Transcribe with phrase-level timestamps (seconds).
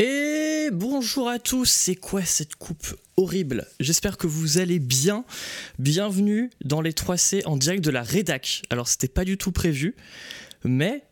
[0.00, 3.66] Et bonjour à tous, c'est quoi cette coupe horrible?
[3.80, 5.24] J'espère que vous allez bien.
[5.80, 8.62] Bienvenue dans les 3C en direct de la rédac.
[8.70, 9.96] Alors c'était pas du tout prévu,
[10.62, 11.02] mais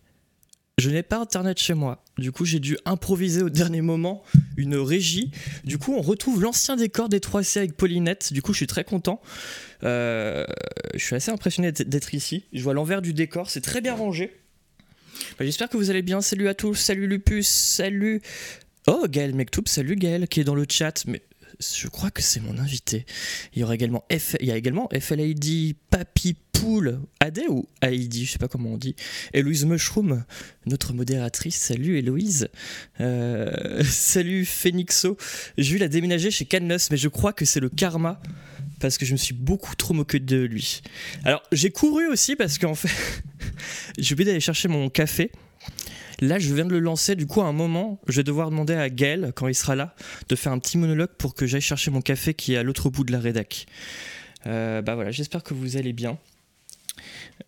[0.78, 2.04] je n'ai pas internet chez moi.
[2.16, 4.22] Du coup j'ai dû improviser au dernier moment
[4.56, 5.32] une régie.
[5.64, 8.32] Du coup on retrouve l'ancien décor des 3C avec Paulinette.
[8.32, 9.20] Du coup je suis très content.
[9.82, 10.46] Euh,
[10.94, 12.44] je suis assez impressionné d'être ici.
[12.52, 14.32] Je vois l'envers du décor, c'est très bien rangé.
[15.38, 16.20] Bah, j'espère que vous allez bien.
[16.20, 16.74] Salut à tous.
[16.74, 17.48] Salut Lupus.
[17.48, 18.22] Salut
[18.88, 21.20] Oh, Gaël Mektoub, salut Gaël qui est dans le chat, mais
[21.58, 23.04] je crois que c'est mon invité.
[23.52, 28.14] Il y aura également F, il y a également FLID, Papy Poule, AD ou AID,
[28.14, 28.94] je sais pas comment on dit.
[29.34, 30.24] Héloïse Mushroom,
[30.66, 31.56] notre modératrice.
[31.56, 32.48] Salut Héloïse.
[33.00, 35.16] Euh, salut Phoenixo.
[35.58, 38.20] Jules a déménagé chez Canlos, mais je crois que c'est le karma
[38.78, 40.80] parce que je me suis beaucoup trop moqué de lui.
[41.24, 43.22] Alors j'ai couru aussi parce qu'en fait,
[43.98, 45.32] j'ai oublié d'aller chercher mon café.
[46.20, 47.14] Là, je viens de le lancer.
[47.14, 49.94] Du coup, à un moment, je vais devoir demander à Gaël, quand il sera là,
[50.28, 52.90] de faire un petit monologue pour que j'aille chercher mon café qui est à l'autre
[52.90, 53.66] bout de la rédac.
[54.46, 56.18] Euh, bah voilà, j'espère que vous allez bien.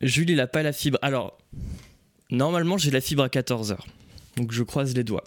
[0.00, 0.98] Jules, il a pas la fibre.
[1.02, 1.39] Alors,
[2.30, 3.77] normalement, j'ai la fibre à 14h.
[4.36, 5.24] Donc, je croise les doigts.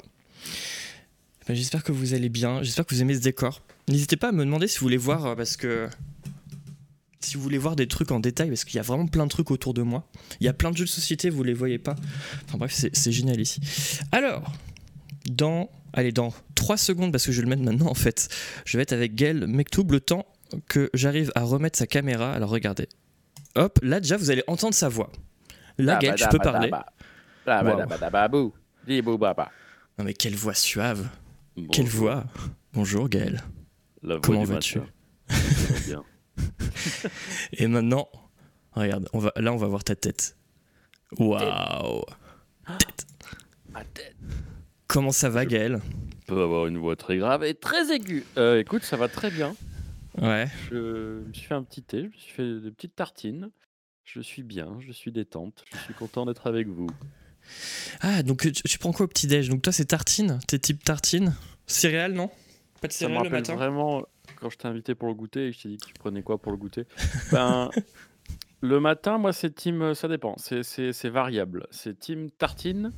[1.47, 2.61] Bah, j'espère que vous allez bien.
[2.61, 3.61] J'espère que vous aimez ce décor.
[3.87, 5.89] N'hésitez pas à me demander si vous voulez voir, euh, parce que
[7.21, 9.29] si vous voulez voir des trucs en détail, parce qu'il y a vraiment plein de
[9.29, 10.07] trucs autour de moi.
[10.39, 11.95] Il y a plein de jeux de société, vous les voyez pas.
[12.45, 13.61] Enfin bref, c'est génial ici.
[14.11, 14.51] Alors,
[15.29, 18.29] dans, allez, dans 3 secondes, parce que je vais le mettre maintenant en fait,
[18.65, 20.25] je vais être avec Gaël Mektoub le temps
[20.67, 22.33] que j'arrive à remettre sa caméra.
[22.33, 22.87] Alors regardez.
[23.55, 25.11] Hop, là déjà vous allez entendre sa voix.
[25.77, 26.71] Là, Gaël, tu peux parler.
[29.97, 31.07] Non mais quelle voix suave.
[31.71, 32.25] Quelle voix.
[32.73, 33.43] Bonjour Gaël.
[34.21, 34.79] Comment vas-tu
[35.87, 36.03] Bien.
[37.53, 38.09] Et maintenant,
[38.73, 40.37] regarde, on va, là on va voir ta tête.
[41.17, 42.03] Waouh
[42.79, 43.07] Tête.
[43.69, 44.15] Ma tête.
[44.87, 45.79] Comment ça va, Gaël?
[46.21, 48.25] Je peux avoir une voix très grave et très aiguë.
[48.37, 49.55] Euh, écoute, ça va très bien.
[50.21, 50.47] Ouais.
[50.69, 53.49] Je me suis fait un petit thé, je me suis fait des petites tartines.
[54.03, 56.87] Je suis bien, je suis détente, je suis content d'être avec vous.
[58.01, 59.49] Ah, donc tu, prends quoi au petit-déj?
[59.49, 60.39] Donc toi, c'est tartine?
[60.47, 61.35] T'es type tartine?
[61.67, 62.29] Céréales, non?
[62.81, 63.55] Pas de céréales le matin?
[63.55, 64.03] vraiment
[64.41, 66.23] quand je t'ai invité pour le goûter et que je t'ai dit que tu prenais
[66.23, 66.85] quoi pour le goûter
[67.31, 67.69] Ben,
[68.61, 71.67] le matin, moi, c'est team, euh, ça dépend, c'est variable.
[71.69, 72.91] C'est team tartine.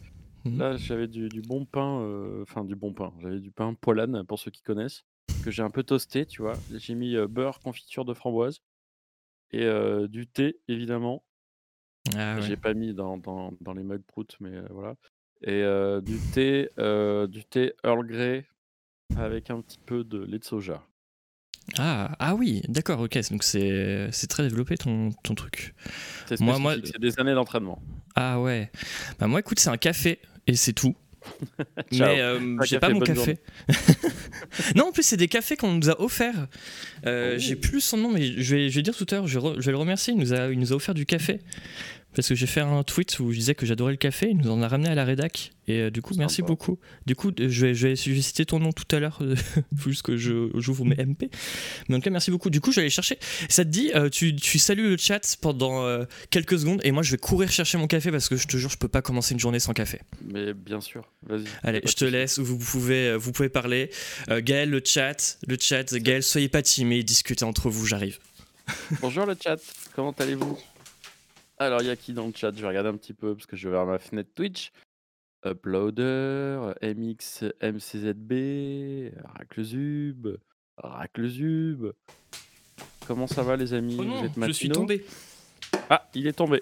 [0.46, 0.58] Mmh.
[0.58, 3.14] Là, j'avais du, bon pain, euh, enfin du bon pain.
[3.22, 5.06] J'avais du pain poilane pour ceux qui connaissent,
[5.44, 6.56] que j'ai un peu toasté, tu vois.
[6.74, 8.62] J'ai mis euh, beurre, confiture de framboise
[9.52, 9.70] et
[10.08, 11.24] du thé, évidemment.
[12.18, 14.96] Ah j'ai pas mis dans, dans, dans les mugs prout, mais voilà.
[15.44, 15.62] Et
[16.02, 16.70] du thé,
[17.30, 18.48] du thé Earl Grey
[19.16, 20.84] avec un petit peu de lait de soja.
[21.78, 23.18] Ah, ah oui, d'accord, ok.
[23.32, 25.74] Donc c'est, très développé ton, ton truc.
[26.28, 27.82] C'est moi, moi, c'est des années d'entraînement.
[28.16, 28.72] Ah ouais.
[29.20, 30.96] Bah moi, écoute, c'est un café et c'est tout.
[31.92, 33.38] Mais euh, j'ai pas mon café.
[34.76, 36.48] non, en plus, c'est des cafés qu'on nous a offerts.
[37.06, 37.40] Euh, oh.
[37.40, 39.66] J'ai plus son nom, mais je vais, je vais dire tout à l'heure, je, je,
[39.66, 40.14] vais le remercier.
[40.14, 41.40] Il nous, a, il nous a offert du café
[42.16, 44.50] parce que j'ai fait un tweet où je disais que j'adorais le café, il nous
[44.50, 45.52] en a ramené à la rédac.
[45.68, 46.78] Et euh, du coup, merci beaucoup.
[47.06, 49.22] Du coup, je vais, je vais, citer ton nom tout à l'heure,
[49.86, 51.30] juste que je j'ouvre mes MP.
[51.88, 52.50] Mais en tout cas, merci beaucoup.
[52.50, 53.18] Du coup, je vais aller chercher.
[53.50, 57.02] Ça te dit, euh, tu, tu, salues le chat pendant euh, quelques secondes et moi,
[57.02, 59.34] je vais courir chercher mon café parce que je te jure, je peux pas commencer
[59.34, 60.02] une journée sans café.
[60.26, 61.46] Mais bien sûr, vas-y.
[61.64, 63.90] Allez, je te laisse, vous pouvez, vous pouvez parler.
[64.30, 65.94] Gaël, le chat, le chat.
[65.94, 68.20] Gaël, soyez pas timide, discutez entre vous, j'arrive.
[69.02, 69.58] Bonjour le chat,
[69.96, 70.58] comment allez-vous?
[71.66, 72.52] Alors, il y a qui dans le chat?
[72.56, 74.72] Je vais regarder un petit peu parce que je vais voir ma fenêtre Twitch.
[75.46, 80.38] Uploader, MX, MCZB, Raclezub,
[80.78, 81.92] Raclezub.
[83.06, 83.98] Comment ça va, les amis?
[84.00, 85.06] Oh non, Je suis tombé.
[85.90, 86.60] Ah, il est tombé.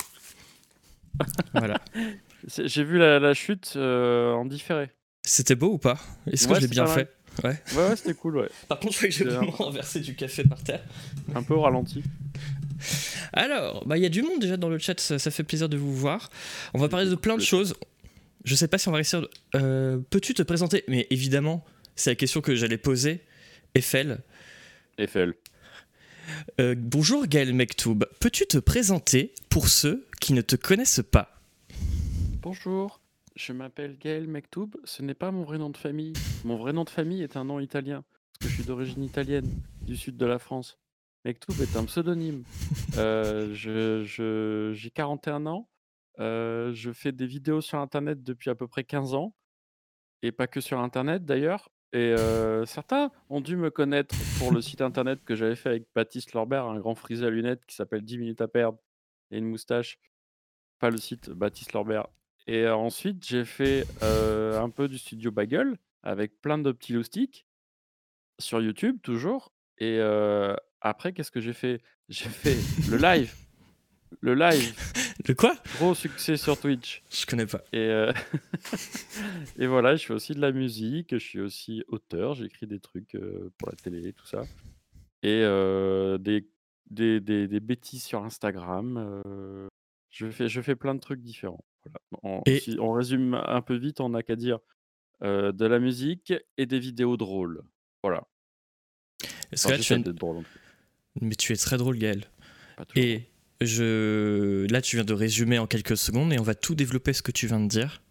[1.53, 1.79] voilà.
[2.47, 4.89] J'ai vu la, chute euh, en différé.
[5.23, 5.99] C'était beau ou pas?
[6.25, 7.13] Est-ce que je l'ai bien fait?
[7.43, 7.61] Ouais.
[7.75, 8.49] Ouais, ouais c'était cool, ouais.
[8.67, 10.83] Par contre, je crois que j'ai vraiment renversé du café par terre.
[11.35, 12.03] Un peu au ralenti.
[13.33, 15.77] Alors, bah, il y a du monde déjà dans le chat, ça, fait plaisir de
[15.77, 16.29] vous voir.
[16.73, 17.75] On va parler de plein de choses.
[18.43, 19.27] Je sais pas si on va réussir.
[19.55, 20.83] Euh, peux-tu te présenter?
[20.87, 21.63] Mais évidemment,
[21.95, 23.21] c'est la question que j'allais poser.
[23.75, 24.19] Eiffel.
[24.97, 25.35] Eiffel.
[26.59, 28.05] Euh, bonjour Gaël Mektoub.
[28.19, 31.39] Peux-tu te présenter pour ceux qui ne te connaissent pas?
[32.41, 33.01] Bonjour,
[33.35, 34.71] je m'appelle Gaël Mektoub.
[34.83, 36.13] Ce n'est pas mon vrai nom de famille.
[36.43, 39.49] Mon vrai nom de famille est un nom italien, parce que je suis d'origine italienne,
[39.81, 40.79] du sud de la France.
[41.25, 42.43] Mektoub est un pseudonyme.
[42.97, 45.69] Euh, je, j'ai 41 ans.
[46.19, 49.33] Euh, je fais des vidéos sur Internet depuis à peu près 15 ans.
[50.23, 51.69] Et pas que sur Internet d'ailleurs.
[51.93, 55.87] Et euh, certains ont dû me connaître pour le site Internet que j'avais fait avec
[55.95, 58.79] Baptiste Lorbert, un grand frisé à lunettes qui s'appelle 10 minutes à perdre
[59.29, 59.99] et une moustache.
[60.79, 62.07] Pas le site Baptiste Lorbert.
[62.47, 67.45] Et ensuite, j'ai fait un peu du studio Bagel avec plein de petits loustiques
[68.39, 69.99] sur YouTube toujours et
[70.81, 71.81] après qu'est-ce que j'ai fait?
[72.09, 72.57] J'ai fait
[72.89, 73.33] le live.
[74.19, 74.75] Le live,
[75.27, 75.55] Le quoi?
[75.77, 77.61] Gros succès sur Twitch Je connais pas.
[77.73, 83.17] et voilà, je fais aussi de la musique, je suis aussi auteur, j'écris des trucs,
[83.57, 84.43] pour la télé, tout ça
[85.23, 85.41] et
[86.19, 86.47] des
[86.89, 89.21] des des des bêtises sur Instagram,
[90.09, 91.99] je fais je fais plein de trucs différents, voilà.
[92.23, 94.59] En Et si on résume un peu vite, on n'a qu'à dire,
[95.21, 97.63] de la musique et des vidéos drôles,
[98.03, 98.27] voilà.
[99.51, 99.99] Est-ce que là, tu viens...
[100.13, 100.43] drôle
[101.21, 102.23] Mais tu es très drôle, Gaël.
[102.95, 103.23] Et
[103.61, 104.65] je...
[104.71, 107.31] là, tu viens de résumer en quelques secondes et on va tout développer ce que
[107.31, 108.01] tu viens de dire.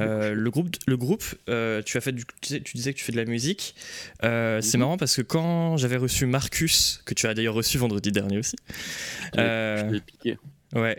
[0.00, 2.98] Euh, le groupe, le groupe euh, tu, as fait du, tu, sais- tu disais que
[2.98, 3.76] tu fais de la musique.
[4.24, 4.80] Euh, C'est Mhm.
[4.80, 8.56] marrant parce que quand j'avais reçu Marcus, que tu as d'ailleurs reçu vendredi dernier aussi,
[9.34, 10.38] Je l'ai- piqué.
[10.74, 10.98] Ouais.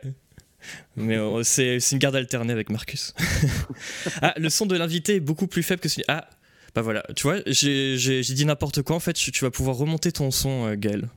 [0.95, 3.13] Mais c'est c'est une garde alternée avec Marcus.
[4.21, 6.05] ah, le son de l'invité est beaucoup plus faible que celui.
[6.07, 6.29] Ah,
[6.77, 8.95] bah voilà, tu vois, j'ai dit n'importe quoi.
[8.95, 11.09] En fait, tu, vas pouvoir remonter ton son, euh, Gaël.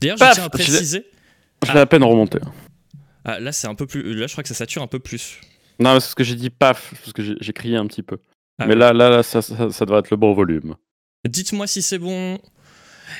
[0.00, 1.04] D'ailleurs, je tiens à préciser.
[1.62, 2.38] Je l'ai à peine remonté.
[3.26, 4.14] Ah, là, c'est un peu plus.
[4.14, 5.38] Là, je crois que ça sature un peu plus.
[5.80, 8.16] Non, c'est ce que j'ai dit paf, parce que j'ai j'ai crié un petit peu.
[8.58, 8.80] Ah mais ouais.
[8.80, 10.76] là, là, là ça, ça, ça devrait être le bon volume.
[11.28, 12.38] Dites-moi si c'est bon.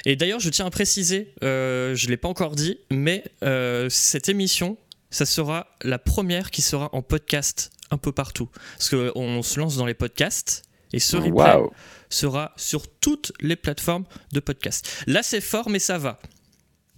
[0.06, 3.90] Et d'ailleurs, je tiens à préciser, euh, je ne l'ai pas encore dit, mais euh,
[3.90, 4.78] cette émission,
[5.10, 8.48] ça sera la première qui sera en podcast un peu partout.
[8.78, 11.70] Parce qu'on se lance dans les podcasts et ce replay Waouh
[12.08, 15.04] sera sur toutes les plateformes de podcast.
[15.06, 16.18] Là, c'est fort, mais ça va.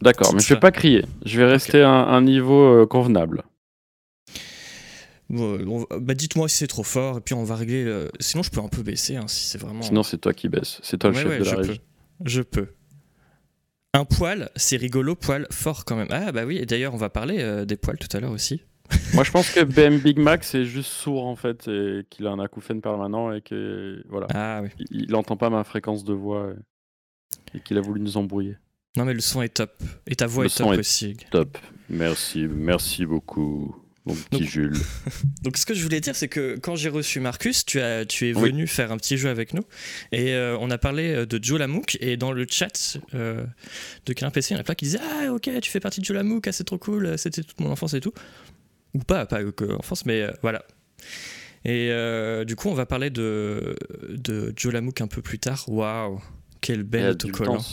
[0.03, 1.05] D'accord, mais je vais pas crier.
[1.25, 3.43] Je vais rester à un, un niveau euh, convenable.
[5.31, 7.85] Bon, bah, Dites-moi si c'est trop fort, et puis on va régler.
[7.85, 9.83] le- Sinon, je peux un peu baisser, hein, si c'est vraiment.
[9.83, 10.79] Sinon, c'est toi qui baisse.
[10.83, 11.81] C'est toi le Ouais, chef ouais, de la je régie.
[12.21, 12.29] peux.
[12.31, 12.69] Je peux.
[13.95, 16.09] Un poil, c'est rigolo, poil fort quand même.
[16.11, 18.63] Ah bah oui, et d'ailleurs on va parler euh, des poils tout à l'heure aussi.
[19.15, 22.31] Moi, je pense que BM Big Mac, c'est juste sourd en fait, et qu'il a
[22.31, 24.69] un acouphène permanent et que voilà, Ah oui.
[24.91, 26.53] il, il entend pas ma fréquence de voix
[27.55, 28.57] et, et qu'il a voulu nous embrouiller.
[28.97, 29.73] Non mais le son est top.
[30.07, 31.17] Et ta voix Le est son top est- aussi.
[31.31, 31.59] Top.
[31.91, 33.75] Merci, merci beaucoup,
[34.07, 34.77] mon petit Donc- Jules.
[35.43, 38.29] Donc ce que je voulais dire, c'est que quand j'ai reçu Marcus, tu, as, tu
[38.29, 38.51] es Oui.
[38.51, 39.63] venu faire un petit jeu avec nous.
[40.13, 41.97] Et euh, on a parlé euh, de Joe Lamouk.
[42.01, 43.45] Et dans le chat euh,
[44.07, 46.01] de Câlin PC, il y en a plein qui disaient Ah ok, tu fais partie
[46.01, 48.13] de Joe Lamouk, ah, c'est trop cool, c'était toute mon enfance et tout.
[48.99, 50.65] Ou pas, pas que enfance, mais euh, voilà.
[51.65, 53.77] Et euh, du coup, on va parler de,
[54.09, 55.65] de Joe Lamouk un peu plus tard.
[55.69, 56.21] Waouh,
[56.61, 57.65] quel Et bel autocollant.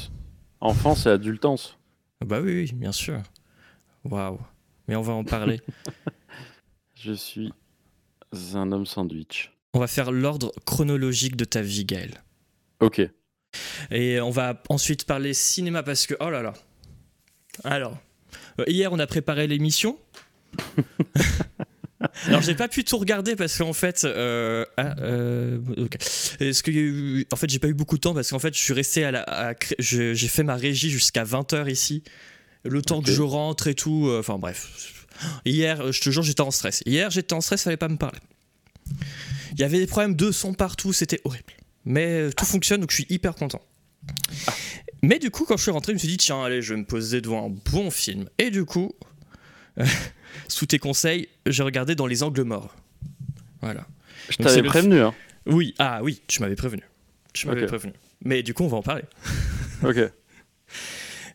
[0.61, 1.77] Enfance et adultance.
[2.21, 3.21] Ah Bah oui, oui, bien sûr.
[4.03, 4.39] Waouh.
[4.87, 5.61] Mais on va en parler.
[6.95, 7.51] Je suis
[8.53, 9.51] un homme sandwich.
[9.73, 12.23] on va faire l'ordre chronologique de ta vie, Gaël.
[12.81, 13.01] Ok.
[13.89, 16.53] Et on va ensuite parler cinéma parce que, oh là là.
[17.63, 17.97] Alors,
[18.59, 19.97] euh, hier on a préparé l'émission.
[22.27, 25.59] Alors j'ai pas pu tout regarder parce qu'en fait, euh, ah, euh.
[26.39, 28.59] Est-ce que eu- en fait j'ai pas eu beaucoup de temps parce qu'en fait je
[28.61, 32.03] suis resté à la, à j'ai fait ma régie jusqu'à 20h ici,
[32.63, 34.07] le temps que je rentre et tout.
[34.07, 35.05] euh, Enfin bref,
[35.45, 36.83] hier je te jure j'étais en stress.
[36.85, 38.19] Hier j'étais en stress, fallait pas me parler.
[39.53, 41.53] Il y avait des problèmes de son partout, c'était horrible.
[41.85, 43.61] Mais tout fonctionne donc je suis hyper content.
[45.01, 46.79] Mais du coup, quand je suis rentré, je me suis dit, tiens, allez, je vais
[46.79, 48.27] me poser devant un bon film.
[48.39, 48.91] Et du coup,
[50.47, 52.75] sous tes conseils, j'ai regardé dans les angles morts.
[53.61, 53.85] Voilà.
[54.29, 55.13] Je t'avais prévenu, hein.
[55.45, 56.81] Oui, ah oui, tu m'avais prévenu.
[57.33, 57.93] Tu m'avais prévenu.
[58.23, 59.03] Mais du coup, on va en parler.
[59.83, 59.97] Ok.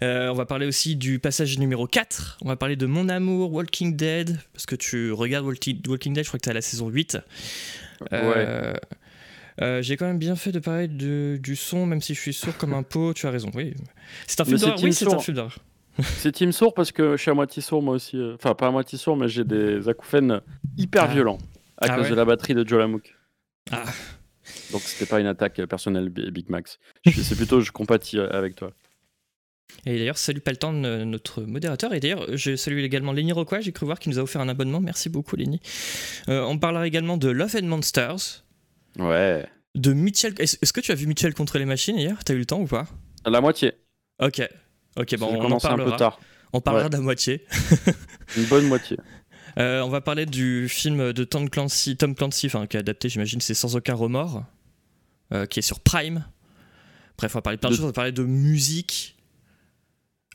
[0.02, 2.38] Euh, on va parler aussi du passage numéro 4.
[2.42, 4.38] On va parler de Mon Amour, Walking Dead.
[4.54, 7.18] Parce que tu regardes Walti- Walking Dead, je crois que tu à la saison 8.
[8.14, 8.72] Euh,
[9.60, 12.32] euh, J'ai quand même bien fait de parler de- du son, même si je suis
[12.32, 13.12] sourd comme un pot.
[13.12, 13.74] Tu as raison, oui.
[14.26, 14.82] C'est un film d'horreur.
[14.82, 15.58] Oui, c'est un film d'horreur.
[16.18, 18.16] C'est team sourd parce que je suis à moitié sourd moi aussi.
[18.16, 20.40] euh, Enfin, pas à moitié sourd, mais j'ai des acouphènes
[20.76, 21.12] hyper Ah.
[21.12, 21.38] violents
[21.78, 23.14] à Ah cause ouais de la batterie de Joe Lamouk.
[23.70, 23.84] Ah.
[24.72, 26.78] Donc c'était pas une attaque personnelle, Bi- Big Max.
[27.06, 28.72] C'est plutôt je compatis euh, avec toi.
[29.86, 31.94] Et d'ailleurs, salut Paltan, notre modérateur.
[31.94, 34.48] Et d'ailleurs, je salue également Lenny Rocquois, j'ai cru voir qu'il nous a offert un
[34.48, 34.80] abonnement.
[34.80, 35.60] Merci beaucoup, Lenny.
[36.28, 38.44] Euh, on parlera également de Love and Monsters,
[38.98, 39.46] Ouais.
[39.76, 40.34] de Mitchell.
[40.38, 42.18] Est-ce que tu as vu Mitchell contre les machines hier?
[42.24, 42.86] T'as eu le temps ou pas?
[43.24, 43.74] La moitié.
[44.20, 44.42] Ok.
[44.96, 45.90] Ok, bon, on en commencé un parlera.
[45.90, 46.20] peu tard.
[46.52, 46.90] On parlera Ouais.
[46.90, 47.44] de la moitié.
[48.36, 48.96] Une bonne moitié.
[49.58, 53.08] Euh, on va parler du film de Tom Clancy, Tom Clancy enfin, qui est adapté,
[53.08, 54.44] j'imagine, c'est Sans aucun remords,
[55.32, 56.24] euh, qui est sur Prime.
[57.18, 57.84] Bref, on va parler de plein de, choses.
[57.84, 59.16] On va parler de musique.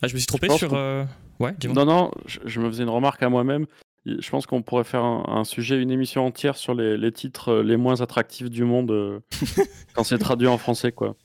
[0.02, 0.74] Ah, je me suis trompé sur.
[0.74, 1.04] euh,
[1.40, 1.54] Ouais.
[1.68, 3.66] Non, non, je, je me faisais une remarque à moi-même.
[4.06, 7.56] Je pense qu'on pourrait faire un, un sujet, une émission entière sur les, les titres
[7.58, 9.22] les moins attractifs du monde
[9.94, 11.16] quand c'est traduit en français, quoi.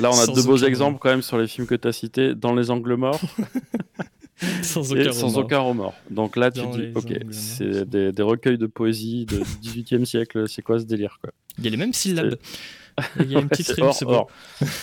[0.00, 2.34] Là, on a deux beaux exemples quand même sur les films que tu as cités,
[2.34, 3.20] dans les angles morts
[4.62, 5.44] Sans et aucun sans remords.
[5.44, 5.94] aucun remords.
[6.10, 10.62] Donc là, tu dis, ok, c'est des, des recueils de poésie du 18e siècle, c'est
[10.62, 11.30] quoi ce délire, quoi?
[11.58, 12.36] Il y a les mêmes syllabes.
[13.20, 14.04] Il y a une petite rime, c'est.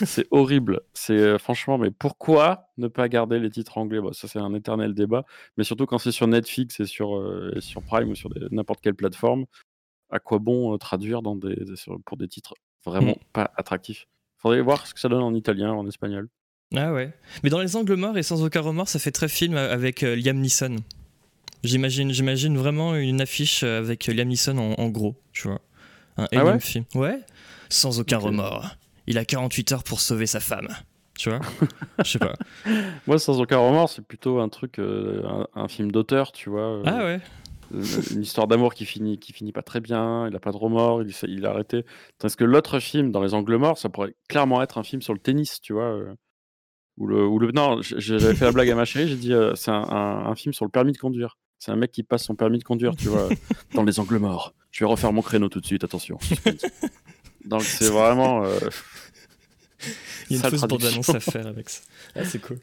[0.06, 0.82] C'est horrible.
[0.94, 4.00] C'est euh, franchement, mais pourquoi ne pas garder les titres anglais?
[4.00, 5.26] Bon, Ça, c'est un éternel débat.
[5.58, 8.82] Mais surtout quand c'est sur Netflix et sur, euh, et sur Prime ou sur n'importe
[8.82, 9.46] quelle plateforme,
[10.10, 12.54] à quoi bon euh, traduire dans des, des- sur- pour des titres
[12.86, 14.08] vraiment pas attractifs?
[14.42, 16.28] Faudrait voir ce que ça donne en italien, en espagnol.
[16.76, 17.14] Ah ouais.
[17.44, 20.16] Mais dans Les Angles Morts et Sans aucun remords, ça fait très film avec euh,
[20.16, 20.78] Liam Neeson.
[21.64, 25.60] J'imagine, j'imagine vraiment une affiche euh, avec Liam Neeson en, en gros, tu vois.
[26.18, 26.86] Un Ah ouais film.
[26.96, 27.20] Ouais.
[27.70, 28.76] Sans aucun remords.
[29.08, 30.68] Il a 48 heures pour sauver sa femme.
[31.18, 31.40] Tu vois?
[32.04, 32.34] Je sais pas.
[33.08, 36.62] Moi, sans aucun remords, c'est plutôt un truc, euh, un, un film d'auteur, tu vois.
[36.78, 37.20] euh, Ah ouais.
[37.74, 40.58] Euh, une histoire d'amour qui finit, qui finit pas très bien, il a pas de
[40.58, 41.86] remords, il, il a arrêté.
[42.18, 45.14] Tandis que l'autre film, dans Les Angles Morts, ça pourrait clairement être un film sur
[45.14, 45.86] le tennis, tu vois.
[45.86, 46.14] euh,
[46.98, 49.56] ou le, ou le, non, j'avais fait la blague à ma chérie, j'ai dit euh,
[49.56, 51.38] c'est un, un- un film sur le permis de conduire.
[51.58, 53.30] C'est un mec qui passe son permis de conduire, tu vois,
[53.76, 54.54] dans Les Angles Morts.
[54.72, 56.18] Je vais refaire mon créneau tout de suite, attention.
[57.46, 58.44] Donc c'est vraiment.
[58.44, 58.58] euh,
[60.30, 61.82] Il y a une fausse bande-annonce à faire avec ça.
[62.16, 62.58] Ah, c'est cool.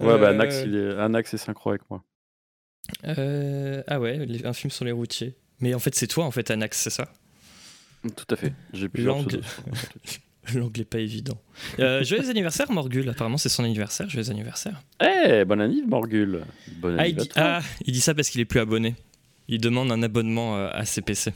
[0.00, 2.02] Ouais, bah Anax, il est, Anax est synchro avec moi.
[3.04, 5.34] Euh, ah ouais, les- un film sur les routiers.
[5.60, 7.08] Mais en fait, c'est toi, en fait, Anax, c'est ça?
[8.16, 8.52] Tout à fait.
[8.72, 9.44] J'ai plusieurs Twitch.
[10.54, 11.38] L'anglais pas évident.
[11.78, 13.08] Euh, joyeux anniversaire, Morgul.
[13.08, 14.08] Apparemment, c'est son anniversaire.
[14.10, 14.82] Joyeux anniversaire.
[15.00, 16.44] Eh, bon anniversaire, Morgul.
[16.78, 18.96] Bon Ah il, dit, ah, il dit ça parce qu'il est plus abonné.
[19.46, 21.32] Il demande un abonnement euh, à CPC.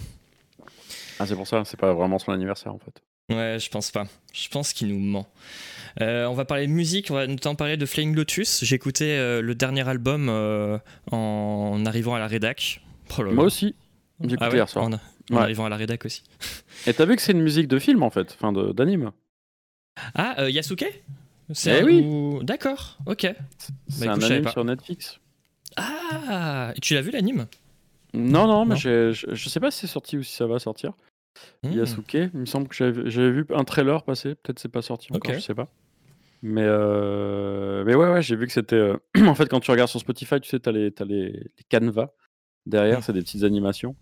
[1.20, 3.00] Ah, c'est pour ça, c'est pas vraiment son anniversaire en fait.
[3.32, 4.06] Ouais, je pense pas.
[4.32, 5.26] Je pense qu'il nous ment.
[6.02, 8.62] Euh, on va parler de musique, on va notamment parler de Flying Lotus.
[8.64, 10.78] J'ai écouté euh, le dernier album euh,
[11.10, 12.82] en arrivant à la rédac.
[13.18, 13.34] Oh là là.
[13.34, 13.74] Moi aussi,
[14.20, 14.84] j'ai écouté Ah ouais, hier soir.
[14.86, 14.98] En, en
[15.28, 15.38] Ouais.
[15.38, 16.22] arrivant à la rédac aussi.
[16.86, 19.10] Et t'as vu que c'est une musique de film en fait, enfin d'anime.
[20.14, 20.84] Ah, euh, Yasuke?
[21.52, 22.00] C'est Eh oui.
[22.04, 23.26] ou- D'accord, ok.
[23.88, 25.18] C'est Bah, un anime sur Netflix.
[25.76, 27.46] Ah, et tu l'as vu l'anime?
[28.14, 28.80] Non, non, mais Non.
[28.80, 30.92] je, je sais pas si c'est sorti ou si ça va sortir.
[31.64, 31.72] Hmm.
[31.72, 35.30] Yasuke, il me semble que j'avais vu un trailer passer, peut-être c'est pas sorti encore,
[35.32, 35.36] Ok.
[35.38, 35.68] je sais pas.
[36.42, 38.76] Mais, euh, mais ouais, ouais, j'ai vu que c'était.
[38.76, 41.64] euh, en fait, quand tu regardes sur Spotify, tu sais, t'as les, t'as les, les
[41.68, 42.10] canevas.
[42.66, 43.02] Derrière, Mm.
[43.02, 43.96] c'est des petites animations.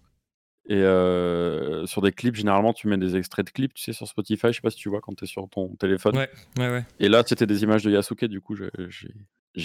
[0.67, 4.09] Et euh, sur des clips, généralement, tu mets des extraits de clips, tu sais, sur
[4.09, 4.47] Spotify.
[4.49, 6.17] Je sais pas si tu vois quand t'es sur ton téléphone.
[6.17, 6.85] Ouais, ouais, ouais.
[7.01, 8.71] Et là, c'était des images de Yasuke, du coup, j'ai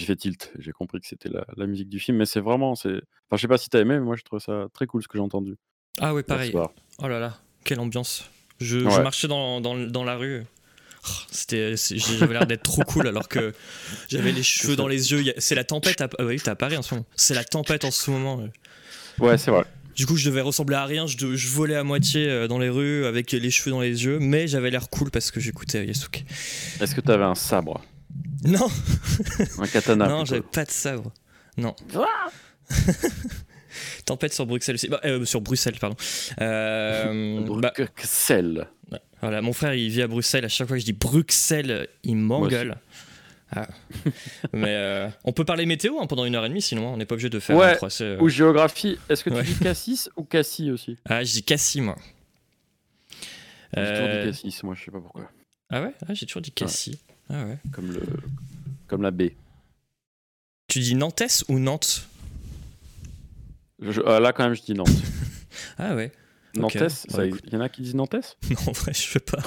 [0.06, 0.52] fait tilt.
[0.58, 2.18] J'ai compris que c'était la, la musique du film.
[2.18, 2.72] Mais c'est vraiment.
[2.72, 2.90] Enfin,
[3.32, 5.16] je sais pas si t'as aimé, mais moi, je trouve ça très cool ce que
[5.16, 5.56] j'ai entendu.
[6.00, 6.52] Ah ouais, pareil.
[6.98, 8.30] Oh là là, quelle ambiance.
[8.60, 10.44] Je, je marchais dans, dans, dans la rue.
[11.08, 13.54] Oh, C'était, j'avais l'air d'être trop cool alors que
[14.08, 15.32] j'avais les cheveux dans les yeux.
[15.38, 16.00] C'est la tempête.
[16.00, 17.06] À, ah oui, t'es à Paris en ce moment.
[17.16, 18.42] C'est la tempête en ce moment.
[19.18, 19.64] Ouais, c'est vrai.
[19.96, 21.06] Du coup, je devais ressembler à rien.
[21.06, 24.04] Je, de- je volais à moitié euh, dans les rues avec les cheveux dans les
[24.04, 26.24] yeux, mais j'avais l'air cool parce que j'écoutais Yasuke.
[26.80, 27.82] Est-ce que t'avais un sabre?
[28.44, 28.68] Non,
[29.58, 31.12] Un katana non, j'avais pas de sabre.
[31.56, 31.74] Non.
[34.04, 34.88] Tempête sur Bruxelles aussi.
[34.88, 35.96] Bah, euh, sur Bruxelles, pardon.
[36.40, 38.68] Euh, bah, Bruxelles.
[39.20, 40.44] Voilà, mon frère, il vit à Bruxelles.
[40.44, 42.76] À chaque fois que je dis Bruxelles, il m'engueule.
[43.52, 43.66] Ah.
[44.52, 46.96] Mais euh, on peut parler météo hein, pendant une heure et demie, sinon hein, on
[46.96, 48.04] n'est pas obligé de faire Ouais, un procès.
[48.04, 48.20] euh.
[48.20, 48.96] Ou géographie.
[49.08, 49.42] Est-ce que tu Ouais.
[49.42, 50.96] dis Cassis ou Cassis aussi?
[51.04, 51.96] Ah, je dis Cassis, moi.
[53.76, 55.30] J'ai toujours Euh, dit Cassis, moi, je sais pas pourquoi.
[55.68, 55.92] Ah ouais?
[56.08, 56.98] Ah, J'ai toujours dit Cassis.
[57.28, 57.58] Ah ouais.
[57.72, 58.02] Comme, le...
[58.86, 59.34] Comme la baie.
[60.68, 62.08] Tu dis Nantes ou Nantes?
[63.80, 64.88] Je- là, quand même, je dis Nantes.
[65.78, 66.12] Ah ouais.
[66.54, 66.76] Nantes,
[67.12, 67.44] Bah, il écoute.
[67.52, 69.38] y en a qui disent Nantes Non, en vrai, je veux pas.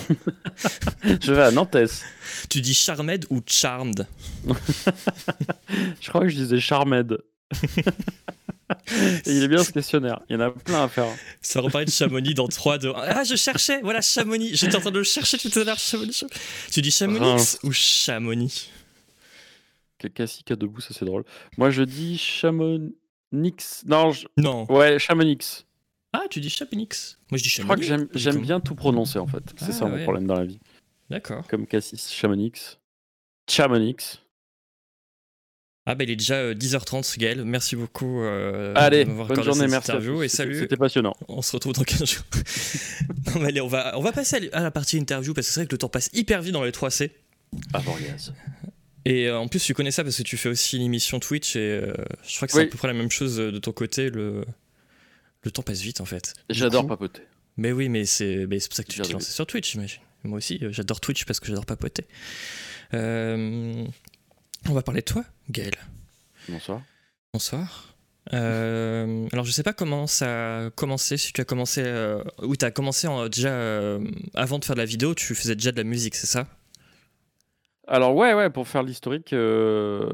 [1.22, 1.76] Je vais à Nantes.
[2.50, 4.08] tu dis Charmed ou Charmed?
[6.02, 7.18] Je crois que je disais Charmed.
[9.26, 10.22] Et il est bien ce questionnaire.
[10.30, 11.06] Il y en a plein à faire.
[11.42, 12.94] Ça va reparler de Chamonix dans 3, 2, 1.
[12.96, 15.78] Ah, je cherchais Voilà, Chamonix J'étais en train de le chercher tout à l'heure.
[15.78, 16.14] Chamonix.
[16.14, 16.40] Chamonix.
[16.72, 17.60] Tu dis Chamonix Reims.
[17.64, 18.70] ou Chamonix?
[20.16, 21.24] Cassis a debout, ça c'est drôle.
[21.58, 22.94] Moi, je dis Chamonix.
[23.86, 24.66] Non, je- Non.
[24.72, 25.66] ouais, Chamonix.
[26.14, 27.86] Ah, tu dis Chamonix Moi, je dis Je Chamonix.
[27.88, 29.44] crois que j'aime bien tout prononcer en fait.
[29.58, 30.60] C'est Ah, ça mon problème dans la vie.
[31.10, 31.46] D'accord.
[31.48, 32.78] Comme Cassis, Chamonix.
[33.50, 34.20] Chamonix.
[35.86, 39.92] Ah bah il est déjà euh, 10h30 Gaël, merci beaucoup euh, Allez, bonne journée, merci.
[39.92, 41.14] interview et salut, C'était passionnant.
[41.28, 42.24] on se retrouve dans 15 jours.
[43.36, 45.60] non, mais allez, on va, on va passer à la partie interview parce que c'est
[45.60, 47.12] vrai que le temps passe hyper vite dans les 3C.
[47.74, 48.32] Avoriaz.
[49.04, 51.60] Et euh, en plus tu connais ça parce que tu fais aussi l'émission Twitch et
[51.60, 51.94] euh,
[52.26, 52.66] je crois que c'est Oui.
[52.66, 54.46] à peu près la même chose euh, de ton côté, le,
[55.44, 56.34] le temps passe vite en fait.
[56.50, 57.22] J'adore papoter.
[57.58, 60.02] Mais oui, mais c'est mais c'est pour ça que tu t'es lancé sur Twitch, j'imagine.
[60.24, 62.06] Moi aussi, euh, j'adore Twitch parce que j'adore papoter.
[62.94, 63.86] Euh,
[64.70, 65.74] on va parler de toi, Gaël.
[66.48, 66.82] Bonsoir.
[67.34, 67.90] Bonsoir.
[68.32, 72.56] Euh, alors je sais pas comment ça a commencé, si tu as commencé, euh, ou
[72.56, 74.00] tu as commencé en- déjà
[74.34, 76.48] avant de faire de la vidéo, tu faisais déjà de la musique, c'est ça?
[77.86, 80.10] Alors ouais, ouais, pour faire l'historique, on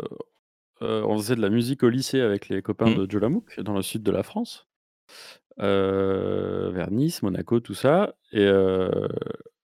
[1.20, 3.06] faisait de la musique au lycée avec les copains Mhm.
[3.06, 4.66] de Jolamouk, dans le sud de la France.
[5.58, 8.50] Vers Nice, Monaco, tout ça et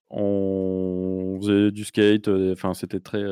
[0.09, 3.23] on faisait du skate, enfin, c'était très,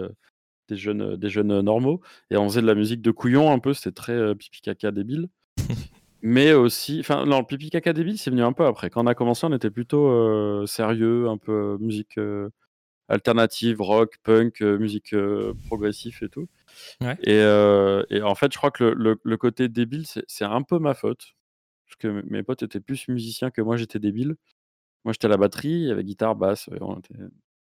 [0.70, 3.74] des jeunes, des jeunes normaux et on faisait de la musique de couillon un peu,
[3.74, 5.30] c'était très, pipi caca débile.
[6.26, 8.90] Mais aussi enfin non, le pipi caca débile, c'est venu un peu après.
[8.90, 12.18] Quand on a commencé, on était plutôt, sérieux, un peu musique,
[13.10, 15.14] alternative, rock, punk, musique,
[15.68, 16.48] progressif et tout
[17.24, 17.40] et
[18.10, 21.34] et en fait, je crois que le le côté débile, c'est un peu ma faute.
[21.94, 24.36] Parce que mes potes étaient plus musiciens que moi, j'étais débile.
[25.06, 27.14] Moi, j'étais à la batterie, avait guitare, basse, on était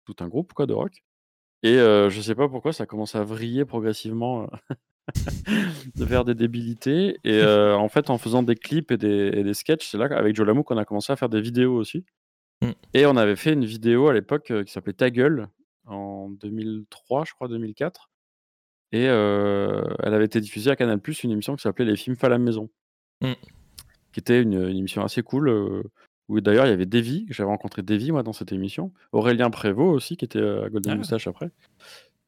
[0.05, 1.03] tout un groupe quoi de rock
[1.63, 4.49] et je sais pas pourquoi ça a commencé à vriller progressivement,
[5.97, 9.89] vers des débilités et en fait, en faisant des clips et des et des sketchs,
[9.89, 12.05] c'est là qu'avec Joe Lamou qu'on a commencé à faire des vidéos aussi
[12.63, 12.71] mmh.
[12.95, 15.49] et on avait fait une vidéo à l'époque, qui s'appelait Ta gueule
[15.87, 18.09] en 2003, je crois, 2004
[18.93, 22.31] et elle avait été diffusée à Canal+, une émission qui s'appelait Les films faits à
[22.31, 22.71] la maison.
[23.21, 23.33] Mmh.
[24.13, 25.85] Qui était une, émission assez cool,
[26.29, 28.93] où d'ailleurs il y avait Davy, j'avais rencontré Davy moi dans cette émission.
[29.13, 30.97] Aurélien Prévost aussi qui était à Golden ah.
[30.97, 31.51] Moustache après,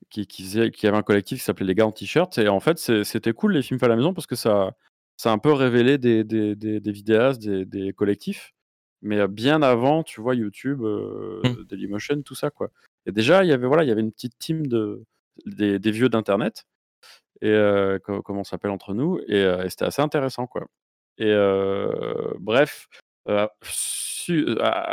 [0.09, 2.79] qui qui qui avait un collectif qui s'appelait Les Gars en T-shirt et en fait
[2.79, 4.77] c'était cool les films faits à la maison parce que ça
[5.17, 8.55] ça a un peu révélé des des des des vidéastes, des collectifs,
[9.03, 11.65] mais bien avant, tu vois, YouTube, mmh.
[11.69, 12.71] Dailymotion, tout ça quoi
[13.07, 15.05] et déjà il y avait voilà, il y avait une petite team de
[15.47, 16.65] des vieux d'internet
[17.43, 17.55] et
[18.05, 19.19] comme on s'appelle entre nous?
[19.27, 20.67] Et c'était assez intéressant quoi
[21.21, 21.33] et
[22.41, 22.89] bref,
[23.27, 23.49] à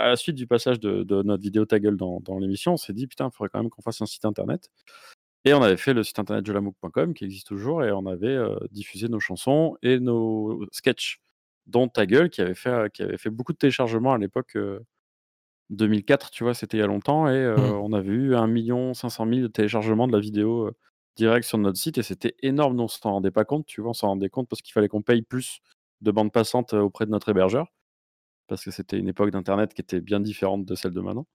[0.10, 3.29] la suite du passage de notre vidéo Ta gueule dans l'émission, on s'est dit: «Putain,
[3.31, 4.69] il faudrait quand même qu'on fasse un site internet»
[5.46, 8.38] et on avait fait le site internet jolamouk.com qui existe toujours et on avait,
[8.72, 11.22] diffusé nos chansons et nos sketchs,
[11.67, 14.57] dont Ta gueule qui avait fait, qui avait fait beaucoup de téléchargements à l'époque,
[15.69, 16.53] 2004, tu vois?
[16.53, 17.60] C'était il y a longtemps et mmh.
[17.81, 20.72] on avait eu 1 500 000 de téléchargements de la vidéo,
[21.17, 22.79] direct sur notre site et c'était énorme.
[22.79, 23.91] On s'en rendait pas compte, tu vois?
[23.91, 25.60] On s'en rendait compte parce qu'il fallait qu'on paye plus
[26.01, 27.68] de bande passante, auprès de notre hébergeur.
[28.48, 31.27] Parce que c'était une époque d'internet qui était bien différente de celle de maintenant.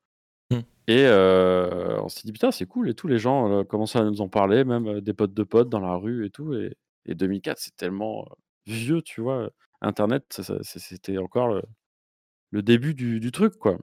[0.50, 0.59] Mmh.
[0.88, 4.28] Et on s'est dit: «Putain, c'est cool» et tous les gens, commençaient à nous en
[4.28, 7.77] parler, même, des potes de potes dans la rue et tout et et 2004, c'est
[7.77, 8.29] tellement,
[8.66, 9.51] vieux, tu vois?
[9.83, 11.61] Internet, c'était encore
[12.53, 13.79] le début du truc, quoi.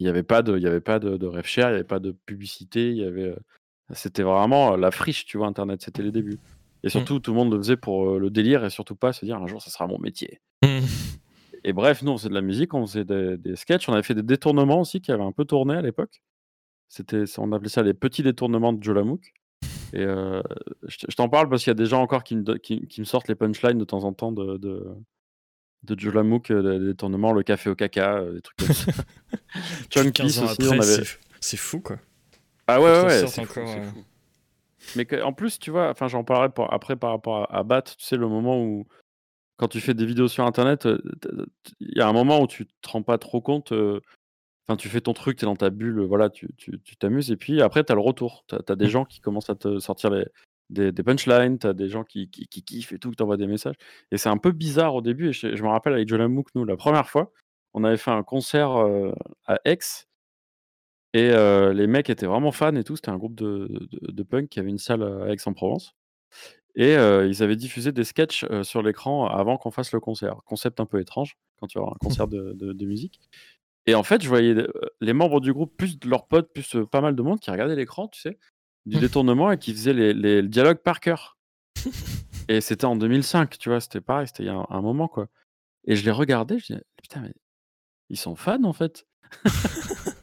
[0.00, 1.74] Il y avait pas de il y avait pas de de rev share, il y
[1.76, 3.34] avait pas de publicité, il y avait,
[3.94, 5.46] c'était vraiment, la friche, tu vois?
[5.48, 6.40] Internet, c'était les débuts.
[6.86, 6.90] Et mmh.
[6.90, 9.46] surtout, tout le monde le faisait pour, le délire et surtout pas se dire: «Un
[9.48, 10.40] jour, ça sera mon métier».
[10.62, 10.86] Mmh.
[11.64, 14.04] Et bref, nous, on faisait de la musique, on faisait des des sketchs, on avait
[14.04, 16.22] fait des détournements aussi qui avaient un peu tourné à l'époque.
[16.88, 18.96] C'était on appelait ça les petits détournements de Joe
[19.92, 20.04] et
[20.86, 23.04] je t'en parle parce qu'il y a des gens encore qui me qui qui me
[23.04, 24.84] sortent les punchlines de temps en temps de de
[25.82, 26.14] de Joe
[26.48, 28.92] des détournements, le café au caca, des trucs comme ça.
[29.90, 31.04] Chunky aussi, on avait
[31.40, 31.98] c'est fou, quoi.
[32.66, 33.60] Ah ouais, ouais, c'est fou,
[34.94, 38.16] Mais en plus, tu vois, enfin, j'en parlerai après par rapport à, Bat, tu sais,
[38.16, 38.86] le moment où,
[39.56, 40.86] quand tu fais des vidéos sur Internet,
[41.80, 43.72] il y a un moment où tu te rends pas trop compte.
[43.72, 46.48] Enfin, tu fais ton truc, tu es dans ta bulle, voilà, tu
[46.98, 48.44] t'amuses, et puis après, tu as le retour.
[48.48, 48.88] Tu as, des mmh.
[48.88, 50.26] gens qui commencent à te sortir les,
[50.70, 53.76] des, punchlines, tu as des gens qui, qui, kiffent et tout, qui t'envoient des messages.
[54.10, 55.28] Et c'est un peu bizarre au début.
[55.28, 57.32] Et je, me rappelle avec Mook, nous, la première fois,
[57.74, 58.70] on avait fait un concert
[59.46, 59.78] à Aix
[61.16, 62.96] et les mecs étaient vraiment fans et tout.
[62.96, 65.94] C'était un groupe de, de, punk qui avait une salle à Aix-en-Provence.
[66.74, 70.36] Et ils avaient diffusé des sketchs sur l'écran avant qu'on fasse le concert.
[70.44, 73.20] Concept un peu étrange quand tu as un concert de, de, musique.
[73.86, 74.54] Et en fait, je voyais
[75.00, 78.08] les membres du groupe, plus leurs potes, plus pas mal de monde qui regardaient l'écran,
[78.08, 78.38] tu sais,
[78.84, 81.38] du détournement et qui faisaient les, les, le dialogue par cœur.
[82.48, 85.28] et c'était en 2005, tu vois, c'était pareil, c'était il y a un, moment, quoi.
[85.84, 87.32] Et je les regardais, je disais, putain, mais
[88.08, 89.06] ils sont fans en fait.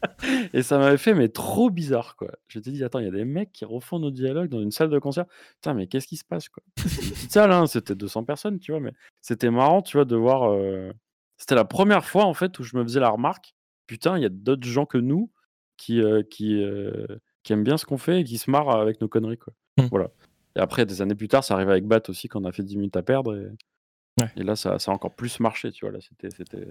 [0.52, 2.30] Et ça m'avait fait, mais trop bizarre, quoi.
[2.48, 4.70] Je t'ai dit: «Attends, il y a des mecs qui refont nos dialogues dans une
[4.70, 5.26] salle de concert.
[5.56, 8.72] Putain, mais qu'est-ce qui se passe, quoi?» une petite salle, hein, c'était 200 personnes, tu
[8.72, 8.80] vois?
[8.80, 10.56] Mais c'était marrant, tu vois, de voir,
[11.36, 13.54] c'était la première fois, en fait, où je me faisais la remarque:
[13.86, 15.30] «Putain, il y a d'autres gens que nous
[15.76, 16.64] qui, qui,
[17.42, 19.52] qui aiment bien ce qu'on fait et qui se marrent avec nos conneries, quoi».
[19.78, 19.86] Mmh.
[19.90, 20.10] Voilà.
[20.56, 22.62] Et après, des années plus tard, ça arrive avec Bat aussi, quand on a fait
[22.62, 23.48] 10 minutes à perdre et
[24.36, 25.92] et là, ça ça a encore plus marché, tu vois?
[25.92, 26.66] Là, c'était c'était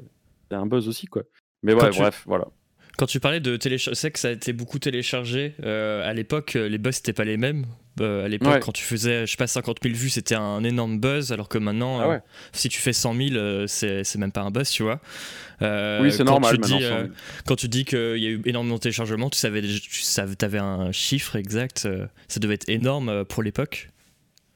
[0.51, 1.23] un buzz aussi, quoi.
[1.61, 2.47] Mais ouais, bref, voilà.
[2.97, 5.55] Quand tu parlais de télécharger, c'est que ça a été beaucoup téléchargé.
[5.63, 7.65] Euh, à l'époque, euh, les buzz n'étaient pas les mêmes.
[8.01, 10.99] Euh, à l'époque, quand tu faisais, je sais pas, 50 000 vues, c'était un énorme
[10.99, 14.69] buzz, alors que maintenant, ah si tu fais 100 000, c'est même pas un buzz,
[14.69, 14.99] tu vois.
[15.61, 16.59] oui, c'est normal.
[16.59, 16.83] Tu dis,
[17.47, 20.91] quand tu dis qu'il y a eu énormément de téléchargements, tu savais, tu avais un
[20.91, 21.87] chiffre exact.
[22.27, 23.89] ça devait être énorme pour l'époque.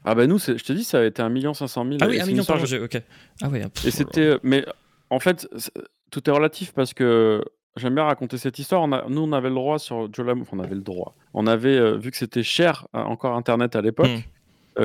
[0.06, 1.98] Ah bah nous, je te dis, ça avait été 1 500 000.
[2.02, 3.02] Ah oui, 1 million, pardon, ok.
[3.42, 3.66] Ah ouais.
[3.86, 4.64] Et c'était, mais
[5.10, 5.48] en fait,
[6.12, 7.44] tout est relatif parce que
[7.78, 8.82] J'aime bien raconter cette histoire.
[8.82, 11.16] On a, nous, on avait le droit sur Jolam, on avait le droit.
[11.34, 14.10] On avait, euh, vu que c'était cher, euh, encore Internet à l'époque,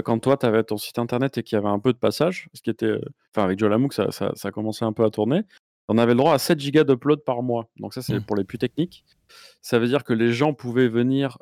[0.04, 2.48] quand toi, tu avais ton site internet et qu'il y avait un peu de passage,
[2.54, 2.94] ce qui était,
[3.34, 5.42] enfin, avec Jolamook, ça ça ça commençait un peu à tourner.
[5.88, 7.68] On avait le droit à 7 gigas d'upload par mois.
[7.78, 8.22] Donc ça, c'est Mmh.
[8.22, 9.04] pour les plus techniques.
[9.60, 11.38] Ça veut dire que les gens pouvaient venir,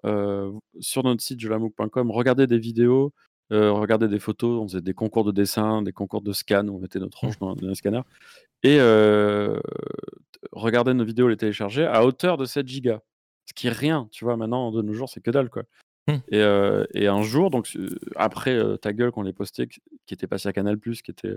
[0.80, 3.12] sur notre site jolamook.com, regarder des vidéos,
[3.52, 4.60] heu, regarder des photos.
[4.60, 7.26] On faisait des concours de dessin, des concours de scan, on mettait notre Mmh.
[7.26, 8.02] range dans dans les scanners
[8.62, 8.78] et
[10.52, 13.00] regarder nos vidéos, les télécharger à hauteur de 7 gigas.
[13.46, 14.36] Ce qui est rien, tu vois?
[14.36, 15.64] Maintenant, de nos jours, c'est que dalle, quoi
[16.08, 16.14] Mmh.
[16.94, 17.68] et un jour, donc
[18.16, 21.36] après, Ta Gueule qu'on l'ait posté, qui était passé à Canal+, qui était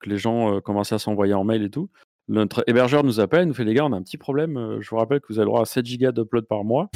[0.00, 1.88] que les gens, commençaient à s'envoyer en mail et tout.
[2.28, 4.90] Notre hébergeur nous appelle, il nous fait: «Les gars, on a un petit problème, je
[4.90, 6.90] vous rappelle que vous avez le droit à 7 gigas d'upload par mois»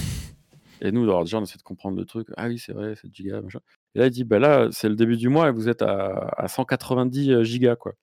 [0.80, 2.28] et nous, alors déjà, on essaie de comprendre le truc.
[2.36, 3.60] «Ah oui, c'est vrai, 7 gigas, machin»
[3.94, 6.28] et là, il dit: «Bah là, c'est le début du mois et vous êtes à
[6.36, 7.94] à 190, gigas, quoi».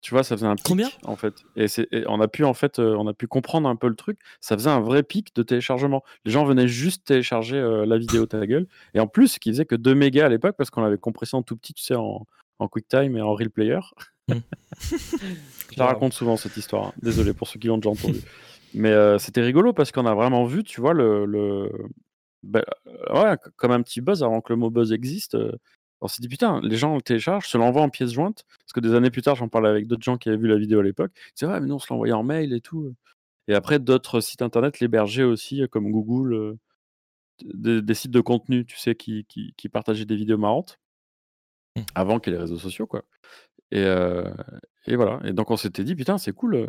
[0.00, 0.88] Tu vois, ça faisait un pic, Combien?
[1.06, 3.88] en fait et on a pu, en fait, heu, on a pu comprendre un peu
[3.88, 4.18] le truc.
[4.40, 6.04] Ça faisait un vrai pic de téléchargement.
[6.24, 9.64] Les gens venaient juste télécharger, heu, la vidéo Ta Gueule et en plus, qui faisait
[9.64, 12.26] que 2 mégas à l'époque parce qu'on l'avait compressé en tout petit, tu sais, en
[12.60, 13.78] en QuickTime et en Real Player.
[14.28, 14.34] Mmh.
[15.72, 16.92] Je la raconte souvent cette histoire, hein.
[17.02, 18.20] Désolé pour ceux qui l'ont déjà entendue.
[18.74, 21.70] Mais c'était rigolo parce qu'on a vraiment vu, tu vois, le le
[22.42, 22.64] bah,
[23.14, 25.36] ouais, comme un petit buzz avant que le mot buzz existe,
[26.00, 28.44] on s'est dit: «Putain, les gens le téléchargent, se l'envoient en pièce jointe».
[28.60, 30.58] Parce que des années plus tard, j'en parlais avec d'autres gens qui avaient vu la
[30.58, 31.12] vidéo à l'époque.
[31.30, 32.94] Ils disaient: «Ouais, mais nous, on se l'envoyait en mail et tout,
[33.48, 36.56] et après d'autres sites internet l'hébergeaient aussi, comme Google,
[37.44, 40.78] des des sites de contenu, tu sais, qui qui qui partageaient des vidéos marrantes
[41.76, 41.82] Mmh.
[41.94, 43.04] avant qu'il y ait les réseaux sociaux, quoi
[43.72, 43.84] et
[44.86, 46.68] et voilà et donc on s'était dit: «Putain, c'est cool,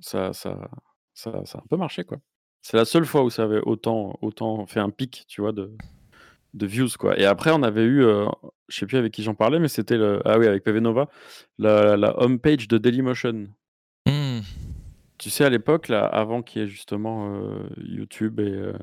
[0.00, 0.70] ça ça
[1.14, 2.18] ça ça a un peu marché, quoi».
[2.62, 5.72] C'est la seule fois où ça avait autant autant fait un pic, tu vois, de
[6.54, 8.26] de views, quoi et après on avait eu, heu,
[8.68, 11.08] je sais plus avec qui j'en parlais, mais c'était le ah oui, avec PV Nova,
[11.58, 13.48] la la home page de Dailymotion.
[14.06, 14.40] Mmh.
[15.18, 18.74] Tu sais, à l'époque, là, avant qu'il y ait justement, heu, YouTube et heu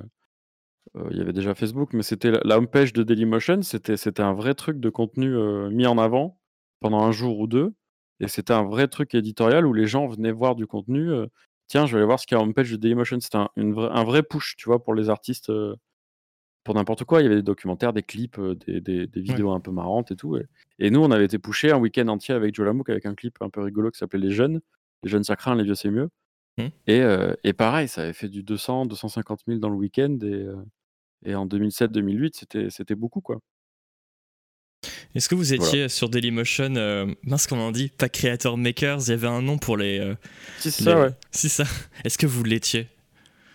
[0.97, 3.97] heu, il y avait déjà Facebook, mais c'était la la home page de Dailymotion, c'était
[3.97, 5.35] c'était un vrai truc de contenu,
[5.71, 6.39] mis en avant
[6.81, 7.73] pendant 1 jour ou 2
[8.21, 11.09] et c'était un vrai truc éditorial où les gens venaient voir du contenu,
[11.71, 13.17] «Tiens, je vais aller voir ce qu'il y a en page de Dailymotion».
[13.21, 15.77] C'était un vrai push, tu vois, pour les artistes, heu,
[16.65, 17.21] pour n'importe quoi.
[17.21, 19.41] Il y avait des documentaires, des clips, heu, des des des Ouais.
[19.41, 20.45] vidéos un peu marrantes et tout et
[20.79, 23.49] et nous, on avait été pushés un week-end entier avec Jolamook avec un clip un
[23.49, 24.61] peu rigolo qui s'appelait «Les jeunes».
[25.03, 26.09] Les jeunes ça craint, les vieux c'est mieux
[26.57, 26.71] Mmh.
[26.87, 30.57] et heu et pareil, ça avait fait du 200-250 000 dans le week-end et heu
[31.25, 33.39] et en 2007-2008, c'était c'était beaucoup, quoi.
[35.15, 35.63] Est-ce que vous Voilà.
[35.65, 37.89] étiez sur Dailymotion, heu, mince comment on dit?
[37.97, 40.13] Pas Creator Makers, il y avait un nom pour les,
[40.59, 41.09] Si, c'est les ça, ouais.
[41.31, 41.63] c'est ça.
[42.03, 42.87] Est-ce que vous l'étiez?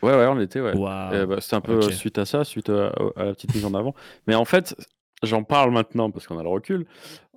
[0.03, 1.15] Ouais, ouais, on l'était, ouais Waouh!
[1.15, 3.95] et bah, c'était un peu, suite à ça, suite, à la petite mise en avant.
[4.27, 4.77] Mais en fait,
[5.23, 6.87] j'en parle maintenant parce qu'on a le recul.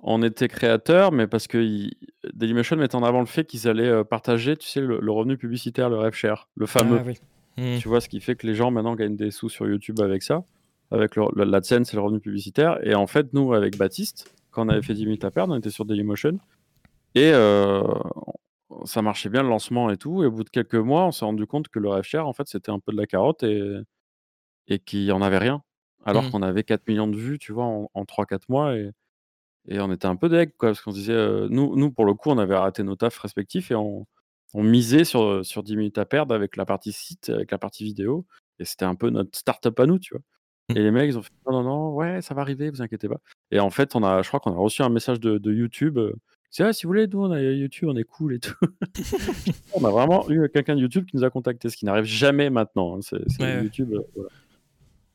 [0.02, 1.92] On était créateurs, mais parce qu'ils
[2.32, 5.36] Dailymotion mettait en avant le fait qu'ils allaient, heu, partager, tu sais, le le revenu
[5.36, 6.98] publicitaire, le rev share, le fameux.
[7.00, 7.18] Ah oui.
[7.56, 7.78] Mmh.
[7.80, 8.00] Tu vois?
[8.00, 10.44] Ce qui fait que les gens maintenant gagnent des sous sur YouTube avec ça,
[10.90, 14.68] avec le l'AdSense et le revenu publicitaire et en fait, nous, avec Baptiste, quand on
[14.70, 16.40] avait fait 10 minutes à perdre, on était sur Dailymotion
[17.14, 17.82] et heu,
[18.84, 21.24] ça marchait bien le lancement et tout et au bout de quelques mois, on s'est
[21.24, 23.60] rendu compte que le share, en fait, c'était un peu de la carotte et
[24.68, 25.62] et qu'il y en avait rien.
[26.04, 26.30] Alors Mmh.
[26.30, 28.90] qu'on avait 4 000 000 de vues, tu vois, en en 3-4 mois et
[29.68, 32.04] et on était un peu deg, quoi, parce qu'on se disait, heu, nous nous, pour
[32.06, 34.06] le coup, on avait raté nos tafs respectifs et on
[34.54, 37.84] on misait sur, sur 10 minutes à perdre avec la partie site, avec la partie
[37.84, 38.26] vidéo
[38.60, 40.22] et c'était un peu notre start-up à nous, tu vois?
[40.76, 43.08] Et les mecs, ils ont fait: «Non, non, non, ouais, ça va arriver, vous inquiétez
[43.08, 45.52] pas» et en fait, on a je crois qu'on a reçu un message de de
[45.52, 45.98] YouTube,
[46.50, 48.54] «C'est ah, si vous voulez, nous, on a YouTube, on est cool et tout».
[49.74, 52.50] On a vraiment eu quelqu'un de YouTube qui nous a contactés, ce qui n'arrive jamais
[52.50, 53.62] maintenant, hein, c'est Ouais.
[53.62, 54.28] YouTube, voilà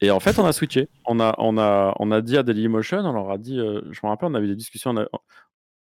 [0.02, 0.90] et en fait, on a switché.
[1.06, 4.00] On a on a on a dit à Dailymotion, on leur a dit, heu, je
[4.04, 5.08] me rappelle, on avait des discussions, on a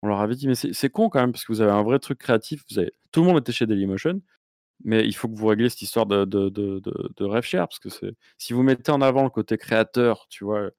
[0.03, 1.83] on leur avait dit: «Mais c'est c'est con quand même parce que vous avez un
[1.83, 4.21] vrai truc créatif, vous avez» tout le monde était chez Dailymotion,
[4.83, 7.67] mais il faut que vous régliez cette histoire de de de de de rev share
[7.67, 7.89] parce que
[8.37, 10.69] si vous mettez en avant le côté créateur, tu vois?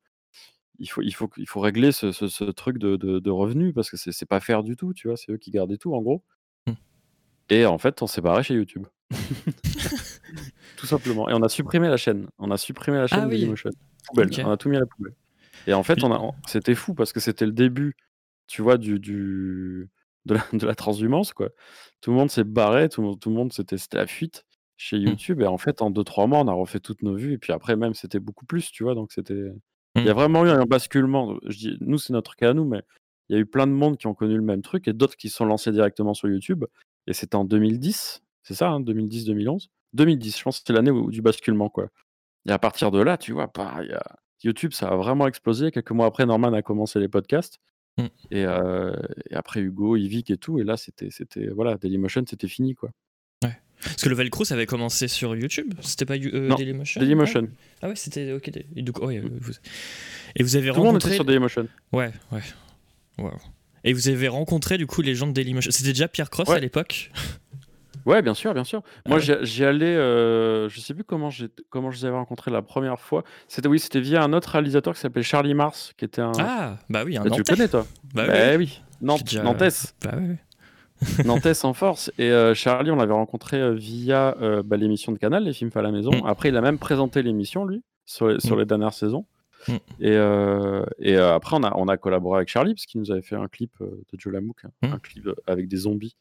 [0.81, 3.75] Il faut il faut il faut régler ce ce ce truc de de de revenus
[3.75, 5.17] parce que c'est pas fair du tout, tu vois?
[5.17, 6.25] C'est eux qui gardaient tout, en gros
[6.67, 6.73] Mmh.
[7.51, 8.87] et en fait, on s'est barrés chez YouTube.
[10.77, 12.29] Tout simplement et on a supprimé la chaîne.
[12.39, 13.31] On a supprimé la Ah chaîne oui!
[13.37, 13.71] Dailymotion.
[14.09, 14.41] Poubelle, OK.
[14.45, 15.15] on a tout mis à la poubelle
[15.67, 17.97] et en fait, on a c'était fou parce que c'était le début,
[18.49, 19.89] tu vois, du du
[20.27, 21.51] de la de la transhumance, quoi.
[22.01, 24.45] Tout le monde s'est barré, tout le monde tout le monde c'était la fuite
[24.77, 25.15] chez Mmh.
[25.15, 27.53] YouTube et en fait, en 2-3 mois, on a refait toutes nos vues et puis
[27.53, 28.95] après même, c'était beaucoup plus, tu vois?
[28.95, 29.35] Donc c'était
[30.03, 30.15] il y a Mmh.
[30.15, 31.37] vraiment eu un basculement.
[31.47, 32.83] Je dis nous, c'est notre cas à nous, mais
[33.29, 35.17] il y a eu plein de monde qui ont connu le même truc et d'autres
[35.17, 36.65] qui se sont lancés directement sur YouTube
[37.07, 39.71] et c'était en 2010, c'est ça, hein, 2010-2011?
[39.93, 41.89] 2010, je pense que c'était l'année du basculement, quoi
[42.49, 44.03] et à partir de là, tu vois, bah, il y a
[44.43, 45.71] YouTube, ça a vraiment explosé.
[45.71, 47.59] Quelques mois après, Norman a commencé les podcasts
[47.97, 48.07] Mmh.
[48.33, 48.93] et heu
[49.31, 52.91] et après Hugo, Yvick et tout et là, c'était c'était voilà, Dailymotion, c'était fini, quoi.
[53.45, 53.57] Ouais.
[53.83, 55.75] Parce que le Velcro, ça avait commencé sur YouTube?
[55.81, 57.01] C'était pas euh, Non, Dailymotion?
[57.01, 57.49] Dailymotion.
[57.83, 58.33] Ah ouais, c'était.
[58.33, 58.51] Ok.
[58.75, 59.53] Et, donc, ouais, vous...
[60.35, 61.11] et vous avez Tout monde rencontré.
[61.11, 61.69] était sur Dailymotion.
[61.93, 62.43] Ouais, ouais.
[63.19, 63.31] Wow.
[63.85, 65.71] Et vous avez rencontré du coup les gens de Dailymotion?
[65.71, 66.57] C'était déjà Pierre Cross Ouais.
[66.57, 67.13] à l'époque?
[68.07, 68.83] Ouais, bien sûr, bien sûr.
[69.07, 69.23] Moi, ouais.
[69.23, 72.63] j'y j'y allais, euh, je sais plus comment j'ai comment je les avais rencontrés la
[72.63, 73.25] première fois.
[73.49, 76.33] C'était oui, c'était via un autre réalisateur qui s'appelait Charlie Mars, qui était un.
[76.39, 77.55] Ah, bah oui, un Bah, tu le Nantais.
[77.55, 78.57] connais toi Bah Bah oui.
[78.57, 80.37] oui, Nantes, déjà- Nantes, Bah oui.
[81.27, 82.11] Nantes en force.
[82.19, 85.71] Et euh, Charlie, on l'avait rencontré euh, via euh, bah, l'émission de Canal, les films
[85.71, 86.11] faits à la maison.
[86.13, 86.27] Mm.
[86.27, 88.59] Après, il a même présenté l'émission lui sur les, sur Mm.
[88.61, 89.27] les dernières saisons.
[89.67, 89.73] Mm.
[89.73, 89.79] Et,
[90.13, 93.23] euh, et euh, après, on a, on a collaboré avec Charlie parce qu'il nous avait
[93.23, 94.93] fait un clip euh, de Joe Lamouk, Mm.
[94.93, 96.17] un clip euh, avec des zombies.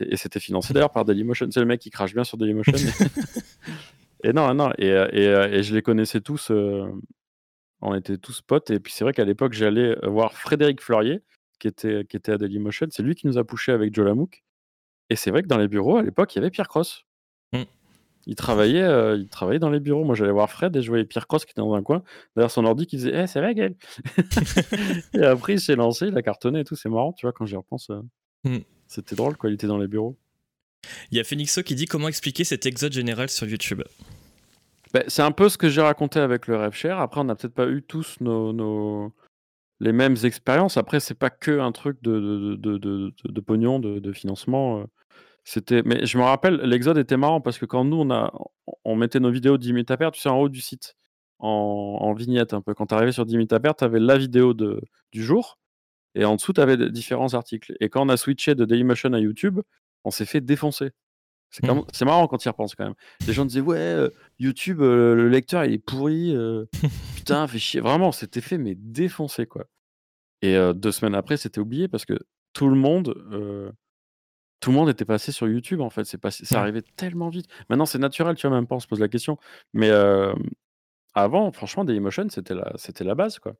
[0.00, 1.48] Et c'était financé d'ailleurs par Dailymotion.
[1.50, 2.72] C'est le mec qui crache bien sur Dailymotion.
[4.24, 4.70] et non, non.
[4.78, 4.90] Et, et,
[5.28, 6.50] euh, et je les connaissais tous.
[6.50, 6.86] euh,
[7.80, 8.70] on était tous potes.
[8.70, 11.22] Et puis c'est vrai qu'à l'époque, j'allais voir Frédéric Fleurier,
[11.58, 12.86] qui était, qui était à Dailymotion.
[12.90, 14.42] C'est lui qui nous a poussé avec Joe Lamouk.
[15.10, 17.04] Et c'est vrai que dans les bureaux, à l'époque, il y avait Pierre Cross.
[17.52, 17.62] Mm.
[18.26, 20.02] Il travaillait, euh, il travaillait dans les bureaux.
[20.04, 22.02] Moi, j'allais voir Fred et je voyais Pierre Cross qui était dans un coin,
[22.36, 23.74] derrière son ordi, qui disait Eh, c'est vrai, Gaël
[25.14, 26.74] Et après, il s'est lancé, il a cartonné et tout.
[26.76, 27.90] C'est marrant, tu vois, quand j'y repense.
[27.90, 28.00] euh,
[28.44, 28.58] Mm.
[28.94, 29.50] C'était drôle, quoi.
[29.50, 30.16] Il était dans les bureaux.
[31.10, 33.82] Il y a Phoenixo qui dit comment expliquer cet exode général sur YouTube.
[34.92, 36.98] Ben, c'est un peu ce que j'ai raconté avec le Rêve Cher.
[37.00, 39.12] Après, on n'a peut-être pas eu tous nos, nos-
[39.80, 40.76] les mêmes expériences.
[40.76, 44.80] Après, c'est pas que un truc de, de, de, de, de- de pognon, de, financement.
[44.80, 44.84] euh.
[45.42, 48.32] C'était, mais je me rappelle, l'exode était marrant parce que quand nous on a,
[48.84, 50.94] on mettait nos vidéos 10 minutes à perdre, tu sais, en haut du site,
[51.38, 52.72] en, en vignette un peu.
[52.72, 54.80] Quand tu arrivais sur 10 minutes à perdre, tu avais la vidéo de,
[55.12, 55.58] du jour
[56.14, 57.74] et en dessous, tu avais différents articles.
[57.80, 59.60] Et quand on a switché de Dailymotion à YouTube,
[60.04, 60.90] on s'est fait défoncer.
[61.50, 61.84] C'est Mm.
[61.92, 62.94] c'est marrant quand tu y repenses quand même.
[63.26, 66.64] Les gens disaient ouais, euh, YouTube, euh, le lecteur il est pourri, euh,
[67.16, 67.80] putain, fait chier.
[67.80, 69.66] Vraiment, c'était fait mais défoncer quoi.
[70.42, 72.18] Et deux semaines après, c'était oublié parce que
[72.52, 73.14] tout le monde,
[74.60, 76.04] tout le monde était passé sur YouTube en fait.
[76.04, 77.46] C'est passé, ça arrivait tellement vite.
[77.70, 79.38] Maintenant, c'est naturel, tu vois, même pas on se pose la question.
[79.72, 79.90] Mais
[81.14, 83.54] avant, franchement, Dailymotion, c'était la, c'était la base quoi.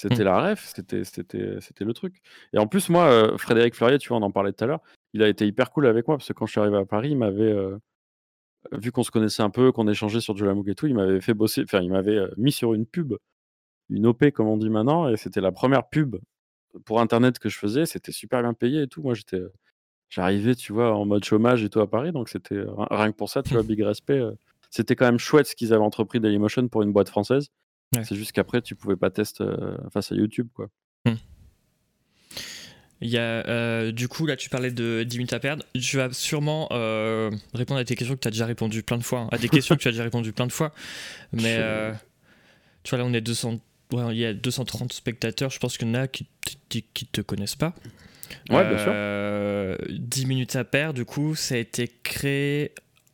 [0.00, 0.26] C'était Mm.
[0.26, 2.20] la ref, c'était, c'était, c'était le truc.
[2.52, 4.80] Et en plus, moi, euh, Frédéric Fleurier, tu vois, on en parlait tout à l'heure,
[5.12, 7.10] il a été hyper cool avec moi parce que quand je suis arrivé à Paris,
[7.10, 7.76] il m'avait, euh,
[8.72, 11.34] vu qu'on se connaissait un peu, qu'on échangeait sur Jolamouk et tout, il m'avait fait
[11.34, 13.14] bosser, enfin, il m'avait euh, mis sur une pub,
[13.90, 16.16] une OP comme on dit maintenant, et c'était la première pub
[16.84, 17.84] pour Internet que je faisais.
[17.86, 19.02] C'était super bien payé et tout.
[19.02, 19.52] Moi, j'étais, euh,
[20.10, 23.16] j'arrivais, tu vois, en mode chômage et tout à Paris, donc c'était euh, rien que
[23.16, 24.18] pour ça, tu vois, big respect.
[24.20, 24.32] euh,
[24.70, 27.48] c'était quand même chouette ce qu'ils avaient entrepris Dailymotion pour une boîte française.
[27.96, 28.04] Ouais.
[28.04, 30.68] C'est juste qu'après, tu pouvais pas tester euh, face à YouTube, quoi.
[33.00, 35.64] Il y a, euh, du coup, là, tu parlais de 10 minutes à perdre.
[35.80, 39.04] Tu vas sûrement euh, répondre à des questions que tu as déjà répondu plein de
[39.04, 39.20] fois.
[39.20, 39.28] hein.
[39.30, 40.74] À des questions que tu as déjà répondu plein de fois.
[41.32, 41.92] Mais euh,
[42.82, 43.60] tu vois, là, on est 200.
[43.92, 45.50] ouais, il y a 230 spectateurs.
[45.50, 46.26] Je pense qu'il y en a qui,
[46.68, 47.72] qui te connaissent pas.
[48.50, 48.88] Ouais, bien sûr.
[48.92, 52.72] Euh, 10 minutes à perdre, du coup, ça a été créé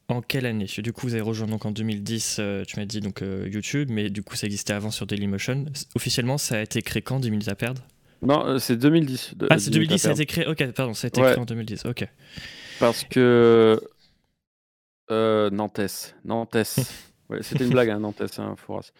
[0.08, 0.66] en quelle année?
[0.78, 3.88] Du coup, vous avez rejoint donc en 2010, euh, tu m'as dit donc euh, YouTube,
[3.90, 5.64] mais du coup, ça existait avant sur Dailymotion.
[5.94, 7.82] Officiellement, ça a été créé quand 10 minutes à perdre?
[8.22, 9.34] Non, euh, c'est 2010.
[9.36, 10.46] de- Ah, c'est 10 minutes 2010, à ça a été créé.
[10.46, 11.30] Ok, pardon, ça a été Ouais.
[11.32, 11.84] créé en 2010.
[11.86, 12.06] Ok.
[12.80, 13.80] Parce que.
[15.10, 16.14] Nantes.
[16.24, 16.56] Nantes.
[17.30, 18.90] Ouais, C'était une blague, hein, Nantes, hein, Fouras.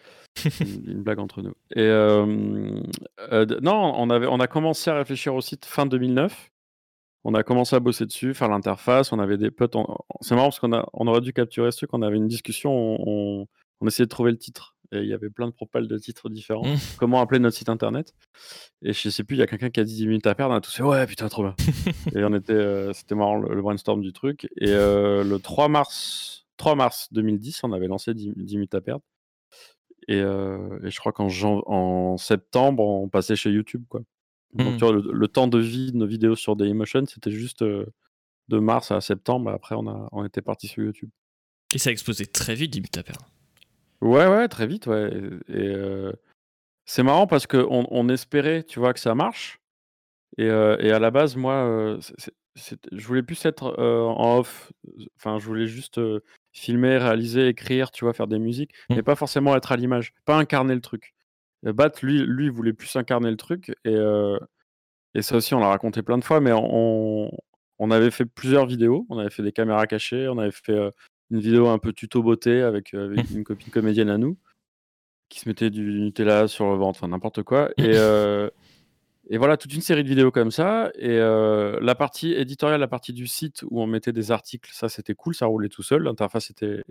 [0.59, 1.53] Une, une blague entre nous.
[1.75, 1.87] Et
[3.61, 6.49] non, on, avait, on a commencé à réfléchir au site fin 2009.
[7.27, 9.11] On a commencé à bosser dessus, faire l'interface.
[9.11, 9.75] On avait des potes.
[9.75, 11.89] on- C'est marrant parce qu'on a, on aurait dû capturer ce truc.
[11.93, 12.71] On avait une discussion.
[12.71, 13.47] On,
[13.87, 14.75] essayait de trouver le titre.
[14.91, 16.65] Et il y avait plein de propales de titres différents.
[16.67, 16.77] Mm.
[16.97, 18.13] Comment appeler notre site internet?
[18.83, 20.53] Et je sais plus, il y a quelqu'un qui a dit 10 minutes à perdre.
[20.53, 21.55] On a tous fait Ouais, putain, trop bien.
[22.15, 24.47] Et on était, euh, c'était marrant le, le brainstorm du truc.
[24.61, 28.81] Et euh, le 3 mars, 3 mars 2010, on avait lancé 10, 10 minutes à
[28.81, 29.03] perdre.
[30.07, 33.83] Et, euh, et je crois qu'en jan- en septembre, on passait chez YouTube.
[33.89, 34.01] Quoi.
[34.53, 34.77] Donc Mm.
[34.77, 37.85] tu vois, le, le temps de vie de nos vidéos sur Dailymotion, c'était juste euh,
[38.47, 39.49] de mars à septembre.
[39.51, 41.09] Après, on, a, on était parti sur YouTube.
[41.73, 43.25] Et ça a explosé très vite, 10 minutes à perdre.
[44.01, 45.11] Ouais, ouais, très vite, ouais.
[45.49, 46.11] Et, et, euh,
[46.85, 49.59] c'est marrant parce qu'on on espérait, tu vois, que ça marche.
[50.37, 51.97] Et, euh, et à la base, moi,
[52.91, 54.71] je voulais plus être en off.
[55.17, 55.99] Enfin, je voulais juste
[56.53, 58.95] filmer, réaliser, écrire, tu vois, faire des musiques, Mm.
[58.95, 61.14] mais pas forcément être à l'image, pas incarner le truc.
[61.73, 63.69] Bat, lui, lui, voulait plus incarner le truc.
[63.85, 64.37] Et, euh,
[65.15, 67.31] et ça aussi, on l'a raconté plein de fois, mais on,
[67.79, 69.05] on avait fait plusieurs vidéos.
[69.09, 70.91] On avait fait des caméras cachées, on avait fait euh,
[71.31, 74.37] une vidéo un peu tuto beauté avec, euh, avec une copine comédienne à nous
[75.29, 77.71] qui se mettait du Nutella sur le ventre, enfin n'importe quoi.
[77.77, 78.49] Et, euh,
[79.29, 80.91] et voilà, toute une série de vidéos comme ça.
[80.95, 85.15] Et la partie éditoriale, la partie du site où on mettait des articles, ça c'était
[85.15, 86.03] cool, ça roulait tout seul.
[86.03, 86.83] L'interface était,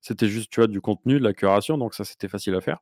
[0.00, 2.80] c'était juste, tu vois, du contenu, de la curation, donc ça c'était facile à faire.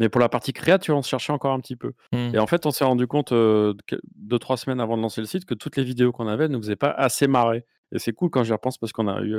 [0.00, 1.92] Mais pour la partie créa, tu vois, on se cherchait encore un petit peu.
[2.12, 2.34] Mm.
[2.34, 3.74] Et en fait, on s'est rendu compte euh,
[4.16, 6.58] deux, trois semaines avant de lancer le site que toutes les vidéos qu'on avait ne
[6.58, 7.64] faisaient pas assez marrer.
[7.92, 9.36] Et c'est cool quand j'y repense parce qu'on a eu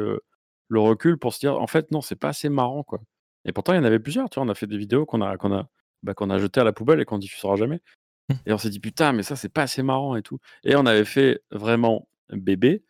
[0.67, 3.01] le recul pour se dire, en fait, non, c'est pas assez marrant, quoi.
[3.45, 4.45] Et pourtant, il y en avait plusieurs, tu vois.
[4.45, 5.67] On a fait des vidéos qu'on a, qu'on a,
[6.03, 7.81] bah, qu'on a jetées à la poubelle et qu'on diffusera jamais.
[8.29, 8.33] Mmh.
[8.47, 10.39] Et on s'est dit, putain, mais ça, c'est pas assez marrant et tout.
[10.63, 12.83] Et on avait fait vraiment bébé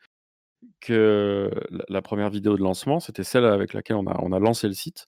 [0.80, 1.52] que
[1.90, 4.74] la, première vidéo de lancement, c'était celle avec laquelle on a, on a lancé le
[4.74, 5.08] site.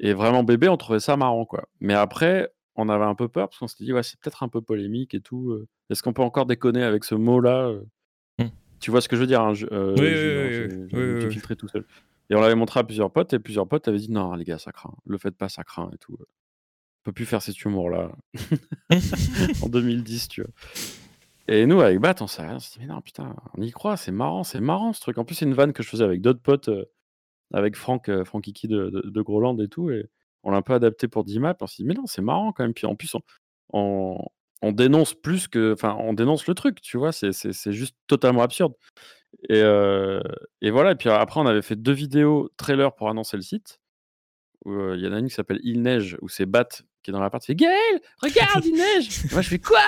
[0.00, 1.68] Et vraiment bébé, on trouvait ça marrant, quoi.
[1.80, 4.48] Mais après, on avait un peu peur parce qu'on s'était dit, ouais, c'est peut-être un
[4.48, 5.66] peu polémique et tout.
[5.90, 7.72] Est-ce qu'on peut encore déconner avec ce mot-là
[8.38, 8.44] mmh.
[8.80, 11.68] Tu vois ce que je veux dire hein, je, euh, Oui, oui, oui, filtré tout
[11.68, 11.84] seul.
[12.30, 14.58] Et on l'avait montré à plusieurs potes et plusieurs potes avaient dit, non, les gars,
[14.58, 14.94] ça craint.
[15.04, 16.16] Le faites pas, ça craint et tout.
[16.18, 18.12] On peut plus faire cet humour-là.
[19.62, 20.50] en 2010, tu vois.
[21.48, 24.44] Et nous, avec Bat, on s'est dit, mais non, putain, on y croit, c'est marrant,
[24.44, 25.18] c'est marrant ce truc.
[25.18, 26.84] En plus, c'est une vanne que je faisais avec d'autres potes, euh,
[27.52, 29.90] avec Franck, euh, Franck de, de, Groland et tout.
[29.90, 30.08] Et
[30.42, 31.56] on l'a un peu adapté pour D-Map.
[31.60, 32.74] On s'est dit, mais non, c'est marrant quand même.
[32.74, 33.14] Puis en plus,
[33.72, 34.18] on,
[34.62, 35.72] on, dénonce plus que.
[35.72, 38.74] Enfin, on dénonce le truc, tu vois, c'est juste totalement absurde.
[39.48, 40.20] Et, euh,
[40.60, 40.92] et voilà.
[40.92, 43.80] Et puis après, on avait fait deux vidéos trailer pour annoncer le site.
[44.66, 46.68] Il y en a une qui s'appelle Il neige, où c'est Bat
[47.02, 49.80] qui est dans la partie, fait Gaël, regarde, il neige Moi, je fais quoi?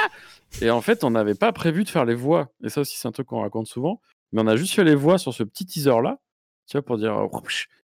[0.61, 2.53] Et en fait, on n'avait pas prévu de faire les voix.
[2.65, 4.01] Et ça aussi, c'est un truc qu'on raconte souvent.
[4.33, 6.19] Mais on a juste fait les voix sur ce petit teaser-là,
[6.67, 7.29] tu vois, pour dire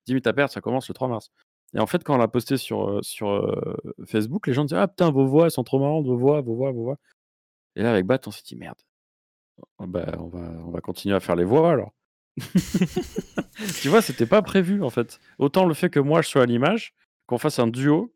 [0.05, 1.31] 10 minutes à perdre, ça commence le 3 mars.
[1.73, 3.55] Et en fait, quand on l'a posté sur, sur
[4.05, 6.55] Facebook, les gens disaient Ah putain, vos voix, elles sont trop marrantes, vos voix, vos
[6.55, 6.97] voix, vos voix.
[7.75, 8.79] Et là, avec Bat, on s'est dit Merde,
[9.79, 11.93] bah, on, va, on va continuer à faire les voix alors.
[13.81, 15.19] tu vois, c'était pas prévu en fait.
[15.38, 16.93] Autant le fait que moi je sois à l'image,
[17.25, 18.13] qu'on fasse un duo,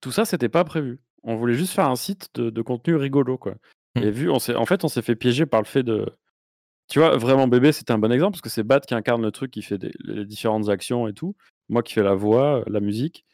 [0.00, 1.00] tout ça, c'était pas prévu.
[1.22, 3.54] On voulait juste faire un site de, contenu rigolo, quoi.
[3.94, 4.02] Mmh.
[4.02, 6.06] Et vu, on s'est, en fait, on s'est fait piéger par le fait de.
[6.88, 9.32] Tu vois, vraiment bébé, c'était un bon exemple parce que c'est Bat qui incarne le
[9.32, 11.34] truc, qui fait les différentes actions et tout.
[11.68, 13.24] Moi qui fais la voix, la musique.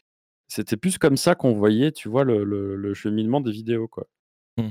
[0.47, 4.07] C'était plus comme ça qu'on voyait, tu vois, le, cheminement des vidéos, quoi.
[4.57, 4.69] Mmh.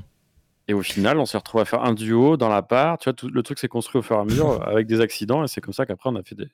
[0.67, 2.97] Et au final, on s'est retrouvé à faire un duo dans la part.
[2.97, 5.43] Tu vois, tout, le truc s'est construit au fur et à mesure avec des accidents.
[5.43, 6.47] Et c'est comme ça qu'après, on a fait des,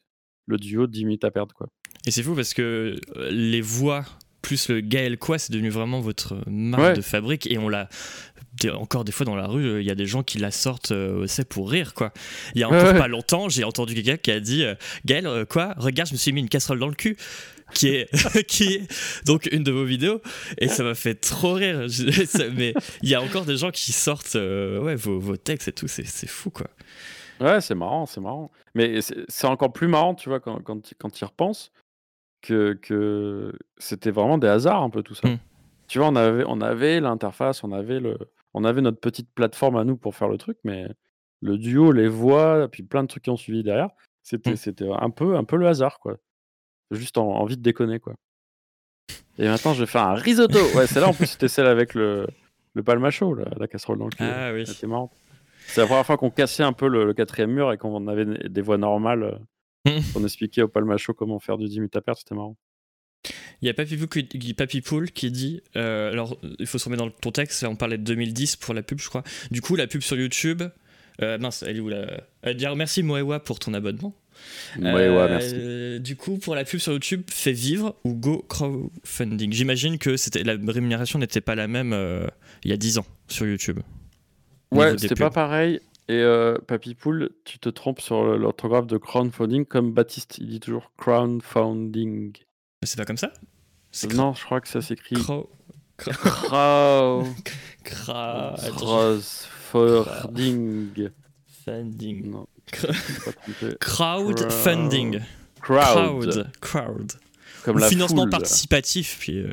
[0.47, 1.53] le duo de 10 minutes à perdre.
[1.53, 1.67] Quoi.
[2.05, 4.03] Et c'est fou parce que euh, les voix
[4.41, 7.89] plus le Gaël quoi, c'est devenu vraiment votre marque de fabrique et on l'a
[8.73, 11.25] encore des fois dans la rue, il y a des gens qui la sortent euh,
[11.27, 12.11] c'est pour rire quoi.
[12.55, 15.45] Il y a encore pas longtemps, j'ai entendu quelqu'un qui a dit euh, Gaël euh,
[15.45, 17.17] quoi, regarde, je me suis mis une casserole dans le cul.
[17.73, 18.09] Qui est
[18.47, 20.21] qui est donc une de vos vidéos.
[20.57, 21.85] Et ça m'a fait trop rire.
[22.55, 25.89] Mais il y a encore des gens qui sortent ouais vos, vos, textes et tout.
[25.89, 26.67] C'est fou quoi.
[27.41, 28.51] Ouais c'est marrant c'est marrant.
[28.73, 31.73] Mais c'est encore plus marrant tu vois quand quand, quand tu y repenses
[32.41, 35.27] que, c'était vraiment des hasards un peu tout ça.
[35.27, 35.39] Mmh.
[35.87, 38.17] Tu vois, on avait, on avait l'interface, on avait le,
[38.57, 40.87] on avait notre petite plateforme à nous pour faire le truc, mais
[41.41, 43.89] le duo, les voix, puis plein de trucs qui ont suivi derrière,
[44.23, 44.57] c'était, mmh.
[44.57, 46.17] c'était un peu, un peu le hasard, quoi.
[46.91, 48.15] Juste en, envie de déconner, quoi.
[49.37, 50.59] Et maintenant, je vais faire un risotto.
[50.75, 52.27] Ouais, c'est là en plus, c'était celle avec le,
[52.73, 54.23] le palmacho, la, la casserole dans le cul.
[54.23, 54.65] Ah oui.
[54.65, 55.11] C'était marrant.
[55.67, 58.61] C'est la première fois qu'on cassait un peu le, quatrième mur et qu'on avait des
[58.61, 59.39] voix normales
[60.15, 62.57] on expliquait au Palmacho comment faire du 10 minutes à perdre, c'était marrant.
[63.61, 67.31] Il y a Papy Pool qui, dit euh, alors il faut se remettre dans ton
[67.31, 69.23] texte, on parlait de 2010 pour la pub, je crois.
[69.51, 70.63] Du coup, la pub sur YouTube,
[71.21, 72.21] euh, mince, elle est où la.
[72.43, 74.15] Elle dit merci Moewa pour ton abonnement.
[74.77, 76.01] Moewa, euh, merci.
[76.01, 79.51] Du coup, pour la pub sur YouTube, fais vivre ou go crowdfunding?
[79.51, 81.95] J'imagine que c'était la rémunération n'était pas la même
[82.63, 83.79] il y a 10 ans sur YouTube.
[84.71, 85.79] Ouais, c'était pas pareil.
[86.09, 90.37] Et euh, Papy Pool, tu te trompes sur l'orthographe de crowdfunding comme Baptiste.
[90.39, 92.33] Il dit toujours crowdfunding.
[92.81, 93.31] Mais c'est pas comme ça
[94.13, 95.15] Non, je crois que ça s'écrit.
[95.15, 95.49] Crow.
[95.97, 97.23] Crow.
[99.71, 101.09] Crowdfunding.
[101.65, 102.29] Funding.
[102.29, 102.47] Non.
[103.79, 105.21] Crowdfunding.
[105.61, 106.51] Crowd.
[106.61, 107.13] Crowd.
[107.63, 109.17] Comme la financement participatif.
[109.19, 109.51] Puis euh.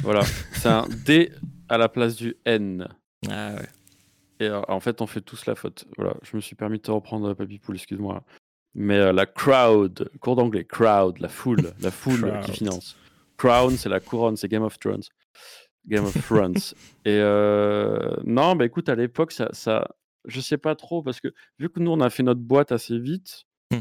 [0.00, 0.22] Voilà.
[0.52, 1.32] C'est un D
[1.68, 2.86] à la place du N.
[3.30, 3.68] Ah ouais.
[4.40, 5.86] Et euh, en fait, on fait tous la faute.
[5.96, 8.24] Voilà, je me suis permis de te reprendre, Papy Pool, excuse-moi.
[8.74, 12.96] Mais euh, la crowd, cours d'anglais, crowd, la foule, la foule qui finance.
[13.36, 15.02] Crown, c'est la couronne, c'est Game of Thrones.
[15.86, 16.54] Game of Thrones.
[17.04, 17.18] Et
[18.24, 19.88] non, bah écoute, à l'époque, ça, ça,
[20.26, 22.98] je sais pas trop, parce que vu que nous, on a fait notre boîte assez
[22.98, 23.80] vite, hmm.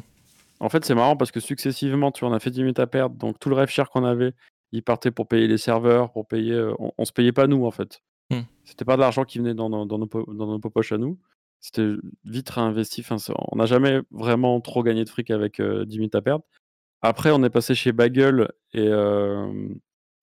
[0.60, 2.88] en fait, c'est marrant parce que successivement, tu vois, on a fait 10 minutes à
[2.88, 4.34] perdre, donc tout le rêve cher qu'on avait,
[4.72, 6.60] il partait pour payer les serveurs, pour payer.
[6.80, 8.02] on, on se payait pas nous, en fait.
[8.32, 8.40] Mmh.
[8.64, 11.20] C'était pas de l'argent qui venait dans nos, dans nos, dans nos poches à nous.
[11.62, 11.94] C'était
[12.26, 13.02] vite réinvesti.
[13.02, 13.18] Enfin,
[13.52, 16.44] on n'a jamais vraiment trop gagné de fric avec 10 minutes à perdre.
[17.02, 18.90] Après, on est passé chez Bagel et,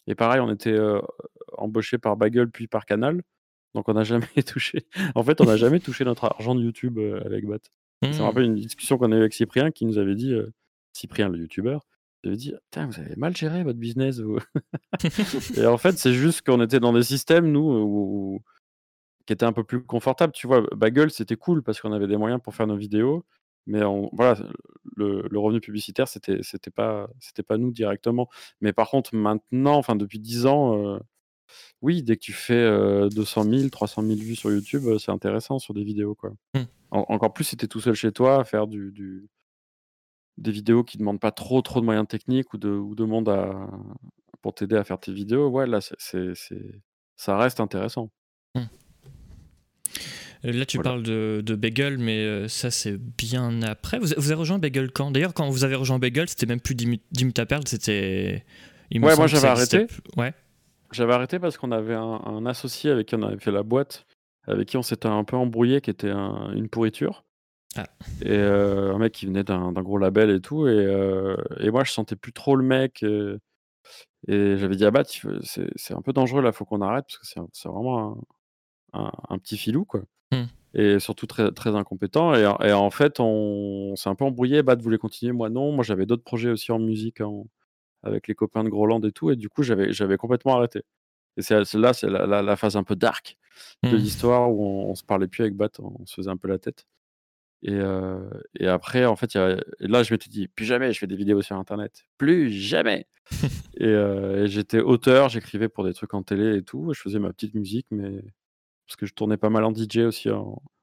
[0.07, 0.77] et pareil, on était
[1.57, 3.23] embauché par Bagel puis par Canal.
[3.75, 4.87] Donc on n'a jamais touché.
[5.15, 7.59] En fait, on n'a jamais touché notre argent de YouTube avec Bat.
[8.03, 8.27] C'est Ça me mmh.
[8.27, 10.35] rappelle une discussion qu'on a eu avec Cyprien qui nous avait dit,
[10.93, 11.79] Cyprien le YouTuber,
[12.25, 14.21] j'avais dit: vous avez mal géré votre business,
[15.57, 18.43] et en fait, c'est juste qu'on était dans des systèmes, nous,
[19.29, 20.63] qui étaient un peu plus confortables, tu vois?
[20.75, 23.27] Bagel, c'était cool parce qu'on avait des moyens pour faire nos vidéos,
[23.67, 24.39] Mais voilà,
[24.97, 28.31] le, revenu publicitaire, c'était c'était pas c'était pas nous directement.
[28.63, 30.99] Mais par contre, maintenant, enfin depuis 10 ans,
[31.83, 32.71] oui, dès que tu fais
[33.11, 36.33] 200 000, 300 000 vues sur YouTube, c'est intéressant sur des vidéos, quoi.
[36.55, 36.63] Mmh.
[36.91, 39.29] encore plus si tu es tout seul chez toi à faire du,
[40.39, 43.29] des vidéos qui demandent pas trop trop de moyens techniques ou de, ou de monde
[43.29, 43.69] à,
[44.41, 45.49] pour t'aider à faire tes vidéos.
[45.49, 46.33] Ouais, là, c'est,
[47.17, 48.11] ça reste intéressant.
[48.55, 48.65] Mmh.
[50.45, 53.99] Là, tu parles de, de, Bagel, mais euh, ça, c'est bien après.
[53.99, 55.11] Vous, avez rejoint Bagel quand?
[55.11, 58.45] D'ailleurs, quand vous avez rejoint Bagel, c'était même plus 10 minutes à perdre, c'était.
[58.93, 59.87] Ouais, moi, j'avais arrêté.
[60.17, 60.33] Ouais.
[60.93, 64.07] J'avais arrêté parce qu'on avait un, associé avec qui on avait fait la boîte,
[64.47, 67.25] avec qui on s'était un peu embrouillé, qui était une pourriture.
[67.77, 67.85] Ah.
[68.23, 70.67] Et euh, un mec qui venait d'un gros label et tout.
[70.67, 73.03] Et, euh, et, moi, je sentais plus trop le mec.
[73.03, 75.05] Et, j'avais dit à Bat,
[75.45, 78.19] c'est un peu dangereux là, faut qu'on arrête parce que c'est vraiment
[78.93, 80.03] un, un, petit filou, quoi.
[80.75, 82.35] Et surtout très, très incompétent.
[82.35, 84.63] Et, et en fait, on, s'est un peu embrouillé.
[84.63, 85.73] Bat voulait continuer, moi non.
[85.73, 87.19] Moi, j'avais d'autres projets aussi en musique
[88.03, 89.31] avec les copains de Groland et tout.
[89.31, 90.83] Et du coup, j'avais complètement arrêté.
[91.37, 93.39] Et c'est là, c'est la, la, phase un peu dark
[93.85, 93.95] de mmh.
[93.95, 96.59] l'histoire où on, on, se parlait plus avec Bat, on se faisait un peu la
[96.59, 96.85] tête.
[97.63, 97.79] Et,
[98.61, 101.17] et après, en fait, y a, là, je m'étais dit, plus jamais je fais des
[101.17, 102.05] vidéos sur Internet.
[102.17, 103.07] Plus jamais.
[103.77, 106.93] et, j'étais auteur, j'écrivais pour des trucs en télé et tout.
[106.93, 108.23] Je faisais ma petite musique, mais
[108.89, 110.29] parce que je tournais pas mal en DJ aussi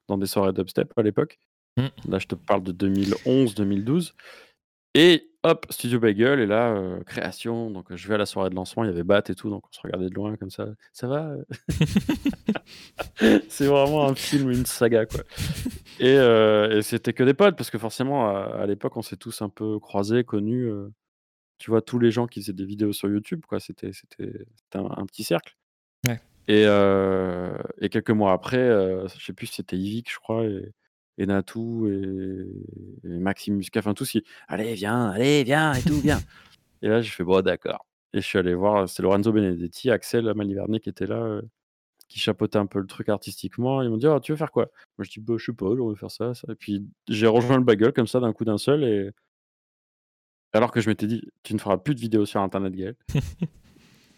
[0.08, 1.40] dans des soirées dubstep à l'époque.
[1.78, 1.88] Mmh.
[2.08, 4.14] Là, je te parle de 2011, 2012.
[4.94, 7.70] Et hop, Studio Bagel, et là, euh, création.
[7.72, 9.66] Donc, je vais à la soirée de lancement, il y avait Bat et tout, donc
[9.68, 10.68] on se regardait de loin comme ça.
[10.94, 11.32] Ça va?
[11.32, 11.44] Euh?
[13.50, 15.22] C'est vraiment un film, une saga, quoi.
[16.02, 19.50] Euh, et, c'était que des potes, parce que forcément, à, l'époque, on s'est tous un
[19.50, 20.70] peu croisés, connus.
[21.58, 23.60] tu vois, tous les gens qui faisaient des vidéos sur YouTube, quoi.
[23.60, 23.92] C'était
[24.76, 25.58] un, un, petit cercle.
[26.48, 26.64] Et,
[27.82, 28.68] et, quelques mois après,
[29.08, 30.72] je sais plus si c'était Yvick, je crois, et
[31.18, 32.48] et Natou et,
[33.04, 36.20] et Maxime Muscat, enfin tous qui allez viens, allez viens et tout viens.
[36.82, 37.86] et là j'ai fait bon d'accord.
[38.14, 41.42] Et je suis allé voir, c'est Lorenzo Benedetti, Axel Malivernet qui était là, euh,
[42.08, 43.82] qui chapeautait un peu le truc artistiquement.
[43.82, 44.70] Ils m'ont dit oh, tu veux faire quoi?
[44.98, 46.48] Moi je dis bah, je sais pas, on veut faire ça, ça.
[46.52, 49.12] Et puis j'ai rejoint le bagel comme ça d'un coup d'un seul et
[50.54, 52.96] alors que je m'étais dit tu ne feras plus de vidéos sur internet Gaël.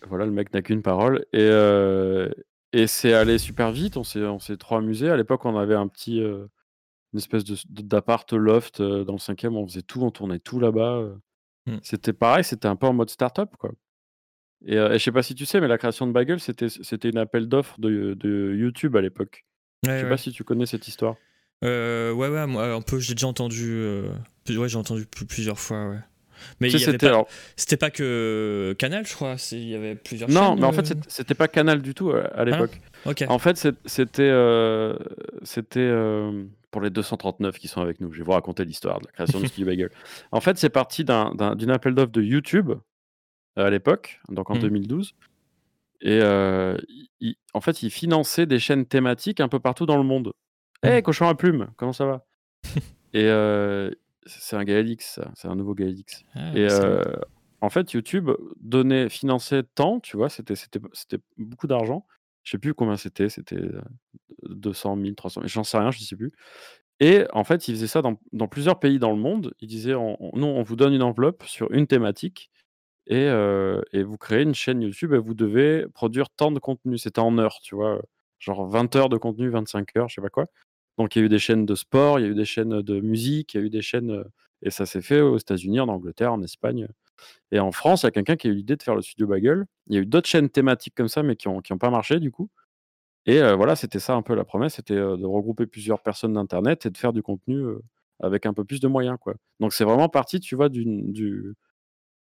[0.07, 2.29] voilà le mec n'a qu'une parole et euh,
[2.73, 3.97] et c'est allé super vite.
[3.97, 5.09] On s'est on s'est trop amusé.
[5.09, 6.47] À l'époque on avait un petit euh,
[7.13, 11.03] une espèce de d'appart loft, dans le cinquième, on faisait tout, on tournait tout là-bas,
[11.65, 11.77] mmh.
[11.81, 13.71] C'était pareil, c'était un peu en mode start-up, quoi.
[14.65, 17.17] Et je sais pas si tu sais, mais la création de Bagel, c'était c'était une
[17.17, 19.45] appel d'offres de de YouTube à l'époque.
[19.85, 21.15] Je sais pas si tu connais cette histoire?
[21.61, 23.81] ouais, ouais, moi, un peu, j'ai déjà entendu,
[24.49, 25.99] ouais, j'ai entendu plusieurs fois, ouais.
[26.59, 29.35] Mais c'était pas, que Canal, je crois.
[29.51, 30.29] Il y avait plusieurs.
[30.29, 32.79] Non, mais en fait, c'était pas Canal du tout à ah, l'époque.
[33.27, 34.33] En fait, c'était
[35.43, 35.91] c'était
[36.71, 38.11] pour les 239 qui sont avec nous.
[38.11, 39.89] Je vais vous raconter l'histoire de la création de Studio Bagel.
[40.31, 42.73] En fait, c'est parti d'une appel d'offres de YouTube
[43.55, 45.13] à l'époque, donc en 2012.
[46.03, 46.07] Mmh.
[46.09, 50.33] Et en fait, ils finançaient des chaînes thématiques un peu partout dans le monde.
[50.83, 51.03] Hé, hey, mmh.
[51.03, 52.25] cochon à plume, comment ça va?
[53.13, 53.27] Et
[54.28, 56.23] c'est un Gaelix, c'est un nouveau Gaelix.
[56.36, 56.67] Ah, et
[57.61, 62.05] en fait, YouTube donnait, finançait tant, tu vois, c'était beaucoup d'argent.
[62.43, 63.61] Je sais plus combien c'était, c'était
[64.43, 66.32] 200 000, 300 000, j'en sais rien, je ne sais plus.
[66.99, 69.53] Et en fait, ils faisaient ça dans, dans plusieurs pays dans le monde.
[69.59, 72.49] Ils disaient, on, non, on vous donne une enveloppe sur une thématique
[73.07, 73.28] et,
[73.93, 76.97] et, vous créez une chaîne YouTube et vous devez produire tant de contenu.
[76.97, 78.01] C'était en heures, tu vois,
[78.39, 80.47] genre 20 heures de contenu, 25 heures, je sais pas quoi.
[80.97, 82.81] Donc il y a eu des chaînes de sport, il y a eu des chaînes
[82.81, 84.23] de musique, il y a eu des chaînes.
[84.63, 86.87] Et ça s'est fait aux États-Unis, en Angleterre, en Espagne.
[87.51, 89.27] Et en France, il y a quelqu'un qui a eu l'idée de faire le studio
[89.27, 89.65] Bagel.
[89.87, 91.89] Il y a eu d'autres chaînes thématiques comme ça, mais qui n'ont qui ont pas
[91.89, 92.49] marché du coup.
[93.25, 96.89] Et voilà, c'était ça un peu la promesse, c'était de regrouper plusieurs personnes d'Internet et
[96.89, 97.61] de faire du contenu
[98.21, 99.17] avec un peu plus de moyens.
[99.19, 99.35] Quoi.
[99.59, 101.53] Donc c'est vraiment parti, tu vois, du,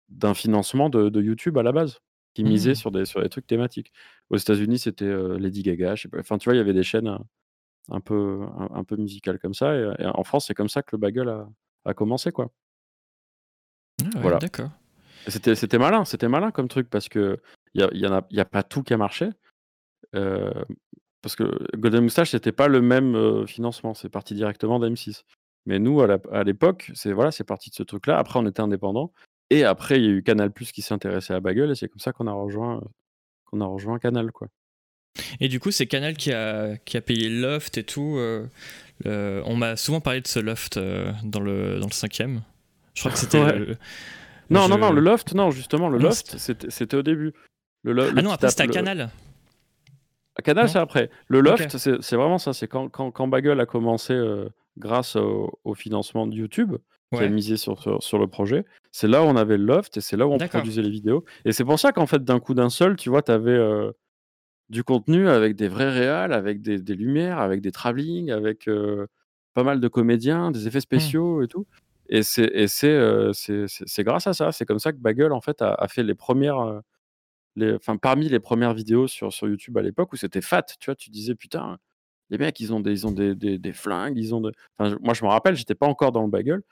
[0.09, 1.99] d'un financement de, YouTube à la base,
[2.35, 2.75] qui misait mmh.
[2.77, 3.93] sur, des, sur des trucs thématiques.
[4.31, 6.21] Aux États-Unis, c'était Lady Gaga, je sais pas.
[6.21, 7.19] Enfin, tu vois, il y avait des chaînes
[7.91, 9.75] un peu, un, peu musical comme ça.
[9.75, 11.49] Et, en France, c'est comme ça que le bagel a,
[11.85, 12.51] a commencé, quoi.
[14.05, 14.39] Ah voilà.
[14.39, 14.71] D'accord.
[15.29, 17.39] C'était, c'était malin, c'était malin comme truc parce que
[17.75, 19.31] il y, y, a, y a pas tout qui a marché.
[20.15, 20.53] Euh,
[21.23, 21.45] parce que
[21.77, 25.23] Golden Moustache, c'était pas le même euh, financement, c'est parti directement d'M6.
[25.67, 28.19] Mais nous, à l'époque, c'est voilà, c'est parti de ce truc-là.
[28.19, 29.13] Après, on était indépendant.
[29.51, 31.89] Et après, il y a eu Canal Plus qui s'est intéressé à Bagel, et c'est
[31.89, 32.83] comme ça qu'on a rejoint,
[33.45, 34.49] qu'on a rejoint Canal, quoi.
[35.41, 38.19] Et du coup, c'est Canal qui a, qui a payé Loft et tout.
[39.07, 42.43] Euh, on m'a souvent parlé de ce Loft euh, dans, le, dans le cinquième.
[42.95, 43.41] Je crois que c'était.
[44.51, 47.33] non, non, non, le Loft, non, justement, le Loft, c'était au début.
[47.85, 49.11] Le, ah non, après c'était à Canal.
[50.37, 51.11] À Canal, c'est après.
[51.29, 52.53] Le Loft, c'est vraiment ça.
[52.53, 54.49] C'est quand, quand, quand, Bagel a commencé euh,
[54.79, 56.77] grâce au, financement de YouTube,
[57.13, 58.65] qui a misé sur, sur, le projet.
[58.93, 61.25] C'est là où on avait le loft et c'est là où on produisait les vidéos.
[61.45, 63.93] Et c'est pour ça qu'en fait, d'un coup d'un seul, tu vois, tu avais euh,
[64.73, 69.07] du contenu avec des vrais réals, avec des, lumières, avec des travelling, avec euh,
[69.53, 70.81] pas mal de comédiens, des effets mmh.
[70.81, 71.67] spéciaux et tout.
[72.09, 74.51] Et c'est c'est grâce à ça.
[74.51, 76.81] C'est comme ça que Bagel, en fait, a, fait les premières.
[77.55, 80.87] Les, enfin, parmi les premières vidéos sur, sur YouTube à l'époque où c'était fat, tu
[80.87, 81.79] vois, tu disais putain,
[82.31, 84.53] les mecs, ils ont des, ils ont des, des, flingues, ils ont de...
[84.79, 86.63] enfin, moi, je me rappelle, j'étais pas encore dans le bagel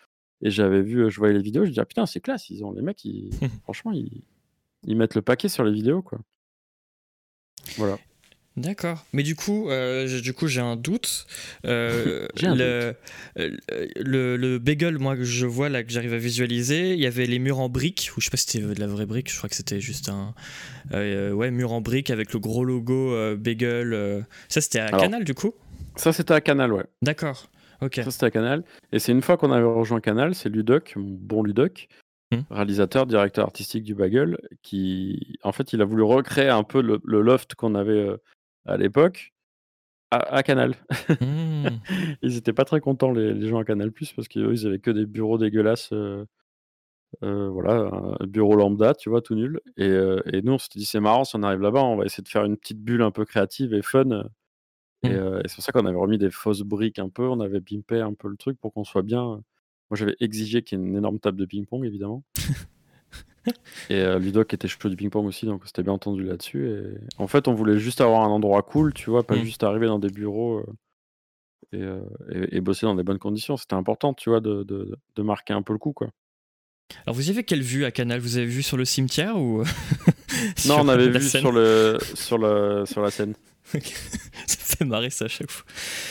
[0.41, 2.73] et j'avais vu, je voyais les vidéos, je disais, ah, putain, c'est classe, ils ont,
[2.73, 3.31] les mecs, ils,
[3.65, 4.23] franchement, ils,
[4.85, 6.19] ils mettent le paquet sur les vidéos, quoi.
[7.77, 7.99] Voilà.
[8.57, 9.07] D'accord.
[9.13, 11.27] Mais du coup, euh, du coup, j'ai un doute.
[11.67, 12.95] Euh, le,
[13.39, 13.57] euh,
[13.97, 17.27] le, le, bagel, moi, que je vois là, que j'arrive à visualiser, il y avait
[17.27, 19.37] les murs en briques, ou je sais pas si c'était de la vraie brique, je
[19.37, 20.35] crois que c'était juste un
[20.93, 24.27] ouais, mur en briques avec le gros logo bagel.
[24.49, 25.55] ça, c'était à Canal, du coup?
[25.97, 26.85] Ça, c'était à Canal, ouais.
[27.03, 27.51] D'accord.
[27.81, 27.95] Ok.
[27.97, 28.65] Ça, c'était à Canal.
[28.93, 31.89] Et c'est une fois qu'on avait rejoint Canal, c'est Ludoc, mon bon Ludoc,
[32.31, 32.43] hmm.
[32.51, 37.01] réalisateur, directeur artistique du bagel, qui, en fait, il a voulu recréer un peu le,
[37.05, 38.09] le loft qu'on avait
[38.67, 39.33] à l'époque
[40.11, 40.75] à, Canal.
[41.21, 41.67] Mmh.
[42.23, 45.07] ils étaient pas très contents, les, gens à Canal, parce qu'eux, ils avaient que des
[45.07, 45.91] bureaux dégueulasses.
[45.93, 46.25] Euh,
[47.25, 49.61] euh, voilà, un bureau lambda, tu vois, tout nul.
[49.77, 52.05] Et, euh, et nous, on s'était dit, c'est marrant, si on arrive là-bas, on va
[52.05, 54.25] essayer de faire une petite bulle un peu créative et fun.
[55.03, 55.43] Et, mmh.
[55.47, 58.15] c'est pour ça qu'on avait remis des fausses briques un peu, on avait pimpé un
[58.15, 59.43] peu le truc pour qu'on soit bien.
[59.91, 62.23] Moi, j'avais exigé qu'il y ait une énorme table de ping-pong, évidemment.
[63.91, 66.69] Et euh, Ludoc était chaud du ping-pong aussi, donc c'était bien entendu là-dessus.
[66.69, 66.83] Et
[67.19, 69.45] en fait, on voulait juste avoir un endroit cool, tu vois, pas mm.
[69.45, 70.67] juste arriver dans des bureaux euh,
[71.75, 73.57] euh, et, et, bosser dans des bonnes conditions.
[73.57, 76.11] C'était important, tu vois, de, de, de, marquer un peu le coup, quoi.
[77.07, 78.21] Alors, vous avez quelle vue à Canal?
[78.21, 79.63] Vous avez vu sur le cimetière ou
[80.67, 83.35] Non, on avait vu sur, le, sur, le, sur la scène.
[84.47, 85.67] ça fait marrer ça à chaque fois.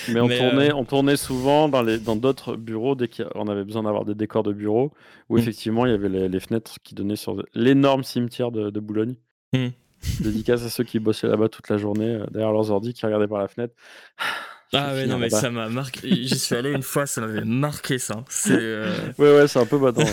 [0.07, 3.63] Mais on, tournait, euh, on tournait souvent dans les dans d'autres bureaux dès qu'on avait
[3.63, 4.93] besoin d'avoir des décors de bureaux
[5.29, 5.39] où mm.
[5.39, 9.15] effectivement il y avait les, fenêtres qui donnaient sur l'énorme cimetière de, Boulogne.
[9.53, 9.67] Mm.
[10.21, 13.27] Dédicace à ceux qui bossaient là-bas toute la journée euh, derrière leurs ordi qui regardaient
[13.27, 13.73] par la fenêtre.
[14.71, 16.07] Ah ouais, non, mais ça m'a marqué.
[16.07, 18.23] J'y suis allé une fois, ça m'avait marqué ça.
[18.29, 20.03] C'est, euh, Ouais, ouais, c'est un peu badant.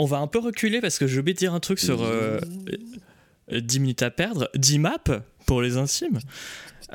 [0.00, 2.04] on va un peu reculer parce que je vais dire un truc sur
[3.50, 4.98] 10 minutes à perdre, 10 maps
[5.46, 6.18] pour les intimes.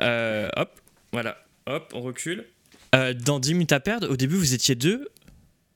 [0.00, 0.70] Euh, hop,
[1.12, 1.36] voilà,
[1.66, 2.44] hop, on recule.
[2.94, 5.08] Euh, dans 10 minutes à perdre, au début vous étiez deux.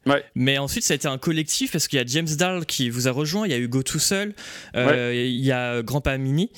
[0.05, 0.25] Ouais.
[0.37, 3.09] Mais ensuite, ça a été un collectif parce qu'il y a James Dahl qui vous
[3.09, 4.35] a rejoint, il y a Hugo tout seul,
[4.77, 6.51] euh, il y a Grandpa Mini.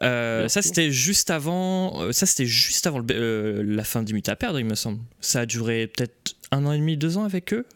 [0.00, 4.60] ça c'était juste avant, ça c'était juste avant la fin de 10 minutes à perdre,
[4.60, 5.00] il me semble.
[5.20, 7.66] Ça a duré peut-être un an et demi, deux ans avec eux?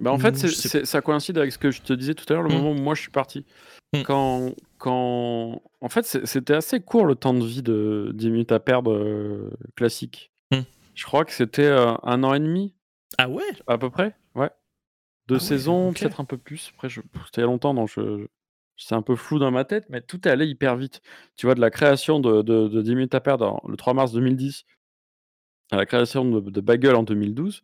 [0.00, 0.36] Bah en fait,
[0.84, 2.54] ça coïncide avec ce que je te disais tout à l'heure, le hmm.
[2.54, 3.44] moment où moi je suis parti.
[3.92, 4.02] Hmm.
[4.02, 5.62] Quand, quand...
[5.80, 9.48] En fait, c'était assez court le temps de vie de 10 minutes à perdre euh,
[9.76, 10.32] classique.
[10.50, 10.62] Hmm.
[10.96, 12.74] Je crois que c'était euh, un an et demi.
[13.16, 13.44] Ah ouais?
[13.68, 14.50] À peu près, ouais.
[15.28, 16.72] Deux ah saisons, peut-être un peu plus.
[16.74, 17.00] Après, je...
[17.26, 18.26] c'était il y a longtemps, donc je...
[18.76, 21.00] c'est un peu flou dans ma tête, mais tout est allé hyper vite.
[21.36, 24.64] Tu vois, de la création de, de, 10 minutes à perdre le 3 mars 2010
[25.70, 27.62] à la création de, de Bagel en 2012,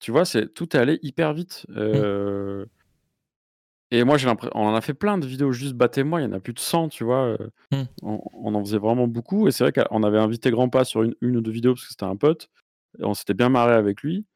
[0.00, 1.66] tu vois, c'est tout est allé hyper vite.
[1.68, 2.64] Mmh.
[3.94, 6.26] Euh, et moi, j'ai on en a fait plein de vidéos juste battez-moi, il y
[6.26, 7.36] en a plus de 100, tu vois.
[7.40, 7.82] Euh, mmh.
[8.02, 9.48] On, en faisait vraiment beaucoup.
[9.48, 11.90] Et c'est vrai qu'on avait invité Grandpa sur une, une, ou deux vidéos parce que
[11.90, 12.48] c'était un pote.
[12.98, 14.26] Et on s'était bien marré avec lui.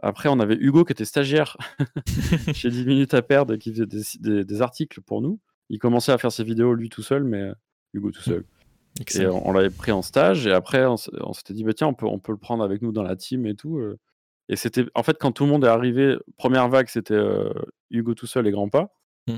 [0.00, 1.56] Après, on avait Hugo qui était stagiaire
[2.54, 3.86] chez 10 minutes à perdre et qui faisait
[4.44, 5.40] des, articles pour nous.
[5.70, 7.54] Il commençait à faire ses vidéos lui tout seul, mais euh,
[7.94, 8.44] Hugo tout seul.
[9.16, 10.46] Et on, l'avait pris en stage.
[10.46, 12.92] Et après, on, s'était dit, bah, tiens, on peut, on peut le prendre avec nous
[12.92, 13.80] dans la team et tout.
[14.50, 14.52] Euh.
[14.52, 17.20] Et c'était, en fait, quand tout le monde est arrivé, première vague, c'était
[17.90, 18.94] Hugo tout seul et Grand Pas.
[19.26, 19.36] Mmh.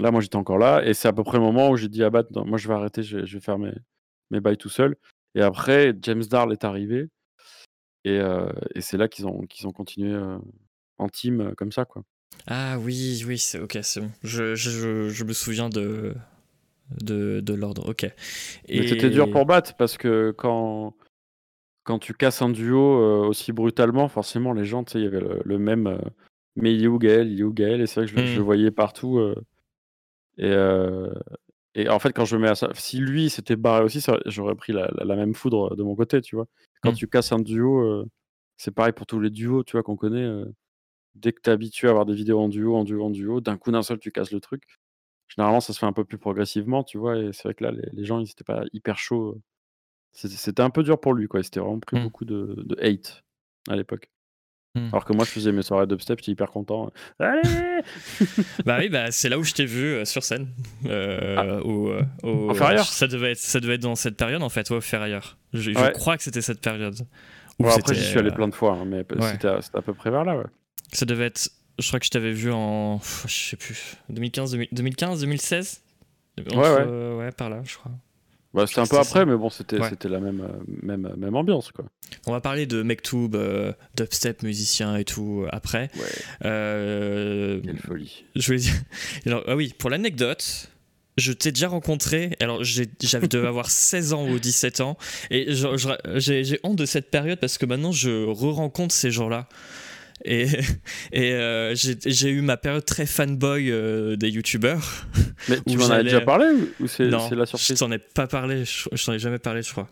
[0.00, 0.84] Là, moi, j'étais encore là.
[0.84, 2.74] Et c'est à peu près le moment où j'ai dit, ah bah, moi, je vais
[2.74, 3.72] arrêter, je vais, faire mes,
[4.30, 4.96] mes bails tout seul.
[5.34, 7.08] Et après, James Darl est arrivé.
[8.04, 8.20] Et,
[8.74, 10.16] et c'est là qu'ils ont, qu'ils ont continué
[10.98, 12.04] en team comme ça, quoi.
[12.46, 14.10] Ah oui, oui, c'est ok, c'est bon.
[14.22, 16.14] Je, je, je, me souviens de,
[17.02, 18.04] de, de l'ordre, ok.
[18.04, 18.80] Et...
[18.80, 20.94] Mais c'était dur pour battre parce que quand
[21.86, 25.06] quand tu casses un duo euh, aussi brutalement, forcément, les gens, tu sais, il y
[25.06, 25.86] avait le, même.
[25.86, 25.98] Euh,
[26.56, 27.30] mais il est où Gaël?
[27.30, 27.80] Il est où Gaël?
[27.80, 28.44] Et c'est vrai que je, le mmh.
[28.44, 29.20] voyais partout.
[29.20, 31.14] Euh,
[31.74, 34.56] et, et en fait, quand je mets à ça, si lui s'était barré aussi, j'aurais
[34.56, 36.48] pris la, même foudre de mon côté, tu vois.
[36.82, 36.96] Quand mmh.
[36.96, 38.04] tu casses un duo,
[38.56, 40.28] c'est pareil pour tous les duos, tu vois, qu'on connaît.
[41.14, 43.40] dès que tu es habitué à avoir des vidéos en duo, en duo, en duo,
[43.40, 44.64] d'un coup d'un seul, tu casses le truc.
[45.28, 47.16] Généralement, ça se fait un peu plus progressivement, tu vois.
[47.16, 49.40] Et c'est vrai que là, les, les gens, ils n'étaient pas hyper chauds
[50.16, 51.40] c'était un peu dur pour lui, quoi.
[51.40, 52.02] Il s'était vraiment pris mmh.
[52.02, 53.24] beaucoup de, hate
[53.68, 54.08] à l'époque.
[54.74, 54.88] Mmh.
[54.92, 56.90] Alors que moi, je faisais mes soirées dubstep, j'étais hyper content.
[57.18, 57.42] Allez
[58.64, 60.48] bah oui, bah, c'est là où je t'ai vu euh, sur scène.
[60.86, 61.64] Euh, ah.
[61.64, 65.36] au, euh, ça devait, être, ça devait être dans cette période, en fait, au Ferrailleur.
[65.52, 66.96] Je, je crois que c'était cette période.
[67.58, 70.24] Bon, après, j'y suis allé plein de fois, hein, mais c'était à, peu près vers
[70.24, 70.46] là, ouais.
[70.92, 71.50] Ça devait être.
[71.78, 73.00] Je crois que je t'avais vu en.
[73.26, 73.96] Je sais plus.
[74.08, 75.82] 2015, 2015 2016
[76.38, 77.14] Ouais, ouais.
[77.14, 77.92] ouais, par là, je crois.
[78.56, 79.78] Bah, c'était un peu après, mais bon, c'était
[80.08, 80.48] la même,
[80.82, 81.72] même, même ambiance.
[81.72, 81.84] Quoi.
[82.26, 85.90] On va parler de Mektoub, euh, dubstep, musicien et tout euh, après.
[85.94, 86.02] Ouais.
[86.46, 88.24] Euh, Quelle folie.
[88.34, 88.72] Je voulais dire.
[89.26, 90.70] Alors, ah oui, pour l'anecdote,
[91.18, 94.96] je t'ai déjà rencontré, alors j'avais dû avoir 16 ans ou 17 ans,
[95.30, 95.48] et
[96.16, 99.48] j'ai honte de cette période parce que maintenant je re-rencontre ces gens-là.
[100.24, 100.46] Et,
[101.12, 105.06] et euh, j'ai eu ma période très fanboy euh, des youtubeurs.
[105.48, 106.46] Mais tu m'en as déjà parlé
[106.80, 107.68] ou c'est la surprise?
[107.68, 109.88] Je t'en ai pas parlé, je, je t'en ai jamais parlé, je crois.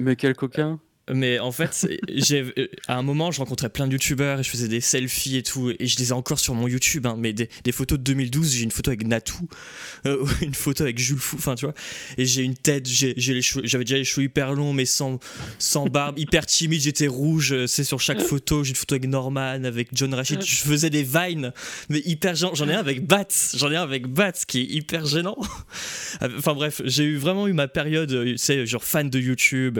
[0.00, 0.80] Mais quel coquin?
[1.12, 2.52] Mais en fait, j'ai,
[2.88, 5.70] à un moment, je rencontrais plein de youtubeurs et je faisais des selfies et tout.
[5.78, 7.06] Et je les ai encore sur mon YouTube.
[7.06, 9.46] Hein, mais des, photos de 2012, j'ai une photo avec Natou,
[10.06, 11.36] euh, une photo avec Jules Fou.
[11.36, 11.74] Enfin, tu vois.
[12.16, 15.18] Et j'ai une tête, j'ai, les j'avais déjà les cheveux hyper longs, mais sans,
[15.58, 16.80] sans barbe, hyper timide.
[16.80, 17.52] J'étais rouge.
[17.52, 18.64] Euh, c'est sur chaque photo.
[18.64, 20.42] J'ai une photo avec Norman, avec John Rachid.
[20.42, 21.52] Je faisais des vines,
[21.90, 22.54] mais hyper gênant.
[22.54, 23.26] J'en ai un avec Bats.
[23.54, 25.36] J'en ai un avec Bats qui est hyper gênant.
[26.22, 29.78] enfin, bref, j'ai eu, vraiment eu ma période, euh, sais, genre fan de YouTube.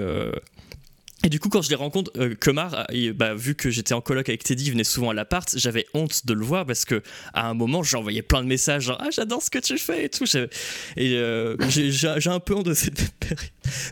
[1.25, 4.29] Et du coup, quand je les rencontre, euh, Kemar, bah, vu que j'étais en coloc
[4.29, 7.03] avec Teddy, il venait souvent à l'appart, j'avais honte de le voir parce que
[7.33, 10.09] à un moment, j'envoyais plein de messages genre Ah, j'adore ce que tu fais et
[10.11, 10.27] tout.
[10.97, 13.41] Et euh, j'ai un peu honte de cette période.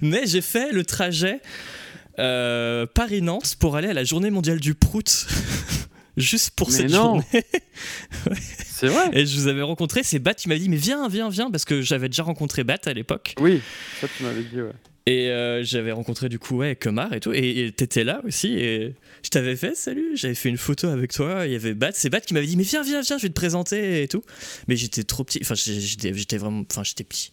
[0.03, 1.41] Mais j'ai fait le trajet
[2.19, 5.27] euh, Paris-Nantes pour aller à la journée mondiale du prout.
[6.19, 7.25] Juste pour cette journée.
[8.67, 9.09] C'est vrai.
[9.15, 11.65] Et je vous avais rencontré, c'est Bat qui m'a dit Mais viens, viens, viens, parce
[11.65, 13.35] que j'avais déjà rencontré Bat à l'époque.
[13.41, 13.63] Oui,
[13.99, 14.73] ça tu m'avais dit, ouais.
[15.07, 18.95] Et euh, j'avais rencontré du coup ouais, Kemar et tout, et t'étais là aussi, et
[19.25, 22.09] je t'avais fait salut, j'avais fait une photo avec toi, il y avait Bat, c'est
[22.09, 24.23] Bat qui m'avait dit mais viens, viens, viens, je vais te présenter et tout.
[24.69, 27.33] Mais j'étais trop petit, enfin j'étais vraiment, enfin j'étais petit.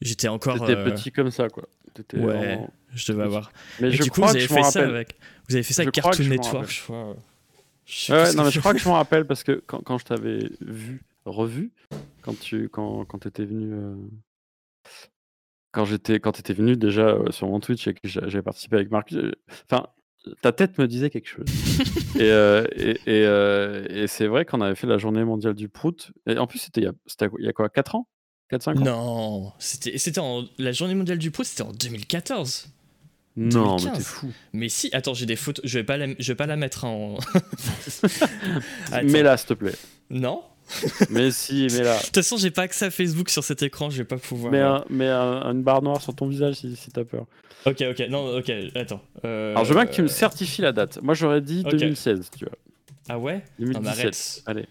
[0.00, 0.60] J'étais encore.
[0.60, 1.68] T'étais euh, petit comme ça quoi.
[2.14, 2.60] ouais,
[2.94, 3.50] je devais avoir.
[3.80, 5.16] Mais je du coup, vous avez fait ça avec.
[5.48, 7.16] Vous avez fait ça avec Cartoon Network, je crois.
[8.10, 10.50] ouais, non, mais je crois que je m'en rappelle parce que quand, quand je t'avais
[10.60, 11.70] vu, revu,
[12.22, 13.72] quand tu quand, quand étais venu.
[13.72, 13.94] Euh,
[15.76, 18.76] quand j'étais quand tu étais venu déjà euh, sur mon Twitch et que j'avais participé
[18.76, 19.14] avec Marc,
[19.70, 19.86] enfin,
[20.40, 21.44] ta tête me disait quelque chose.
[22.16, 22.66] et, euh,
[23.06, 26.12] euh, et, c'est vrai qu'on avait fait la journée mondiale du prout.
[26.26, 28.08] Et en plus, c'était il, y a quoi 4 ans?
[28.50, 28.84] 4-5 ans?
[28.84, 30.22] Non, c'était, c'était
[30.56, 32.68] la journée mondiale du prout, c'était en 2014.
[33.36, 34.32] Non, mais t'es fou.
[34.54, 35.62] Mais si, attends, j'ai des photos.
[35.66, 37.18] Je vais pas la, je vais pas la mettre en.
[39.04, 39.74] Mais là, s'il te plaît.
[40.08, 40.42] Non
[41.10, 41.98] mais si, mais là.
[41.98, 44.52] De toute façon, j'ai pas accès à Facebook sur cet écran, je vais pas pouvoir.
[44.52, 47.26] Mais, un, mais une barre noire sur ton visage si, si t'as peur.
[47.66, 49.02] Ok, ok, non, ok, attends.
[49.24, 51.00] Euh, Alors, je veux bien que tu me certifies la date.
[51.02, 52.54] Moi, j'aurais dit 2016, tu vois.
[53.08, 53.42] Ah ouais?
[53.58, 54.42] 2017.
[54.46, 54.66] Allez.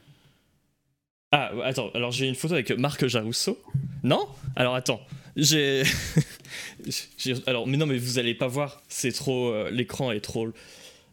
[1.32, 3.58] Ah, attends, alors j'ai une photo avec Marc Jarusso.
[4.04, 4.26] Non?
[4.56, 5.02] Alors attends,
[5.36, 5.84] j'ai.
[7.48, 9.50] alors, mais non, mais vous allez pas voir, c'est trop.
[9.50, 10.48] Euh, l'écran est trop.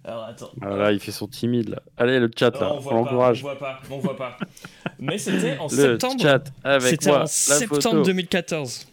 [0.05, 0.51] Alors attends.
[0.61, 1.83] Ah là, il fait son timide là.
[1.97, 3.39] Allez, le chat là, on, l'encourage.
[3.39, 4.37] On voit pas, on voit pas.
[4.99, 6.21] Mais c'était en le septembre.
[6.21, 8.89] Chat avec c'était en septembre 2014.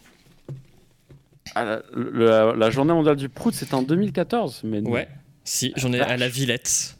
[1.56, 4.62] Ah, la, la, journée mondiale du prout, c'était en 2014.
[4.64, 5.08] Mais ouais,
[5.42, 6.96] si, j'en ai à la Villette.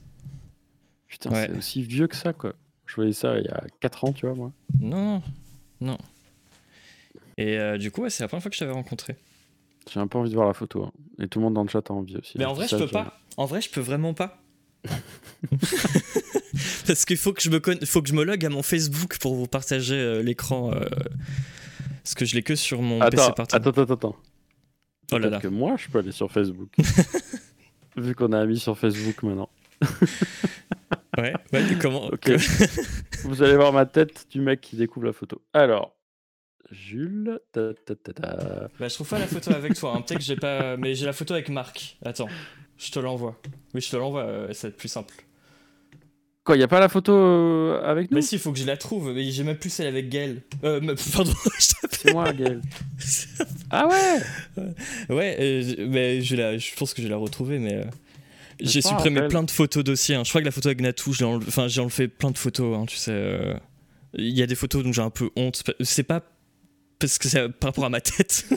[1.07, 2.55] Putain, c'est aussi vieux que ça quoi.
[2.87, 4.53] Je voyais ça il y a 4 ans, tu vois, moi.
[4.81, 5.23] Non,
[5.81, 5.99] non.
[7.37, 9.15] Et euh, du coup, ouais, c'est la première fois que je t'avais rencontré.
[9.89, 10.85] J'ai un peu envie de voir la photo.
[10.85, 10.93] Hein.
[11.19, 12.39] Et tout le monde dans le chat a envie aussi.
[12.39, 13.19] Mais en vrai, je peux pas.
[13.37, 14.39] En vrai, je peux vraiment pas.
[16.87, 19.35] Parce qu'il faut que je me faut que je me log à mon Facebook pour
[19.35, 20.73] vous partager euh, l'écran.
[20.73, 20.81] Euh...
[22.03, 23.69] Parce que je l'ai que sur mon PC portable.
[23.69, 24.17] Attends, attends, attends.
[25.13, 25.41] Oh là là.
[25.41, 26.71] que moi, je peux aller sur Facebook.
[27.97, 29.51] Vu qu'on a ami sur Facebook maintenant.
[31.19, 32.31] ouais, ouais, comment Ok.
[33.25, 35.43] Vous allez voir ma tête du mec qui découvre la photo.
[35.53, 35.97] Alors,
[36.71, 37.41] Jules.
[37.53, 39.95] Ta, ta, ta, bah, je trouve pas la photo avec toi.
[39.97, 40.03] Hein.
[40.03, 40.77] Peut-être que j'ai pas.
[40.77, 41.97] Mais j'ai la photo avec Marc.
[42.05, 42.29] Attends,
[42.79, 43.41] je te l'envoie.
[43.75, 44.25] Oui, je te l'envoie.
[44.25, 45.15] Euh, ça va être plus simple.
[46.43, 48.65] Quoi, y a pas la photo euh, avec nous Mais si, il faut que je
[48.65, 49.13] la trouve.
[49.13, 50.41] Mais j'ai même plus celle avec Gaël.
[50.65, 50.81] Euh,
[51.13, 52.63] pardon, C'est moi, Gaël.
[53.71, 57.85] ah ouais Ouais, euh, mais je, la, je pense que je vais la retrouver, mais.
[58.59, 60.15] J'ai supprimé plein de photos dossiers.
[60.15, 60.25] Hein.
[60.25, 62.77] Je crois que la photo avec Natou, j'ai enlevé, enfin, j'ai enlevé plein de photos,
[62.77, 63.59] hein, tu sais.
[64.15, 65.63] Il y a des photos dont j'ai un peu honte.
[65.81, 66.23] C'est pas
[67.01, 68.47] parce que c'est par rapport à ma tête.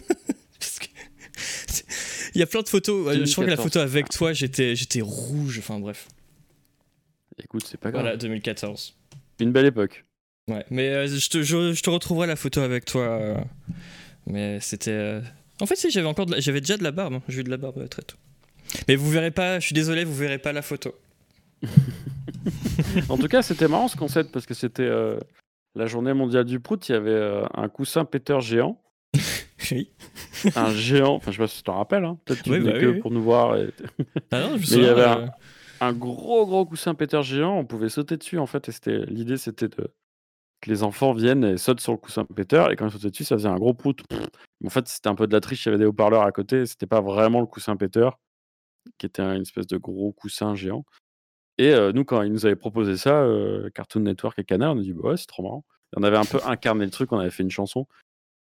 [2.35, 3.15] Il y a plein de photos.
[3.15, 5.59] Je crois que la photo avec toi, j'étais, j'étais rouge.
[5.59, 6.07] Enfin bref.
[7.41, 8.03] Écoute, c'est pas grave.
[8.03, 8.95] Voilà, 2014.
[9.39, 10.05] Une belle époque.
[10.47, 13.03] Ouais, mais euh, je, te, je, te, retrouverai la photo avec toi.
[13.03, 13.35] Euh,
[14.27, 14.91] mais c'était.
[14.91, 15.21] Euh,
[15.61, 17.15] en fait, si j'avais encore, j'avais déjà de la barbe.
[17.15, 17.21] Hein.
[17.27, 18.17] J'ai eu de la barbe très tôt.
[18.87, 19.59] Mais vous verrez pas.
[19.59, 20.93] Je suis désolé, vous verrez pas la photo.
[23.09, 24.89] en tout cas, c'était marrant ce concept parce que c'était
[25.76, 28.82] la journée mondiale du prout, il y avait euh, un coussin péteur géant.
[29.71, 29.91] Oui.
[30.57, 31.13] un géant.
[31.15, 32.03] Enfin, je sais pas si tu t'en rappelles.
[32.03, 32.19] Hein.
[32.26, 33.55] Peut-être que tu Oui, venais bah que oui, pour nous voir.
[33.55, 33.69] et-
[34.32, 35.30] Ah non, je Mais il y avait
[35.80, 37.57] un gros, gros coussin péteur géant.
[37.57, 38.67] On pouvait sauter dessus, en fait.
[38.67, 39.93] Et c'était l'idée, c'était de
[40.61, 42.71] que les enfants viennent et sautent sur le coussin péteur.
[42.71, 44.01] Et quand ils sautaient dessus, ça faisait un gros prout.
[44.65, 45.65] En fait, c'était un peu de la triche.
[45.65, 46.65] Il y avait des haut-parleurs à côté.
[46.65, 48.19] C'était pas vraiment le coussin péteur,
[48.97, 50.84] qui était un- une espèce de gros coussin géant.
[51.58, 54.80] Et euh, nous, quand ils nous avaient proposé ça, euh, Cartoon Network et Canard, on
[54.80, 55.66] a dit, bah ouais, c'est trop marrant.
[55.93, 57.12] Et on avait un peu incarné le truc.
[57.12, 57.88] On avait fait une chanson.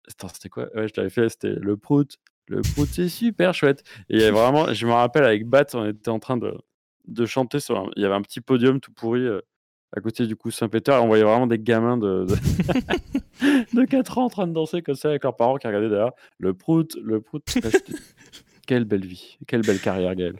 [0.08, 0.68] C'était quoi?
[0.76, 1.30] Ouais, je l'avais fait.
[1.30, 2.18] C'était le prout.
[2.48, 3.84] Le prout, c'est super chouette.
[4.10, 6.54] Et il y avait vraiment, je me rappelle avec Bat, on était en train de,
[7.08, 9.40] de chanter sur un- il y avait un petit podium tout pourri euh,
[9.96, 12.36] à côté du coussin péteur et on voyait vraiment des gamins de, de,
[13.74, 16.12] de 4 ans en train de danser comme ça avec leurs parents qui regardaient derrière
[16.40, 17.44] le prout, le prout.
[18.66, 20.36] Quelle belle vie, quelle belle carrière, Gaël.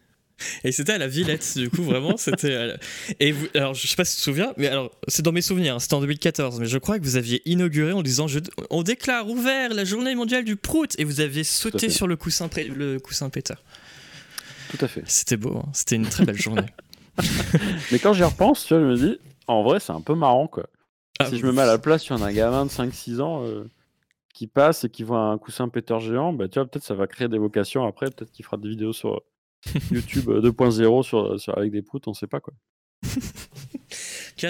[0.64, 2.68] Et c'était à la Villette, du coup, vraiment, c'était.
[2.68, 2.78] la-
[3.20, 5.42] Et vous, alors, je sais pas si tu te souviens, mais alors, c'est dans mes
[5.42, 8.40] souvenirs, hein, c'était en 2014, mais je crois que vous aviez inauguré en disant je-
[8.70, 12.48] on déclare ouvert la journée mondiale du prout, et vous aviez sauté sur le coussin,
[12.48, 13.30] pré- le coussin.
[13.30, 15.04] Tout à fait.
[15.06, 16.66] C'était beau, hein, c'était une très belle journée.
[17.92, 20.48] Mais quand j'y repense, tu vois, je me dis, en vrai, c'est un peu marrant,
[20.48, 20.68] quoi.
[21.20, 23.70] Ah, si je me mets à la place, as un gamin de 5-6 ans euh,
[24.34, 27.06] qui passe et qui voit un coussin péteur géant, bah, tu vois, peut-être ça va
[27.06, 29.20] créer des vocations après, peut-être qu'il fera des vidéos sur euh,
[29.92, 32.54] YouTube euh, 2.0 sur, sur, avec des proutes, on sait pas quoi.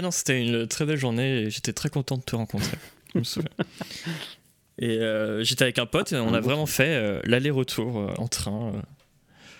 [0.01, 2.78] Non, c'était une très belle journée et j'étais très content de te rencontrer.
[3.14, 3.49] je me souviens.
[4.80, 8.28] Et euh, j'étais avec un pote et on a vraiment fait euh, l'aller-retour euh, en
[8.28, 8.74] train.
[8.74, 8.82] euh.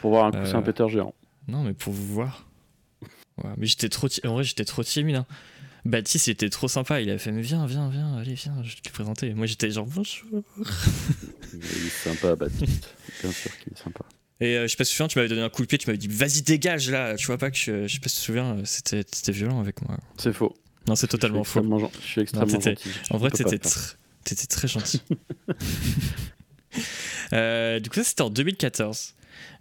[0.02, 1.14] Pour voir un coussin Euh, péteur géant.
[1.48, 2.48] Non, mais pour vous voir.
[3.44, 4.08] Ouais, mais j'étais trop.
[4.26, 5.18] En vrai, j'étais trop timide.
[5.18, 5.26] Hein.
[5.86, 7.00] Baptiste, était trop sympa.
[7.00, 9.36] Il a fait, mais viens, viens, viens, allez, viens, je vais te présenter.
[9.36, 10.26] Moi, j'étais genre, bonjour.
[11.54, 12.90] Il est sympa, Baptiste.
[13.22, 14.04] Bien sûr qu'il est sympa.
[14.42, 15.68] Et euh, je sais pas si tu te souviens, tu m'avais donné un coup de
[15.68, 17.16] pied, tu m'avais dit, vas-y, dégage là.
[17.16, 19.32] Tu vois pas que je, je sais pas si tu te souviens, euh, c'était c'était
[19.32, 19.98] violent avec moi.
[20.18, 20.56] C'est faux.
[20.88, 21.62] Non, c'est totalement je faux.
[21.62, 21.70] gen-
[22.02, 22.90] Je suis extrêmement gentil.
[23.12, 25.02] En vrai, t'étais tr- t'étais très gentil.
[27.34, 29.14] Euh, du coup, ça, c'était en 2014.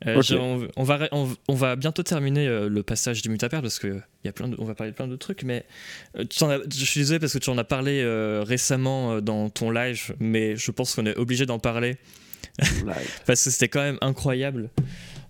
[0.07, 3.79] Euh, on, on va, on, on va bientôt terminer euh, le passage du mutapère parce
[3.79, 5.65] que il y a plein de, on va parler de plein de trucs, mais
[6.19, 9.13] euh, tu en as- je suis désolé parce que tu en as parlé euh, récemment
[9.15, 11.97] euh, dans ton live, mais je pense qu'on est obligé d'en parler.
[13.27, 14.71] parce que c'était quand même incroyable.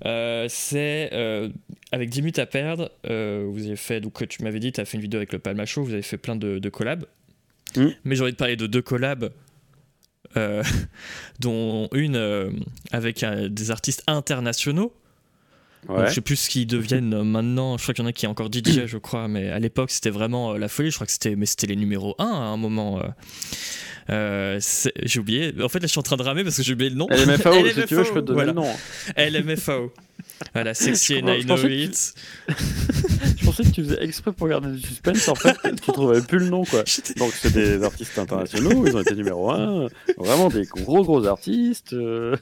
[0.05, 1.49] Euh, c'est euh,
[1.93, 2.91] avec 10 minutes à perdre.
[3.09, 5.39] euh, vous avez fait, donc tu m'avais dit, tu as fait une vidéo avec le
[5.39, 7.05] Palma Show, vous avez fait plein de, de collabs.
[7.77, 7.87] Mm.
[8.05, 9.31] Mais j'ai envie de parler de deux collabs,
[11.41, 12.53] dont une
[12.91, 14.95] avec des artistes internationaux.
[15.89, 17.77] Donc, je sais plus ce qu'ils deviennent euh, maintenant.
[17.77, 19.91] Je crois qu'il y en a qui est encore DJ, je crois, mais à l'époque
[19.91, 20.91] c'était vraiment euh, la folie.
[20.91, 22.99] Je crois que c'était, mais c'était les numéros 1 à un moment.
[23.01, 23.09] euh.
[24.11, 24.61] Euh,
[25.05, 25.55] j'ai oublié.
[25.63, 27.07] En fait, là, je suis en train de ramer parce que j'ai oublié le nom.
[27.09, 28.53] LMFAO, si tu veux, je peux te donner voilà.
[28.53, 28.67] le nom.
[28.69, 28.77] hein.
[30.43, 30.53] LMFAO.
[30.55, 32.15] Voilà, Sexy and crois- je pensais que 908.
[33.43, 36.21] Je pensais que tu faisais exprès pour garder du suspense, en fait, que tu trouvais
[36.23, 36.85] plus le nom, quoi.
[37.17, 41.93] Donc, c'est des artistes internationaux, ils ont été numéro 1, vraiment des gros, gros artistes.
[41.93, 42.37] euh,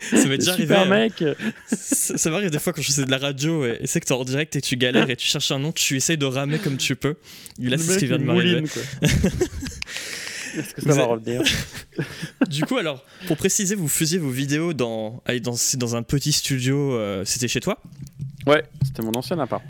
[0.00, 0.66] Ça m'est déjà arrivé.
[0.68, 0.86] super hein.
[0.86, 1.24] mecs.
[1.66, 4.06] Ça, ça m'arrive des fois quand je fais de la radio et, et c'est que
[4.06, 6.58] t'es en direct et tu galères et tu cherches un nom, tu essayes de ramer
[6.58, 7.16] comme tu peux.
[7.60, 8.62] Et là, c'est ce mec, qui vient de m'arriver.
[10.56, 10.62] quoi.
[10.64, 11.42] Est-ce que ça Vous va revenir?
[12.48, 17.24] Du coup, alors, pour préciser, vous faisiez vos vidéos dans, dans, un petit studio, euh,
[17.24, 17.80] c'était chez toi?
[18.46, 19.64] Ouais, c'était mon ancien appart.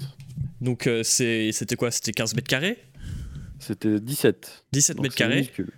[0.60, 1.90] Donc, euh, c'est- c'était quoi?
[1.90, 2.78] C'était 15 mètres carrés?
[3.58, 4.64] C'était 17.
[4.72, 5.34] 17 donc mètres carrés.
[5.36, 5.70] minuscule.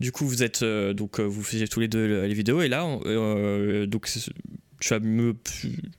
[0.00, 2.68] Du coup, vous êtes euh, donc vous faisiez tous les deux le- les vidéos et
[2.68, 4.08] là, on- euh, donc
[4.80, 5.34] tu vas mieux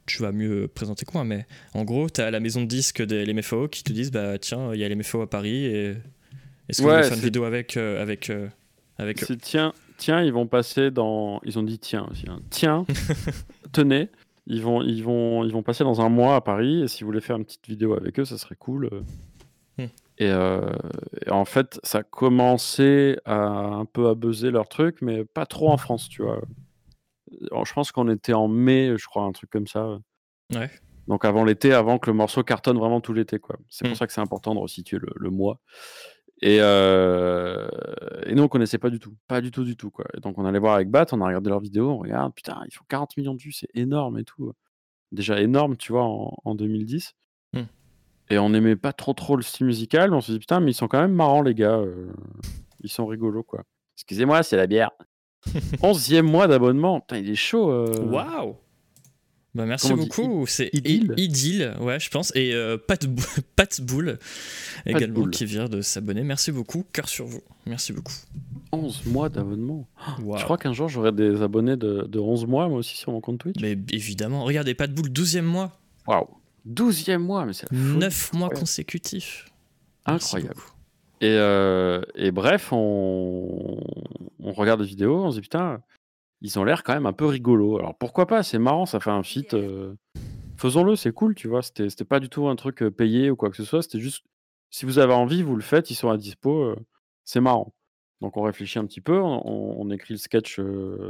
[0.05, 3.01] tu vas mieux présenter que moi, mais en gros, tu as la maison de disques
[3.01, 5.95] des LMFAO qui te disent bah tiens, il y a LMFAO à Paris et
[6.69, 8.47] est-ce qu'on Ouais, veut faire une vidéo avec euh, avec euh,
[8.97, 11.39] avec eux tiens, tiens, ils vont passer dans.
[11.43, 12.29] Ils ont dit tiens aussi.
[12.29, 12.39] hein.
[12.49, 12.85] Tiens,
[13.71, 14.09] tenez,
[14.47, 16.83] ils vont, ils vont, ils vont passer dans un mois à Paris.
[16.83, 18.89] Et si vous voulez faire une petite vidéo avec eux, ça serait cool.
[18.91, 19.01] euh.
[19.77, 19.89] Hmm.
[20.17, 20.71] Et, euh,
[21.25, 25.69] et en fait, ça commençait à un peu à buzzer leur truc, mais pas trop
[25.69, 26.41] en France, tu vois.
[27.51, 29.99] Alors, Je pense qu'on était en mai, je crois, un truc comme ça.
[30.53, 30.69] Ouais.
[31.07, 33.57] Donc avant l'été, avant que le morceau cartonne vraiment tout l'été, quoi.
[33.69, 33.95] C'est pour Hmm.
[33.95, 35.59] ça que c'est important de resituer le, le mois.
[36.41, 37.67] Et, euh,
[38.25, 39.13] et nous, on connaissait pas du tout.
[39.27, 40.05] Pas du tout, du tout, quoi.
[40.15, 42.61] Et donc, on allait voir avec Bat, on a regardé leurs vidéos, on regarde, putain,
[42.67, 44.51] ils font 40 millions de vues, c'est énorme et tout.
[45.11, 47.13] Déjà énorme, tu vois, en, en 2010.
[47.53, 47.61] Hmm.
[48.29, 50.71] Et on n'aimait pas trop, trop le style musical, mais on se dit, putain, mais
[50.71, 51.77] ils sont quand même marrants, les gars.
[51.77, 52.11] euh,
[52.81, 53.63] ils sont rigolos, quoi.
[53.95, 54.91] Excusez-moi, c'est la bière.
[55.81, 56.99] Onzième mois d'abonnement.
[56.99, 57.69] Putain, il est chaud.
[57.71, 58.03] euh.
[58.05, 58.57] Waouh
[59.55, 63.23] bah merci Comment beaucoup, c'est Idylle I- Idylle, ouais, je pense, et euh, Pat, Bou-
[63.55, 64.19] Pat Boule
[64.85, 65.31] également Boule.
[65.31, 66.23] qui vient de s'abonner.
[66.23, 67.41] Merci beaucoup, cœur sur vous.
[67.65, 68.13] Merci beaucoup.
[68.73, 69.87] 11 mois d'abonnement.
[70.21, 70.37] Waouh.
[70.37, 73.21] Je crois qu'un jour, j'aurai des abonnés de, de 11 mois, moi aussi, sur mon
[73.21, 73.55] compte Twitch.
[73.61, 75.71] Mais évidemment, regardez, Pat Boule, 12e mois,
[76.05, 76.27] Waouh
[76.69, 77.97] 12e mois, mais c'est la folie.
[77.99, 78.59] 9 mois Incroyable.
[78.59, 79.45] consécutifs.
[80.05, 80.61] Incroyable.
[81.21, 83.79] Et, euh, et bref, on,
[84.43, 85.81] on regarde les vidéos, on se dit putain,
[86.41, 87.77] ils ont l'air quand même un peu rigolos.
[87.77, 89.53] Alors pourquoi pas, c'est marrant, ça fait un feat.
[89.53, 89.95] Euh,
[90.57, 91.61] faisons-le, c'est cool, tu vois.
[91.61, 94.25] C'était, c'était pas du tout un truc payé ou quoi que ce soit, c'était juste
[94.69, 96.75] si vous avez envie, vous le faites, ils sont à dispo,
[97.23, 97.73] c'est marrant.
[98.19, 100.59] Donc on réfléchit un petit peu, on, écrit le sketch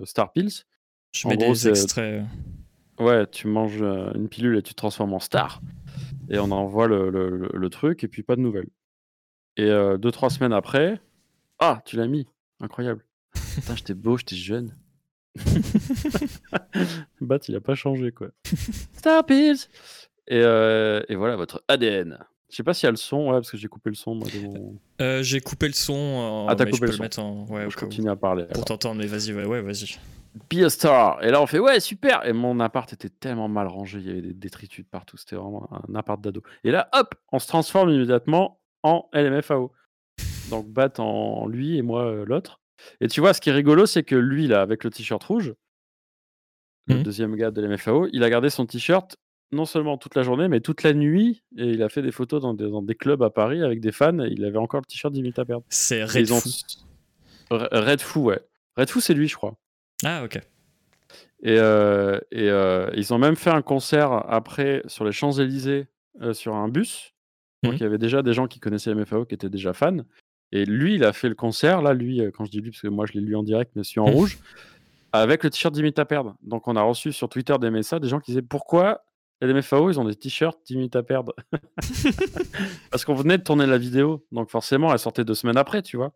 [0.04, 0.66] Star Pills.
[1.14, 2.24] Je mets des extraits.
[3.00, 5.62] Ouais, tu manges une pilule et tu te transformes en star.
[6.30, 8.70] Et on envoie le, le, truc et puis pas de nouvelles.
[9.58, 11.00] Et deux, trois semaines après,
[11.60, 12.28] ah, tu l'as mis,
[12.60, 13.06] incroyable.
[13.56, 14.76] Putain, j'étais beau, j'étais jeune.
[17.22, 18.28] Bat, il a pas changé quoi.
[18.94, 19.68] Star Pills
[20.28, 22.18] et, et voilà votre ADN.
[22.56, 24.16] Je sais pas s'il y a le son, ouais, parce que j'ai coupé le son.
[24.16, 24.28] Moi,
[25.02, 26.46] euh, j'ai coupé le son.
[26.48, 27.04] ah, t'as coupé le, son.
[27.04, 27.46] mettre en...
[27.48, 28.46] ouais, je continue à parler.
[28.54, 29.98] Pour t'entendre, mais vas-y, ouais, ouais vas-y.
[30.50, 31.22] Be a star.
[31.22, 32.26] Et là, on fait ouais, super.
[32.26, 35.18] Et mon appart était tellement mal rangé, il y avait des détritus partout.
[35.18, 36.44] C'était vraiment un appart d'ado.
[36.64, 39.74] Et là, hop, on se transforme immédiatement en LMFAO.
[40.50, 42.62] Donc, Bat en lui et moi euh, l'autre.
[43.02, 45.54] Et tu vois, ce qui est rigolo, c'est que lui, là, avec le t-shirt rouge,
[46.88, 47.04] le mmh.
[47.04, 49.18] deuxième gars de l'MFAO, il a gardé son t-shirt
[49.52, 51.44] non seulement toute la journée, mais toute la nuit.
[51.58, 54.20] Et il a fait des photos dans des, clubs à Paris avec des fans.
[54.20, 55.64] Et il avait encore le t-shirt d'Imita à perdre.
[55.70, 56.50] C'est Red Fou.
[57.50, 58.42] Red Fou, ouais.
[58.76, 59.56] Red Fou, c'est lui, je crois.
[60.04, 60.40] Ah, ok.
[61.44, 65.88] Et, euh, et euh, ils ont même fait un concert après sur les Champs-Élysées
[66.22, 67.14] euh, sur un bus.
[67.64, 67.78] Donc mhm.
[67.80, 69.98] il y avait déjà des gens qui connaissaient MFAO qui étaient déjà fans.
[70.56, 71.82] Et lui, il a fait le concert.
[71.82, 73.84] Là, lui, quand je dis lui, parce que moi je l'ai lu en direct, mais
[73.84, 74.40] suis en rouge,
[75.12, 76.36] avec le t-shirt d'Imita à perdre.
[76.42, 79.04] Donc on a reçu sur Twitter des messages, des gens qui disaient pourquoi
[79.42, 81.34] les MFAO, ils ont des t-shirts 10 minutes à perdre?
[82.90, 85.98] Parce qu'on venait de tourner la vidéo, donc forcément, elle sortait deux semaines après, tu
[85.98, 86.14] vois.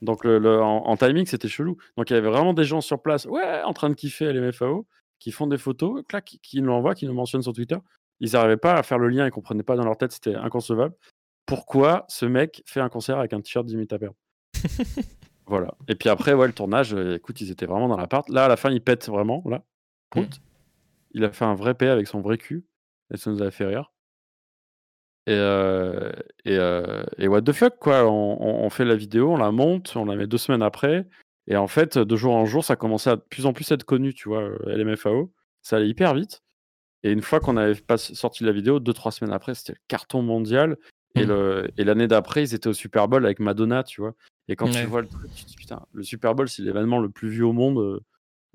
[0.00, 1.76] Donc le, en, timing, c'était chelou.
[1.96, 4.40] Donc il y avait vraiment des gens sur place, ouais, en train de kiffer les
[4.40, 4.86] MFAO,
[5.18, 7.76] qui font des photos, clac, qui nous l'envoient, qui nous mentionnent sur Twitter.
[8.20, 10.94] Ils n'arrivaient pas à faire le lien, ils comprenaient pas dans leur tête, c'était inconcevable.
[11.46, 14.16] Pourquoi ce mec fait un concert avec un t-shirt 10 minutes à perdre
[15.46, 15.74] Voilà.
[15.88, 18.28] Et puis après, ouais, le tournage, euh, écoute, ils étaient vraiment dans l'appart.
[18.28, 19.62] Là, à la fin, ils pètent vraiment, là.
[20.16, 20.22] Mmh.
[21.12, 22.66] Il a fait un vrai P avec son vrai cul
[23.12, 23.92] et ça nous a fait rire.
[25.28, 25.32] Et,
[26.44, 28.04] et, what the fuck, quoi.
[28.10, 31.08] On, fait la vidéo, on la monte, on la met deux semaines après.
[31.48, 33.84] Et en fait, de jour en jour, ça commençait à de plus en plus être
[33.84, 35.32] connu, tu vois, LMFAO.
[35.62, 36.42] Ça allait hyper vite.
[37.02, 39.78] Et une fois qu'on avait pas sorti la vidéo, deux, trois semaines après, c'était le
[39.88, 40.76] carton mondial.
[41.16, 41.68] Et, mmh.
[41.78, 44.14] et l'année d'après, ils étaient au Super Bowl avec Madonna, tu vois.
[44.48, 46.98] Et quand tu vois le truc, tu te dis, putain, le Super Bowl, c'est l'événement
[46.98, 48.00] le plus vu au monde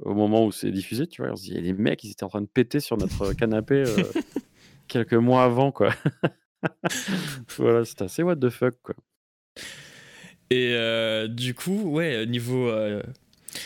[0.01, 1.31] au moment où c'est diffusé, tu vois.
[1.31, 4.03] On se dit, les mecs, ils étaient en train de péter sur notre canapé euh,
[4.87, 5.93] quelques mois avant, quoi.
[7.57, 8.95] voilà, c'était assez what the fuck, quoi.
[10.49, 12.67] Et euh, du coup, ouais, niveau.
[12.67, 13.01] Euh,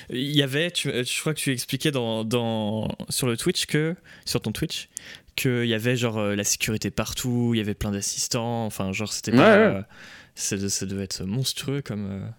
[0.09, 3.95] il y avait, tu, je crois que tu expliquais dans, dans, sur le Twitch que,
[4.25, 4.89] sur ton Twitch,
[5.35, 9.31] qu'il y avait genre la sécurité partout, il y avait plein d'assistants, enfin, genre, c'était
[9.31, 9.87] pas.
[10.35, 10.55] ça,
[10.85, 12.31] devait être monstrueux comme.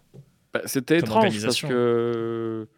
[0.52, 2.68] Bah, c'était étrange parce que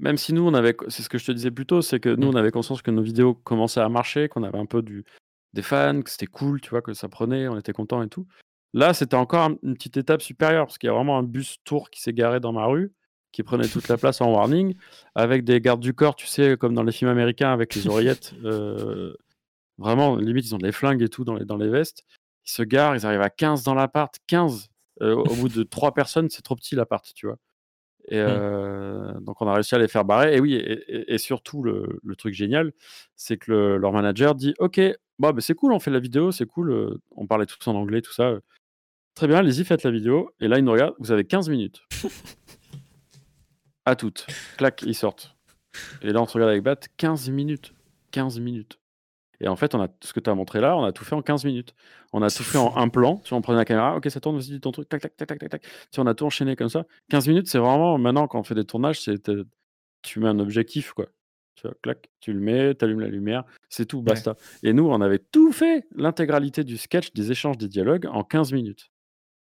[0.00, 2.08] même si nous, on avait, c'est ce que je te disais plus tôt, c'est que
[2.08, 2.36] nous, on mmh.
[2.36, 5.04] avait conscience que nos vidéos commençaient à marcher, qu'on avait un peu du,
[5.52, 8.26] des fans, que c'était cool, tu vois, que ça prenait, on était content et tout.
[8.72, 11.90] Là, c'était encore une petite étape supérieure, parce qu'il y a vraiment un bus tour
[11.90, 12.92] qui s'est garé dans ma rue,
[13.32, 14.74] qui prenait toute la place en warning,
[15.14, 18.34] avec des gardes du corps, tu sais, comme dans les films américains, avec les oreillettes.
[18.44, 19.14] Euh,
[19.78, 22.04] vraiment, limite, ils ont des flingues et tout dans les, dans les vestes.
[22.44, 24.68] Ils se garent, ils arrivent à 15 dans l'appart, 15.
[25.02, 27.36] Euh, au bout de 3 personnes, c'est trop petit l'appart, tu vois.
[28.08, 29.20] Et mmh.
[29.22, 30.36] donc on a réussi à les faire barrer.
[30.36, 32.72] Et oui, et, surtout le, truc génial,
[33.14, 34.80] c'est que leur manager dit Ok,
[35.18, 36.98] bah, c'est cool, on fait la vidéo, c'est cool.
[37.16, 38.34] on parlait tous en anglais, tout ça.
[39.14, 40.30] Très bien, allez-y, faites la vidéo.
[40.40, 41.82] Et là, ils nous regardent, vous avez 15 minutes.
[43.84, 44.26] à toutes.
[44.56, 45.36] Clac, ils sortent.
[46.02, 47.74] Et là, on se regarde avec Bat, 15 minutes.
[48.10, 48.78] 15 minutes.
[49.40, 51.14] Et en fait, on a ce que tu as montré là, on a tout fait
[51.14, 51.74] en 15 minutes.
[52.12, 53.16] On a tout fait en un plan.
[53.18, 55.16] Tu vois, on prenait la caméra, ok, ça tourne, vas-y, dis ton truc, tac, tac,
[55.16, 55.62] tac, tac, tac, tac.
[55.90, 56.84] Tu on a tout enchaîné comme ça.
[57.10, 59.30] 15 minutes, c'est vraiment, maintenant, quand on fait des tournages, c'est
[60.02, 61.06] tu mets un objectif, quoi.
[61.54, 64.36] Tu vois, clac, tu le mets, tu allumes la lumière, c'est tout, basta.
[64.62, 68.52] Et nous, on avait tout fait, l'intégralité du sketch, des échanges, des dialogues, en 15
[68.52, 68.90] minutes.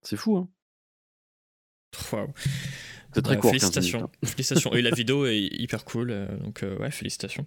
[0.01, 0.49] C'est fou, hein
[2.11, 2.33] Wow.
[3.15, 3.51] C'est très court.
[3.51, 4.03] Félicitations.
[4.03, 4.27] Hein.
[4.27, 4.73] félicitations.
[4.73, 6.11] Et la vidéo est hyper cool.
[6.11, 7.45] Euh, donc, euh, ouais, félicitations.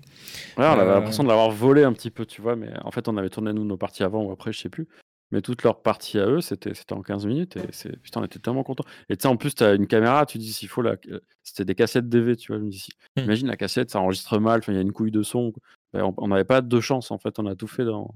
[0.56, 2.56] Ouais, on avait euh, l'impression de l'avoir volé un petit peu, tu vois.
[2.56, 4.88] Mais en fait, on avait tourné, nous, nos parties avant ou après, je sais plus.
[5.30, 7.58] Mais toutes leurs parties à eux, c'était en 15 minutes.
[7.58, 8.86] Et c'est putain, on était tellement contents.
[9.10, 10.96] Et tu sais, en plus, tu as une caméra, tu dis s'il faut la.
[11.44, 12.60] C'était des cassettes DV, tu vois.
[12.60, 12.88] Je me dis,
[13.18, 13.24] hmm.
[13.24, 15.52] imagine la cassette, ça enregistre mal, il y a une couille de son.
[15.92, 17.38] Ben, on n'avait pas de chance, en fait.
[17.38, 18.14] On a tout fait dans,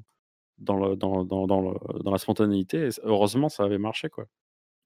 [0.57, 2.87] dans, le, dans, dans, dans, le, dans la spontanéité.
[2.87, 4.25] Et heureusement, ça avait marché, quoi.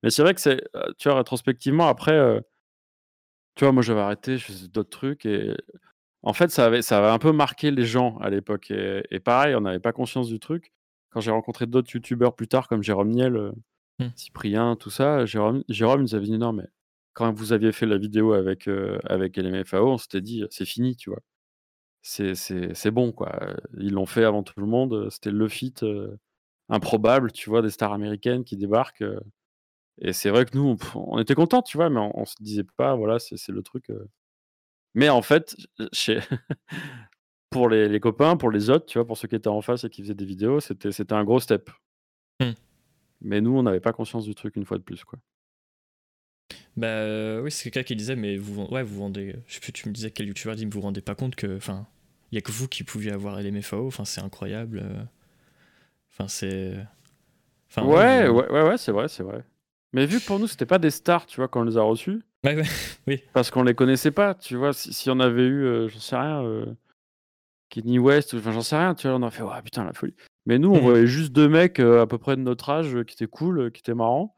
[0.02, 0.64] Mais c'est vrai que c'est,
[0.98, 2.42] tu vois, rétrospectivement, après,
[3.56, 5.54] tu vois, moi, j'avais arrêté, je faisais d'autres trucs et
[6.22, 9.54] en fait, ça avait ça avait un peu marqué les gens à l'époque et pareil,
[9.56, 10.72] on n'avait pas conscience du truc.
[11.10, 13.52] Quand j'ai rencontré d'autres youtubeurs plus tard comme Jérôme Niel,
[14.00, 14.06] mmh.
[14.16, 16.66] Cyprien, tout ça, Jérôme Jérôme nous avait dit: «Non mais
[17.14, 18.68] quand vous aviez fait la vidéo avec,
[19.04, 21.20] avec LMFAO, on s'était dit: «C'est fini», tu vois?
[22.02, 23.56] C'est c'est bon, quoi.
[23.78, 25.84] Ils l'ont fait avant tout le monde, c'était le feat,
[26.68, 27.62] improbable, tu vois?
[27.62, 29.04] Des stars américaines qui débarquent,
[30.00, 31.90] et c'est vrai que nous, on était contents, tu vois?
[31.90, 33.90] Mais on se disait pas: «Voilà, c'est le truc»,
[34.94, 35.56] mais en fait,
[35.92, 36.20] chez
[37.50, 39.06] pour les les copains, pour les autres, tu vois?
[39.06, 41.70] Pour ceux qui étaient en face et qui faisaient des vidéos, c'était un gros step.
[42.40, 42.52] Mmh.
[43.22, 45.18] Mais nous, on n'avait pas conscience du truc une fois de plus, quoi.
[46.76, 49.88] Bah, oui, c'est quelqu'un qui disait: «Mais vous ouais, vous vendez» je sais plus, tu
[49.88, 51.86] me disais quel youtubeur dit: «Vous vous rendez pas compte que enfin,
[52.32, 55.08] il y a que vous qui pouviez avoir LMFAO, enfin, c'est incroyable,
[56.12, 56.74] Enfin, c'est
[57.70, 59.44] enfin, ouais, ouais, ouais, ouais, c'est vrai, c'est vrai.
[59.96, 61.82] Mais vu que pour nous, c'était pas des stars, tu vois, quand on les a
[61.82, 62.62] reçus Ouais, ouais,
[63.08, 63.22] oui.
[63.32, 64.72] parce qu'on les connaissait pas, tu vois?
[64.72, 66.64] Si si on avait eu, j'en sais rien,
[67.70, 69.16] Kenny West, enfin, j'en sais rien, tu vois?
[69.16, 70.14] On a fait: «Waouh, putain, la folie».
[70.44, 73.14] Mais nous, on mmh voyait juste deux mecs, à peu près de notre âge, qui
[73.14, 74.36] étaient cool, qui étaient marrants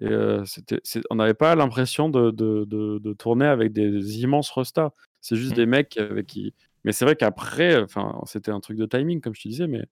[0.00, 0.08] et
[0.46, 0.80] c'était
[1.10, 4.92] on n'avait pas l'impression de de de tourner avec des immenses restas.
[5.20, 5.56] C'est juste mmh.
[5.56, 9.34] des mecs avec qui mais c'est vrai qu'après, enfin, c'était un truc de timing, comme
[9.34, 9.84] je te disais, mais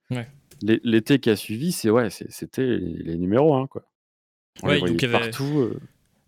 [0.60, 3.84] l'été qui a suivi, c'est ouais, c'était les numéros 1, quoi.
[4.62, 5.70] Ouais, donc il y avait partout,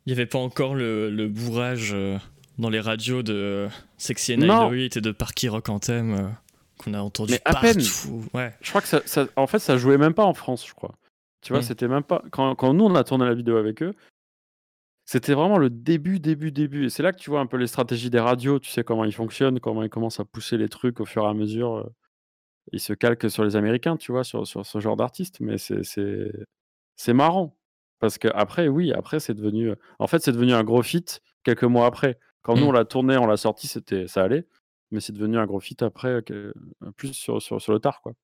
[0.06, 1.94] il y avait pas encore le le bourrage,
[2.58, 3.68] dans les radios de
[3.98, 6.34] Sexy and et de Parky Rock Anthem,
[6.78, 7.66] qu'on a entendu à partout.
[7.66, 7.82] peine.
[8.34, 8.54] Ouais.
[8.60, 10.94] Je crois que ça, en fait, ça jouait même pas en France, je crois.
[11.40, 11.64] Tu vois, mmh.
[11.64, 12.22] c'était même pas.
[12.30, 13.94] Quand, quand, nous, on a tourné la vidéo avec eux,
[15.04, 16.86] c'était vraiment le début, début, début.
[16.86, 19.04] Et c'est là que tu vois un peu les stratégies des radios, tu sais comment
[19.04, 21.78] ils fonctionnent, comment ils commencent à pousser les trucs au fur et à mesure.
[21.78, 21.94] Euh,
[22.72, 25.40] ils se calquent sur les Américains, tu vois, sur, sur ce genre d'artistes.
[25.40, 27.56] Mais c'est marrant.
[28.02, 29.74] Parce que après, oui, après, c'est devenu.
[30.00, 32.18] En fait, c'est devenu un gros feat quelques mois après.
[32.42, 32.68] Quand nous, mmh.
[32.68, 34.44] on l'a tourné, on l'a sorti, c'était, ça allait.
[34.90, 36.20] Mais c'est devenu un gros feat après,
[36.96, 38.14] plus sur, sur, sur le tard, quoi.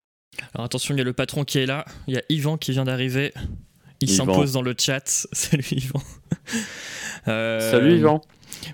[0.52, 1.84] Alors attention, il y a le patron qui est là.
[2.08, 3.32] Il y a Yvan qui vient d'arriver.
[4.00, 5.06] Il s'impose dans le chat.
[5.32, 6.02] Salut Yvan.
[7.26, 8.22] Euh, Salut Yvan.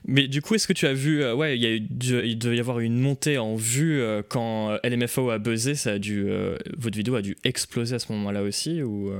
[0.07, 1.82] Mais du coup, est-ce que tu as vu, euh, ouais, il, y a eu,
[2.24, 5.98] il devait y avoir une montée en vue euh, quand LMFO a buzzé, ça a
[5.98, 6.30] dû,
[6.76, 9.12] votre vidéo a dû exploser à ce moment-là aussi ou,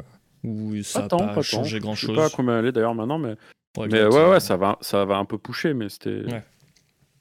[0.45, 3.35] ou ça n'a pas, changé grand-chose Je sais pas combien elle est d'ailleurs maintenant, mais,
[3.77, 6.23] mais ouais, ouais, ça va, ça va un peu pousser, mais c'était,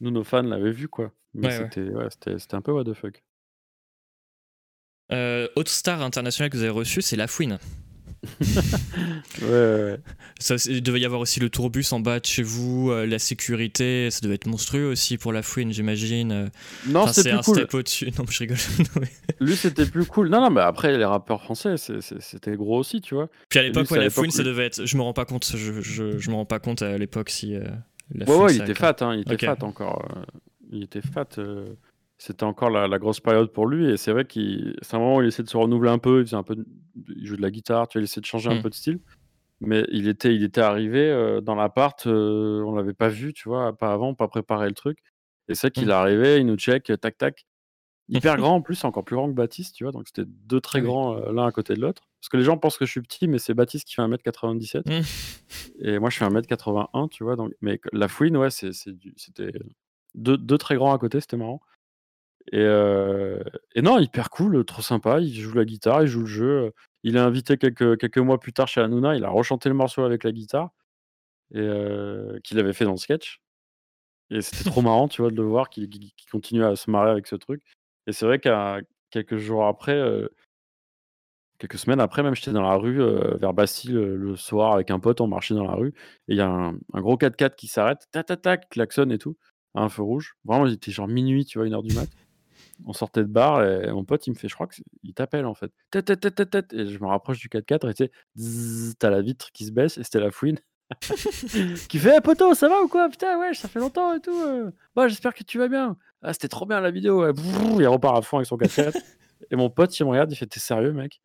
[0.02, 1.12] nous nos fans l'avaient vu quoi.
[1.34, 3.24] Mais c'était, ouais, c'était un peu what the fuck.
[5.12, 7.60] Euh, autre star internationale que vous avez reçue, c'est La Fouine.
[9.42, 10.00] ouais, ouais,
[10.40, 13.20] Ça, il devait y avoir aussi le tourbus en bas de chez vous, euh, la
[13.20, 16.32] sécurité, ça devait être monstrueux aussi pour la fouine, j'imagine.
[16.32, 16.48] Euh.
[16.88, 17.56] Non, c'était plus un cool.
[17.56, 18.12] step au-dessus.
[18.18, 18.58] Non, je rigole.
[19.40, 20.30] Lui, c'était plus cool.
[20.30, 23.30] Non, non, mais après, les rappeurs français, c'était gros aussi, tu vois.
[23.50, 24.86] Puis à l'époque, la fouine, ça devait être.
[24.86, 27.56] Je me rends pas compte, je, je, je me rends pas compte à l'époque si.
[28.14, 30.08] la ouais, ouais, il était fat, hein, il était fat encore.
[30.72, 31.30] il était fat
[32.24, 33.92] c'était encore la, grosse période pour lui.
[33.92, 36.22] Et c'est vrai qu'il, c'est un moment où il essaie de se renouveler un peu.
[36.22, 36.56] Il faisait un peu,
[37.18, 38.62] il joue de la guitare, tu vois, il essaie de changer un mmh.
[38.62, 39.00] peu de style.
[39.60, 43.50] Mais il était, il était arrivé euh, dans l'appart, euh, on l'avait pas vu, tu
[43.50, 45.00] vois, pas avant, pas préparé le truc.
[45.50, 45.90] Et c'est qu'il mmh.
[45.90, 47.46] est arrivé, il nous check, tac tac.
[48.08, 49.92] Hyper grand en plus, encore plus grand que Baptiste, tu vois.
[49.92, 52.04] Donc c'était deux très ah grands euh, l'un à côté de l'autre.
[52.22, 54.84] Parce que les gens pensent que je suis petit, mais c'est Baptiste qui fait 1m97.
[54.88, 55.86] Mmh.
[55.86, 57.36] Et moi je fais 1m81, tu vois.
[57.36, 57.52] Donc...
[57.60, 59.52] Mais la fouine, ouais, c'était
[60.16, 61.60] deux, deux très grands à côté, c'était marrant.
[62.52, 62.66] Et,
[63.76, 65.20] et non, hyper cool, trop sympa.
[65.20, 66.74] Il joue la guitare, il joue le jeu.
[67.04, 69.16] Il est invité quelques, quelques mois plus tard chez Hanouna.
[69.16, 70.72] Il a rechanté le morceau avec la guitare
[71.54, 73.42] et qu'il avait fait dans le sketch.
[74.30, 75.88] Et c'était trop marrant, tu vois, de le voir, qu'il
[76.32, 77.62] continue à se marrer avec ce truc.
[78.08, 78.80] Et c'est vrai qu'à
[79.12, 80.02] quelques jours après,
[81.60, 83.00] quelques semaines après, même, j'étais dans la rue
[83.40, 85.94] vers Bastille le soir avec un pote, on marchait dans la rue.
[86.28, 89.38] Et il y a un, gros 4x4 qui s'arrête, tac, tac, tac, klaxonne et tout,
[89.76, 90.36] à un feu rouge.
[90.46, 92.10] Vraiment, il était genre minuit, tu vois, une heure du mat
[92.86, 95.54] on sortait de bar et mon pote, il me fait, je crois qu'il t'appelle en
[95.54, 95.72] fait.
[95.92, 99.22] Tête, tête, tête, tête, Et je me rapproche du 4x4 et tu sais, t'as la
[99.22, 100.60] vitre qui se baisse et c'était la fouine.
[101.90, 103.10] qui fait, hey, poteau, ça va ou quoi?
[103.10, 104.36] Putain, ouais, ça fait longtemps et tout.
[104.46, 104.72] Euh.
[104.96, 105.98] Bah, j'espère que tu vas bien.
[106.22, 107.26] Ah, c'était trop bien la vidéo.
[107.80, 109.02] il repart à fond avec son 4x4.
[109.52, 111.22] et mon pote, il me regarde, il fait, t'es sérieux, mec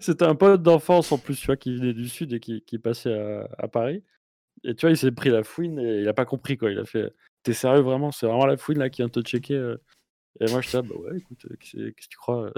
[0.00, 2.78] C'était un pote d'enfance en plus, tu vois, qui venait du sud et qui, qui
[2.78, 4.02] passait à, à Paris.
[4.62, 6.70] Et tu vois, il s'est pris la fouine et il a pas compris quoi.
[6.70, 7.12] Il a fait
[7.44, 8.10] T'es sérieux vraiment?
[8.10, 9.76] C'est vraiment la fouine là qui vient te checker euh?
[10.40, 12.52] Et moi je suis bah ouais, écoute, euh, qu'est-ce que tu crois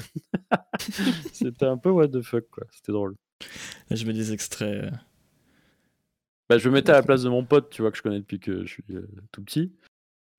[1.33, 2.65] C'était un peu what the fuck quoi.
[2.71, 3.17] C'était drôle.
[3.91, 4.85] Je mets des extraits.
[4.85, 4.91] Euh.
[6.49, 8.21] Bah, je me mettais à la place de mon pote, tu vois, que je connais
[8.21, 8.85] depuis que je suis
[9.33, 9.75] tout petit,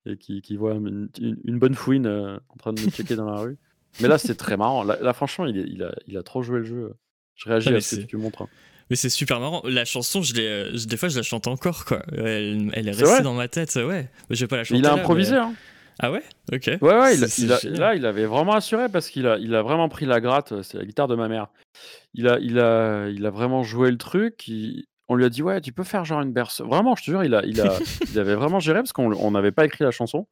[0.06, 1.10] et qui, qui voit une,
[1.58, 3.58] bonne fouine en train de me checker dans la rue.
[4.00, 4.82] Mais là, c'est très marrant.
[4.84, 6.94] Là, franchement, il, il, a, il a trop joué le jeu.
[7.34, 8.42] Je réagis à ce que tu montres.
[8.42, 8.48] Hein.
[8.90, 9.62] Mais c'est super marrant.
[9.64, 12.02] La chanson, je euh, des fois, je la chante encore, quoi.
[12.12, 14.08] Elle, est restée dans ma tête, ouais.
[14.30, 14.78] Je vais pas la chanter.
[14.78, 15.54] Il a improvisé, hein.
[16.00, 16.22] Ah ouais?
[16.52, 16.66] Ok.
[16.66, 17.16] Ouais, ouais,
[17.64, 20.62] là, il avait vraiment assuré parce qu'il a, il a vraiment pris la gratte.
[20.62, 21.48] C'est la guitare de ma mère.
[22.14, 24.48] Il a, il a, il a vraiment joué le truc.
[25.08, 26.66] on lui a dit ouais, tu peux faire genre une berceuse.
[26.66, 27.76] Vraiment, je te jure, il a, il a,
[28.12, 30.28] il avait vraiment géré parce qu'on n'avait pas écrit la chanson.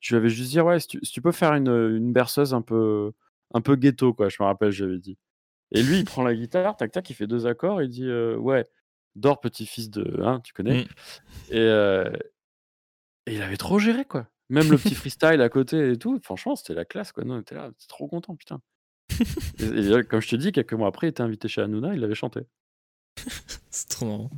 [0.00, 3.12] Je lui avais juste dit ouais, si tu, peux faire une, une, berceuse un peu,
[3.54, 4.28] un peu ghetto quoi.
[4.28, 5.16] Je me rappelle, j'avais dit.
[5.72, 8.64] Et lui, il prend la guitare, tac tac, il fait deux accords, il dit ouais,
[9.16, 10.84] dors petit-fils de, hein, tu connais.
[10.84, 11.54] Mmh.
[11.54, 12.12] Et,
[13.26, 14.28] et il avait trop géré quoi.
[14.48, 17.24] Même le petit freestyle à côté et tout, franchement, c'était la classe quoi.
[17.24, 18.60] Non, on était là, c'était trop content, putain.
[19.60, 22.14] et, comme je te dis, quelques mois après, il était invité chez Hanouna, il l'avait
[22.14, 22.40] chanté.
[23.70, 24.30] c'est trop marrant.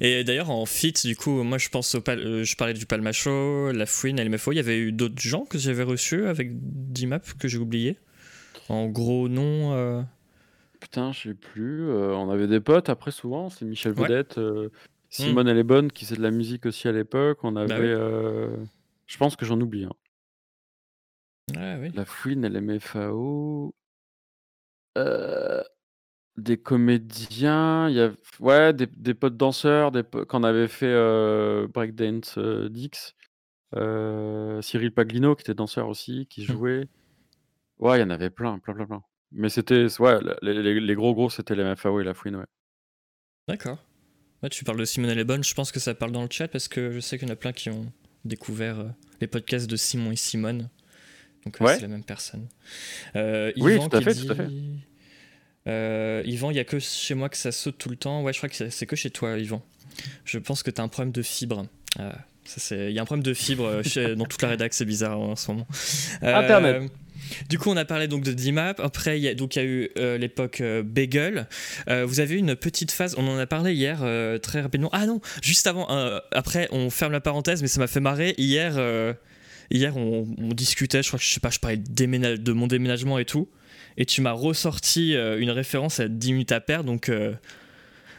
[0.00, 3.72] Et d'ailleurs, en fit, du coup, moi je pense au euh, je parlais du Palmacho,
[3.72, 4.52] la Fouine, LMFO.
[4.52, 7.98] Il y avait eu d'autres gens que j'avais reçus avec D-Map que j'ai oublié?
[8.68, 9.28] En gros.
[9.28, 10.02] Euh.
[10.84, 11.88] Putain, je sais plus.
[11.88, 13.48] Euh, on avait des potes après, souvent.
[13.48, 14.38] C'est Michel Vedette.
[15.08, 17.38] Simone, elle est bonne, qui faisait de la musique aussi à l'époque.
[17.42, 17.96] On bah avait.
[19.06, 19.86] Je pense que j'en oublie.
[21.56, 21.90] Ah, oui.
[21.94, 23.74] La Fouine, LMFAO.
[24.98, 25.62] Euh.
[26.36, 30.92] Des comédiens, il y a ouais, des des potes danseurs, des quand on avait fait,
[30.92, 33.14] euh, breakdance, euh, Dix,
[33.76, 36.44] euh, Cyril Paglino qui était danseur aussi, qui mmh.
[36.52, 36.88] jouait.
[37.78, 39.02] Ouais, il y en avait plein, plein, plein, plein.
[39.34, 42.46] Mais c'était ouais, les les gros, gros, c'était les MFAO et La Fouine, ouais.
[43.48, 43.84] D'accord.
[44.42, 46.68] Ouais, tu parles de Simone Lebon, je pense que ça parle dans le chat parce
[46.68, 47.92] que je sais qu'il y en a plein qui ont
[48.24, 48.76] découvert,
[49.20, 50.68] les podcasts de Simon et Simone.
[51.44, 52.48] Donc, c'est la même personne.
[53.14, 54.48] Oui, tout à fait, tout à fait.
[55.66, 58.22] Euh, Yvan, il y a que chez moi que ça saute tout le temps.
[58.22, 59.62] Ouais, je crois que c'est que chez toi, Yvan.
[60.24, 61.66] Je pense que tu as un problème de fibre.
[62.70, 65.36] Il y a un problème de fibre euh, dans toute la rédac, c'est bizarre en
[65.36, 65.66] ce moment.
[66.22, 66.90] Euh, Internet.
[67.48, 68.80] Du coup, on a parlé donc de DMAP.
[68.80, 71.46] Après, il y a, donc il y a eu l'époque Bagel.
[71.88, 73.14] vous avez eu une petite phase.
[73.16, 74.04] On en a parlé hier
[74.42, 74.90] très rapidement.
[74.92, 75.88] Ah non, juste avant.
[76.32, 78.34] après, on ferme la parenthèse, mais ça m'a fait marrer.
[78.36, 78.78] Hier,
[79.70, 81.02] hier, on, discutait.
[81.02, 83.48] Je crois que je sais pas, je parlais de mon déménagement et tout
[83.96, 87.32] et tu m'as ressorti euh, une référence à 10 minutes à perdre, donc euh,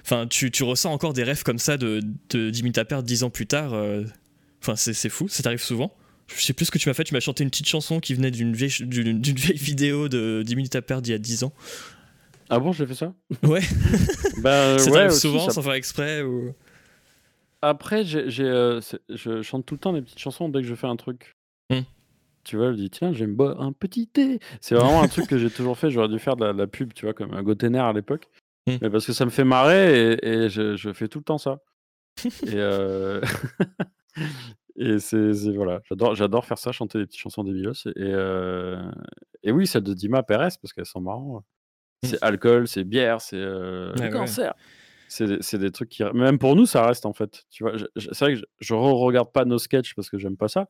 [0.05, 1.99] enfin tu, tu, ressens encore des rêves comme ça de,
[2.29, 3.73] de 10 minutes à perdre 10 ans plus tard.
[3.73, 4.03] Euh,
[4.61, 5.91] enfin c'est fou, ça t'arrive souvent.
[6.27, 8.13] Je sais plus ce que tu m'as fait, tu m'as chanté une petite chanson qui
[8.13, 8.71] venait d'une vieille,
[9.55, 11.53] vidéo de 10 minutes à perdre d'il y a 10 ans.
[12.49, 13.13] Ah bon, j'ai fait ça?
[13.43, 13.61] Ouais.
[14.41, 16.53] bah, ça t'arrive souvent sans faire exprès ou...
[17.61, 20.95] Après, j'ai, je chante tout le temps des petites chansons dès que je fais un
[20.95, 21.35] truc.
[21.71, 21.79] Mmh.
[22.43, 24.39] Tu vois, je dis: «Tiens, j'aime boire un petit thé».
[24.61, 25.89] C'est vraiment un truc que j'ai toujours fait.
[25.89, 28.29] J'aurais dû faire de la pub, tu vois, comme un Gotener à l'époque.
[28.68, 28.78] Mmh.
[28.82, 31.59] Mais parce que ça me fait marrer et je fais tout le temps ça.
[32.47, 32.59] Et
[34.78, 38.13] et c'est voilà, j'adore j'adore faire ça, chanter des petites chansons débilos et
[39.45, 41.45] et oui, celle de Dima Pérez parce qu'elles sont marrantes.
[42.03, 42.07] Mmh.
[42.07, 43.39] C'est alcool, c'est bière, c'est,
[44.11, 44.53] cancer.
[45.07, 47.74] C'est des trucs qui même pour nous, ça reste, en fait, tu vois?
[47.95, 50.68] c'est vrai que je re-regarde pas nos sketchs parce que j'aime pas ça.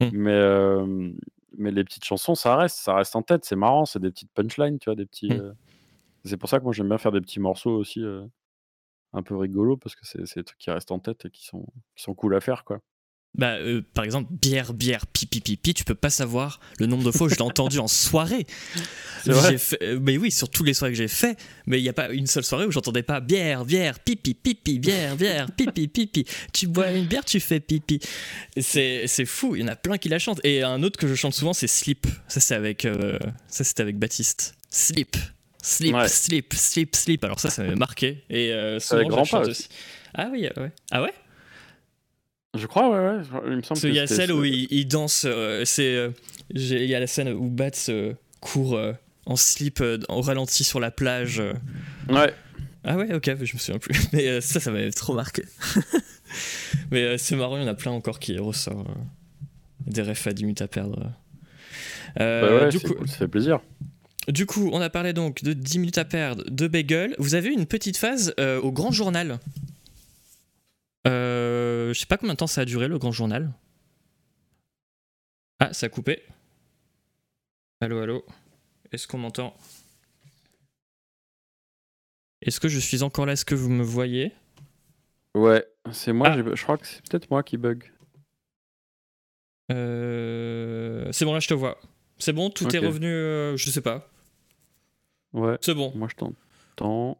[0.00, 0.08] Mmh.
[0.12, 1.16] Mais,
[1.58, 4.32] mais les petites chansons, ça reste, ça reste en tête, c'est marrant, c'est des petites
[4.32, 4.96] punchlines, tu vois?
[4.96, 5.30] Des petits.
[6.26, 8.02] C'est pour ça que moi j'aime bien faire des petits morceaux aussi,
[9.12, 11.66] un peu rigolos parce que c'est des trucs qui restent en tête et qui sont
[11.94, 12.80] qui sont cool à faire, quoi.
[13.36, 17.10] Bah, euh, par exemple, bière, bière, pipi, pipi, tu peux pas savoir le nombre de
[17.10, 18.46] fois où je l'ai entendu en soirée.
[19.26, 21.92] Vrai euh, mais oui, sur tous les soirées que j'ai fait, mais il n'y a
[21.92, 26.24] pas une seule soirée où j'entendais pas bière, bière, pipi, pipi, bière, bière, pipi, pipi.
[26.54, 28.00] Tu bois une bière, tu fais pipi.
[28.56, 30.40] C'est fou, il y en a plein qui la chantent.
[30.42, 32.06] Et un autre que je chante souvent, c'est Sleep.
[32.28, 33.18] Ça, c'est avec, euh,
[33.48, 34.54] ça, avec Baptiste.
[35.66, 35.96] Sleep.
[36.06, 37.24] Sleep, sleep, sleep, sleep.
[37.24, 38.22] Alors ça, ça m'avait marqué.
[38.30, 39.68] Et souvent, avec grand pas aussi.
[40.14, 40.72] Ah oui, ouais.
[40.92, 41.12] Ah ouais?
[42.54, 43.22] Je crois, ouais, ouais.
[43.46, 45.24] Il me semble Il y a celle où il, danse.
[45.26, 46.10] Euh, c'est, euh,
[46.50, 48.80] il y a la scène où Bats euh, court
[49.26, 51.42] en slip au ralenti sur la plage.
[52.08, 52.32] Ouais.
[52.84, 54.08] Ah ouais, ok, je me souviens plus.
[54.12, 55.44] Mais ça, ça m'avait trop marqué.
[56.92, 58.86] Mais c'est marrant, il y en a plein encore qui ressortent
[59.84, 61.12] des refs à 10 minutes à perdre.
[62.16, 63.60] bah ouais, du coup, ça fait plaisir.
[64.28, 67.14] Du coup, on a parlé donc de 10 minutes à perdre, de Bagel.
[67.18, 69.38] Vous avez eu une petite phase au Grand Journal.
[71.06, 73.52] Euh, je sais pas combien de temps ça a duré le grand journal.
[75.60, 76.22] Ah, ça a coupé.
[77.80, 78.24] Allô, allô.
[78.92, 79.56] Est-ce qu'on m'entend?
[82.42, 83.32] Est-ce que je suis encore là?
[83.32, 84.32] Est-ce que vous me voyez?
[85.34, 86.28] Ouais, c'est moi.
[86.30, 86.54] Ah.
[86.54, 87.92] Je crois que c'est peut-être moi qui bug.
[89.70, 91.10] Euh...
[91.12, 91.80] C'est bon, là je te vois.
[92.18, 93.08] C'est bon, tout est revenu.
[93.08, 94.10] Euh, je sais pas.
[95.36, 95.56] Ouais.
[95.60, 95.92] C'est bon.
[95.94, 97.18] Moi je t'entends.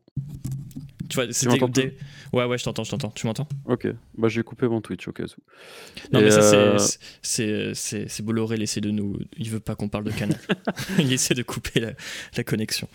[1.08, 1.96] Tu vois, c'était
[2.32, 3.10] Ouais, ouais, je t'entends, je t'entends.
[3.10, 3.46] Tu m'entends?
[3.66, 3.86] Ok.
[4.18, 5.42] Bah, j'ai coupé mon Twitch au cas où.
[6.12, 6.78] Non, mais ça, euh,
[7.22, 9.16] c'est, c'est, Bolloré, il essaie de nous.
[9.36, 10.38] Il veut pas qu'on parle de Canal.
[10.98, 12.88] il essaie de couper la, connexion.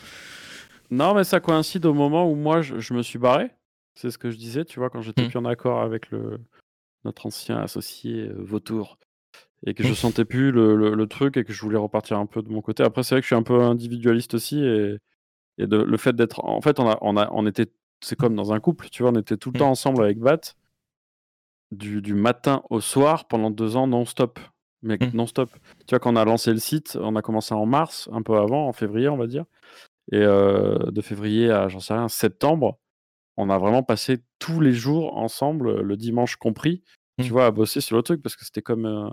[0.90, 3.52] Non, mais ça coïncide au moment où moi, je, me suis barré.
[3.96, 5.30] C'est ce que je disais, tu vois, quand j'étais hmm.
[5.30, 6.40] plus en accord avec le,
[7.06, 8.98] notre ancien associé euh, Vautour.
[9.66, 9.96] Et que je hmm.
[9.96, 12.84] sentais plus le, le, truc et que je voulais repartir un peu de mon côté.
[12.84, 14.60] Après, c'est vrai que je suis un peu individualiste aussi.
[14.60, 14.98] Et,
[15.62, 16.44] et de, le fait d'être.
[16.44, 17.68] En fait, on, a, on, a, on était
[18.04, 19.60] c'est comme dans un couple, tu vois, on était tout le Mm.
[19.60, 20.40] temps ensemble avec Bat,
[21.72, 24.40] du, du matin au soir pendant deux ans non-stop.
[24.84, 25.18] Mec, Mm.
[25.18, 25.50] non-stop.
[25.86, 28.36] Tu vois, quand on a lancé le site, on a commencé en mars, un peu
[28.38, 29.46] avant, en février, on va dire.
[30.12, 32.80] Et euh, de février à, j'en sais rien, septembre,
[33.38, 36.82] on a vraiment passé tous les jours ensemble, le dimanche compris,
[37.20, 37.32] tu Mm.
[37.32, 39.10] vois, à bosser sur le truc parce que c'était comme euh,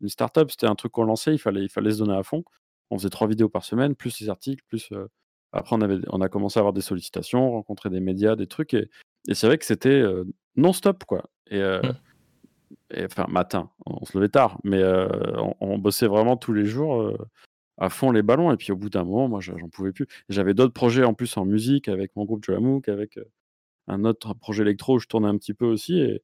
[0.00, 2.42] une start-up, c'était un truc qu'on lançait, il fallait, il fallait se donner à fond.
[2.90, 4.90] On faisait trois vidéos par semaine, plus les articles, plus.
[4.92, 5.06] euh,
[5.52, 8.74] Après, on, avait, on a commencé à avoir des sollicitations, rencontrer des médias, des trucs.
[8.74, 8.88] Et,
[9.28, 10.24] et c'est vrai que c'était euh,
[10.56, 11.30] non-stop, quoi.
[11.50, 12.74] Et, euh, Mm.
[12.96, 15.08] et, enfin, matin, on se levait tard, mais euh,
[15.38, 17.12] on, on bossait vraiment tous les jours
[17.78, 18.52] à fond les ballons.
[18.52, 20.06] Et puis au bout d'un moment, moi, j'en pouvais plus.
[20.28, 23.18] J'avais d'autres projets en plus en musique avec mon groupe Jolamouk, avec
[23.88, 26.00] un autre projet électro où je tournais un petit peu aussi.
[26.00, 26.22] Et,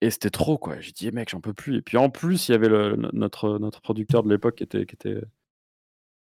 [0.00, 0.80] et c'était trop, quoi.
[0.80, 1.78] J'ai dit, Eh, mec, j'en peux plus.
[1.78, 4.86] Et puis en plus, il y avait le, notre, notre producteur de l'époque qui était,
[4.86, 5.20] qui, était,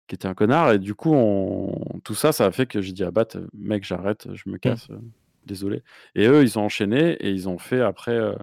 [0.10, 0.74] qui était un connard.
[0.74, 2.00] Et du coup, on...
[2.04, 4.90] tout ça, ça a fait que j'ai dit à Bat, mec, j'arrête, je me casse.
[4.90, 5.00] euh,
[5.46, 5.84] Désolé.
[6.16, 8.36] Et eux, ils ont enchaîné et ils ont fait après euh,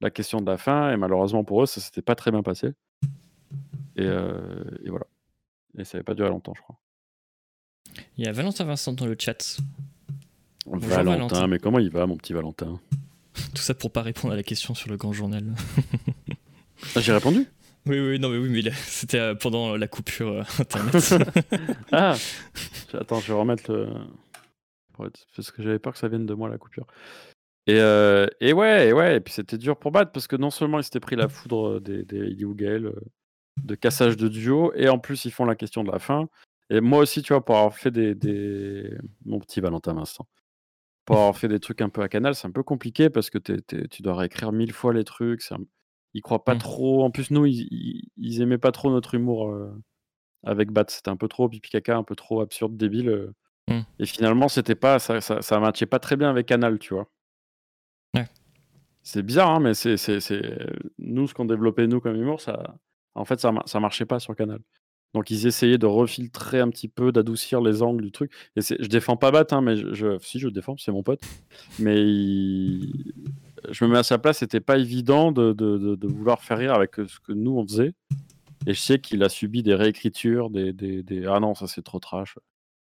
[0.00, 0.92] la question de la fin.
[0.92, 2.74] Et malheureusement pour eux, ça s'était pas très bien passé.
[3.96, 5.06] Et, euh, et voilà.
[5.78, 6.76] Et ça n'avait pas duré longtemps, je crois.
[8.16, 9.58] Il y a Valentin Vincent dans le chat.
[10.66, 11.46] Bonjour, Valentin, Valentin.
[11.46, 12.78] mais comment il va, mon petit Valentin?
[13.54, 15.54] Tout ça pour pas répondre à la question sur le grand journal.
[16.94, 17.46] Ah, J'ai répondu?
[17.88, 21.14] Oui, oui, non, mais oui, mais c'était euh, pendant la coupure euh, internet.
[21.92, 22.14] Ah
[22.94, 23.88] Attends, je vais remettre le.
[25.36, 26.86] Parce que j'avais peur que ça vienne de moi, la coupure.
[27.66, 30.50] Et, euh, et ouais, et ouais, et puis c'était dur pour battre parce que non
[30.50, 32.92] seulement ils s'étaient pris la foudre des, des euh,
[33.62, 36.28] de cassage de duo, et en plus ils font la question de la fin.
[36.70, 38.14] Et moi aussi, tu vois, pour avoir fait des.
[38.14, 38.90] des...
[39.24, 40.26] Mon petit Valentin Vincent.
[41.04, 43.38] Pour avoir fait des trucs un peu à canal, c'est un peu compliqué parce que
[43.38, 45.40] t'es- tu dois réécrire mille fois les trucs.
[45.52, 45.58] un-
[46.18, 46.58] Ils croient pas Mm.
[46.58, 47.04] trop.
[47.04, 49.70] En plus, nous, ils, ils, ils aimaient pas trop notre humour euh,
[50.44, 50.86] avec Bat.
[50.88, 53.08] C'était un peu trop pipi caca, un peu trop absurde, débile.
[53.08, 53.34] euh.
[53.68, 53.80] Mm.
[54.00, 57.08] Et finalement, c'était pas ça, ça, ça matchait pas très bien avec Canal, tu vois.
[58.16, 58.26] Ouais.
[59.02, 59.96] C'est bizarre, hein, mais c'est,
[60.98, 62.74] nous, ce qu'on développait nous comme humour, ça,
[63.14, 64.60] en fait, ça, ça marchait pas sur Canal.
[65.14, 68.30] Donc ils essayaient de refiltrer un petit peu, d'adoucir les angles du truc.
[68.56, 70.92] Et c'est, je défends pas Bat, hein, mais je, je- si je le défends, c'est
[70.92, 71.22] mon pote.
[71.78, 73.14] Mais il-
[73.70, 76.58] je me mets à sa place, c'était pas évident de, de- de- de vouloir faire
[76.58, 77.94] rire avec ce que nous on faisait.
[78.66, 81.82] Et je sais qu'il a subi des réécritures, des, des, des- ah non, ça c'est
[81.82, 82.36] trop trash.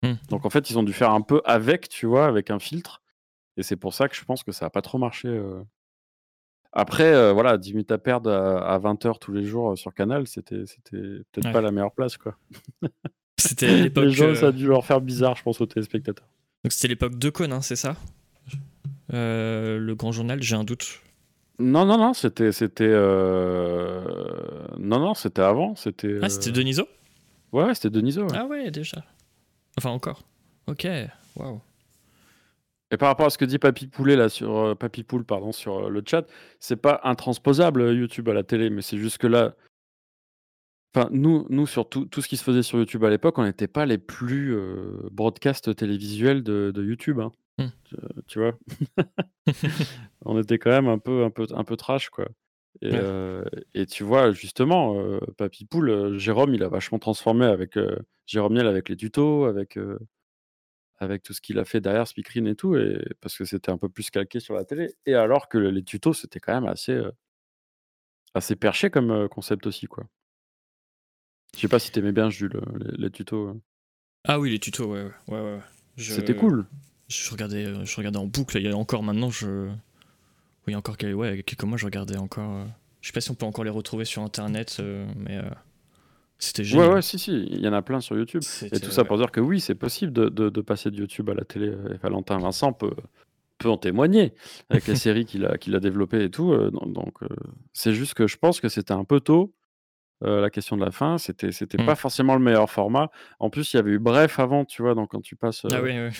[0.02, 0.14] Hmm.
[0.28, 3.02] Donc en fait, ils ont dû faire un peu avec, tu vois, avec un filtre.
[3.56, 5.28] Et c'est pour ça que je pense que ça a pas trop marché.
[5.28, 5.62] euh.
[6.72, 10.26] Après, euh, voilà, 10 minutes à perdre à, 20h tous les jours euh, sur Canal,
[10.26, 11.52] c'était peut-être Ouais.
[11.52, 12.36] pas la meilleure place, quoi.
[13.38, 14.04] C'était l'époque.
[14.06, 16.28] Les gens, ça a dû leur faire bizarre, je pense, aux téléspectateurs.
[16.64, 17.96] Donc c'était l'époque de Cône, hein, c'est ça?
[19.10, 21.00] Le grand journal, j'ai un doute.
[21.58, 24.02] Non, non, non, c'était, c'était, euh,
[24.78, 26.18] non, non, c'était avant, c'était.
[26.20, 26.86] Ah, c'était euh, Deniso
[27.52, 28.22] Ouais, c'était Deniso.
[28.24, 28.36] ouais.
[28.36, 29.02] Ah ouais, déjà.
[29.78, 30.22] Enfin, encore.
[30.66, 30.86] Ok,
[31.36, 31.60] waouh.
[32.90, 35.50] Et par rapport à ce que dit Papy Poulet là sur euh, Papy Poule pardon
[35.50, 36.24] sur euh, le chat,
[36.60, 39.54] c'est pas intransposable euh, YouTube à la télé, mais c'est juste que là,
[40.94, 43.44] enfin nous, nous sur tout, tout ce qui se faisait sur YouTube à l'époque, on
[43.44, 47.32] n'était pas les plus euh, broadcast télévisuels de, de YouTube, hein.
[47.58, 47.68] Hmm.
[48.26, 48.58] Tu, vois,
[50.26, 52.28] on était quand même un peu un peu un peu trash quoi.
[52.82, 52.98] Et, Ouais.
[53.00, 57.78] euh, et tu vois justement, euh, Papy Poule, euh, Jérôme, il a vachement transformé avec
[57.78, 57.96] euh,
[58.26, 59.78] Jérôme Niel avec les tutos, avec
[60.98, 63.78] avec tout ce qu'il a fait derrière Speakerine et tout, et parce que c'était un
[63.78, 64.94] peu plus calqué sur la télé.
[65.06, 67.00] Et alors que les tutos, c'était quand même assez,
[68.34, 70.04] assez perché comme concept aussi, quoi.
[71.54, 73.48] Je sais pas si t'aimais bien, Jules, les, les tutos.
[73.48, 73.60] euh.
[74.24, 75.40] Ah oui, les tutos, ouais, ouais, ouais.
[75.40, 75.60] ouais.
[75.96, 76.66] Je- C'était cool.
[77.08, 78.56] Je regardais, euh, je regardais en boucle.
[78.58, 79.68] Il y a encore maintenant, je.
[80.66, 82.50] Oui, encore quelques, ouais, quelques mois, je regardais encore.
[82.50, 82.64] euh,
[83.00, 85.42] Je sais pas si on peut encore les retrouver sur internet, euh, mais euh,
[86.38, 86.90] c'était Ouais, génial.
[86.94, 88.42] ouais, si, si, il y en a plein sur YouTube.
[88.72, 91.30] Et tout ça pour dire que oui, c'est possible de, de- de passer de YouTube
[91.30, 91.68] à la télé.
[91.68, 92.94] Et Valentin Vincent peut,
[93.58, 94.34] peut en témoigner
[94.68, 96.52] avec les séries qu'il a, qu'il a développées et tout.
[96.70, 97.14] donc,
[97.72, 99.54] c'est juste que je pense que c'était un peu tôt.
[100.24, 101.86] euh, la question de la fin, c'était c'était Mm.
[101.86, 103.10] pas forcément le meilleur format.
[103.38, 105.64] En plus, il y avait eu Bref avant, tu vois, donc quand tu passes.
[105.70, 106.10] Ah oui, oui.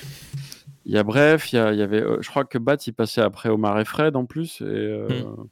[0.88, 2.76] Il y a Bref, il y, a- il y avait, euh, je crois que Bat
[2.86, 5.48] il passait après Omar et Fred en plus, et euh, Mm.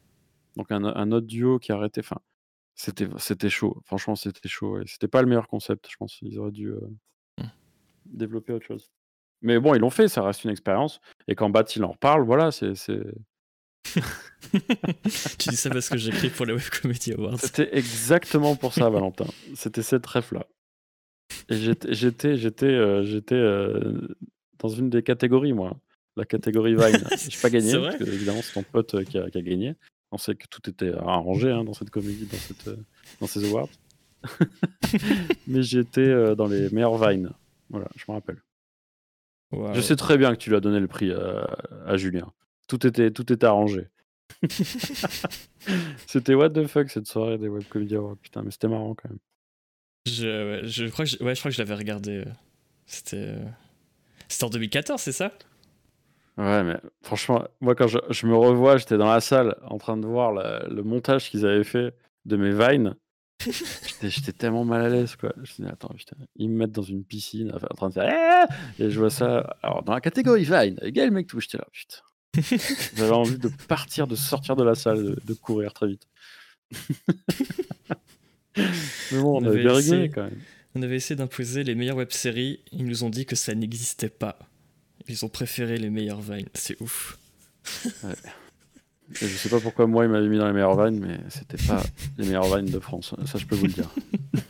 [0.57, 2.01] donc un, un autre duo qui arrêtait.
[2.01, 2.19] Enfin,
[2.77, 3.83] c'était c'était chaud.
[3.85, 4.77] Franchement, c'était chaud.
[4.79, 4.85] ouais.
[4.87, 6.19] C'était pas le meilleur concept, je pense.
[6.23, 6.79] Ils auraient dû euh,
[7.41, 7.45] Mm.
[8.07, 8.91] développer autre chose.
[9.43, 11.01] Mais bon, ils l'ont fait, ça reste une expérience.
[11.29, 13.03] Et quand Bat il en reparle, voilà, c'est c'est-
[15.39, 17.39] tu dis ça parce que j'écris pour les Web Comedy Awards.
[17.39, 19.27] c'était exactement pour ça, Valentin.
[19.55, 20.47] C'était cette ref là.
[21.49, 24.09] Et j'étais j'étais j'étais euh, j'étais euh,
[24.59, 25.77] dans une des catégories moi,
[26.17, 27.05] la catégorie Vine.
[27.17, 29.75] J'ai pas gagné parce que évidemment c'est ton pote euh, qui a, qui a gagné.
[30.11, 32.77] On sait que tout était arrangé hein, dans cette comédie, dans cette euh,
[33.21, 33.69] dans ces awards.
[35.47, 37.31] Mais j'étais euh, dans les meilleurs Vines.
[37.71, 38.41] Voilà, je me rappelle.
[39.75, 42.33] Je sais très bien que tu lui as donné le prix à, Julien.
[42.67, 43.87] Tout était, tout était arrangé.
[46.09, 49.19] c'était what the fuck cette soirée des Web Comedy Putain, mais c'était marrant quand même.
[50.07, 52.25] Je, je, crois que je, ouais, je crois que je l'avais regardé.
[52.87, 53.37] C'était,
[54.35, 55.33] c'était en 2014, c'est ça?
[56.37, 59.97] Ouais, mais franchement, moi quand je, je me revois, j'étais dans la salle en train
[59.97, 61.95] de voir le montage qu'ils avaient fait
[62.25, 62.97] de mes vines.
[64.03, 65.33] J'étais tellement mal à l'aise, quoi.
[65.43, 68.49] Je me attends, putain, ils me mettent dans une piscine, en train de faire,
[68.79, 69.57] eh et je vois ça.
[69.63, 71.99] Alors, dans la catégorie Vine, égal mec tout, j'étais là, putain.
[72.97, 76.09] J'avais envie de partir, de sortir de la salle, de, courir très vite.
[78.57, 80.41] Mais bon, on, avait, bien rigolé quand même.
[80.75, 84.39] On avait essayé d'imposer les meilleures web-séries, ils nous ont dit que ça n'existait pas.
[85.09, 87.19] Ils ont préféré les meilleures Vines, c'est ouf.
[88.03, 88.15] Ouais.
[89.13, 91.83] je sais pas pourquoi moi il m'avait mis dans les meilleures vines, mais c'était pas
[92.19, 93.15] les meilleures vines de France.
[93.27, 93.91] Ça, je peux vous le dire.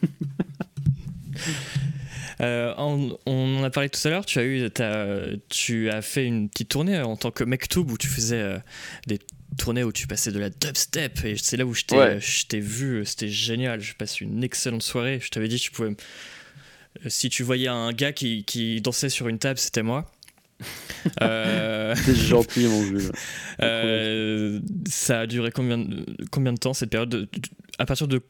[2.41, 4.27] Euh, on, en a parlé tout à l'heure.
[4.27, 7.97] Tu as eu, as, tu as fait une petite tournée en tant que Mektoub où
[7.97, 8.59] tu faisais euh,
[9.07, 9.21] des
[9.57, 11.85] tournées où tu passais de la dubstep et c'est là où je
[12.47, 13.05] t'ai vu.
[13.05, 13.81] C'était génial.
[13.81, 15.21] Je passe une excellente soirée.
[15.21, 15.95] Je t'avais dit, tu pouvais,
[17.07, 20.11] si tu voyais un gars qui, qui dansait sur une table, c'était moi.
[21.21, 21.95] Euh...
[22.07, 23.13] T'es gentil, mon vieux.
[23.61, 24.59] Euh,
[24.89, 27.29] ça a duré combien de, combien de temps cette période
[27.79, 28.23] À partir de.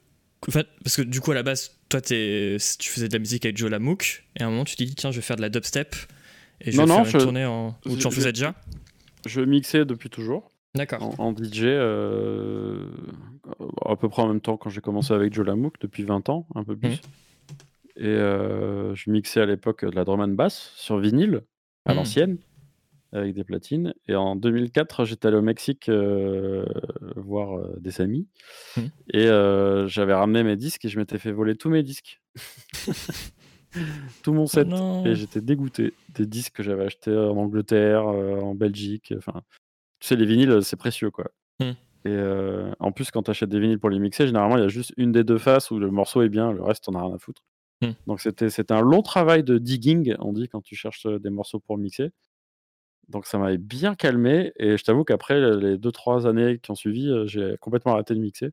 [0.48, 3.20] En fait, parce que du coup, à la base, toi, es, tu faisais de la
[3.20, 5.36] musique avec Joe Lamouk, et à un moment, tu t'es dit, tiens, je vais faire
[5.36, 5.94] de la dubstep,
[6.60, 7.78] et je vais faire une tournée en.
[7.86, 8.56] Ou tu en faisais déjà
[9.24, 10.50] Je mixais depuis toujours.
[10.74, 11.14] D'accord.
[11.20, 12.88] En, DJ, euh,
[13.84, 16.46] à peu près en même temps quand j'ai commencé avec Joe Lamouk, depuis 20 ans,
[16.56, 16.90] un peu plus.
[16.90, 17.96] Mmh.
[17.96, 21.42] Et euh, je mixais à l'époque de la drum and bass sur vinyle
[21.84, 21.96] à mmh.
[21.96, 22.38] l'ancienne,
[23.12, 23.94] avec des platines.
[24.08, 26.64] Et en 2004, j'étais allé au Mexique euh,
[27.14, 28.26] voir des amis.
[28.76, 28.80] Mmh.
[29.12, 29.26] Et
[29.86, 32.20] j'avais ramené mes disques et je m'étais fait voler tous mes disques.
[34.22, 34.68] Tout mon oh set.
[35.04, 39.12] et j'étais dégoûté des disques que j'avais achetés en Angleterre, en Belgique.
[39.18, 39.42] Enfin,
[40.04, 41.30] tu sais, les vinyles, c'est précieux, quoi.
[41.60, 41.70] Mmh.
[42.04, 42.18] Et
[42.78, 44.92] en plus, quand tu achètes des vinyles pour les mixer, généralement, il y a juste
[44.98, 47.18] une des deux faces où le morceau est bien, le reste, on a rien à
[47.18, 47.42] foutre.
[47.80, 47.92] Mmh.
[48.06, 51.78] Donc c'était un long travail de digging, on dit, quand tu cherches des morceaux pour
[51.78, 52.10] mixer.
[53.08, 57.10] Donc ça m'avait bien calmé et je t'avoue qu'après les 2-3 années qui ont suivi,
[57.26, 58.50] j'ai complètement arrêté de mixer.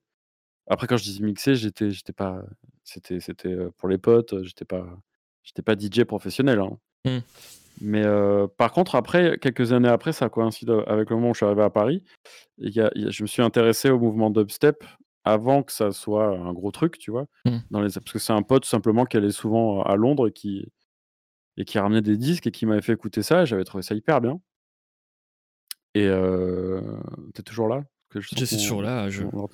[0.68, 2.44] Après quand je dis mixer, j'étais j'étais pas
[2.84, 4.88] c'était c'était, pour les potes, j'étais pas
[5.44, 6.78] j'étais pas DJ professionnel, hein.
[7.06, 7.20] Mmh.
[7.82, 8.04] Mais
[8.58, 11.64] par contre après, quelques années après, ça coïncide avec le moment où je suis arrivé
[11.64, 12.04] à Paris.
[12.58, 14.84] y a je me suis intéressé au mouvement dubstep
[15.24, 17.26] avant que ça soit un gros truc, tu vois?
[17.46, 17.58] Mmh.
[17.72, 20.68] Dans les parce que c'est un pote simplement qui allait souvent à Londres et qui
[21.58, 24.22] et qui ramenait des disques et qui m'avait fait écouter ça j'avais trouvé ça hyper
[24.22, 24.40] bien.
[25.94, 26.82] Et heu,
[27.36, 27.84] tu toujours là?
[28.10, 29.50] Que je suis toujours là, je mon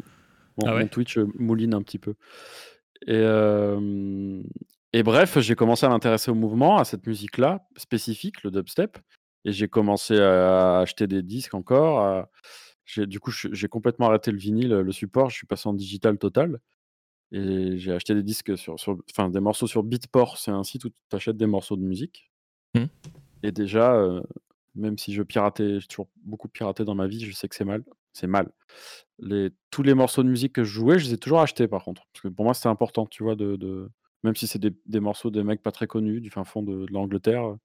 [0.65, 2.15] ah Twitch, mouline un petit peu.
[3.05, 3.21] Et
[4.93, 8.97] et bref, j'ai commencé à m'intéresser au mouvement, à cette musique-là, spécifique, le dubstep
[9.45, 12.29] et j'ai commencé à acheter des disques encore, à
[12.97, 16.59] du coup, j'ai complètement arrêté le vinyle, le support, je suis passé en digital total
[17.33, 20.85] et j'ai acheté des disques sur sur enfin des morceaux sur Beatport, c'est un site
[20.85, 22.31] où tu achètes des morceaux de musique
[22.75, 22.85] mmh.
[23.43, 24.01] et déjà,
[24.75, 27.65] même si je piratais, j'ai toujours beaucoup piraté dans ma vie, je sais que c'est
[27.65, 27.83] mal,
[28.13, 28.51] c'est mal.
[29.19, 31.83] Les tous les morceaux de musique que je jouais, je les ai toujours achetés par
[31.83, 33.89] contre, parce que pour moi, c'était important, tu vois, de de
[34.23, 36.85] même si c'est des des morceaux des mecs pas très connus, du fin fond de
[36.91, 37.55] l'Angleterre,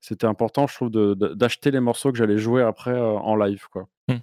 [0.00, 3.88] c'était important, je trouve, de d'acheter les morceaux que j'allais jouer après, en live, quoi.
[4.08, 4.16] Mmh.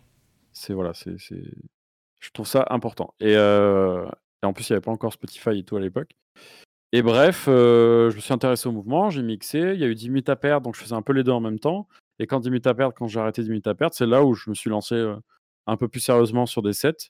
[0.54, 4.91] C'est voilà, c'est je trouve ça important et et en plus, il y avait pas
[4.91, 6.12] encore Spotify et tout à l'époque
[6.91, 10.10] et bref, je me suis intéressé au mouvement, j'ai mixé, il y a eu 10
[10.10, 11.88] minutes à perdre, donc je faisais un peu les deux en même temps
[12.20, 14.24] et quand 10 minutes à perdre, quand j'ai arrêté 10 minutes à perdre, c'est là
[14.24, 15.14] où je me suis lancé,
[15.68, 17.10] un peu plus sérieusement sur des sets.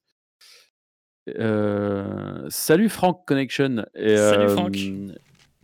[2.50, 4.78] Salut Frank Connection et Salut Franck.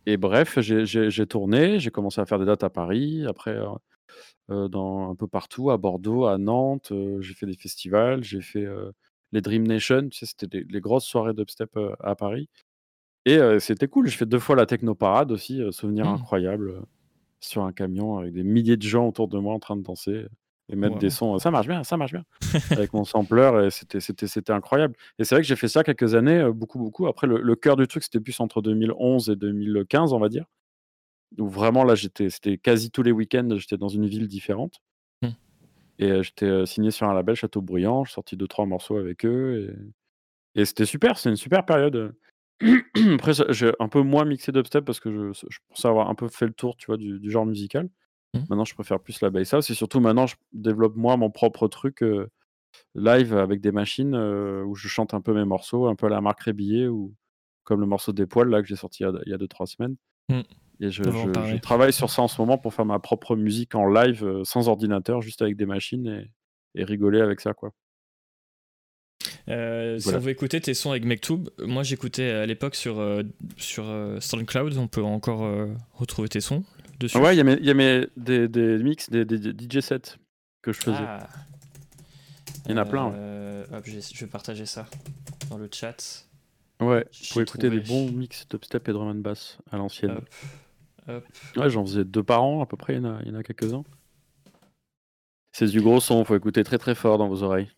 [0.05, 3.57] et bref, j'ai tourné, j'ai commencé à faire des dates à Paris, après,
[4.47, 8.67] dans un peu partout, à Bordeaux, à Nantes, j'ai fait des festivals, j'ai fait,
[9.31, 12.49] les Dream Nation, tu sais, c'était les grosses soirées dubstep, à Paris
[13.25, 14.07] et c'était cool.
[14.07, 16.15] J'ai fait deux fois la Techno Parade aussi, souvenir mmh.
[16.15, 16.81] incroyable,
[17.39, 20.25] sur un camion avec des milliers de gens autour de moi en train de danser
[20.69, 22.23] et mettre des sons, «Ça marche bien, ça marche bien»
[22.71, 26.79] avec mon sampler c'était incroyable et c'est vrai que j'ai fait ça quelques années, beaucoup,
[26.79, 27.07] beaucoup.
[27.07, 30.45] Après le cœur du truc, c'était plus entre 2011 et 2015, on va dire.
[31.37, 34.81] Où vraiment là, j'étais c'était quasi tous les week-ends, j'étais dans une ville différente
[35.21, 35.27] mmh.
[35.99, 38.03] et j'étais, signé sur un label Châteaubriand.
[38.05, 39.99] J'ai sorti 2-3 morceaux avec eux et
[40.55, 42.13] et c'était super, c'est une super période,
[43.13, 46.27] Après j'ai un peu moins mixé dubstep parce que je je pensais avoir un peu
[46.27, 47.89] fait le tour, tu vois, du du genre musical.
[48.33, 48.39] Mmh.
[48.49, 51.67] Maintenant, je préfère plus la bass house et surtout maintenant, je développe moi mon propre
[51.67, 52.03] truc,
[52.95, 56.21] live avec des machines, où je chante un peu mes morceaux, un peu à la
[56.21, 57.13] Marc Rébillet ou
[57.63, 59.95] comme le morceau des poils là que j'ai sorti il y a 2-3 semaines.
[60.29, 60.41] Mmh.
[60.81, 64.23] Et je, travaille sur ça en ce moment pour faire ma propre musique en live
[64.23, 66.25] euh, sans ordinateur, juste avec des machines
[66.75, 67.73] et, rigoler avec ça, quoi.
[69.49, 73.23] Euh, si on veut écouter tes sons avec Mektoub, moi j'écoutais à l'époque sur, euh,
[73.57, 73.83] sur
[74.19, 75.41] SoundCloud, on peut encore
[75.93, 76.63] retrouver tes sons
[76.99, 77.17] dessus.
[77.17, 80.17] Ouais, il y a, mes, des, des, mix, des, DJ sets
[80.61, 80.97] que je faisais.
[80.99, 81.27] Ah.
[82.65, 83.07] Il y en a plein.
[83.71, 84.85] Hop, je vais partager ça
[85.49, 86.25] dans le chat.
[86.81, 90.21] Ouais, pour écouter des bons mix dubstep et drum and bass à l'ancienne.
[91.55, 93.83] Ouais, j'en faisais deux par an à peu près, il y en a, a quelques-uns.
[95.51, 97.69] C'est du gros son, faut écouter très très fort dans vos oreilles.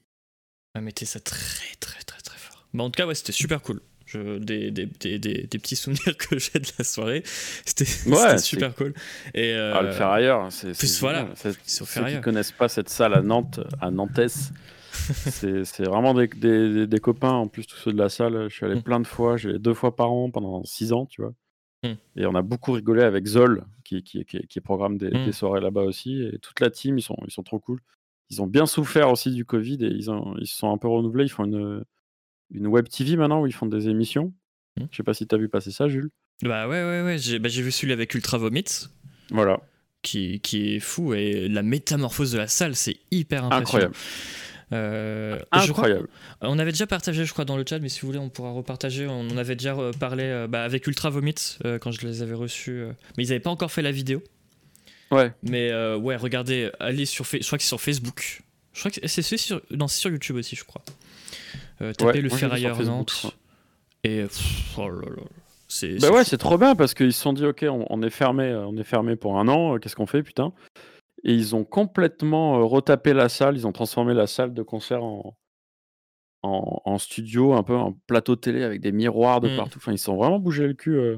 [0.74, 2.68] Ah, mettez ça très très très très fort.
[2.74, 3.82] Bah, en tout cas, ouais, c'était super cool.
[4.12, 7.24] Je, des, des, des, des, petits souvenirs que j'ai de la soirée.
[7.66, 7.86] C'était
[8.40, 8.94] super cool.
[9.34, 9.74] Et, euh...
[9.74, 10.74] ah, le faire ailleurs, c'est.
[11.00, 11.30] voilà.
[11.36, 14.20] Ceux qui connaissent pas cette salle à Nantes, à Nantes,
[14.92, 18.50] c'est vraiment des, des, des, copains, en plus tous ceux de la salle.
[18.50, 18.84] Je suis allé mm.
[18.84, 21.34] plein de fois, j'ai deux fois par an pendant six ans, tu vois.
[21.84, 21.94] Mm.
[22.18, 25.26] Et on a beaucoup rigolé avec Zol, qui, qui, qui, qui programme des, mm.
[25.26, 26.22] des soirées là-bas aussi.
[26.22, 27.80] Et toute la team, ils sont, ils sont trop cool.
[28.30, 30.90] Ils ont bien souffert aussi du Covid et ils, ont, ils se sont un peu
[30.90, 31.24] renouvelés.
[31.24, 31.86] Ils font une,
[32.54, 34.34] une web TV maintenant où ils font des émissions.
[34.78, 36.10] Je sais pas si tu as vu passer ça, Jules.
[36.44, 37.18] Bah ouais, ouais, ouais.
[37.18, 38.88] J'ai bah, vu celui avec Ultra Vomit.
[39.30, 39.60] Voilà.
[40.02, 41.14] Qui, qui est fou.
[41.14, 43.86] Et la métamorphose de la salle, c'est hyper impressionnant.
[43.86, 43.96] Incroyable.
[44.74, 46.08] Euh, Incroyable.
[46.40, 48.52] on avait déjà partagé, je crois, dans le chat, mais si vous voulez, on pourra
[48.52, 49.06] repartager.
[49.06, 52.34] On en avait déjà euh, parlé euh, bah, avec Ultra Vomit quand je les avais
[52.34, 52.86] reçus,
[53.18, 54.24] mais ils n'avaient pas encore fait la vidéo.
[55.12, 55.34] Ouais.
[55.44, 58.42] Mais ouais, regardez, allez sur, je crois que c'est sur Facebook.
[58.74, 60.82] Je crois que c'est sur, non, sur YouTube aussi, je crois.
[61.98, 63.28] Tapez le Ferrailleur Nantes.
[64.04, 64.26] Et
[64.78, 65.24] oh là là.
[65.68, 68.54] C'est, bah ouais, c'est trop bien parce qu'ils se sont dit, ok, on, est fermé,
[68.54, 69.78] on est fermé pour un an.
[69.78, 70.52] Qu'est-ce qu'on fait, putain?
[71.24, 73.56] Et ils ont complètement euh, retapé la salle.
[73.56, 75.38] Ils ont transformé la salle de concert en,
[76.44, 79.56] en, studio, un peu en plateau télé avec des miroirs de mmh.
[79.56, 79.78] partout.
[79.78, 80.98] Enfin, ils sont vraiment bougé le cul.
[80.98, 81.18] Euh,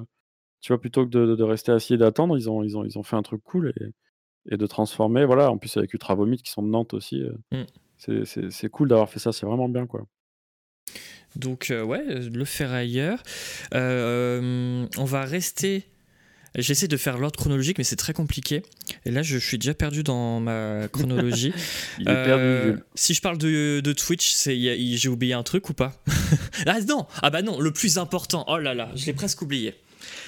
[0.61, 3.03] tu vois, plutôt que de, rester assis et d'attendre, ils ont, ils, ont, ils ont
[3.03, 5.25] fait un truc cool et, et de transformer.
[5.25, 7.23] Voilà, en plus avec Ultra Vomit qui sont de Nantes aussi.
[7.23, 8.25] Euh, mmh.
[8.49, 9.31] C'est cool d'avoir fait ça.
[9.31, 10.05] C'est vraiment bien, quoi.
[11.35, 13.23] Donc, ouais, le faire ailleurs.
[13.73, 15.87] on va rester
[16.55, 18.61] J'essaie de faire l'ordre chronologique, mais c'est très compliqué.
[19.05, 21.51] Et là, je, suis déjà perdu dans ma chronologie.
[21.97, 22.43] Il est perdu.
[22.43, 25.93] Euh, si je parle de, de Twitch, j'ai oublié un truc ou pas?
[26.65, 28.45] Ah non Ah bah non, le plus important.
[28.47, 29.75] Oh là là, je l'ai presque oublié.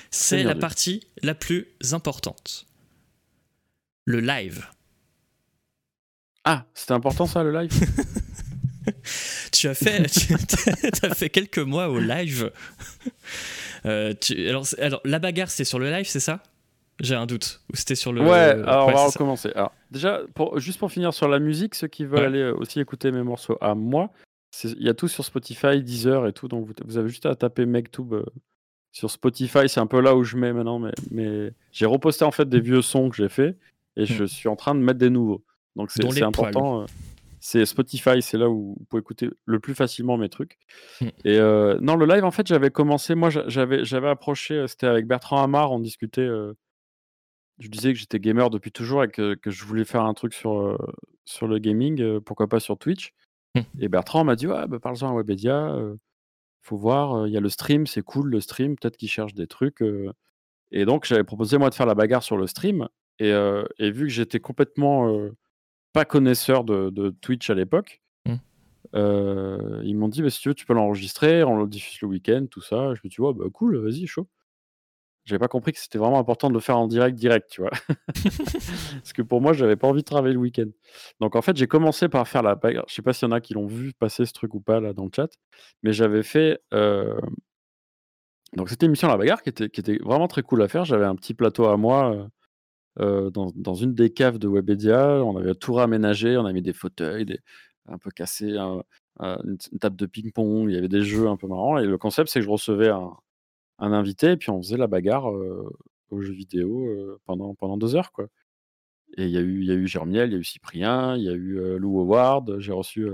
[0.10, 2.65] C'est la partie la plus importante.
[4.06, 4.65] Le live.
[6.44, 7.72] Ah, c'était important ça, le live?
[9.56, 12.52] tu as fait, tu as fait quelques mois au live.
[13.88, 14.15] Euh,
[14.49, 16.41] alors, alors, la bagarre, c'est sur le live, c'est ça?
[16.99, 17.61] J'ai un doute.
[17.72, 18.23] Ou c'était sur le.
[18.23, 19.52] Ouais, alors on va recommencer.
[19.53, 22.80] Alors, déjà, pour, juste pour finir sur la musique, ceux qui veulent aller euh, aussi
[22.80, 24.10] écouter mes morceaux à moi,
[24.64, 26.48] il y a tout sur Spotify, Deezer et tout.
[26.48, 28.26] Donc, vous, avez juste à taper MegTube euh,
[28.91, 29.69] sur Spotify.
[29.69, 30.80] C'est un peu là où je mets maintenant.
[30.80, 33.56] Mais, mais j'ai reposté en fait des vieux sons que j'ai fait
[33.98, 34.07] et hmm.
[34.07, 35.44] je suis en train de mettre des nouveaux.
[35.76, 36.88] Donc, c'est important
[37.46, 40.58] c'est Spotify, c'est là où vous pouvez écouter le plus facilement mes trucs.
[41.00, 41.06] Mmh.
[41.26, 44.88] Et euh, non, le live, en fait, j'avais commencé, moi, j'avais, j'avais approché, euh, c'était
[44.88, 46.22] avec Bertrand Hamar, on discutait.
[46.22, 46.54] Euh,
[47.60, 50.76] je disais que j'étais gamer depuis toujours et que, je voulais faire un truc sur,
[51.26, 53.14] sur le gaming, pourquoi pas sur Twitch.
[53.54, 53.60] Mmh.
[53.80, 55.78] Et Bertrand m'a dit, ouais, bah, parle-en à Webedia,
[56.64, 59.46] faut voir, il y a le stream, c'est cool le stream, peut-être qu'il cherche des
[59.46, 59.84] trucs.
[60.72, 62.88] Et donc, j'avais proposé, moi, de faire la bagarre sur le stream.
[63.20, 65.30] Et, et vu que j'étais complètement
[65.96, 68.02] pas connaisseur de, Twitch à l'époque.
[68.26, 68.36] Mmh.
[68.96, 72.10] Euh, ils m'ont dit bah, si tu veux, tu peux l'enregistrer, on le diffuse le
[72.10, 72.94] week-end, tout ça.
[72.96, 74.28] Je me suis dit, bah, cool, vas-y, chaud.
[75.24, 77.72] J'avais pas compris que c'était vraiment important de le faire en direct, direct, tu vois.
[78.14, 80.68] Parce que pour moi, j'avais pas envie de travailler le week-end.
[81.22, 82.84] Donc en fait, j'ai commencé par faire la bagarre.
[82.90, 84.82] Je sais pas s'il y en a qui l'ont vu passer ce truc ou pas
[84.82, 85.30] là dans le chat,
[85.82, 86.60] mais j'avais fait.
[86.74, 87.18] Euh,
[88.58, 90.84] donc cette émission La Bagarre qui était, qui était vraiment très cool à faire.
[90.84, 92.30] J'avais un petit plateau à moi
[93.00, 95.24] euh, dans, dans, une des caves de Webedia.
[95.24, 97.40] On avait tout raménagé, on a mis des fauteuils, des,
[97.88, 98.58] un peu cassé,
[99.20, 101.78] une, table de ping-pong, il y avait des jeux un peu marrants.
[101.78, 103.12] Et le concept, c'est que je recevais un,
[103.80, 105.70] un, invité et puis on faisait la bagarre euh,
[106.10, 108.12] aux jeux vidéo euh, pendant, pendant deux heures.
[108.12, 108.28] Quoi.
[109.18, 111.16] Et il y, a eu, il y a eu Germiel, il y a eu Cyprien,
[111.16, 112.60] il y a eu Lou Howard.
[112.60, 113.08] J'ai reçu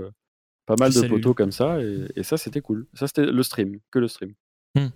[0.66, 2.86] pas mal de photos comme ça et, et ça, c'était cool.
[2.94, 4.32] Ça, c'était le stream, que le stream.
[4.74, 4.86] Mmh.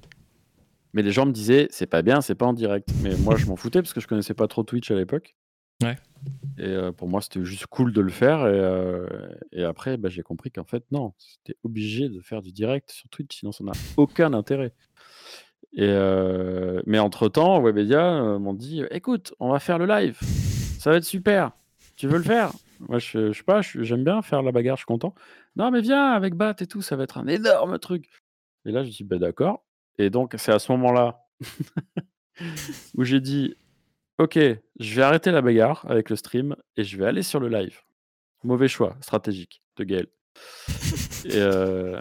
[0.96, 2.88] Mais les gens me disaient, c'est pas bien, c'est pas en direct.
[3.02, 5.36] Mais moi, je m'en foutais parce que je connaissais pas trop Twitch à l'époque.
[5.82, 5.94] Ouais.
[6.56, 8.46] Et euh, pour moi, c'était juste cool de le faire.
[8.46, 9.06] Et, euh,
[9.52, 13.10] et après, bah, j'ai compris qu'en fait, non, c'était obligé de faire du direct sur
[13.10, 14.72] Twitch, sinon ça n'a aucun intérêt.
[15.74, 20.18] Et euh, mais entre-temps, Webedia m'ont dit, écoute, on va faire le live.
[20.78, 21.52] Ça va être super.
[21.96, 22.52] Tu veux le faire?
[22.80, 25.14] Moi, je, je sais pas, j'aime bien faire la bagarre, je suis content.
[25.56, 28.08] Non, mais viens avec Bat et tout, ça va être un énorme truc.
[28.64, 29.65] Et là, je dis, bah d'accord.
[29.98, 31.26] Et donc, c'est à ce moment-là
[32.94, 33.54] où j'ai dit
[34.18, 37.48] Ok, je vais arrêter la bagarre avec le stream et je vais aller sur le
[37.48, 37.80] live.
[38.44, 40.06] Mauvais choix stratégique de Gaël.
[41.24, 42.00] et, euh,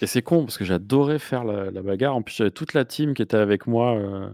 [0.00, 2.14] et c'est con parce que j'adorais faire la, la bagarre.
[2.14, 3.96] En plus, j'avais toute la team qui était avec moi.
[3.96, 4.30] euh,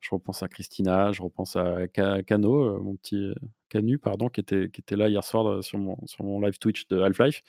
[0.00, 3.32] je repense à Christina, je repense à Ca- Cano, euh, mon petit
[3.68, 6.86] Canu, pardon, qui était, qui était là hier soir sur mon, sur mon live Twitch
[6.88, 7.42] de Half-Life.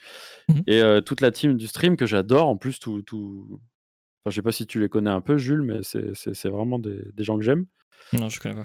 [0.48, 0.62] Mhm.
[0.66, 2.48] Et euh, toute la team du stream que j'adore.
[2.48, 3.60] En plus, tout, tout...
[4.22, 7.00] Enfin, je sais pas si tu les connais un peu, Jules, mais c'est vraiment des,
[7.12, 7.66] des gens que j'aime.
[8.12, 8.64] Non, je connais pas.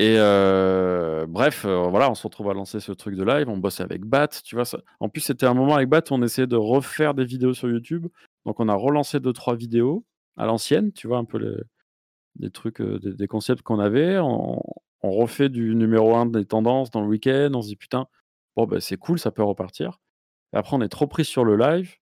[0.00, 3.58] Et euh, bref, euh, voilà, on se retrouve à lancer ce truc de live, on
[3.58, 4.64] bosse avec Bat, tu vois.
[4.64, 4.78] Ça...
[4.98, 7.68] En plus, c'était un moment avec Bat où on essayait de refaire des vidéos sur
[7.68, 8.06] YouTube.
[8.46, 10.06] Donc, on a relancé deux, trois vidéos
[10.38, 11.54] à l'ancienne, tu vois, un peu les,
[12.36, 14.18] des trucs, euh, des, des concepts qu'on avait.
[14.18, 14.62] On,
[15.02, 17.50] on refait du numéro 1 des tendances dans le week-end.
[17.54, 18.06] On se dit, putain,
[18.56, 20.00] bon, bah, c'est cool, ça peut repartir.
[20.54, 21.96] Et après, on est trop pris sur le live.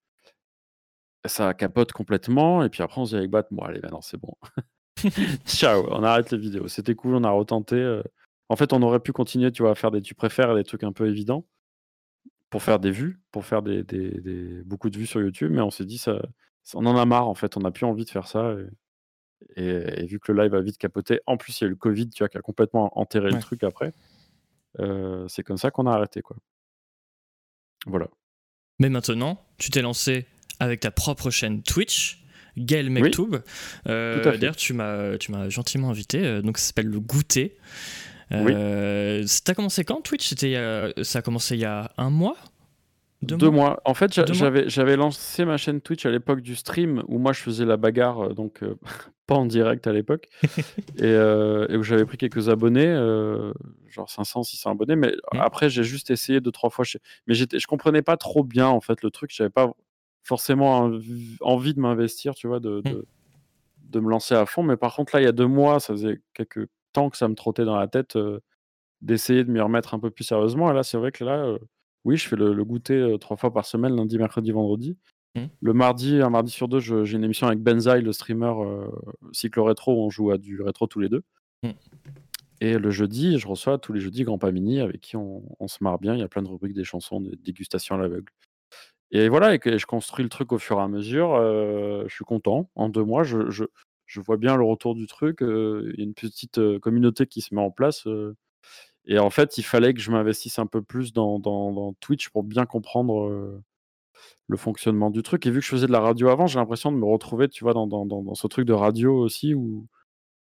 [1.24, 2.62] Ça capote complètement.
[2.64, 4.34] Et puis après, on se dit avec Bat, bon, allez, maintenant, c'est bon.
[5.46, 6.68] Ciao, on arrête les vidéos.
[6.68, 7.76] C'était cool, on a retenté.
[7.76, 8.02] euh.
[8.48, 10.82] En fait, on aurait pu continuer, tu vois, à faire des tu préfères des trucs
[10.84, 11.44] un peu évidents
[12.50, 15.60] pour faire des vues, pour faire des, des- des- beaucoup de vues sur YouTube, mais
[15.60, 16.18] on s'est dit, ça,
[16.64, 18.54] ça- on en a marre, en fait, on n'a plus envie de faire ça.
[19.56, 21.68] Et, et- et vu que le live a vite capoté, en plus, il y a
[21.68, 23.34] eu le Covid, tu vois, qui a complètement enterré Ouais.
[23.34, 23.92] le truc après.
[24.80, 26.36] euh, c'est comme ça qu'on a arrêté, quoi.
[27.86, 28.08] Voilà.
[28.78, 30.26] Mais maintenant, tu t'es lancé
[30.60, 32.22] avec ta propre chaîne Twitch,
[32.56, 33.40] Gaël Mektoub.
[33.88, 34.38] Euh, à fait.
[34.38, 36.24] D'ailleurs, tu m'as, gentiment invité.
[36.24, 37.56] euh, donc, ça s'appelle le Goûter.
[38.32, 40.32] Euh, T'as commencé quand Twitch?
[40.54, 42.36] A- ça a commencé il y a un mois?
[43.22, 43.80] Deux, mois.
[43.84, 44.12] En fait,
[44.68, 48.20] j'avais lancé ma chaîne Twitch à l'époque du stream où moi je faisais la bagarre,
[48.28, 48.76] euh, donc euh,
[49.26, 50.28] pas en direct à l'époque,
[50.98, 53.52] et, euh, et où j'avais pris quelques abonnés, euh,
[53.88, 54.94] genre 500, 600 abonnés.
[54.94, 55.40] Mais Mhm.
[55.40, 56.84] après, j'ai juste essayé deux, trois fois.
[57.26, 59.32] Mais je comprenais pas trop bien en fait le truc.
[59.34, 59.72] J'avais pas
[60.28, 63.06] forcément envie, envie de m'investir, tu vois, de, de,
[63.80, 64.62] de me lancer à fond.
[64.62, 67.28] Mais par contre, là, il y a deux mois, ça faisait quelques temps que ça
[67.28, 68.40] me trottait dans la tête euh,
[69.00, 70.70] d'essayer de m'y remettre un peu plus sérieusement.
[70.70, 71.44] Et là, c'est vrai que là.
[71.44, 71.58] euh,
[72.04, 74.96] oui, je fais le, le goûter euh, trois fois par semaine, lundi, mercredi, vendredi.
[75.34, 75.48] Mhm.
[75.60, 78.52] Le mardi, un mardi sur deux, j'ai une émission avec Benzaï, le streamer
[79.32, 81.22] cycle rétro, où on joue à du rétro tous les deux.
[81.62, 81.72] Mhm.
[82.60, 85.68] Et le jeudi, je reçois tous les jeudis Grand Pas Mini, avec qui on, on
[85.68, 86.14] se marre bien.
[86.14, 88.32] Il y a plein de rubriques, des chansons, des dégustations à l'aveugle.
[89.10, 91.36] Et voilà, et que je construis le truc au fur et à mesure.
[92.08, 92.70] je suis content.
[92.74, 93.64] En deux mois, je, je-
[94.06, 95.38] je vois bien le retour du truc.
[95.42, 98.06] Il y a une petite communauté qui se met en place.
[99.06, 102.42] et en fait, il fallait que je m'investisse un peu plus dans, dans- Twitch pour
[102.44, 103.60] bien comprendre
[104.48, 105.46] le fonctionnement du truc.
[105.46, 107.64] Et vu que je faisais de la radio avant, j'ai l'impression de me retrouver, tu
[107.64, 109.86] vois, dans, dans- ce truc de radio aussi où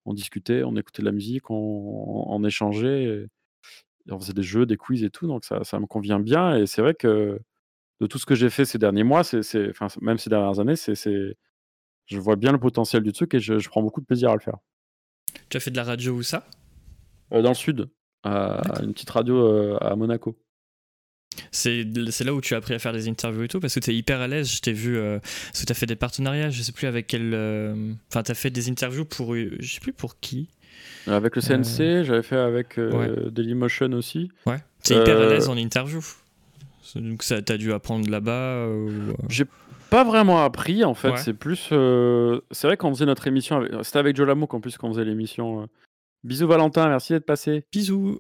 [0.06, 3.28] on discutait, on écoutait de la musique, on, échangeait,
[4.10, 5.28] on faisait des jeux, des quiz et tout.
[5.28, 6.58] Donc ça, ça me convient bien.
[6.58, 7.40] Et c'est vrai que
[8.02, 10.76] de tout ce que j'ai fait ces derniers mois, c'est, enfin, même ces dernières années,
[10.76, 10.96] c'est,
[12.08, 14.34] je vois bien le potentiel du truc et je, je prends beaucoup de plaisir à
[14.34, 14.58] le faire.
[15.50, 16.46] Tu as fait de la radio où ça?
[17.32, 17.90] Euh, dans le sud,
[18.24, 20.38] à une petite radio euh, à Monaco.
[21.52, 21.84] c'est,
[22.26, 23.96] là où tu as appris à faire des interviews et tout Parce que tu es
[23.96, 24.52] hyper à l'aise.
[24.52, 24.98] Je t'ai vu.
[24.98, 26.50] euh, parce que tu as fait des partenariats.
[26.50, 27.34] Je sais plus avec quel.
[27.34, 29.36] euh, Enfin, tu as fait des interviews pour.
[29.36, 30.50] Je sais plus pour qui.
[31.08, 34.30] Avec le CNC, j'avais fait avec euh, Dailymotion aussi.
[34.46, 34.58] Ouais.
[34.84, 36.02] Tu es hyper à l'aise en interview.
[36.96, 38.32] Donc, ça, t'as dû apprendre là-bas.
[38.32, 39.46] euh, ou, euh, J'ai
[39.90, 41.18] pas vraiment appris en fait, Ouais.
[41.18, 41.70] c'est plus.
[41.72, 43.72] euh, C'est vrai qu'on faisait notre émission, avec...
[43.84, 45.68] c'était avec Joe Lamouk en plus qu'on faisait l'émission.
[46.24, 48.20] Bisous Valentin, merci d'être passé, Bisous.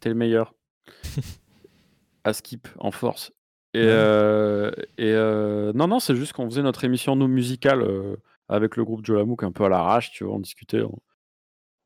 [0.00, 0.54] t'es le meilleur.
[2.24, 3.32] à skip en force.
[3.74, 3.86] Et, Ouais.
[3.88, 7.84] euh, et euh, non, non, c'est juste qu'on faisait notre émission nous musicale
[8.48, 10.98] avec le groupe Joe Lamouk un peu à l'arrache, tu vois, on discutait, on,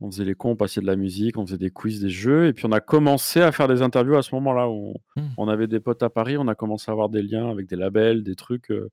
[0.00, 2.46] on faisait les cons, on passait de la musique, on faisait des quiz, des jeux,
[2.48, 4.68] et puis on a commencé à faire des interviews à ce moment-là.
[4.68, 5.28] où On, Hmm.
[5.38, 7.76] on avait des potes à Paris, on a commencé à avoir des liens avec des
[7.76, 8.70] labels, des trucs.
[8.70, 8.90] euh,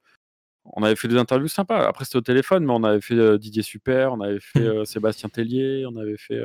[0.65, 1.87] on avait fait des interviews sympas.
[1.87, 4.77] Après, c'était au téléphone, mais on avait fait euh, Didier Super, on avait fait Hmm.
[4.79, 6.39] euh, Sébastien Tellier, on avait fait.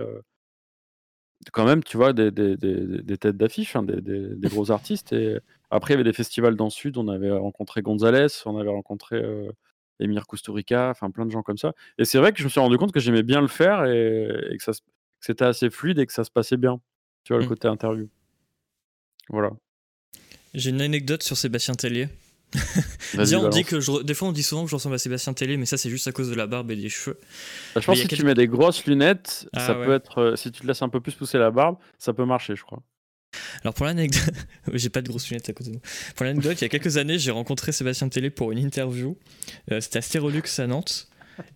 [1.52, 4.00] quand même, tu vois, des, des- des- des têtes d'affiche, hein, des,
[4.48, 5.12] gros artistes.
[5.12, 5.38] Et
[5.70, 6.96] après, il y avait des festivals dans le sud.
[6.96, 9.22] On avait rencontré Gonzalez, on avait rencontré
[10.00, 11.72] Emir Kusturica, enfin plein de gens comme ça.
[11.98, 14.28] Et c'est vrai que je me suis rendu compte que j'aimais bien le faire et,
[14.52, 14.78] et que, ça que
[15.20, 16.80] c'était assez fluide et que ça se passait bien.
[17.24, 17.48] Tu vois, le Mm.
[17.48, 18.08] côté interview.
[19.28, 19.50] Voilà.
[20.54, 22.08] J'ai une anecdote sur Sébastien Tellier.
[23.24, 24.98] Dis, on dit que je re- des fois on dit souvent que je ressemble à
[24.98, 27.18] Sébastien Tellier, mais ça c'est juste à cause de la barbe et des cheveux.
[27.74, 29.84] Bah, je pense que si quelques- tu mets des grosses lunettes, Ah ça ouais.
[29.86, 30.18] peut être.
[30.18, 32.62] euh, si tu te laisses un peu plus pousser la barbe, ça peut marcher, je
[32.62, 32.82] crois.
[33.62, 34.22] Alors pour l'anecdote,
[34.74, 35.82] j'ai pas de grosses lunettes à côté de moi.
[36.14, 39.16] Pour l'anecdote, il y a quelques années, j'ai rencontré Sébastien Tellier pour une interview.
[39.72, 41.08] Euh, C'était à Stérolux à Nantes.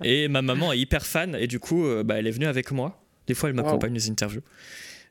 [0.04, 2.70] Et ma maman est hyper fan et du coup, euh, bah, elle est venue avec
[2.70, 3.02] moi.
[3.26, 4.42] Des fois, elle m'accompagne les interviews.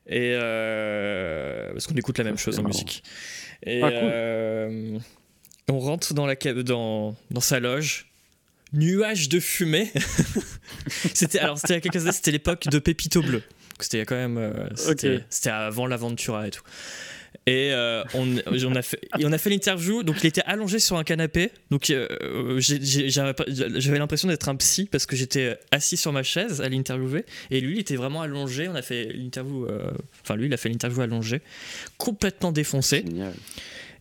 [0.06, 2.72] Et euh, parce qu'on écoute la même chose en marrant.
[2.74, 3.02] musique.
[3.64, 5.00] Et Ah, cool.
[5.68, 8.06] on rentre dans, la, dans, dans sa loge.
[8.72, 9.90] Nuage de fumée.
[11.14, 13.42] c'était alors c'était il y a quelques années, c'était l'époque de Pépito Bleu.
[13.84, 16.62] C'était quand même euh, c'était avant l'aventura et tout.
[17.46, 20.78] Et euh, on, on a fait, et on a fait l'interview, donc il était allongé
[20.78, 21.50] sur un canapé.
[21.70, 26.68] Donc euh, j'avais l'impression d'être un psy parce que j'étais assis sur ma chaise à
[26.68, 27.24] l'interviewer.
[27.50, 28.68] Et lui, il était vraiment allongé.
[28.68, 29.90] On a fait l'interview, euh,
[30.22, 31.40] enfin lui, il a fait l'interview allongé,
[31.98, 33.04] complètement défoncé.
[33.06, 33.34] Génial.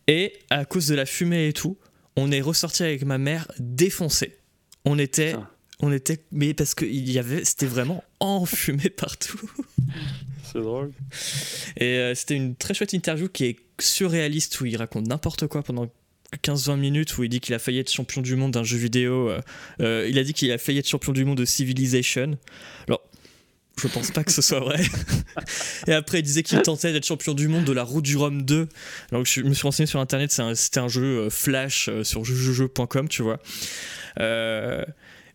[0.08, 1.78] Et à cause de la fumée et tout,
[2.16, 4.38] on est ressorti avec ma mère défoncé.
[4.86, 5.50] On était, Putain.
[5.82, 9.40] On était, mais parce que il y avait, c'était vraiment enfumé partout.
[10.52, 10.92] C'est drôle.
[11.78, 15.62] Et euh, c'était une très chouette interview qui est surréaliste où il raconte n'importe quoi
[15.64, 15.88] pendant
[16.44, 19.30] 15-20 minutes où il dit qu'il a failli être champion du monde d'un jeu vidéo.
[19.30, 19.42] euh,
[19.82, 22.38] euh, il a dit qu'il a failli être champion du monde de Civilization.
[22.88, 23.02] Alors,
[23.82, 24.82] je pense pas que ce soit vrai.
[25.88, 28.44] Et après, il disait qu'il tentait d'être champion du monde de la route du Rhum
[28.44, 28.68] 2.
[29.12, 33.08] Donc, je me suis renseigné sur internet, c'est un- c'était un, jeu flash sur jeux.com,
[33.08, 33.40] tu vois.
[34.20, 34.84] Euh,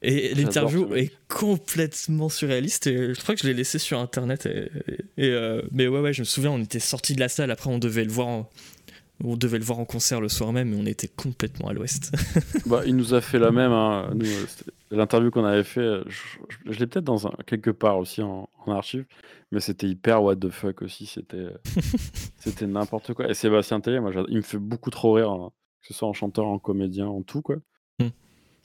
[0.07, 4.47] et l'interview est complètement surréaliste et je crois que je l'ai laissé sur internet.
[4.47, 4.71] Et,
[5.17, 7.51] et, euh, mais ouais, ouais, je me souviens, on était sorti de la salle.
[7.51, 8.51] Après, on devait le voir en,
[9.23, 12.13] on devait le voir en concert le soir même, mais on était complètement à l'ouest.
[12.67, 13.73] Bah, il nous a fait la même.
[13.73, 14.11] hein.
[14.21, 14.45] Euh,
[14.91, 16.21] L'interview qu'on avait fait, euh, je,
[16.67, 19.05] je- je l'ai peut-être dans un, quelque part aussi en, en archive,
[19.51, 21.07] mais c'était hyper what the fuck aussi.
[21.07, 21.47] C'était
[22.39, 23.29] c'était n'importe quoi.
[23.29, 25.51] Et Sébastien Tellier, moi, il me fait beaucoup trop rire, hein,
[25.81, 27.57] que ce soit en chanteur, en comédien, en tout quoi.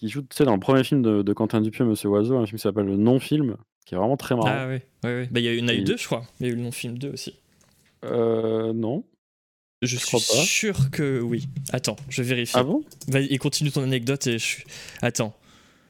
[0.02, 2.46] Il joue, tu sais, dans le premier film de, de Quentin Dupieux, Monsieur Oiseau, un
[2.46, 4.48] film qui s'appelle Le Non-Film, qui est vraiment très marrant.
[4.50, 4.86] Ah ouais.
[5.04, 6.24] Bah, il y en a eu deux, je crois.
[6.40, 7.36] Il y a eu le non-film 2 aussi.
[8.06, 9.04] Euh, non.
[9.82, 10.20] Je, Je suis pas.
[10.24, 11.48] sûr que oui.
[11.72, 12.54] Attends, je vérifie.
[12.56, 12.84] Ah bon?
[13.08, 14.58] Vas-y, et continue ton anecdote et je.
[15.02, 15.34] Attends.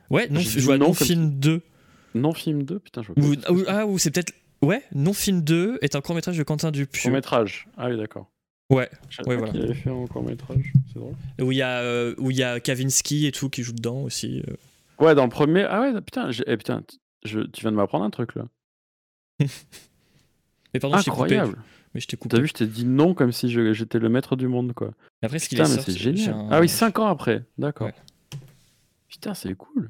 [0.09, 1.61] Ouais, non, je vois non non comme film 2.
[2.15, 4.33] Non-film 2 Putain, je vois Ou, ah, ou c'est peut-être.
[4.61, 7.03] Ouais, non film 2 est un court-métrage de Quentin Dupieux.
[7.03, 7.67] Court-métrage.
[7.77, 8.27] Ah oui, d'accord.
[8.69, 9.51] Ouais, Je Ouais, voilà.
[9.51, 10.73] qu'il avait fait un court-métrage.
[10.93, 11.15] C'est drôle.
[11.41, 14.01] où il y a euh, où il y a Kavinsky et tout qui joue dedans
[14.03, 14.43] aussi.
[14.47, 14.53] euh.
[15.03, 15.63] Ouais, dans le premier.
[15.63, 16.83] Ah ouais, putain, eh, putain
[17.23, 17.39] je...
[17.41, 18.45] tu viens de m'apprendre un truc là.
[20.73, 21.23] Mais pardon, je t'ai coupé.
[21.37, 21.57] Incroyable.
[21.95, 22.35] Mais je t'ai coupé.
[22.35, 24.91] T'as vu, je t'ai dit non comme si je- j'étais le maître du monde quoi.
[25.23, 26.33] Après, ce qu'il Putain, est mais c'est génial.
[26.35, 27.43] un- Ah oui, 5 ans après.
[27.57, 27.87] D'accord.
[27.87, 27.93] Ouais.
[29.07, 29.89] Putain, c'est cool.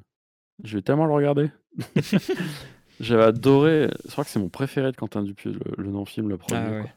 [0.64, 1.52] Je vais tellement le regarder.
[3.00, 3.90] J'avais adoré.
[4.06, 6.60] Je crois que c'est mon préféré de Quentin Dupieux, le, le non-film, le premier.
[6.62, 6.90] Ah quoi.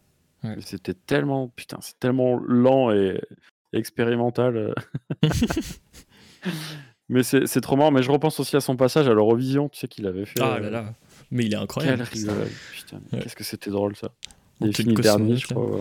[0.45, 0.57] Ouais.
[0.61, 1.49] C'était tellement.
[1.49, 3.21] Putain, c'est tellement lent et
[3.73, 4.57] expérimental.
[4.57, 4.75] euh.
[7.09, 7.91] mais c'est c'est trop marrant.
[7.91, 9.69] Mais je repense aussi à son passage à l'Eurovision.
[9.69, 10.41] Tu sais qu'il avait fait.
[10.41, 10.95] Ah euh, là là.
[11.31, 12.03] Mais il est incroyable.
[12.03, 12.49] rigolade.
[12.73, 13.21] Putain, Ouais.
[13.23, 14.11] qu'est-ce que c'était drôle ça.
[14.61, 15.71] Il est fini dernier, je crois.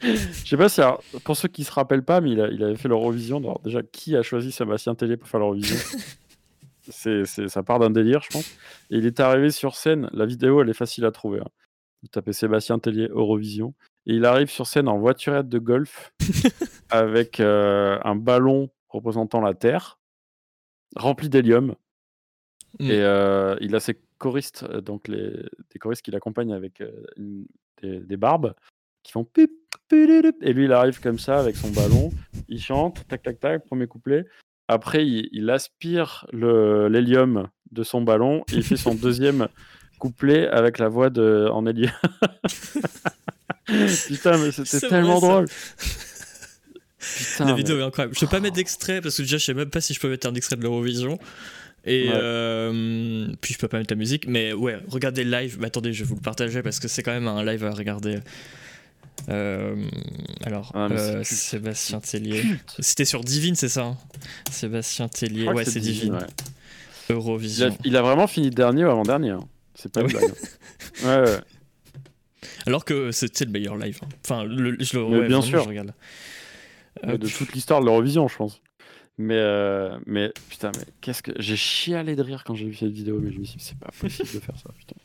[0.00, 0.14] Je
[0.46, 2.76] sais pas si, alors, pour ceux qui se rappellent pas, mais il, a- il avait
[2.76, 3.40] fait l'Eurovision.
[3.64, 5.76] Déjà, qui a choisi Sébastien Tellier pour faire l'Eurovision?
[6.90, 8.48] C'est, c'est- Ça part d'un délire, je pense.
[8.90, 10.08] Et il est arrivé sur scène.
[10.12, 11.40] La vidéo, elle est facile à trouver.
[11.40, 11.48] Hein.
[12.02, 13.74] Vous tapez Sébastien Tellier Eurovision.
[14.06, 16.12] Et il arrive sur scène en voiturette de golf
[16.90, 19.98] avec euh, un ballon représentant la Terre
[20.96, 21.74] rempli d'hélium.
[22.80, 22.90] Mm.
[22.90, 25.30] Et euh, il a ses choristes, euh, donc les,
[25.70, 27.46] des choristes qui l'accompagnent avec euh, une-
[27.82, 28.54] des, des barbes,
[29.02, 29.50] qui font pip,
[29.88, 30.36] pididup.
[30.42, 32.10] et lui il arrive comme ça avec son ballon,
[32.48, 34.24] il chante, tac tac tac, premier couplet.
[34.66, 39.48] Après il, il aspire l'hélium de son ballon et il fait son deuxième
[39.98, 41.90] couplet avec la voix de en hélium.
[44.06, 45.46] Putain mais c'était tellement vrai, drôle.
[46.98, 48.14] Putain, La mais- vidéo est incroyable.
[48.14, 50.08] Je peux pas mettre d'extrait parce que déjà je sais même pas si je peux
[50.08, 51.18] mettre un extrait de l'Eurovision.
[51.84, 52.14] Et Ouais.
[52.14, 54.26] euh, puis je peux pas mettre la musique.
[54.26, 55.56] Mais ouais, regardez le live.
[55.60, 57.70] Mais attendez, je vais vous le partager parce que c'est quand même un live à
[57.70, 58.18] regarder.
[59.28, 59.74] Euh,
[60.44, 61.22] alors, Ah, euh.
[61.24, 62.42] Sébastien Tellier.
[62.78, 63.96] C'était sur Divine, c'est ça hein?
[64.50, 65.48] Sébastien Tellier.
[65.48, 66.14] Ouais, c'est Divine.
[66.14, 66.18] ouais.
[67.08, 67.76] Il a, Eurovision.
[67.84, 69.36] il a vraiment fini dernier ou avant-dernier.
[69.80, 70.24] C'est pas une blague.
[70.24, 71.22] hein.
[71.22, 71.38] Ouais, ouais.
[72.66, 73.98] Alors que c'était le meilleur live.
[74.02, 74.08] hein.
[74.24, 75.62] Enfin, le, je le Mais ouais, bien sûr.
[75.62, 75.94] je regarde.
[77.06, 77.20] Mais Hop.
[77.20, 78.60] de toute l'histoire de l'Eurovision, je pense.
[79.18, 81.32] Mais, euh, mais putain, mais qu'est-ce que.
[81.38, 83.78] J'ai chialé de rire quand j'ai vu cette vidéo, mais je me suis dit, c'est
[83.78, 84.96] pas possible de faire ça, putain.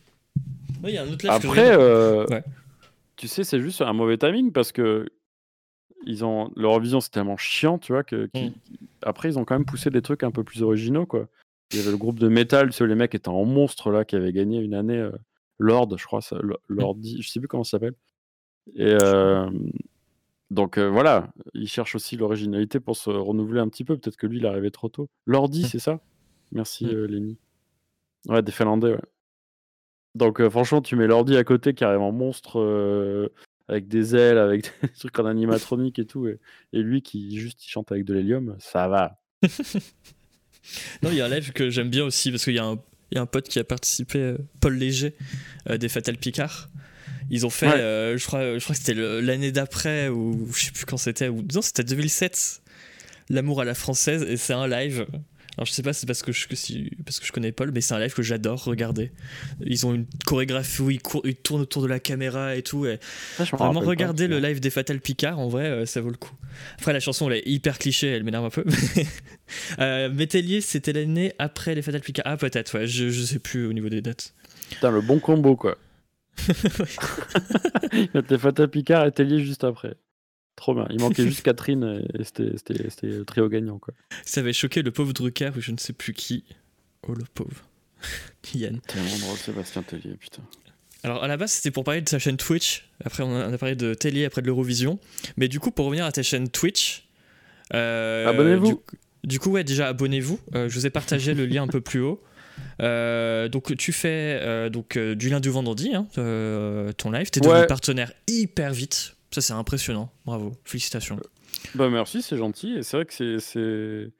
[0.84, 2.44] Ouais, y a un autre live Après, euh, Ouais.
[3.16, 5.08] tu sais, c'est juste un mauvais timing parce que.
[6.06, 6.52] Ils ont...
[6.58, 8.30] L'Eurovision, c'est tellement chiant, tu vois, que.
[8.34, 8.52] Mm.
[9.04, 11.28] Après, ils ont quand même poussé des trucs un peu plus originaux, quoi.
[11.74, 14.06] Il y avait le groupe de métal, tu sais, les mecs étaient en monstre, là,
[14.06, 14.98] qui avait gagné une année.
[15.00, 15.12] euh,
[15.60, 17.96] Lord, je crois, ça, Lo- Lordi, je sais plus comment ça s'appelle.
[18.76, 18.94] Et.
[19.02, 19.50] euh,
[20.52, 23.98] Donc euh, voilà, il cherche aussi l'originalité pour se renouveler un petit peu.
[23.98, 25.10] Peut-être que lui, il est arrivé trop tôt.
[25.26, 25.66] Lordi, Mm.
[25.66, 26.00] c'est ça?
[26.52, 26.90] Merci, Mm.
[26.90, 27.38] euh, Lenny.
[28.28, 29.02] Ouais, des Finlandais, ouais.
[30.16, 33.30] Donc euh, franchement, tu mets Lordi à côté qui arrive en monstre
[33.68, 36.40] avec des ailes, avec des trucs en animatronique et tout, et,
[36.72, 39.20] et lui qui juste il chante avec de l'hélium, ça va.
[41.02, 42.80] Non, il y a un live que j'aime bien aussi parce qu'il y, a un-
[43.12, 45.14] il y a un pote qui a participé, euh, Paul Léger,
[45.70, 46.70] euh, des Fatal Picard.
[47.30, 47.80] Ils ont fait, Ouais.
[47.80, 51.30] euh, je crois, je crois que c'était l'année d'après ou je sais plus quand c'était,
[51.30, 52.62] ou non, c'était 2007.
[53.30, 55.06] L'amour à la française et c'est un live
[55.58, 56.48] Alors je sais pas, c'est parce que je,
[57.06, 59.12] parce que je connais Paul, mais c'est un live que j'adore regarder.
[59.64, 62.88] Ils ont une chorégraphie où ils, ils, tournent autour de la caméra et tout.
[62.88, 63.00] Et
[63.52, 66.34] vraiment regarder le live des Fatal Picard, en vrai, euh, ça vaut le coup.
[66.80, 68.66] Après la chanson elle est hyper cliché, elle m'énerve un peu.
[69.80, 72.26] euh, Métellier, c'était l'année après les Fatal Picard.
[72.28, 74.34] Ah peut-être, ouais, je, je sais plus au niveau des dates.
[74.70, 75.78] Putain, le bon combo quoi.
[78.30, 79.96] les Fatal Picard et Tellier juste après.
[80.56, 80.88] Trop bien.
[80.92, 82.54] Il manquait juste Catherine et c'était
[83.02, 83.80] le trio gagnant.
[83.80, 83.94] Quoi.
[84.26, 86.44] Ça avait choqué le pauvre Drucker ou je ne sais plus qui.
[87.08, 87.64] Oh le pauvre.
[88.54, 88.80] Yann.
[88.82, 90.44] Tellement drôle, Sébastien Tellier, putain.
[91.04, 92.90] Alors à la base c'était pour parler de sa chaîne Twitch.
[93.04, 95.00] Après on a, parlé de Tellier après de l'Eurovision.
[95.36, 97.08] Mais du coup pour revenir à ta chaîne Twitch.
[97.74, 98.82] Euh, Abonnez-vous.
[99.26, 100.40] Du, coup ouais déjà abonnez-vous.
[100.56, 102.24] Euh, je vous ai partagé le lien un peu plus haut.
[102.82, 106.08] Euh, donc tu fais donc du lundi au vendredi hein,
[106.98, 107.30] ton live.
[107.32, 109.16] T'es devenu partenaire hyper vite.
[109.34, 110.12] Ça, c'est impressionnant.
[110.26, 110.54] Bravo.
[110.64, 111.20] Félicitations.
[111.74, 112.74] Bah, merci, c'est gentil.
[112.74, 114.12] Et c'est vrai que c'est.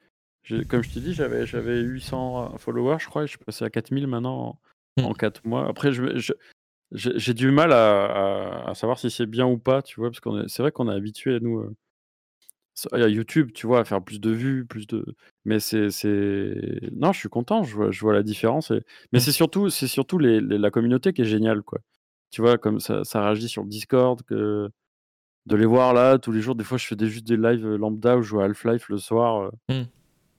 [0.68, 3.70] Comme je t'ai dit, j'avais, j'avais 800 followers, je crois, et je suis passé à
[3.70, 4.60] 4000 maintenant
[5.00, 5.48] en, 4 hmm.
[5.48, 5.68] mois.
[5.68, 6.32] Après, je,
[6.90, 10.46] j'ai du mal à, à, savoir si c'est bien ou pas, tu vois, parce qu'on
[10.48, 11.60] c'est vrai qu'on est habitué à nous.
[11.60, 11.74] Euh,
[12.90, 15.04] à YouTube, tu vois, à faire plus de vues, plus de.
[15.44, 15.88] Mais c'est.
[16.92, 18.72] Non, je suis content, je vois, je vois la différence.
[18.72, 18.82] Et...
[19.12, 19.22] Mais hmm.
[19.22, 21.78] c'est surtout, surtout les, la communauté qui est géniale, quoi.
[22.30, 24.68] Tu vois, comme ça, ça réagit sur le Discord, que
[25.46, 26.54] de les voir là tous les jours.
[26.54, 28.88] Des fois, je fais des, juste des lives euh, lambda où je joue à Half-Life
[28.88, 29.86] le soir euh, mmh.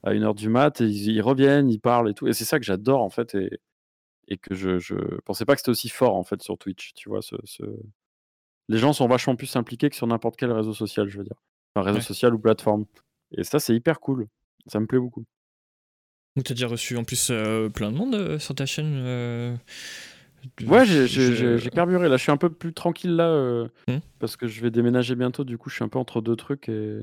[0.02, 2.26] à 1h du mat et ils, reviennent, ils parlent et tout.
[2.26, 3.34] Et c'est ça que j'adore en fait.
[3.34, 3.60] Et,
[4.28, 6.94] et que je, je pensais pas que c'était aussi fort en fait sur Twitch.
[6.94, 7.36] Tu vois, ce,
[8.68, 11.40] les gens sont vachement plus impliqués que sur n'importe quel réseau social, je veux dire.
[11.74, 12.86] Enfin, réseau social ou plateforme.
[13.36, 14.26] Et ça, c'est hyper cool.
[14.66, 15.24] Ça me plaît beaucoup.
[16.44, 19.58] Tu as déjà reçu en plus euh, plein de monde sur ta chaîne
[20.66, 22.08] Ouais, j'ai carburé.
[22.08, 23.98] Là, je suis un peu plus tranquille là euh, hmm.
[24.18, 25.44] parce que je vais déménager bientôt.
[25.44, 27.00] Du coup, je suis un peu entre deux trucs et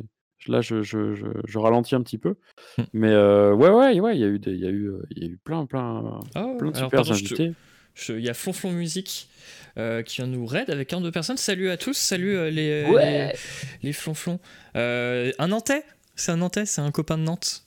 [0.47, 2.35] là, je, je, je, ralentis un petit peu.
[2.77, 2.83] Hmm.
[2.93, 5.01] Mais euh, ouais, ouais, ouais, il y a eu des, il y a eu, euh,
[5.11, 7.53] il y a eu plein, plein, ah plein de super invités.
[8.09, 9.29] Il y a Flonflon Musique
[9.75, 11.37] qui vient nous raid avec un deux personnes.
[11.37, 13.31] Salut à tous, salut les, les,
[13.83, 14.39] les, Flonflons.
[14.75, 15.83] un Nantais,
[16.15, 17.63] c'est un Nantais, c'est un copain de Nantes.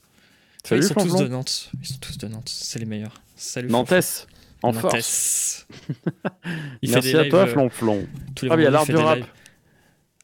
[0.63, 1.71] Salut, ils sont tous de Nantes.
[1.81, 3.21] Ils sont tous de Nantes, c'est les meilleurs.
[3.37, 3.69] Salut.
[3.69, 4.27] Nantes.
[4.63, 5.67] En force.
[6.81, 8.07] il Merci à toi, euh, Flonflon.
[8.49, 9.19] Ah, il y a l'art du rap.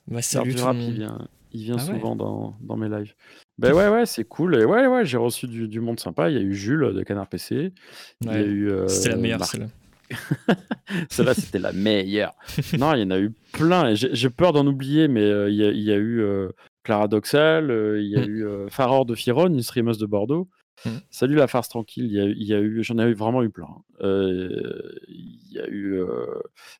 [0.07, 3.13] Bah, l'art du rap, il vient, il vient ah souvent dans, dans, mes lives.
[3.59, 4.55] Ben ouais, ouais, c'est cool.
[4.55, 6.29] Et ouais, ouais, j'ai reçu du, du, monde sympa.
[6.29, 7.73] Il y a eu Jules de Canard PC.
[8.21, 8.71] Il y a eu.
[8.71, 9.67] Euh, c'était la meilleure, celle-là.
[11.09, 12.33] celle-là, c'était la meilleure.
[12.77, 13.93] non, il y en a eu plein.
[13.93, 16.25] J'ai peur d'en oublier, mais euh, il, y a, il, y a, eu
[16.83, 17.65] Clara Doxal,
[17.99, 18.29] il y a mm.
[18.29, 20.49] eu Faror de Firon, une streameuse de Bordeaux.
[20.85, 20.89] Mmh.
[21.11, 23.83] Salut la farce tranquille, il y a, eu, j'en ai eu vraiment eu plein.
[24.01, 26.25] Euh, il y a eu euh,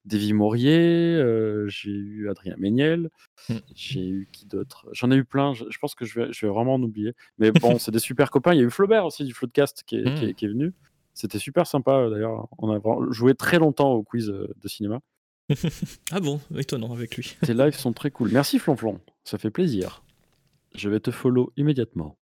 [0.06, 3.10] Davy Maurier, euh, j'ai eu Adrien Méniel,
[3.49, 3.56] mmh.
[3.76, 4.88] j'ai eu qui d'autre?
[4.91, 7.14] J'en ai eu plein, je, pense que je vais, je vais vraiment en oublier.
[7.38, 8.53] Mais bon, c'est des super copains.
[8.53, 10.34] Il y a eu Flaubert aussi du Floodcast qui est, qui, est, mmh.
[10.34, 10.74] qui est venu.
[11.14, 12.48] C'était super sympa d'ailleurs.
[12.57, 14.99] On a joué très longtemps au quiz de cinéma.
[16.11, 17.38] ah bon, étonnant avec lui.
[17.41, 18.32] Tes lives sont très cool.
[18.32, 20.03] Merci Flonflon, ça fait plaisir.
[20.76, 22.18] Je vais te follow immédiatement.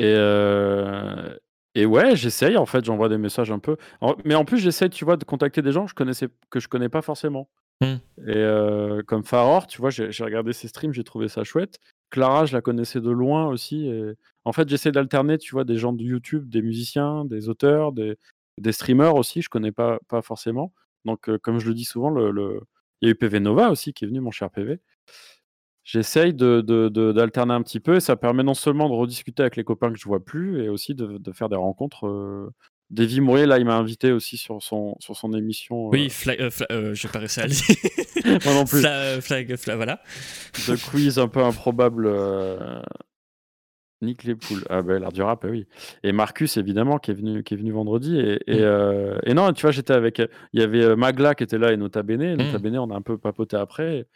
[0.00, 1.36] Et, euh,
[1.74, 3.76] et ouais, j'essaye, en fait, j'envoie des messages un peu.
[4.24, 6.68] mais en plus, j'essaye, tu vois, de contacter des gens que je connaissais, que je
[6.68, 7.50] connais pas forcément.
[7.82, 7.96] Mmh.
[8.26, 11.80] Et euh, comme Faror, tu vois, j'ai regardé ses streams, j'ai trouvé ça chouette.
[12.08, 13.88] Clara, je la connaissais de loin aussi.
[13.88, 14.14] Et...
[14.46, 18.16] En fait, j'essaie d'alterner, tu vois, des gens de YouTube, des musiciens, des auteurs, des,
[18.56, 20.72] des streamers aussi, je connais pas, pas forcément.
[21.04, 22.62] Donc, euh, comme je le dis souvent, le, le...
[23.02, 24.80] il y a eu PV Nova aussi qui est venu, mon cher PV.
[25.92, 29.92] J'essaye d'alterner un petit peu et ça permet non seulement de rediscuter avec les copains
[29.92, 32.06] que je vois plus et aussi de, faire des rencontres.
[32.06, 32.48] Euh...
[32.90, 35.88] Davy Mourier, là, il m'a invité aussi sur son, sur son émission.
[35.88, 38.38] Oui, euh, flag, euh, euh, je vais pas réussi à le dire.
[38.44, 38.82] Moi non plus.
[39.20, 40.00] flag, flag, voilà.
[40.68, 42.08] De quiz un peu improbable.
[44.00, 44.64] Nick les poules.
[44.70, 45.66] Ah ben, l'art du rap, oui.
[46.04, 48.16] Et Marcus, évidemment, qui est venu, qui est venu vendredi.
[48.16, 49.20] Et, et, mm.
[49.24, 50.22] et non, tu vois, j'étais avec.
[50.52, 52.36] Il y avait Magla qui était là et Nota Bene.
[52.36, 52.62] Nota mm.
[52.62, 54.06] Bene, on a un peu papoté après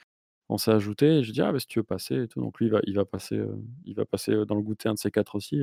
[0.48, 2.58] on s'est ajouté et je dis: «Ah bah, si tu veux passer et tout», donc
[2.60, 4.98] lui il va il va passer, euh, il va passer, dans le goûter un de
[4.98, 5.56] ces quatre aussi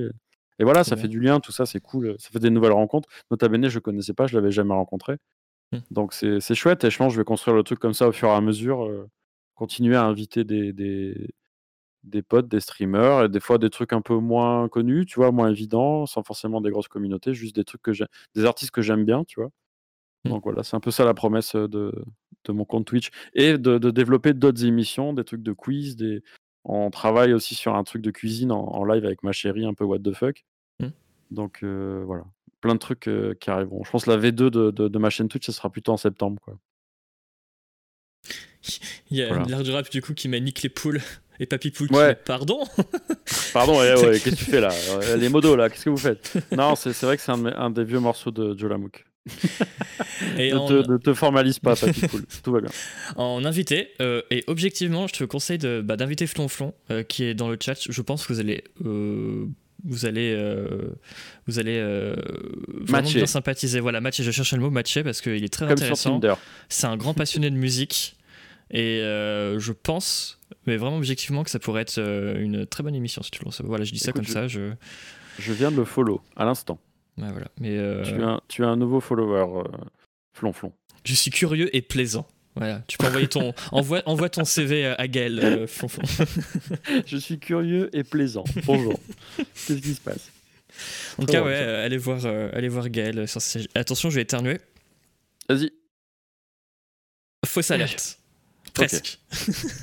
[0.59, 3.09] et voilà, ça fait du lien, tout ça, c'est cool, ça fait des nouvelles rencontres.
[3.31, 5.17] Nota bene, je connaissais pas, je l'avais jamais rencontré.
[5.71, 5.79] Mmh.
[5.91, 8.11] Donc c'est chouette et je pense que je vais construire le truc comme ça au
[8.13, 9.07] fur et à mesure,
[9.55, 11.29] continuer à inviter des des
[12.03, 15.31] des potes, des streamers et des fois des trucs un peu moins connus, tu vois?
[15.31, 18.05] Moins évidents, sans forcément des grosses communautés, juste des trucs que j'ai
[18.35, 19.51] des artistes que j'aime bien, tu vois?
[20.25, 20.29] Mmh.
[20.29, 21.91] Donc voilà, c'est un peu ça la promesse, de
[22.45, 25.95] de mon compte Twitch et de, développer d'autres émissions, des trucs de quiz.
[25.95, 26.23] Des...
[26.63, 29.83] On travaille aussi sur un truc de cuisine en, live avec ma chérie, un peu
[29.83, 30.43] what the fuck.
[30.79, 30.87] Mmh.
[31.31, 32.23] Donc euh, voilà,
[32.59, 33.83] plein de trucs euh, qui arriveront.
[33.83, 36.39] Je pense que la V2 de, de, ma chaîne Twitch, ce sera plutôt en septembre.
[36.41, 36.57] Quoi.
[39.09, 39.43] Il y a voilà.
[39.45, 41.01] l'air du rap du coup qui m'a niqué les poules
[41.39, 42.13] Et Papy Ouais.
[42.13, 42.63] pardon
[43.53, 44.69] Pardon, ouais, ouais, qu'est-ce que tu fais là?
[44.89, 46.37] Euh, Les modos là, qu'est-ce que vous faites?
[46.51, 49.05] Non, c'est vrai que c'est un, de un des vieux morceaux de Joe Lamouk.
[50.37, 52.69] Et Ne en, te, ne te formalise pas, Papy Cool, tout va bien.
[53.17, 57.49] en invité, euh, et objectivement, je te conseille bah, d'inviter Flonflon, euh, qui est dans
[57.49, 57.79] le chat.
[57.89, 58.63] Je pense que vous allez.
[58.85, 59.45] euh,
[59.83, 60.91] vous allez, euh,
[61.47, 62.15] vous allez euh,
[62.67, 63.79] vraiment bien sympathiser.
[63.79, 66.19] Voilà, matcher, je cherchais le mot matcher parce qu'il est très Comme intéressant.
[66.69, 68.15] C'est un grand passionné de musique
[68.69, 73.23] et euh, je pense, mais vraiment objectivement, que ça pourrait être une très bonne émission
[73.23, 73.49] si tu le.
[73.65, 74.47] Voilà, je dis ça Écoute, comme je- ça.
[74.47, 74.71] Je...
[75.39, 76.79] Je viens de le follow à l'instant.
[77.21, 77.47] Ouais, voilà.
[77.59, 79.77] Mais euh, Tu, as un, tu as un nouveau follower, euh,
[80.33, 80.73] Flonflon.
[81.03, 82.27] je suis curieux et plaisant.
[82.55, 86.03] Voilà, tu peux envoyer ton envoie, envoie ton CV à Gaël euh, Flonflon.
[87.05, 88.43] Je suis curieux et plaisant.
[88.65, 88.99] Bonjour.
[89.37, 90.31] Qu'est-ce qui se passe?
[91.17, 91.59] En tout cas, ouais, ça.
[91.61, 93.25] euh, allez voir, euh, allez voir Gaël.
[93.27, 93.39] sur
[93.73, 94.59] Attention, je vais éternuer.
[95.47, 95.71] Vas-y.
[97.45, 98.19] Fausse alerte.
[98.73, 99.19] Presque.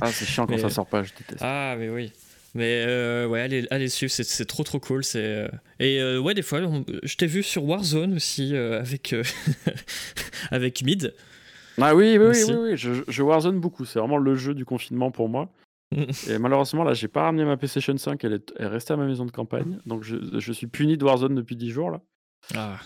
[0.01, 1.41] Ah, c'est chiant quand Mais- ça sort pas, je déteste.
[1.41, 2.13] Ah, mais oui.
[2.55, 5.05] Mais euh, ouais, allez, allez suivre, c'est, trop trop cool.
[5.05, 5.49] C'est, euh,
[5.81, 9.15] Et euh, ouais, des fois, on- je t'ai vu sur Warzone aussi avec,
[10.51, 11.15] avec Mid.
[11.81, 13.85] Ah oui, oui, oui, oui, oui, Je, je Warzone beaucoup.
[13.85, 15.53] C'est vraiment le jeu du confinement pour moi.
[16.29, 18.23] Et malheureusement, là, j'ai pas ramené ma PlayStation 5.
[18.25, 19.79] Elle est, elle est restée à ma maison de campagne.
[19.87, 22.01] Donc, je, je suis puni de Warzone depuis 10 jours, là.
[22.55, 22.79] Ah,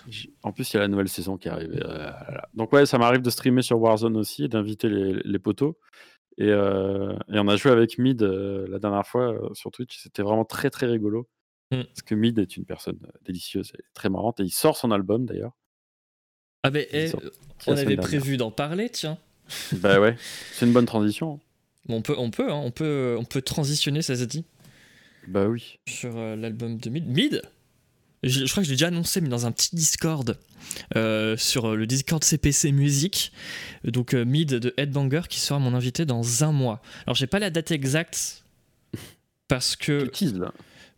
[0.42, 1.70] En plus, il y a la nouvelle saison qui arrive.
[1.84, 2.10] euh.
[2.54, 5.74] Donc, ouais, ça m'arrive de streamer sur Warzone aussi et d'inviter les, les potos.
[6.38, 9.98] Et, euh, et on a joué avec Mid euh, la dernière fois euh, sur Twitch.
[9.98, 11.28] C'était vraiment très, très rigolo.
[11.70, 11.82] Mm.
[11.82, 14.40] Parce que Mid est une personne délicieuse et très marrante.
[14.40, 15.52] Et il sort son album, d'ailleurs.
[16.62, 17.10] ah mais eh,
[17.66, 19.18] on avait prévu d'en parler, tiens.
[19.72, 20.16] Bah ouais,
[20.52, 21.40] c'est une bonne transition.
[21.86, 24.44] Bon, on peut, on peut, hein, on peut, on peut transitionner, ça se dit,
[25.26, 25.80] Bah oui.
[25.88, 27.08] sur l'album de Mid.
[27.08, 27.42] Mid?
[28.22, 30.38] Je, je crois que je l'ai déjà annoncé, mais dans un petit Discord,
[30.96, 33.32] euh, sur euh, le Discord CPC Musique.
[33.84, 36.80] Donc euh, Mid de Headbanger qui sera mon invité dans un mois.
[37.06, 38.44] Alors j'ai pas la date exacte
[39.48, 40.52] parce que Tu teases, là.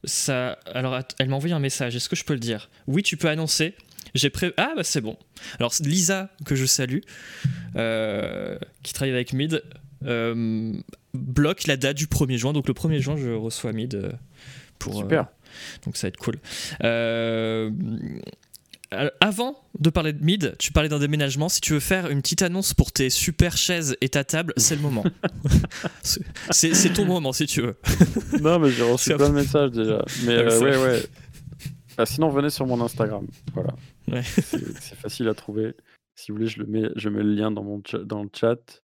[0.05, 0.59] ça.
[0.67, 1.97] Alors elle m'a envoyé un message.
[1.97, 2.69] Est-ce que je peux le dire?
[2.87, 3.75] Oui, tu peux annoncer.
[4.15, 4.53] J'ai pré...
[4.59, 5.17] Ah bah c'est bon.
[5.59, 7.01] Alors Lisa que je salue,
[7.77, 9.63] euh, qui travaille avec Mid,
[10.03, 12.53] bloque la date du 1er juin.
[12.53, 14.13] Donc le 1er juin, je reçois Mid
[14.79, 14.99] pour.
[14.99, 15.27] Super.
[15.85, 16.37] Donc ça va être cool.
[16.83, 17.71] Euh,
[18.93, 21.49] euh, avant de parler de mid, tu parlais d'un déménagement.
[21.49, 24.77] Si tu veux faire une petite annonce pour tes super chaises et ta table, c'est
[24.77, 25.05] le moment.
[26.03, 27.77] c'est ton moment si tu veux.
[28.41, 30.05] Non, mais j'ai reçu plein de messages déjà.
[30.25, 30.93] Mais Ah, euh, ouais, vrai.
[30.97, 31.03] ouais.
[31.97, 33.27] Ah, sinon, venez sur mon Instagram.
[33.53, 33.75] Voilà.
[34.11, 34.23] Ouais.
[34.23, 35.75] C'est facile à trouver.
[36.17, 38.83] Si vous voulez, je, le mets, je mets le lien dans, mon dans le chat.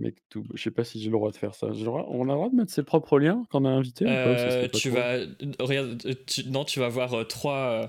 [0.00, 1.68] Mais tout, je sais pas si j'ai le droit de faire ça.
[1.72, 3.72] J'ai le droit- on a le droit de mettre ses propres liens quand on est
[3.72, 6.48] invité ou pas, ou ça se Euh, fait pas tu trop vas, regarde, euh, tu-
[6.50, 7.56] non, tu vas voir euh, trois.
[7.56, 7.86] euh,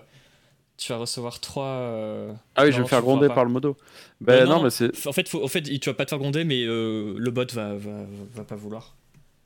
[0.78, 1.66] tu vas recevoir trois.
[1.66, 3.34] euh, Ah oui, je vais non, me faire tu gronder pas.
[3.36, 3.70] par le modo.
[3.70, 3.84] Euh,
[4.22, 4.64] Ben non, non.
[4.64, 5.08] mais c'est.
[5.08, 7.46] En fait, faut, en fait, tu vas pas te faire gronder, mais euh, le bot
[7.54, 8.06] va, va,
[8.36, 8.96] va pas vouloir.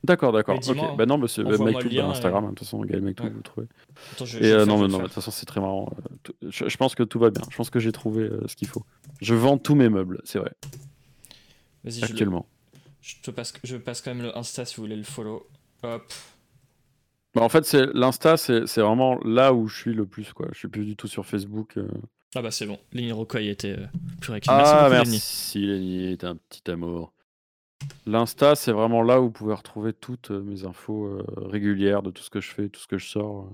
[0.04, 0.56] D'accord, d'accord.
[0.56, 0.98] Mais dis-moi, ok.
[0.98, 2.44] Ben non, mais c'est ben, envoie-moi Mike le Toub dans lien Instagram.
[2.46, 3.32] hein, De toute façon, Gaël Mike Toub, Ouais.
[3.36, 3.68] vous trouvez.
[4.14, 5.62] Attends, je- Et vais euh, le non, mais mais le de toute façon, c'est très
[5.62, 5.90] marrant.
[5.96, 7.44] euh, tout- Je, je pense que tout va bien.
[7.52, 8.84] Je pense que j'ai trouvé euh, ce qu'il faut.
[9.22, 10.82] Je vends tous mes meubles, c'est vrai, faire.
[11.84, 12.46] Vas-y, je, le- actuellement.
[13.02, 15.48] Je te passe, je passe quand même le Insta si vous voulez le follow.
[15.84, 16.14] Hop.
[17.34, 20.34] Bah, en fait, c'est l'Insta, c'est c'est vraiment là où je suis le plus.
[20.34, 20.48] Quoi.
[20.52, 21.78] Je suis plus du tout sur Facebook.
[21.78, 21.88] euh.
[22.36, 22.80] Ah bah c'est bon.
[22.94, 23.86] Lenny a été euh,
[24.22, 24.52] plus réactif.
[24.54, 27.14] Ah, merci merci Lenny, t'es un petit amour.
[28.06, 32.12] L'Insta, c'est vraiment là où vous pouvez retrouver toutes euh, mes infos euh, régulières de
[32.12, 33.52] tout ce que je fais, tout ce que je sors.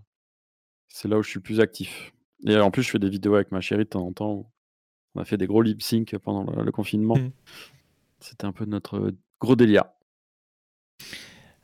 [0.90, 2.14] C'est là où je suis plus actif.
[2.46, 4.34] Et en plus, je fais des vidéos avec ma chérie de temps en temps.
[4.34, 4.48] où
[5.16, 7.16] on a fait des gros lip sync pendant le, le confinement.
[7.18, 7.32] Mhm.
[8.20, 9.86] C'était un peu notre gros délire.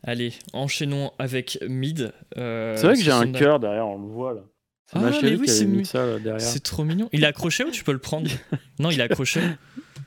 [0.03, 2.11] Allez, enchaînons avec Mid.
[2.37, 4.41] euh, c'est vrai que j'ai un cœur derrière, on le voit là.
[4.85, 6.41] C'est Ah, ma mais chérie oui, qui c'est mis ça là, derrière.
[6.41, 7.07] C'est trop mignon.
[7.13, 8.29] Il est accroché ou tu peux le prendre?
[8.79, 9.39] Non, il est accroché.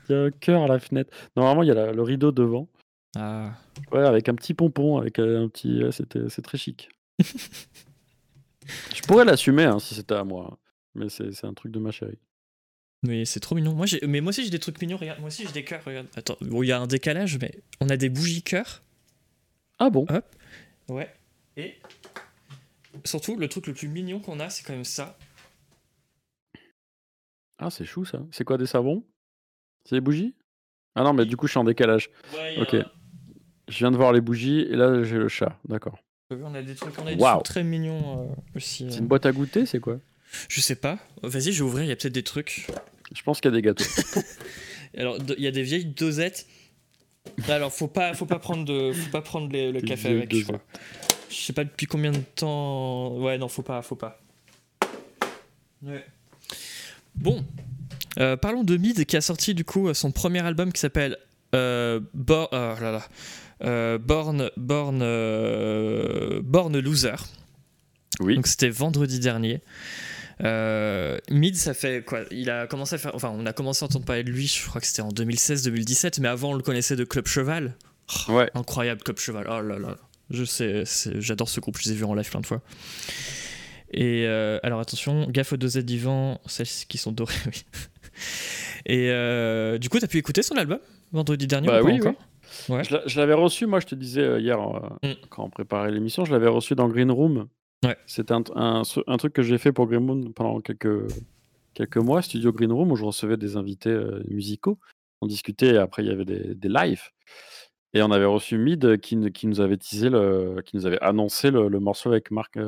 [0.09, 1.11] Il y a un cœur à la fenêtre.
[1.35, 2.69] Normalement, il y a la- le rideau devant.
[3.17, 3.53] Ah.
[3.91, 5.83] Ouais, avec un petit pompon, avec euh, un petit.
[5.83, 6.91] ouais, c'était, c'est très chic.
[8.95, 10.51] Je pourrais l'assumer hein, si c'était à moi.
[10.53, 10.57] hein.
[10.95, 12.19] Mais c'est, c'est un truc de ma chérie.
[13.07, 13.75] Mais c'est trop mignon.
[13.75, 14.01] Moi, j'ai...
[14.07, 14.97] Mais moi aussi, j'ai des trucs mignons.
[14.97, 15.83] Regarde, moi aussi, j'ai des cœurs.
[15.85, 16.07] Regarde.
[16.17, 18.83] Attends, bon, il y a un décalage, mais on a des bougies cœurs.
[19.79, 20.07] Ah bon?
[20.89, 21.13] Ouais.
[21.57, 21.75] Et
[23.05, 25.19] surtout, le truc le plus mignon qu'on a, c'est quand même ça.
[27.59, 28.21] Ah, c'est chou ça.
[28.33, 29.05] C'est quoi des savons?
[29.89, 30.35] C'est des bougies?
[30.95, 32.11] Ah non, mais du coup, je suis en décalage.
[32.35, 32.75] Ouais, Ok.
[32.75, 32.91] un-
[33.69, 35.59] Je viens de voir les bougies et là, j'ai le chat.
[35.69, 35.99] D'accord.
[36.31, 38.87] On a des trucs, on a des trucs très mignons euh, aussi.
[38.91, 39.01] C'est euh.
[39.01, 39.99] une boîte à goûter, c'est quoi?
[40.49, 40.99] Je sais pas.
[41.23, 41.85] Vas-y, je vais ouvrir.
[41.85, 42.67] Il y a peut-être des trucs.
[43.15, 43.85] Je pense qu'il y a des gâteaux.
[44.97, 46.47] Alors, il y a des vieilles dosettes.
[47.49, 50.35] Alors, faut pas, faut pas prendre de, faut pas prendre les- le Des café avec.
[50.35, 50.61] Je, crois.
[51.31, 53.17] Je sais pas depuis combien de temps.
[53.19, 54.21] Ouais, non, faut pas, faut pas.
[55.83, 56.05] Ouais.
[57.15, 57.45] Bon,
[58.19, 61.19] Euh, parlons de Mid qui a sorti du coup son premier album qui s'appelle
[61.55, 63.03] euh, Bo- oh là
[63.61, 63.99] là.
[63.99, 64.99] Born, Born,
[66.43, 67.17] Born Loser.
[68.21, 68.35] Oui.
[68.37, 69.61] Donc c'était vendredi dernier.
[70.41, 72.21] Mid, ça fait quoi?
[72.31, 73.15] Il a commencé à faire.
[73.15, 76.21] Enfin, on a commencé à entendre parler de lui, je crois que c'était en 2016-2017,
[76.21, 77.75] mais avant on le connaissait de Club Cheval.
[78.29, 78.51] Oh, ouais.
[78.55, 79.47] Incroyable Club Cheval.
[79.49, 79.97] Oh là là.
[80.31, 80.85] Je sais,
[81.19, 82.61] j'adore ce groupe, je les ai vus en live plein de fois.
[83.93, 87.65] Et alors attention, gaffe aux dosettes d'Ivan, celles qui sont dorées, oui.
[88.87, 90.79] Et euh, du coup, t'as pu écouter son album
[91.13, 92.15] vendredi dernier bah, ou oui, encore?
[92.69, 92.83] Ouais.
[92.85, 95.15] Je l'avais reçu, moi je te disais euh, hier euh, mm.
[95.29, 97.49] quand on préparait l'émission, je l'avais reçu dans Green Room.
[97.85, 97.97] Ouais.
[98.07, 101.13] C'était un, un, un, truc que j'ai fait pour Green Room pendant quelques,
[101.75, 103.97] quelques mois, Studio Green Room, où je recevais des invités
[104.29, 104.79] musicaux.
[105.21, 107.11] On discutait et après il y avait des, des lives.
[107.97, 111.51] Et on avait reçu Mid qui, qui, nous avait teasé le, qui nous avait annoncé
[111.51, 112.59] le, morceau avec Marc,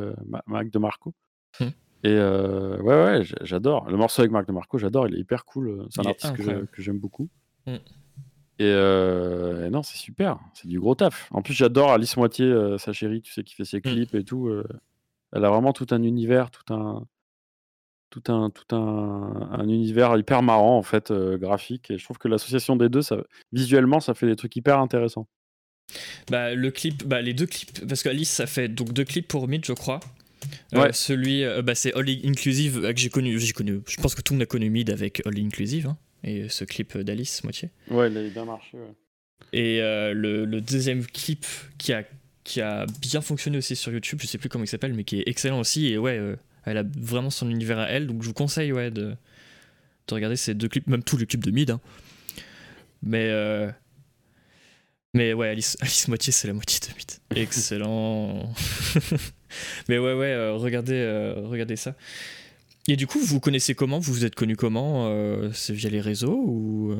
[0.46, 1.14] Marc de Marco.
[1.60, 1.66] Mm.
[2.04, 3.90] Et ouais, ouais, j'adore.
[3.90, 5.06] Le morceau avec Marc de Marco, j'adore.
[5.06, 5.86] Il est hyper cool.
[5.90, 7.28] C'est un artiste que j'aime beaucoup.
[7.66, 7.76] Mm.
[8.60, 10.38] Et, non, c'est super.
[10.54, 11.28] C'est du gros taf.
[11.30, 13.82] En plus, j'adore Alice Moitié, sa chérie, tu sais, qui fait ses mm.
[13.82, 14.50] clips et tout.
[15.32, 17.06] Elle a vraiment tout un univers, tout un,
[18.10, 21.90] tout un, tout un, un univers hyper marrant, en fait, graphique.
[21.90, 23.18] Et je trouve que l'association des deux, ça,
[23.52, 25.28] visuellement, ça fait des trucs hyper intéressants.
[26.30, 29.48] Bah, le clip, bah, les deux clips, parce qu'Alice, ça fait donc deux clips pour
[29.48, 30.00] Mid, je crois.
[30.74, 30.92] Euh, ouais.
[30.92, 33.80] celui, euh, bah, c'est All Inclusive euh, que j'ai connu, j'ai connu.
[33.88, 36.64] Je pense que tout le monde a connu Mid avec All Inclusive hein, et ce
[36.64, 37.70] clip d'Alice moitié.
[37.90, 38.76] Ouais, il a bien marché.
[38.76, 38.94] Ouais.
[39.52, 41.46] Et le, le, deuxième clip
[41.78, 42.02] qui a
[42.48, 45.20] qui a bien fonctionné aussi sur YouTube, je sais plus comment il s'appelle, mais qui
[45.20, 45.88] est excellent aussi.
[45.88, 46.20] Et ouais,
[46.64, 49.14] elle a vraiment son univers à elle, donc je vous conseille ouais de,
[50.08, 51.70] de regarder ces deux clips, même tous les clips de Mid.
[51.70, 51.80] Hein.
[53.02, 53.30] Mais
[55.14, 57.10] mais ouais, Alice, Alice moitié, c'est la moitié de Mid.
[57.42, 58.52] Excellent.
[59.88, 61.94] Mais ouais, ouais, euh, regardez, euh, regardez ça.
[62.86, 63.98] Et du coup, vous connaissez comment?
[63.98, 65.08] Vous vous êtes connu comment?
[65.08, 66.94] Euh, C'est via les réseaux ou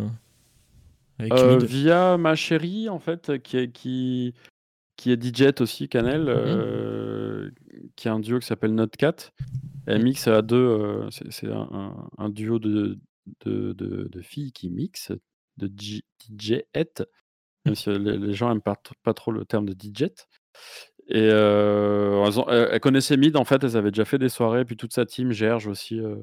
[1.18, 4.34] Via ma chérie, en fait, qui qui,
[4.98, 7.52] qui est DJ aussi, Canel, mhm.
[7.96, 9.32] qui a un duo qui s'appelle Notcat.
[9.86, 10.04] Elle mhm.
[10.04, 12.98] mixe à deux, c'est un, un, duo de,
[13.46, 15.12] de, de, filles qui mixent,
[15.56, 16.02] de DJ
[17.64, 20.04] même si les, gens n'aiment pas, pas, trop le terme de DJ.
[21.08, 22.24] Et euh,
[22.70, 25.32] elles, connaissaient Mid, en fait, elles avaient déjà fait des soirées, puis toute sa team,
[25.32, 26.16] Gerge aussi, euh,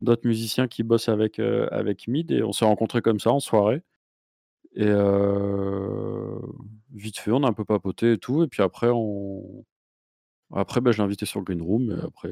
[0.00, 3.40] d'autres musiciens qui bossent avec, euh, avec Mid, et on s'est rencontrés comme ça en
[3.40, 3.82] soirée.
[4.74, 4.88] Et
[6.92, 9.64] vite fait, on a un peu papoté et tout, et puis après, on...
[10.54, 12.30] après bah, je l'ai invité sur le Green Room, et après,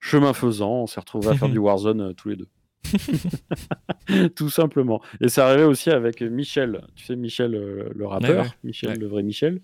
[0.00, 2.48] chemin faisant, on s'est retrouvés à faire du Warzone tous les deux.
[4.36, 5.02] tout simplement.
[5.20, 9.60] Et c'est arrivé aussi avec Michel, tu sais, Michel, le rappeur, Michel, le vrai Michel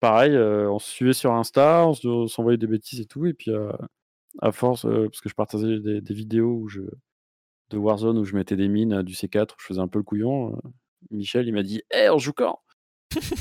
[0.00, 3.26] pareil, euh, on se suivait sur Insta, on s'envoyait des bêtises et tout.
[3.26, 3.72] Et puis, euh,
[4.40, 6.82] à force, euh, parce que je partageais des, vidéos où je,
[7.70, 10.04] de Warzone où je mettais des mines du C4, où je faisais un peu le
[10.04, 10.58] couillon,
[11.10, 12.60] Michel, il m'a dit Hé, «Eh, on joue quand?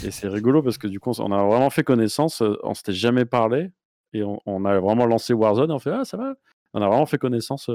[0.04, 3.26] Et c'est rigolo parce que du coup, on a vraiment fait connaissance, on s'était jamais
[3.26, 3.70] parlé.
[4.14, 6.36] Et on, a vraiment lancé Warzone et on fait Ah, ça va
[6.74, 7.70] On a vraiment fait connaissance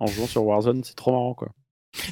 [0.00, 1.48] en jouant sur Warzone, c'est trop marrant quoi.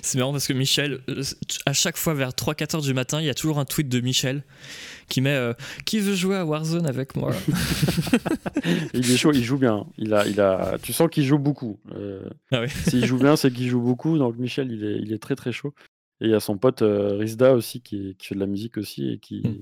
[0.02, 1.22] C'est marrant parce que Michel, euh,
[1.66, 4.00] à chaque fois vers 3-4 heures du matin, il y a toujours un tweet de
[4.00, 4.42] Michel
[5.08, 5.52] qui met euh,
[5.84, 7.32] Qui veut jouer à Warzone avec moi?
[8.94, 9.86] Il est chaud, il joue bien.
[9.98, 10.78] Il a, il a...
[10.82, 11.78] Tu sens qu'il joue beaucoup.
[11.94, 14.18] Euh, ah S'il joue bien, c'est qu'il joue beaucoup.
[14.18, 15.74] Donc Michel, il est, il est très très chaud.
[16.20, 19.12] Et il y a son pote Rizda aussi qui, qui, fait de la musique aussi.
[19.12, 19.42] Et qui...
[19.46, 19.58] Hmm.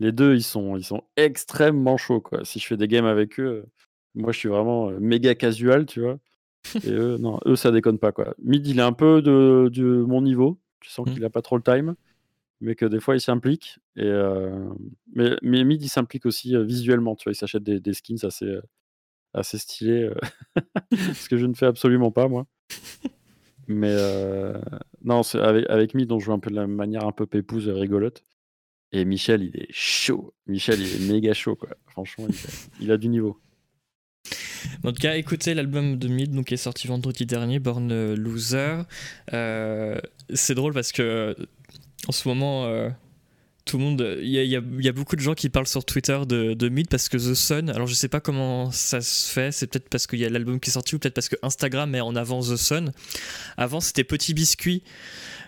[0.00, 2.20] Les deux, ils sont, ils sont extrêmement chauds.
[2.20, 2.44] Quoi.
[2.44, 3.66] Si je fais des games avec eux,
[4.14, 6.18] moi je suis vraiment méga casual, tu vois.
[6.84, 8.34] Et eux, non, eux, ça déconne pas, quoi.
[8.42, 10.58] Mid, il est un peu de, de mon niveau.
[10.80, 11.14] Tu sens mmh.
[11.14, 11.94] qu'il a pas trop le time,
[12.60, 13.78] mais que des fois, il s'implique.
[13.96, 14.68] Et euh,
[15.14, 17.16] mais, mais Mid, il s'implique aussi euh, visuellement.
[17.16, 18.62] Tu vois, il s'achète des, des, skins assez, euh,
[19.34, 20.10] assez stylés,
[20.92, 22.46] ce que je ne fais absolument pas, moi.
[23.68, 23.94] Mais
[25.04, 28.24] non, avec, avec Mid, on joue un peu de la manière un peu pépouse, rigolote.
[28.92, 30.34] Et Michel, il est chaud.
[30.46, 31.68] Michel, il est méga chaud, quoi.
[31.86, 32.26] Franchement,
[32.80, 33.38] il a du niveau.
[34.84, 38.82] En tout cas, écoutez l'album de Mid donc, qui est sorti vendredi dernier, Born Loser.
[39.32, 39.98] Euh,
[40.32, 41.36] c'est drôle parce que
[42.06, 42.88] en ce moment, euh,
[43.68, 44.18] tout le monde.
[44.20, 47.16] Il y, a, beaucoup de gens qui parlent sur Twitter de, de Mid parce que
[47.16, 47.70] The Sun.
[47.70, 49.52] Alors je sais pas comment ça se fait.
[49.52, 51.90] C'est peut-être parce qu'il y a l'album qui est sorti ou peut-être parce que Instagram
[51.90, 52.92] met en avant The Sun.
[53.56, 54.82] Avant, c'était Petit Biscuit.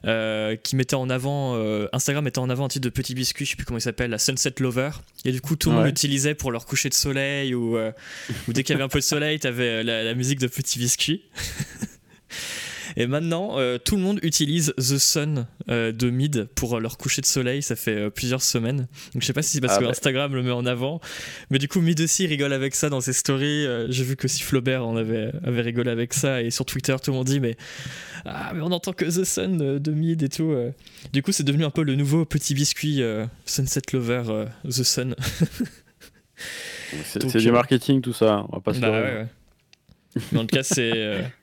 [0.06, 3.44] Euh, qui mettait en avant euh, Instagram mettait en avant un titre de Petit Biscuit,
[3.44, 4.92] je sais plus comment il s'appelle, la Sunset Lover.
[5.26, 7.92] Et du coup, tout le monde l'utilisait pour leur coucher de soleil ou, euh,
[8.48, 10.78] ou dès qu'il y avait un peu de soleil, t'avais la, la musique de Petit
[10.78, 11.22] Biscuit.
[12.96, 17.20] Et maintenant, euh, tout le monde utilise The Sun euh, de Mid pour leur coucher
[17.22, 17.62] de soleil.
[17.62, 18.88] Ça fait euh, plusieurs semaines.
[19.14, 19.90] Donc je sais pas si c'est parce Ah que bah.
[19.90, 21.00] Instagram le met en avant.
[21.50, 23.66] Mais du coup, Mid aussi rigole avec ça dans ses stories.
[23.66, 26.42] Euh, J'ai vu que si Flaubert en avait, avait rigolé avec ça.
[26.42, 27.56] Et sur Twitter, tout le monde dit Mais,
[28.24, 30.50] ah, mais on entend que The Sun euh, de Mid et tout.
[30.50, 30.70] euh.
[31.12, 34.82] Du coup, c'est devenu un peu le nouveau petit biscuit euh, Sunset Lover euh, The
[34.82, 35.14] Sun.
[37.04, 39.26] C'est du euh, marketing tout ça, on va pas se Bah ouais, ouais.
[40.32, 41.24] Mais en tout cas, c'est.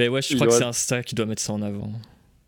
[0.00, 1.92] euh, Mais ouais, je Il crois que c'est Insta qui doit mettre ça en avant.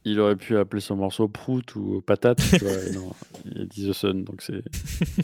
[0.05, 2.73] Il aurait pu appeler son morceau Prout ou Patate, tu vois.
[2.73, 3.13] et non,
[3.55, 4.63] il dit The Sun, donc c'est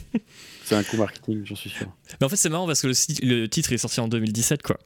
[0.63, 1.87] c'est un coup marketing, j'en suis sûr.
[2.19, 4.77] Mais en fait, c'est marrant parce que le, titre est sorti en 2017, quoi.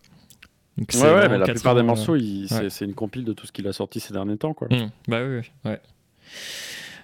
[0.78, 2.70] Donc, Ouais, ouais, mais la plupart des morceaux, c'est ouais.
[2.72, 4.68] c'est une compile de tout ce qu'il a sorti ces derniers temps, quoi.
[4.72, 5.80] euh, hmm, Bah oui, oui, ouais.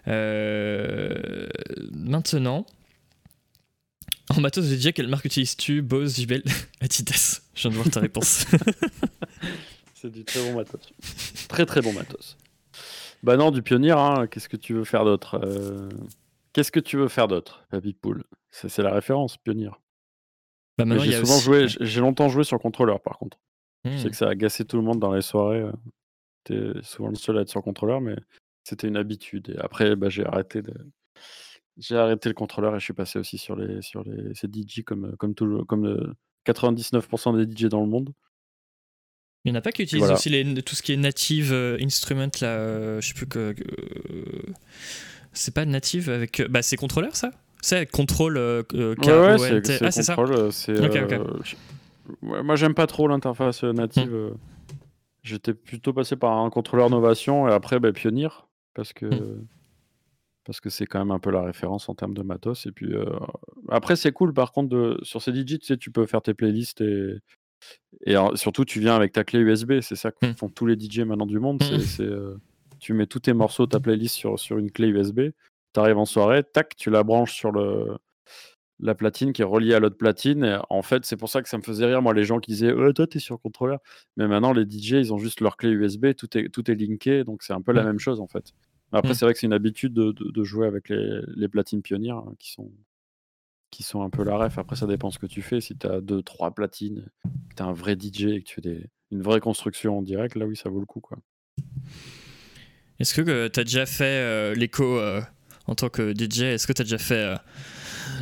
[0.07, 1.47] Euh,
[1.91, 2.65] Maintenant,
[4.35, 5.81] en matos de DJ, quelle marque utilises-tu?
[5.83, 6.41] Bose, JBL,
[6.81, 8.45] Adidas Je viens de voir ta réponse.
[10.01, 10.93] C'est du très bon matos.
[11.49, 12.37] Très très bon matos.
[13.23, 14.27] Bah non, du pionnier, hein.
[14.27, 15.89] qu'est-ce que tu veux faire d'autre Euh,
[16.53, 18.23] Qu'est-ce que tu veux faire d'autre, Papy Pool?
[18.49, 19.69] C'est la référence, pionnier.
[20.77, 23.37] bah J'ai souvent aussi- joué, j'ai- longtemps joué sur contrôleur par contre.
[23.85, 23.97] Je Hmm.
[23.97, 25.61] sais que ça a agacé tout le monde dans les soirées.
[25.61, 25.71] euh,
[26.45, 28.15] T'es souvent le seul à être sur contrôleur, mais
[28.63, 29.53] c'était une habitude.
[29.55, 30.73] Et après, bah, j'ai arrêté de...
[31.77, 34.83] J'ai arrêté le contrôleur et je suis passé aussi sur les sur les ces DJ
[34.85, 36.13] comme comme tout, comme le
[36.45, 38.13] 99% des DJ dans le monde.
[39.45, 40.15] Il n'y en a pas qui utilisent Voilà.
[40.15, 43.55] aussi les- tout ce qui est native euh, instrument, là, euh, je sais plus que.
[43.55, 44.23] euh,
[45.33, 46.41] c'est pas native avec.
[46.49, 47.31] Bah, c'est contrôleur, ça?
[47.61, 50.15] C'est avec contrôle Ouais, ouais, c'est Ah, c'est ça
[52.21, 54.13] ouais, moi, j'aime pas trop l'interface native.
[54.13, 54.31] euh.
[55.23, 59.45] J'étais plutôt passé par un contrôleur Novation et après bah, Pioneer parce que Hmm.
[60.45, 62.65] parce que c'est quand même un peu la référence en termes de matos.
[62.65, 62.93] Et puis
[63.69, 66.33] après, c'est cool par contre de, sur ces DJ, tu sais, tu peux faire tes
[66.33, 67.17] playlists et
[68.05, 69.81] et alors, surtout tu viens avec ta clé USB.
[69.81, 70.33] C'est ça que Hmm.
[70.35, 71.61] font tous les DJ maintenant du monde.
[71.63, 71.79] c'est- Hmm.
[71.81, 72.35] c'est, euh,
[72.79, 75.31] tu mets tous tes morceaux, ta playlist sur sur une clé USB.
[75.73, 77.97] Tu arrives en soirée, tac, tu la branches sur le
[78.81, 80.45] la platine qui est reliée à l'autre platine.
[80.45, 82.51] Et en fait, c'est pour ça que ça me faisait rire, moi, les gens qui
[82.51, 83.79] disaient Toi, t'es sur contrôleur.
[84.15, 87.25] Mais maintenant, les DJ, ils ont juste leur clé USB, tout est, tout est linké,
[87.25, 87.87] donc c'est un peu la Mm.
[87.87, 88.53] même chose en fait.
[88.93, 91.47] Mais Après, c'est vrai que c'est une habitude de, de- de jouer avec les, les
[91.49, 92.71] platines pionnières hein, qui, sont,
[93.71, 94.57] qui sont un peu la ref.
[94.57, 95.61] Après, ça dépend ce que tu fais.
[95.61, 97.05] Si tu as deux, trois platines,
[97.49, 100.35] que tu un vrai DJ et que tu fais des, une vraie construction en direct,
[100.35, 100.99] là oui, ça vaut le coup.
[101.01, 101.17] Quoi.
[102.99, 105.21] Est-ce que tu as déjà fait euh, l'écho euh,
[105.67, 107.15] en tant que DJ Est-ce que tu as déjà fait.
[107.15, 107.35] euh,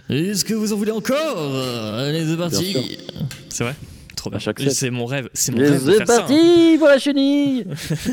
[0.09, 2.97] Est-ce que vous en voulez encore Euh, Allez, c'est parti
[3.49, 3.75] C'est vrai?
[4.15, 4.39] Trop bien.
[4.69, 5.29] C'est mon rêve.
[5.33, 6.05] C'est mon Mais rêve c'est hein.
[6.05, 7.65] parti pour la chenille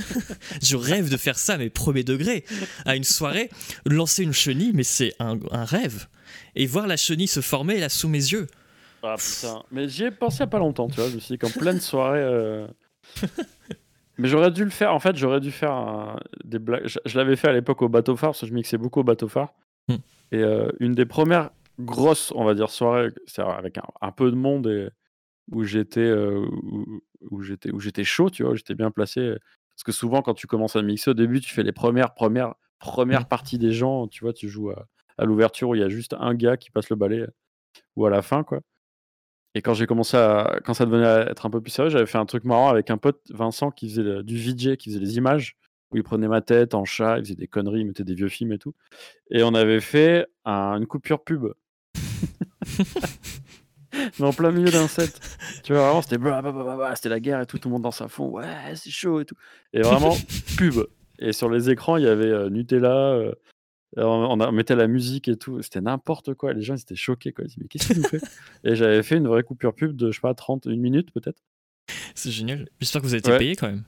[0.63, 2.45] Je rêve de faire ça, mais premier degré.
[2.85, 3.49] À une soirée,
[3.87, 6.07] lancer une chenille, mais c'est un, un rêve.
[6.57, 8.47] Et voir la chenille se former là sous mes yeux.
[9.03, 11.09] Ah putain, mais j'y ai pensé il y a pas longtemps, tu vois.
[11.11, 12.21] Je me suis dit qu'en pleine soirée.
[12.23, 12.67] euh,
[14.17, 16.87] mais j'aurais dû le faire, en fait, j'aurais dû faire un- des blagues.
[16.87, 19.05] Je, je l'avais fait à l'époque au bateau phare, parce que je mixais beaucoup au
[19.05, 19.53] bateau phare.
[19.89, 19.97] Hmm.
[20.33, 21.51] Et euh, une des premières
[21.81, 24.89] grosses, on va dire, soirées, c'est-à-dire avec un, un peu de monde et
[25.51, 27.01] où j'étais euh, où,
[27.31, 29.35] où j'étais où j'étais chaud, tu vois, j'étais bien placé.
[29.75, 32.55] Parce que souvent, quand tu commences à mixer au début, tu fais les premières, premières,
[32.79, 33.29] premières Hmm.
[33.29, 34.87] parties des gens, tu vois, tu joues à,
[35.19, 37.27] à l'ouverture où il y a juste un gars qui passe le balai
[37.97, 38.61] ou à la fin, quoi.
[39.57, 40.59] Et quand j'ai commencé à.
[40.65, 42.91] Quand ça devenait à être un peu plus sérieux, j'avais fait un truc marrant avec
[42.91, 45.57] un pote, Vincent, qui faisait le- du VJ, qui faisait les images,
[45.93, 48.29] où il prenait ma tête en chat, il faisait des conneries, il mettait des vieux
[48.29, 48.75] films et tout.
[49.31, 51.47] Et on avait fait un- une coupure pub.
[54.19, 55.21] Mais en plein milieu d'un set.
[55.63, 56.17] Tu vois, vraiment, c'était
[56.97, 58.29] c'était la guerre et tout, tout le monde dans sa fond.
[58.31, 59.37] Ouais, c'est chaud et tout.
[59.73, 60.17] Et vraiment,
[60.57, 60.85] pub.
[61.21, 62.89] Et sur les écrans, il y avait euh, Nutella.
[63.13, 63.33] euh,
[63.97, 65.61] on, on a- on mettait la musique et tout.
[65.63, 66.53] C'était n'importe quoi.
[66.53, 67.33] Les gens, ils étaient choqués.
[67.33, 67.45] Quoi.
[67.45, 68.21] Ils disaient, mais qu'est-ce qu'il nous fait?
[68.65, 71.43] Et j'avais fait une vraie coupure pub de, je sais pas, 30, une minute peut-être.
[72.15, 72.69] C'est génial.
[72.81, 73.39] J'espère que vous avez été Ouais.
[73.39, 73.83] payé quand même.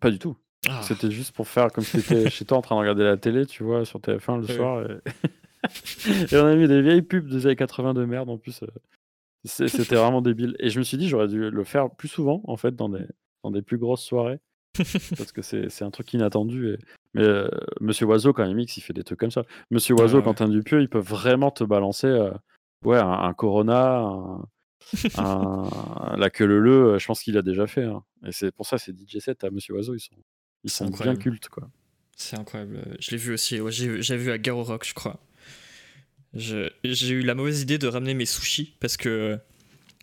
[0.00, 0.36] Pas du tout.
[0.68, 0.80] Ah.
[0.82, 3.46] C'était juste pour faire comme si t'étais chez toi en train de regarder la télé,
[3.46, 4.54] tu vois, sur TF1 le Ouais.
[4.54, 4.82] soir.
[4.90, 4.96] Et...
[6.32, 8.62] et on a mis des vieilles pubs des années 80 de merde en plus.
[8.62, 8.66] euh,
[9.44, 10.56] C'était vraiment débile.
[10.58, 13.04] Et je me suis dit, j'aurais dû le faire plus souvent, en fait, dans des,
[13.44, 14.38] dans des plus grosses soirées.
[15.16, 16.70] parce que c'est c'est un truc inattendu.
[16.74, 16.78] Et...
[17.14, 17.48] Mais euh,
[17.80, 19.44] Monsieur Oiseau, quand il mixe, il fait des trucs comme ça.
[19.70, 20.24] Monsieur Oiseau, ouais.
[20.24, 22.30] Quentin Dupieux, il peut vraiment te balancer euh,
[22.84, 24.44] ouais, un, un Corona, un,
[25.18, 26.98] un- la queue leu leu.
[26.98, 27.84] Je pense qu'il a déjà fait.
[27.84, 28.02] hein.
[28.26, 30.14] Et c'est pour ça, ces DJ sets à Monsieur Oiseau, ils sont,
[30.64, 31.48] ils C'est sont bien cultes.
[31.48, 31.68] Quoi.
[32.16, 32.96] C'est incroyable.
[33.00, 33.60] Je l'ai vu aussi.
[33.60, 35.18] Ouais, j'ai vu à Garo Rock, je crois.
[36.34, 39.38] J'ai eu la mauvaise idée de ramener mes sushis parce que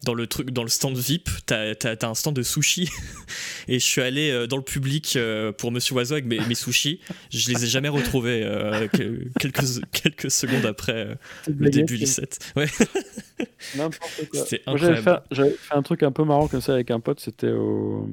[0.04, 2.90] dans le truc, dans le stand VIP, t'as as, un stand de sushis
[3.68, 6.56] et je suis allé euh, dans le public euh, pour Monsieur Oiseau avec mes, mes
[6.56, 7.00] sushis.
[7.32, 11.16] Je les ai jamais retrouvés euh, que- quelques quelques secondes après euh,
[11.48, 12.40] le début du set.
[12.56, 12.68] Ouais.
[13.76, 14.78] N'importe quoi.
[14.78, 17.20] J'avais fait, un truc un peu marrant comme ça avec un pote.
[17.20, 18.10] C'était au,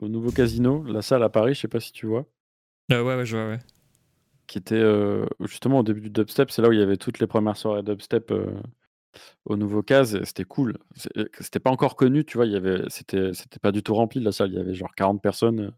[0.00, 2.26] au nouveau casino, la salle à Paris, je sais pas si tu vois.
[2.92, 3.58] Euh, ouais, ouais, je vois, ouais.
[4.46, 4.82] Qui était
[5.40, 7.82] justement au début du dubstep, c'est là où il y avait toutes les premières soirées
[7.82, 8.32] dubstep
[9.44, 10.78] au nouveau case, c'était cool.
[11.40, 14.20] C'était pas encore connu, tu vois, il y avait, c'était, c'était pas du tout rempli
[14.20, 15.72] la salle, il y avait genre 40 personnes,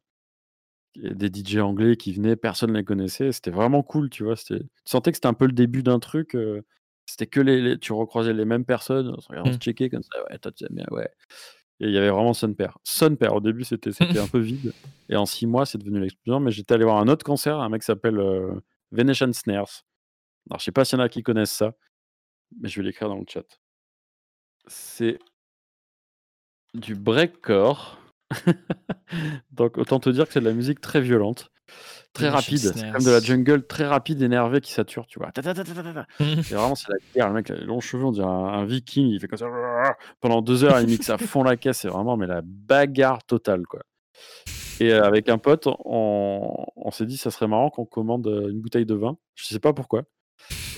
[0.97, 4.36] des DJ anglais qui venaient, personne ne les connaissait, c'était vraiment cool, tu vois.
[4.36, 6.36] Tu sentais que c'était un peu le début d'un truc,
[7.06, 9.59] c'était que les, tu recroisais les mêmes personnes, on se mmh.
[9.59, 11.09] checkait comme ça, ouais, toi tu bien, ouais.
[11.81, 12.78] Et il y avait vraiment Père.
[12.82, 14.73] Son Père, au début, c'était c'était un peu vide.
[15.09, 16.40] Et en six mois, c'est devenu l'explosion.
[16.40, 18.52] Mais j'étais allé voir un autre concert, un mec s'appelle euh,
[18.90, 19.85] Venetian Snares.
[20.51, 21.74] Alors, je sais pas s'il y en a qui connaissent ça,
[22.61, 23.45] mais je vais l'écrire dans le chat.
[24.66, 25.19] C'est
[26.75, 27.99] du breakcore.
[29.53, 31.51] Donc, autant te dire que c'est de la musique très violente.
[32.15, 35.31] Très rapide, c'est comme de la jungle très rapide, énervé qui sature, tu vois.
[36.20, 37.29] Et vraiment, c'est la guerre.
[37.29, 39.47] Le mec, les longs cheveux, on dirait un, viking, il fait comme ça.
[40.20, 43.66] Pendant deux heures, il mixe à fond la caisse, c'est vraiment mais la bagarre totale,
[43.66, 43.83] quoi.
[44.81, 48.49] Et euh, avec un pote, on, on s'est dit, ça serait marrant qu'on commande euh,
[48.49, 49.19] une bouteille de vin.
[49.35, 50.05] Je sais pas pourquoi.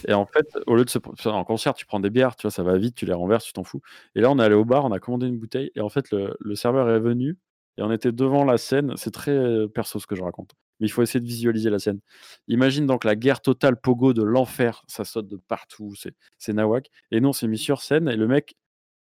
[0.09, 0.99] Et en fait, au lieu de se.
[1.29, 3.53] En concert, tu prends des bières, tu vois, ça va vite, tu les renverses, tu
[3.53, 3.81] t'en fous.
[4.15, 6.11] Et là, on est allé au bar, on a commandé une bouteille, et en fait,
[6.13, 7.39] le, serveur est venu,
[7.79, 8.95] et on était devant la scène.
[8.97, 11.79] C'est très euh, perso ce que je raconte mais il faut essayer de visualiser la
[11.79, 12.01] scène.
[12.49, 15.95] Imagine donc la guerre totale pogo de l'enfer, ça saute de partout,
[16.39, 16.91] c'est nawak.
[17.11, 18.57] Et nous, on s'est mis sur scène et le mec,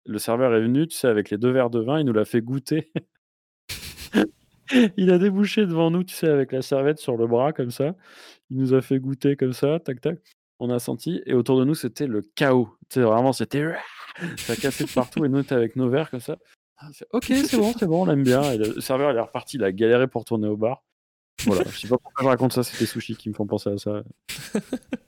[0.07, 2.25] le serveur est venu, tu sais, avec les deux verres de vin, il nous l'a
[2.25, 2.91] fait goûter.
[4.97, 7.95] il a débouché devant nous, tu sais, avec la serviette sur le bras, comme ça.
[8.51, 10.36] Il nous a fait goûter comme ça, tac, tac.
[10.59, 12.69] On a senti, et autour de nous, c'était le chaos.
[12.89, 13.75] Tu sais, vraiment, c'était.
[14.39, 16.39] Ça cassé de partout, et nous, était avec nos verres comme ça.
[16.79, 18.57] Ah, ok, c'est bon, c'est bon, on l'aime bien.
[18.57, 20.85] Le serveur, il est reparti, il a galéré pour tourner au bar.
[21.45, 23.71] Voilà, je sais pas pourquoi je raconte ça, c'est les sushis qui me font penser
[23.71, 24.03] à ça.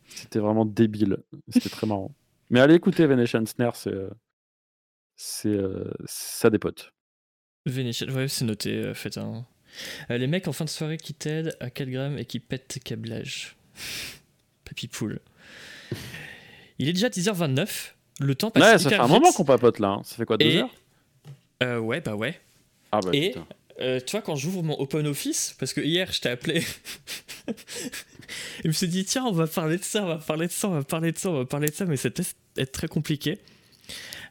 [0.08, 1.18] C'était vraiment débile.
[1.48, 2.14] C'était très marrant.
[2.50, 3.92] Mais allez écouter Venetian Snare, c'est.
[3.92, 4.10] Euh,
[5.16, 5.48] c'est.
[5.48, 6.92] Euh, ça des potes.
[7.66, 9.46] Venetian, ouais, c'est noté, euh, faites un.
[10.08, 12.80] les mecs en fin de soirée qui t'aident à 4 grammes et qui pètent tes
[12.80, 13.56] câblages.
[14.64, 15.20] Papy poule.
[16.78, 17.68] Il est déjà 10h29.
[18.20, 19.88] Le temps passe Ouais, ça fait un moment qu'on papote là.
[19.88, 20.02] Hein.
[20.04, 21.82] Ça fait quoi, 2 heures?
[21.82, 22.40] Ouais, bah ouais.
[22.90, 23.34] Ah bah et,
[23.80, 26.64] euh, tu vois, quand j'ouvre mon Open Office, parce que hier je t'ai appelé,
[28.64, 30.68] je me suis dit, tiens, on va parler de ça, on va parler de ça,
[30.68, 32.24] on va parler de ça, on va parler de ça, mais ça peut
[32.56, 33.38] être très compliqué.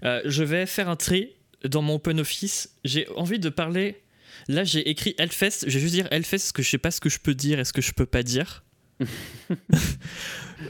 [0.04, 2.76] Euh, je vais faire un tri dans mon Open Office.
[2.84, 4.02] J'ai envie de parler.
[4.50, 5.62] Là, j'ai écrit Hellfest.
[5.66, 7.60] Je vais juste dire Hellfest parce que je sais pas ce que je peux dire
[7.60, 8.64] et ce que je peux pas dire.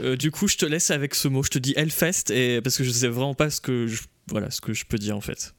[0.02, 1.44] Euh, du coup, je te laisse avec ce mot.
[1.44, 4.52] Je te dis Hellfest et parce que je sais vraiment pas ce que je, voilà
[4.52, 5.56] ce que je peux dire en fait.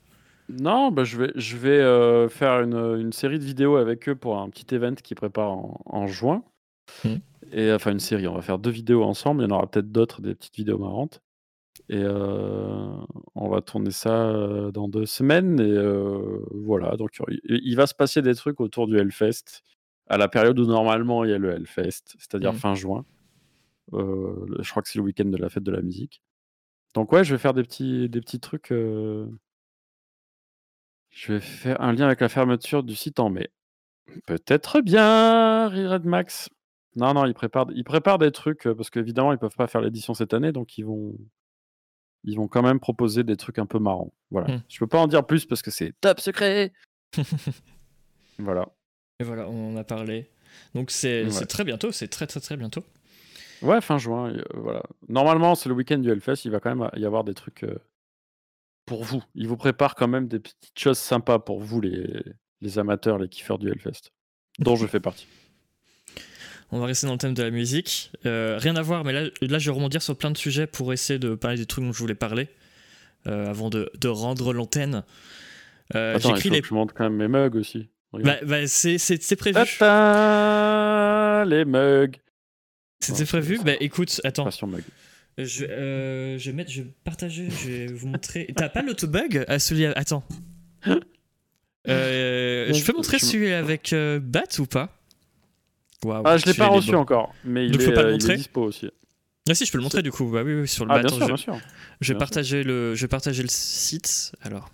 [0.51, 4.15] Non, bah, je vais, je vais euh, faire une, une, série de vidéos avec eux
[4.15, 6.45] pour un petit event qu'ils préparent en, en juin.
[7.05, 7.15] Mmh.
[7.53, 9.43] Et enfin, une série, on va faire deux vidéos ensemble.
[9.43, 11.23] Il y en aura peut-être d'autres, des petites vidéos marrantes.
[11.89, 12.87] Et euh,
[13.35, 14.31] on va tourner ça
[14.75, 15.59] dans deux semaines.
[15.59, 15.75] Et
[16.53, 17.19] voilà, donc
[17.49, 19.63] il, va se passer des trucs autour du Hellfest
[20.09, 22.57] à la période où normalement il y a le Hellfest, c'est-à-dire mmh.
[22.57, 23.05] fin juin.
[23.93, 26.23] je crois que c'est le week-end de la fête de la musique.
[26.95, 28.73] Donc ouais, je vais faire des petits, des petits trucs
[31.11, 33.51] je vais faire un lien avec la fermeture du site en mai.
[34.27, 36.49] Peut-être bien, Red Max.
[36.97, 39.81] Non, non, ils préparent, ils préparent des trucs euh, parce qu'évidemment, ils peuvent pas faire
[39.81, 41.17] l'édition cette année, donc ils vont,
[42.25, 44.13] ils vont quand même proposer des trucs un peu marrants.
[44.31, 44.57] Voilà.
[44.57, 44.63] Hmm.
[44.69, 46.73] Je peux pas en dire plus parce que c'est top secret.
[48.39, 48.69] voilà.
[49.21, 50.31] Et voilà, on en a parlé.
[50.75, 52.85] Donc c'est très bientôt, c'est très très très bientôt.
[53.63, 54.33] Ouais, fin juin.
[54.33, 54.83] Euh, voilà.
[55.09, 56.45] Normalement, c'est le week-end du Hellfest.
[56.45, 57.77] Il va quand même y avoir des trucs euh,
[58.87, 59.23] pour vous.
[59.35, 62.23] Il vous prépare quand même des petites choses sympas pour vous, les,
[62.61, 64.13] les amateurs, les kiffeurs du Hellfest,
[64.61, 65.27] dont je fais partie.
[66.71, 68.13] On va rester dans le thème de la musique.
[68.27, 70.93] Euh, rien à voir, mais là, là, je vais rebondir sur plein de sujets pour
[70.93, 72.49] essayer de parler des trucs dont je voulais parler
[73.27, 75.03] euh, avant de, de rendre l'antenne.
[75.95, 76.61] Euh, Attends, il faut les...
[76.61, 77.89] que je montre quand même mes mugs aussi.
[78.13, 79.59] Bah, bah c'est prévu.
[81.49, 82.17] les mugs.
[83.01, 84.49] C'était prévu Bah écoute, attends.
[84.67, 84.83] Mug.
[85.39, 88.49] Je, euh, je, vais mettre, je vais partager, je vais vous montrer.
[88.57, 89.87] T'as pas l'autobug à celui.
[89.87, 90.25] Attends.
[91.87, 94.91] Euh, je peux montrer celui avec euh, Bat ou pas?
[96.23, 98.37] Ah, je l'ai pas reçu encore, mais il, est, pas le montrer.
[98.37, 98.91] dispo aussi.
[99.49, 100.27] Ah si, je peux le montrer du coup.
[100.27, 101.59] Bah oui, oui sur le ah, Bien sûr, je, bien sûr.
[102.03, 104.33] Je vais partager le, je vais partager le site.
[104.43, 104.71] Alors.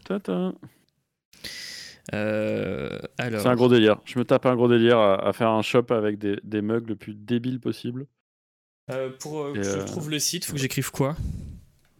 [2.13, 3.41] Euh, alors.
[3.41, 4.01] C'est un gros délire.
[4.05, 6.97] Je me tape un gros délire à, faire un shop avec des, des mugs le
[6.97, 8.07] plus débile possible.
[8.91, 11.17] Euh, pour euh, que je euh, trouve le site, faut que j'écrive quoi?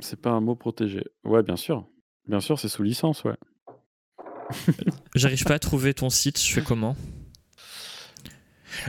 [0.01, 1.05] C'est pas un mot protégé.
[1.25, 1.87] Ouais, bien sûr.
[2.29, 3.37] Bien sûr, c'est sous licence, ouais.
[5.15, 6.97] J'arrive pas à trouver ton site, je fais comment?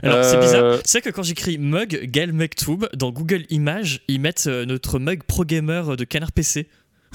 [0.02, 0.80] Alors, c'est bizarre.
[0.84, 5.44] C'est que quand j'écris mug Gael Mektoub dans Google Images, ils mettent notre mug pro
[5.44, 6.68] gamer de Canard PC.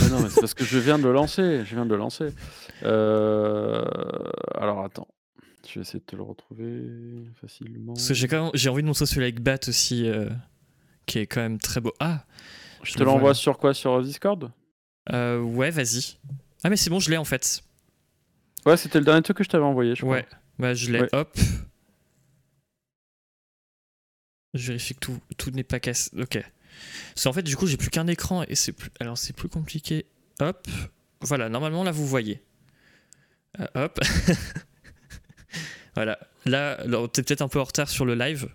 [0.10, 1.64] Non, mais c'est parce que je viens de le lancer.
[1.66, 2.30] Je viens de le lancer.
[2.84, 5.08] Alors, attends.
[5.68, 7.94] Je vais essayer de te le retrouver facilement.
[7.94, 10.28] Parce que j'ai quand même j'ai envie de montrer celui avec Bat aussi, euh,
[11.06, 11.94] qui est quand même très beau.
[12.00, 12.26] Ah
[12.84, 13.74] Je te le l'envoie sur quoi?
[13.74, 14.52] Sur Discord?
[15.12, 16.18] Euh, Ouais, vas-y.
[16.64, 17.62] Ah, mais c'est bon, je l'ai en fait.
[18.66, 20.16] Ouais, c'était le dernier truc que je t'avais envoyé, je crois.
[20.16, 20.28] Ouais,
[20.60, 21.02] bah je l'ai.
[21.02, 21.10] Ouais.
[21.14, 21.38] Hop.
[24.54, 26.12] Je vérifie que tout, tout n'est pas cassé.
[26.20, 26.44] Ok.
[27.14, 28.90] Parce qu'en fait, du coup, j'ai plus qu'un écran et c'est plus.
[29.00, 30.06] Alors, c'est plus compliqué.
[30.40, 30.68] Hop.
[31.22, 32.42] Voilà, normalement, là, vous voyez.
[33.60, 34.00] Euh, hop.
[35.96, 36.18] voilà.
[36.46, 36.78] Là,
[37.14, 38.50] t'es peut-être un peu en retard sur le live.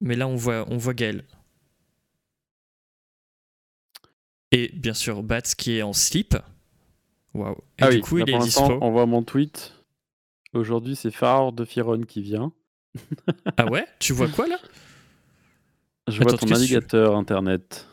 [0.00, 1.24] Mais là, on voit, on voit Gaël.
[4.52, 6.36] Et bien sûr, Bats qui est en slip.
[7.32, 7.56] Waouh.
[7.78, 8.78] Et Ah du oui, coup, il est dispo.
[8.80, 9.74] on voit mon tweet.
[10.52, 12.52] Aujourd'hui, c'est Phare de Firon qui vient.
[13.56, 13.86] Ah ouais?
[13.98, 14.58] Tu vois quoi là?
[16.08, 17.86] Je vois Attends, ton que tu- navigateur internet.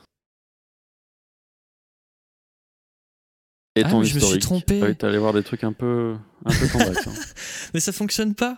[3.77, 4.41] Et Ah, ton mais je me suis historique.
[4.43, 4.79] trompé.
[4.83, 6.15] Ah oui, t'es allé voir des trucs un peu,
[6.45, 7.11] un peu hein.
[7.73, 8.57] Mais ça fonctionne pas.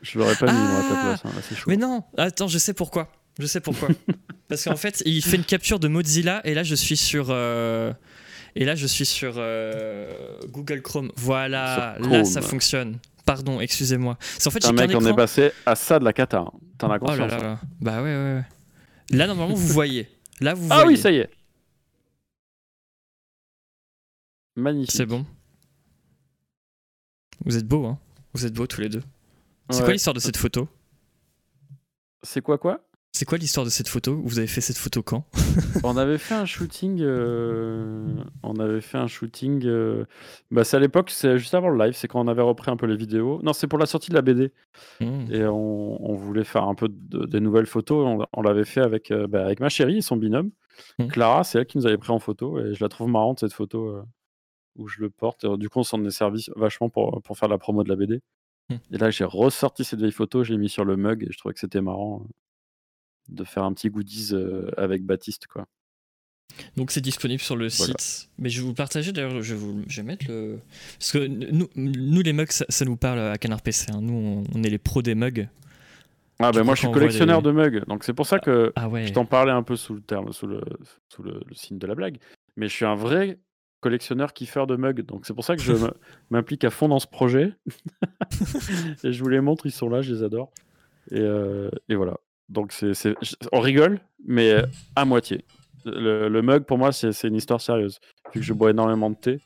[0.00, 1.02] Je l'aurais pas mis, moi, à ta Ah.
[1.04, 1.20] place.
[1.24, 1.30] hein.
[1.36, 1.64] Là, c'est chaud.
[1.68, 3.12] Mais non, attends, je sais pourquoi.
[3.38, 3.88] Je sais pourquoi.
[4.48, 7.92] Parce qu'en fait, il fait une capture de Mozilla et là je suis sur euh,
[8.54, 10.12] et là je suis sur euh,
[10.48, 11.10] Google Chrome.
[11.16, 12.98] Voilà, là ça fonctionne.
[13.26, 14.16] Pardon, excusez-moi.
[14.38, 15.14] C'est en fait qu'un mec, on est écran.
[15.16, 16.40] passé à ça de la cata.
[16.40, 16.50] hein.
[16.78, 17.38] T'en as Oh là conscience hein.
[17.42, 17.58] là.
[17.80, 18.34] Bah ouais ouais.
[18.34, 18.44] ouais.
[19.10, 20.08] Là normalement vous voyez.
[20.40, 20.88] Là vous Ah voyez.
[20.96, 21.30] oui, ça y est.
[24.56, 24.92] Magnifique.
[24.92, 25.26] C'est bon.
[27.44, 27.98] Vous êtes beaux hein.
[28.32, 29.02] Vous êtes beaux tous les deux.
[29.70, 29.84] C'est Ouais.
[29.84, 30.68] quoi l'histoire de cette photo?
[32.22, 32.83] C'est quoi quoi?
[33.16, 34.20] C'est quoi l'histoire de cette photo?
[34.24, 35.24] Vous avez fait cette photo quand?
[35.84, 36.98] On avait fait un shooting.
[37.00, 38.12] euh,
[38.42, 39.64] On avait fait un shooting.
[39.66, 40.04] euh,
[40.50, 41.92] Bah, c'est à l'époque, c'est juste avant le live.
[41.94, 43.40] C'est quand on avait repris un peu les vidéos.
[43.44, 44.52] Non, c'est pour la sortie de la BD.
[45.00, 45.26] Hmm.
[45.30, 48.04] Et on, on voulait faire un peu de, des nouvelles photos.
[48.04, 50.50] On, on l'avait fait avec, euh, bah, avec ma chérie et son binôme.
[50.98, 51.06] Mhm.
[51.06, 52.58] Clara, c'est elle qui nous avait pris en photo.
[52.58, 54.02] Et je la trouve marrante cette photo
[54.74, 55.44] où je le porte.
[55.44, 57.94] Et, du coup, on s'en est servi vachement pour, pour faire la promo de la
[57.94, 58.22] BD.
[58.70, 58.78] Mhm.
[58.90, 60.42] Et là, j'ai ressorti cette vieille photo.
[60.42, 61.22] Je l'ai mis sur le mug.
[61.22, 62.26] Et je trouvais que c'était marrant
[63.28, 65.46] de faire un petit goodies euh, avec Baptiste.
[65.46, 65.66] Quoi.
[66.76, 67.94] Donc c'est disponible sur le Voilà.
[67.98, 68.30] site.
[68.38, 70.58] Mais je vais vous partager d'ailleurs, je vais, vous, je vais mettre le.
[70.98, 73.90] Parce que nous, nous les mugs, ça, ça nous parle à Canard PC.
[73.92, 74.00] hein.
[74.00, 75.48] Nous, on, on est les pros des mugs.
[76.40, 77.84] Ah, ben moi, je suis collectionneur des- de mugs.
[77.86, 78.72] Donc, c'est pour ça que.
[78.76, 79.06] Ah ouais.
[79.06, 80.60] Je t'en parlais un peu sous le terme, sous le,
[81.08, 82.18] sous le, le signe de la blague,
[82.56, 83.38] mais je suis un vrai
[83.80, 85.72] collectionneur kiffeur de mugs, donc c'est pour ça que je
[86.30, 87.52] m'implique à fond dans ce projet.
[89.04, 90.50] et je vous les montre, ils sont là, je les adore.
[91.10, 92.16] Et, euh, et voilà.
[92.48, 92.92] Donc c'est,
[93.52, 94.62] on rigole, mais euh,
[94.96, 95.44] à moitié.
[95.86, 97.98] Le, le mug pour moi c'est, c'est une histoire sérieuse.
[98.34, 99.40] Vu que je bois énormément de thé.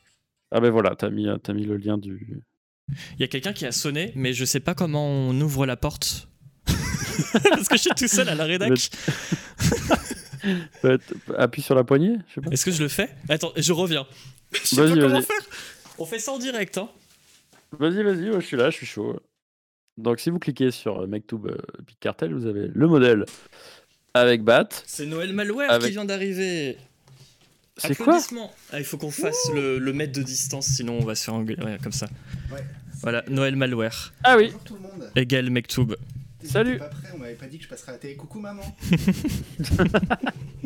[0.51, 2.41] Ah ben voilà, t'as mis, t'as mis le lien du.
[2.89, 5.77] Il y a quelqu'un qui a sonné, mais je sais pas comment on ouvre la
[5.77, 6.27] porte.
[7.49, 8.71] Parce que je suis tout seul à la rédac.
[11.37, 12.49] Appuie sur la poignée, je sais pas.
[12.51, 13.09] Est-ce que je le fais?
[13.27, 14.07] Attends, je reviens.
[14.53, 15.23] Je sais Vas-y, pas comment vas-y.
[15.23, 15.41] faire.
[15.97, 16.89] On fait ça en direct, hein.
[17.77, 19.19] Vas-y, vas-y, ouais, je suis là, je suis chaud.
[19.99, 23.25] Donc, si vous cliquez sur euh, MakeTube euh, Big Cartel, vous avez le modèle
[24.13, 24.69] avec Bat.
[24.85, 26.77] C'est Noël Malware Avec- qui vient d'arriver.
[27.77, 28.51] C'est quoi Applaudissements.
[28.71, 31.33] Ah, il faut qu'on fasse le, le mètre de distance, sinon on va se faire
[31.33, 31.63] engueuler.
[31.63, 32.07] Ouais, comme ça.
[32.51, 32.63] Ouais.
[33.01, 35.11] Voilà, Noël Malware Ah oui, Bonjour tout le monde.
[35.15, 35.95] égale Mektoub.
[36.43, 36.77] Salut.
[36.77, 38.15] pas prêt, on m'avait pas dit que je passerais à la télé.
[38.15, 38.63] Coucou maman.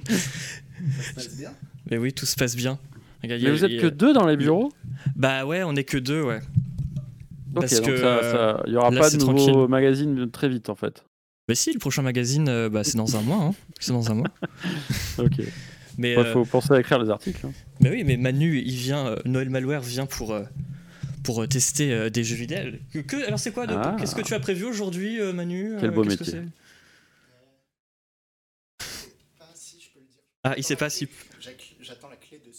[0.07, 0.18] ça
[1.03, 1.51] se passe bien?
[1.89, 2.80] Mais oui, tout se passe bien.
[3.23, 4.72] Mais vous êtes a- que deux dans les bureaux?
[5.15, 6.39] Bah ouais, on est que deux, ouais.
[7.53, 9.67] Parce donc que, il n'y aura là, pas de nouveau tranquille.
[9.69, 11.05] magazine très vite en fait.
[11.47, 13.43] Bah si, le prochain magazine, euh, bah, c'est dans un mois.
[13.43, 13.51] Hein.
[13.80, 14.27] C'est dans un mois.
[15.17, 15.41] Ok.
[15.97, 17.45] Mais, Il euh, faut penser à écrire les articles.
[17.45, 17.51] hein.
[17.80, 20.43] mais oui, mais Manu, il vient, euh, Noël Malware vient pour, euh,
[21.23, 22.71] pour tester euh, des jeux vidéo.
[22.91, 23.95] Que, que- alors c'est quoi de- Ah.
[23.99, 26.39] Qu'est-ce que tu as prévu aujourd'hui, euh, Manu Quel Euh, beau que métier.
[29.39, 30.21] Ah si, je peux le dire.
[30.43, 31.07] Ah, il sait pas si...
[31.39, 32.51] J'ac- J'attends la clé de.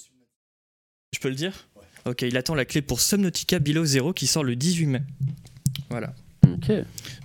[1.12, 1.66] Je peux le dire?
[2.06, 5.02] Ok, il attend la clé pour Subnautica Below Zero qui sort le 18 mai.
[5.90, 6.14] Voilà.
[6.46, 6.70] Ok.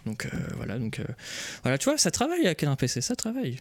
[0.05, 1.03] Donc euh, voilà, donc euh,
[1.63, 3.57] voilà, tu vois, ça travaille à un PC, ça travaille.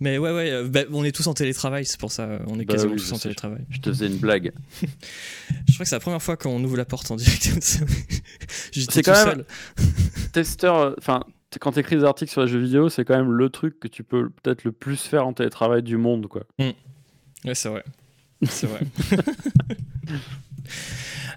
[0.00, 2.64] Mais ouais, ouais, euh, bah, on est tous en télétravail, c'est pour ça, on est
[2.64, 3.22] Bah quasiment oui, tous je en sais.
[3.24, 3.64] télétravail.
[3.70, 4.52] Je te faisais une blague.
[5.68, 7.42] Je crois que c'est la première fois qu'on ouvre la porte en direct.
[8.72, 9.44] J'étais C'est tout quand même-
[9.76, 9.86] seul.
[10.32, 11.24] Testeur, enfin,
[11.60, 13.88] quand tu écris des articles sur les jeux vidéo, c'est quand même le truc que
[13.88, 16.44] tu peux peut-être le plus faire en télétravail du monde, quoi.
[16.58, 16.74] Ouais,
[17.54, 17.84] c'est vrai.
[18.48, 18.80] C'est vrai.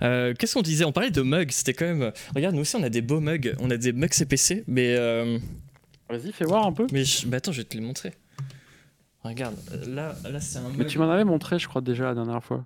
[0.01, 0.83] Euh, Qu'est-ce qu'on disait?
[0.85, 2.11] On parlait de mugs, c'était quand même.
[2.35, 4.95] Regarde, nous aussi on a des beaux mugs, on a des mugs CPC, mais.
[4.97, 5.37] euh,
[6.09, 6.85] Vas-y, fais voir un peu.
[6.91, 8.13] Mais je- bah attends, je vais te les montrer.
[9.23, 9.55] Regarde,
[9.87, 10.77] là, là c'est un mug.
[10.77, 12.63] Mais tu m'en avais montré, je crois, déjà la dernière fois.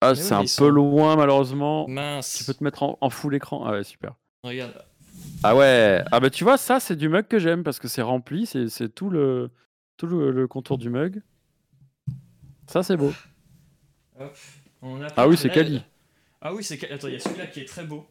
[0.00, 1.88] Ah, Mais c'est un peu sont- loin, malheureusement.
[1.88, 2.36] Mince.
[2.38, 3.64] Tu peux te mettre en, en full écran.
[3.66, 4.14] Ah ouais, super.
[4.44, 4.72] Regarde.
[5.42, 6.02] Ah ouais.
[6.12, 8.68] Ah bah tu vois, ça, c'est du mug que j'aime parce que c'est rempli, c'est
[8.68, 9.50] c'est tout le
[9.96, 11.22] tout le, le contour du mug.
[12.68, 13.12] Ça, c'est beau.
[14.20, 14.36] Hop.
[14.82, 15.82] On a Ah oui, c'est là, Kali.
[16.40, 16.92] Ah oui, c'est Kali.
[16.92, 18.06] Attends, il y a celui-là qui est très beau.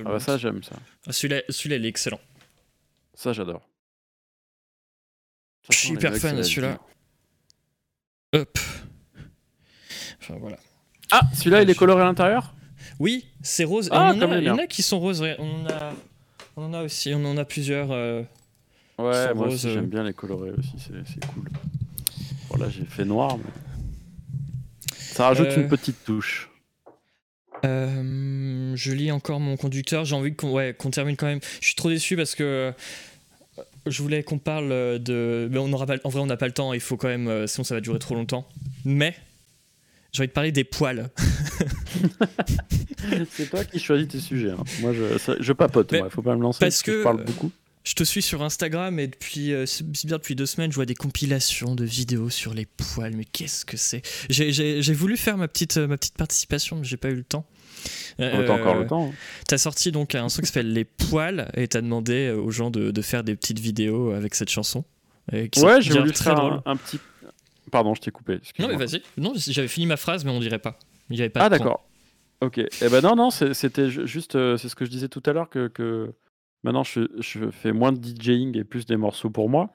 [0.00, 0.76] Ah bah ça, j'aime ça.
[1.06, 2.20] Ah, celui-là, celui-là, il est excellent.
[3.14, 3.68] Ça, j'adore.
[5.70, 6.78] Je suis hyper fan de celui-là.
[8.32, 8.58] Hop.
[10.20, 10.58] Enfin voilà.
[11.12, 12.54] Ah, celui-là, il est coloré à l'intérieur?
[12.98, 13.88] Oui, c'est rose.
[13.92, 15.22] Ah, on en comme a, il y en a qui sont roses.
[15.38, 15.92] On en a,
[16.56, 17.12] on en a aussi.
[17.14, 17.90] On en a plusieurs.
[17.92, 18.22] euh,
[18.98, 19.56] Ouais, moi euh.
[19.56, 21.44] j'aime bien les colorés aussi, c'est c'est cool.
[22.48, 23.44] Voilà, j'ai fait noir, mais...
[25.16, 25.62] Ça rajoute Euh.
[25.62, 26.50] une petite touche.
[27.64, 30.04] Euh, je lis encore mon conducteur.
[30.04, 31.40] J'ai envie qu'on ouais, qu'on termine quand même.
[31.60, 32.72] Je suis trop déçu parce que euh,
[33.86, 34.68] je voulais qu'on parle
[34.98, 35.48] de.
[35.50, 35.94] Mais on aura pas...
[36.04, 36.74] En vrai, on n'a pas le temps.
[36.74, 37.28] Il faut quand même.
[37.28, 38.46] euh, Sinon, ça va durer trop longtemps.
[38.84, 39.14] Mais
[40.12, 41.08] j'ai envie de parler des poils.
[43.30, 44.50] C'est toi qui choisis tes sujets.
[44.50, 44.62] hein.
[44.80, 47.02] Moi, je, je papote, Mais moi, faut pas me lancer parce parce que, que- je
[47.04, 47.50] parle beaucoup.
[47.86, 49.64] Je te suis sur Instagram et depuis euh,
[50.04, 53.14] bien depuis deux semaines, je vois des compilations de vidéos sur les poils.
[53.14, 54.02] Mais qu'est-ce que c'est?
[54.28, 57.46] J'ai- voulu faire ma petite euh, ma petite participation, mais j'ai pas eu le temps.
[58.18, 59.06] T'as encore Euh, le temps.
[59.10, 59.14] hein.
[59.46, 62.90] T'as sorti donc un son qui s'appelle Les Poils et t'as demandé aux gens de,
[62.90, 64.84] de faire des petites vidéos avec cette chanson.
[65.32, 66.98] et qui sont Ouais, j'ai voulu très faire un, un petit...
[67.70, 68.40] Pardon, je t'ai coupé.
[68.58, 69.00] Non mais vas-y.
[69.16, 70.76] Non, j'avais fini ma phrase, mais on dirait pas.
[71.10, 71.44] Il y avait pas.
[71.44, 71.86] Ah d'accord.
[72.40, 72.58] Ok.
[72.58, 75.32] Eh ben non, non, c'était ju- juste, euh, c'est ce que je disais tout à
[75.32, 76.12] l'heure que, que
[76.66, 79.70] maintenant je, je fais moins de DJing et plus des morceaux pour moi.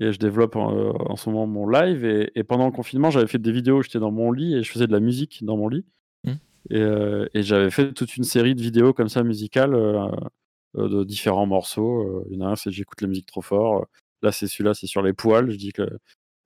[0.00, 2.04] Et je développe en, euh, en ce moment mon live.
[2.04, 4.62] Et, et pendant le confinement, j'avais fait des vidéos où j'étais dans mon lit et
[4.62, 5.84] je faisais de la musique dans mon lit.
[6.24, 6.34] Hmm.
[6.70, 10.08] Et, euh, et j'avais fait toute une série de vidéos comme ça musicales euh,
[10.76, 12.24] de différents morceaux.
[12.30, 13.86] Il y en a un, c'est j'écoute la musique trop fort.
[14.22, 15.50] Là, c'est celui-là, c'est sur les poils.
[15.50, 15.88] Je dis que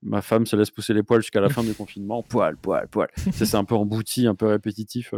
[0.01, 2.23] ma femme se laisse pousser les poils jusqu'à la fin du confinement.
[2.23, 3.09] Poil, poil, poil.
[3.32, 5.12] C'est un peu embouti, un peu répétitif.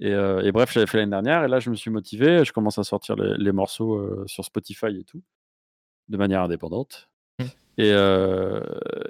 [0.00, 2.42] Et, euh, et bref, j'avais fait l'année dernière, et là, je me suis motivé.
[2.44, 5.22] Je commence à sortir les, les morceaux euh, sur Spotify et tout,
[6.08, 7.10] de manière indépendante.
[7.38, 7.44] Mm.
[7.76, 8.62] Et, euh,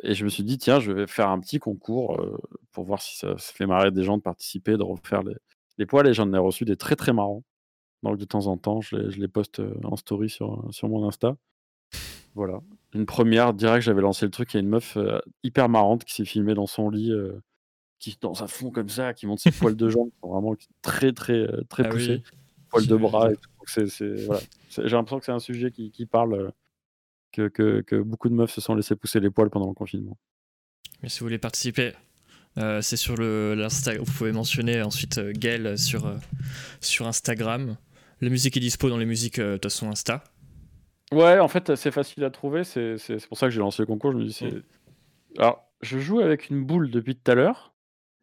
[0.02, 2.36] et je me suis dit, tiens, je vais faire un petit concours euh,
[2.72, 5.36] pour voir si ça, ça fait marrer des gens de participer, de refaire les,
[5.78, 6.08] les poils.
[6.08, 7.44] Et j'en ai reçu des très très marrants.
[8.02, 11.06] Donc de temps en temps, je les, je les poste en story sur, sur mon
[11.06, 11.36] Insta.
[12.34, 12.60] Voilà.
[12.94, 14.52] Une première, direct, j'avais lancé le truc.
[14.54, 14.96] Il y a une meuf
[15.44, 17.12] hyper marrante qui s'est filmée dans son lit,
[18.00, 20.56] qui dans un fond comme ça, qui monte ses poils de jambes, qui sont vraiment
[20.82, 22.38] très très euh, très Ah poussés, oui.
[22.70, 23.30] poils de bras.
[23.30, 23.42] Et tout.
[23.66, 24.40] C'est- c'est- voilà.
[24.68, 26.50] C'est- J'ai l'impression que c'est un sujet qui, qui parle, euh,
[27.32, 30.18] que, que, que beaucoup de meufs se sont laissées pousser les poils pendant le confinement.
[31.02, 31.92] Mais si vous voulez participer,
[32.58, 33.96] euh, c'est sur le l'Insta.
[33.98, 36.16] Vous pouvez mentionner ensuite euh, Gaël sur euh,
[36.80, 37.76] sur Instagram.
[38.20, 40.24] La musique est dispo dans les musiques de façon Insta.
[41.12, 42.64] Ouais, en fait, c'est facile à trouver.
[42.64, 44.12] C'est c'est- c'est pour ça que j'ai lancé le concours.
[44.12, 44.52] Je me dis, c'est.
[45.38, 47.69] Alors, je joue avec une boule depuis tout à l'heure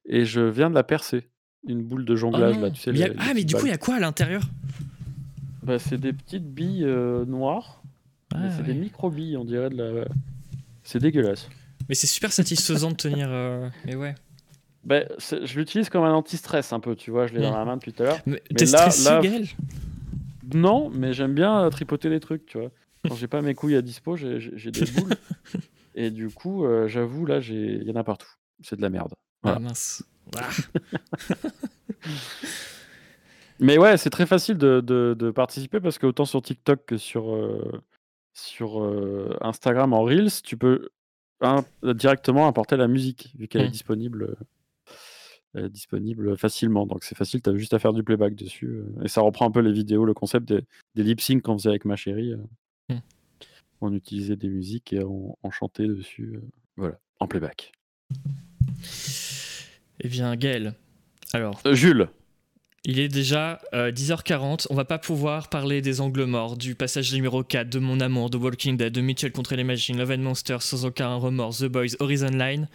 [0.08, 1.28] et je viens de la percer.
[1.68, 2.74] Une boule de jonglage, Oh là, non.
[2.74, 2.92] tu sais.
[2.92, 4.00] Mais il y a- les- les ah mais du coup il y a quoi à
[4.00, 4.42] l'intérieur?
[5.64, 7.82] Bah, c'est des petites billes euh, noires.
[8.34, 8.68] Ah, c'est ouais.
[8.68, 10.06] des micro-billes, on dirait de la.
[10.84, 11.50] C'est dégueulasse.
[11.90, 13.28] Mais c'est super satisfaisant de tenir.
[13.30, 14.16] euh, Mais ouais.
[14.86, 17.28] Bah, je l'utilise comme un anti-stress un peu, tu vois.
[17.28, 17.56] Je l'ai dans Mm.
[17.58, 18.20] la main depuis tout à l'heure.
[18.26, 19.22] Mais Mais là- là-
[20.54, 22.72] Non, mais j'aime bien euh, tripoter les trucs, tu vois.
[23.08, 24.40] Quand j'ai pas mes couilles à dispo, j'ai
[24.72, 25.16] des boules.
[25.96, 28.30] Et du coup, euh, j'avoue, là, j'ai- il y en a partout.
[28.62, 29.14] C'est de la merde.
[29.48, 29.58] Voilà.
[29.58, 30.04] Ah mince.
[30.36, 30.50] Ah.
[33.60, 36.98] Mais ouais, c'est très facile de, de- de participer parce que autant sur TikTok que
[36.98, 37.82] sur, euh,
[38.34, 40.90] sur euh, Instagram en Reels, tu peux
[41.84, 43.72] directement importer la musique vu qu'elle est Mm.
[43.72, 44.36] disponible.
[45.56, 48.84] euh, disponible facilement, donc c'est facile, tu as juste à faire du playback dessus.
[49.04, 50.62] et ça reprend un peu les vidéos, le concept des,
[50.94, 52.34] des lip sync qu'on faisait avec ma chérie.
[52.34, 52.94] euh.
[52.96, 53.00] Mm.
[53.82, 56.40] On utilisait des musiques et on, on chantait dessus.
[56.76, 57.72] voilà, en playback.
[60.02, 60.74] Eh bien Gaël.
[61.34, 62.08] Alors, Euh, Jules,
[62.86, 64.68] il est déjà euh, 10h40.
[64.70, 68.30] On va pas pouvoir parler des angles morts, du passage numéro 4, de Mon Amour,
[68.30, 71.66] de Walking Dead, de Mitchell contre les machines, Love and Monsters, sans aucun remords, The
[71.66, 72.70] Boys, Horizon Line.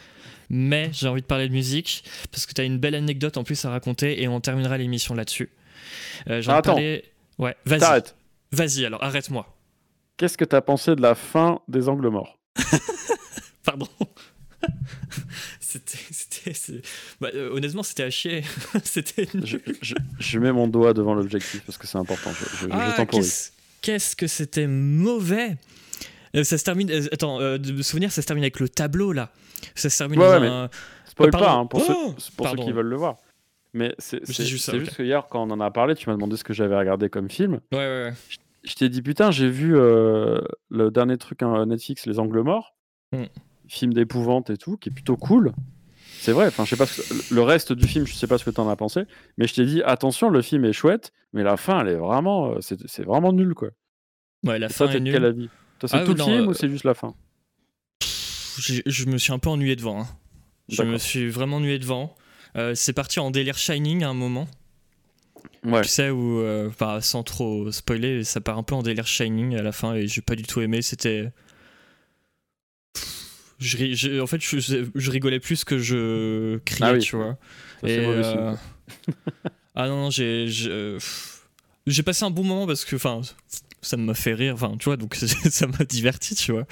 [0.51, 3.45] Mais j'ai envie de parler de musique parce que tu as une belle anecdote en
[3.45, 5.51] plus à raconter et on terminera l'émission là-dessus.
[6.29, 6.73] Euh, j'ai Ah, envie de attends.
[6.75, 7.05] parler-
[7.39, 7.81] Ouais, vas-y.
[7.81, 8.15] t'arrêtes.
[8.53, 9.47] Vas-y alors, arrête-moi.
[10.19, 12.39] Qu'est-ce que tu as pensé de la fin des angles morts?
[13.65, 13.89] Pardon.
[15.73, 16.53] C'était.
[17.21, 18.43] bah, euh, honnêtement, c'était à chier.
[18.85, 19.27] c'était.
[19.45, 22.31] je, je- je mets mon doigt devant l'objectif parce que c'est important.
[22.33, 23.53] Je, je, je Ah, temporise.
[23.81, 25.57] qu'est-ce, que c'était mauvais.
[26.37, 26.91] Euh, ça se termine.
[26.91, 29.31] euh, attends, de me souvenir, ça se termine avec le tableau là.
[29.75, 30.71] Ça se termine Ouais, ouais, un-
[31.07, 31.47] Spoil pardon.
[31.47, 32.65] pas hein, pour, Oh ceux, pour ceux Pardon.
[32.65, 33.17] qui veulent le voir.
[33.75, 34.85] Mais c'est juste ça, c'est ok.
[34.85, 37.09] juste que hier, quand on en a parlé, tu m'as demandé ce que j'avais regardé
[37.11, 37.61] comme film.
[37.73, 38.13] Ouais, ouais, ouais.
[38.65, 42.75] Je t'ai dit, putain, j'ai vu le dernier truc hein, Netflix, Les Angles Morts,
[43.13, 43.25] Mm.
[43.73, 45.53] Film d'épouvante et tout, qui est plutôt cool.
[46.21, 48.45] C'est vrai, enfin, je sais pas, ce le reste du film, je sais pas ce
[48.45, 49.03] que t'en as pensé,
[49.39, 52.53] mais je t'ai dit, attention, le film est chouette, mais la fin, elle est vraiment,
[52.53, 53.71] euh, c'est vraiment nul, quoi.
[54.45, 55.15] Ouais, la Et fin est de nulle.
[55.15, 55.49] quel avis
[55.85, 57.15] c'est Ah, tout le film euh, ou c'est juste la fin?
[58.87, 60.03] Je me suis un peu ennuyé devant.
[60.03, 60.07] hein.
[60.69, 62.15] Je me suis vraiment ennuyé devant.
[62.57, 64.47] Euh, c'est parti en délire Shining à un moment.
[65.65, 65.83] Ouais.
[65.83, 69.57] Tu sais, où, euh, enfin, sans trop spoiler, ça part un peu en délire Shining
[69.57, 70.83] à la fin et j'ai pas du tout aimé.
[70.83, 71.31] C'était.
[73.63, 74.59] Je en fait, je,
[74.95, 76.99] je rigolais plus que je criais, Ah oui.
[77.01, 77.37] tu vois.
[77.81, 78.55] Ça, Et, euh,
[79.75, 80.47] ah non, non, j'ai.
[82.05, 83.21] passé un bon moment parce que, enfin,
[83.81, 86.67] ça m'a fait rire, enfin, tu vois, donc ça m'a diverti, tu vois.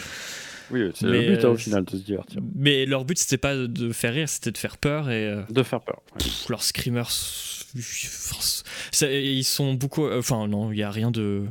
[0.73, 2.41] Oui, c'est le but hein, euh, au final de se divertir.
[2.55, 5.27] Mais leur but, c'était pas de faire rire, c'était de faire peur et.
[5.27, 6.01] euh, De faire peur.
[6.13, 6.19] ouais.
[6.19, 10.09] Pff, leurs screamers, ça- ils sont beaucoup.
[10.09, 11.45] Enfin, non, il y a rien de.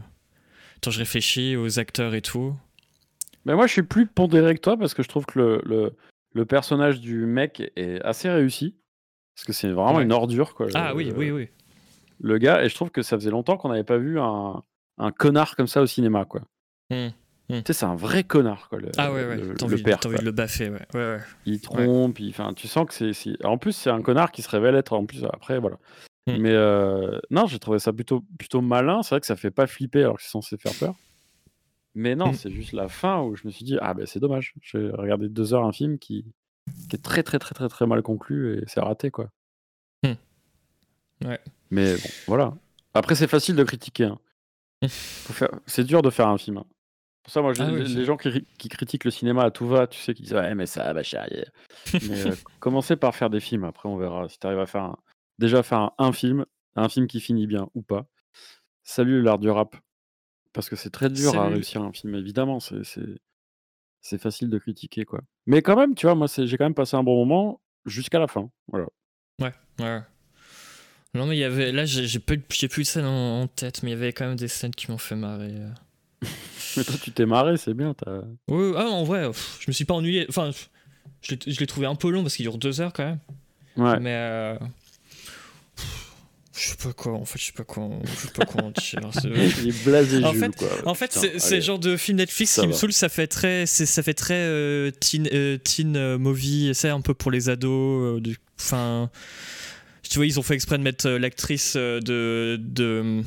[0.77, 2.55] Attends, je réfléchis aux acteurs et tout.
[3.45, 5.93] Mais moi, je suis plus pondéré que toi parce que je trouve que le, le,
[6.33, 8.75] le personnage du mec est assez réussi.
[9.35, 10.03] Parce que c'est vraiment Ouais.
[10.03, 10.67] une ordure, quoi.
[10.73, 11.49] Ah le- oui, oui, oui.
[12.21, 14.61] Le gars, et je trouve que ça faisait longtemps qu'on n'avait pas vu un,
[14.97, 16.41] un connard comme ça au cinéma, quoi.
[16.89, 17.07] Hmm,
[17.47, 17.59] hmm.
[17.61, 18.79] Tu sais, c'est un vrai connard, quoi.
[18.79, 19.37] Le, Ah ouais, ouais.
[19.37, 20.85] le- envie, père, t'as envie de le baffer, ouais.
[20.93, 21.19] ouais, ouais.
[21.45, 23.13] Il trompe, il- enfin, tu sens que c'est.
[23.13, 24.91] c'est- En plus, c'est un connard qui se révèle être.
[24.91, 25.77] En plus, après, voilà.
[26.27, 26.35] Hmm.
[26.39, 29.01] Mais euh, non, j'ai trouvé ça plutôt, plutôt malin.
[29.03, 30.95] C'est vrai que ça fait pas flipper alors que c'est censé faire peur.
[31.99, 32.33] Mais non, Hmm.
[32.33, 34.53] c'est juste la fin où je me suis dit, ah ben c'est dommage.
[34.61, 36.23] J'ai regardé deux heures un film qui,
[36.89, 39.29] qui est très, très, très, très, très mal conclu et c'est raté, quoi.
[41.25, 41.39] Ouais.
[41.69, 42.53] Mais bon, voilà.
[42.93, 44.05] Après, c'est facile de critiquer.
[44.05, 44.19] hein.
[44.87, 45.49] Faire...
[45.65, 46.57] C'est dur de faire un film.
[46.59, 46.65] hein.
[47.23, 49.85] Pour ça, moi, Ah oui, les, gens qui, qui critiquent le cinéma à tout va,
[49.87, 53.65] tu sais, qui disent Ouais, mais ça va mais euh, commencez par faire des films.
[53.65, 54.97] Après, on verra si tu arrives à faire un...
[55.37, 56.45] déjà faire un, un film,
[56.77, 58.05] un film qui finit bien ou pas.
[58.83, 59.75] Salut l'art du rap.
[60.53, 62.59] Parce que c'est très dur à réussir un film, évidemment.
[62.59, 65.21] C'est, facile de critiquer, quoi.
[65.45, 68.27] Mais quand même, tu vois, moi, j'ai quand même passé un bon moment jusqu'à la
[68.27, 68.49] fin.
[68.67, 68.87] Voilà.
[69.41, 70.01] Ouais, ouais.
[71.13, 71.71] Non, mais il y avait.
[71.71, 74.47] Là, j'ai plus, de scènes en, en tête, mais il y avait quand même des
[74.47, 75.53] scènes qui m'ont fait marrer.
[75.55, 75.69] euh.
[76.77, 77.95] Mais toi, tu t'es marré, c'est bien.
[77.95, 78.21] T'as...
[78.47, 80.27] Ouais, ah, en vrai, je me suis pas ennuyé.
[80.29, 80.51] Enfin,
[81.21, 83.19] je l'ai trouvé un peu long parce qu'il dure deux heures quand même.
[83.75, 83.99] Ouais.
[83.99, 84.13] Mais.
[84.15, 84.57] euh,
[86.57, 88.71] Je sais pas quoi, en fait, je sais pas quoi, je sais pas quoi en
[88.71, 88.81] dire.
[89.13, 89.27] c'est-
[89.63, 90.69] Il est blasé, En Jules, fait- quoi.
[90.85, 92.91] En fait, c'est le genre de film Netflix Ça qui me saoule.
[92.91, 96.71] Ça fait très, ça fait très euh, teen, euh, teen euh, movie.
[96.73, 98.19] C'est un peu pour les ados.
[98.25, 99.09] euh, Enfin,
[100.09, 103.21] tu vois, ils ont fait exprès de mettre euh, l'actrice euh, de de.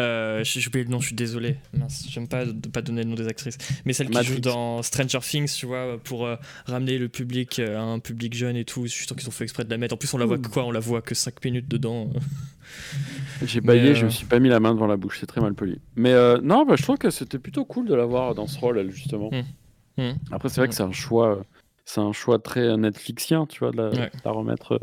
[0.00, 1.56] Euh, j'ai oublié le nom, je suis désolé.
[1.72, 3.58] Mince, j'aime pas de pas donner le nom des actrices.
[3.84, 7.76] Mais celle qui joue dans Stranger Things, tu vois, pour euh, ramener le public euh,
[7.78, 8.84] à un public jeune et tout.
[8.86, 9.94] Je suis sûr qu'ils ont fait exprès de la mettre.
[9.94, 10.64] En plus, on la voit que quoi?
[10.64, 12.10] On la voit que 5 minutes dedans.
[13.44, 15.40] J'ai baillé, euh, je me suis pas mis la main devant la bouche, c'est très
[15.40, 15.80] mal poli.
[15.96, 18.58] Mais euh, non, bah, je trouve que c'était plutôt cool de la voir dans ce
[18.58, 19.30] rôle, elle, justement.
[19.32, 20.02] Hmm.
[20.02, 20.12] Hmm.
[20.30, 21.42] Après, c'est vrai que c'est un choix,
[21.84, 24.10] c'est un choix très Netflixien, tu vois, de la, Ouais.
[24.14, 24.80] de la remettre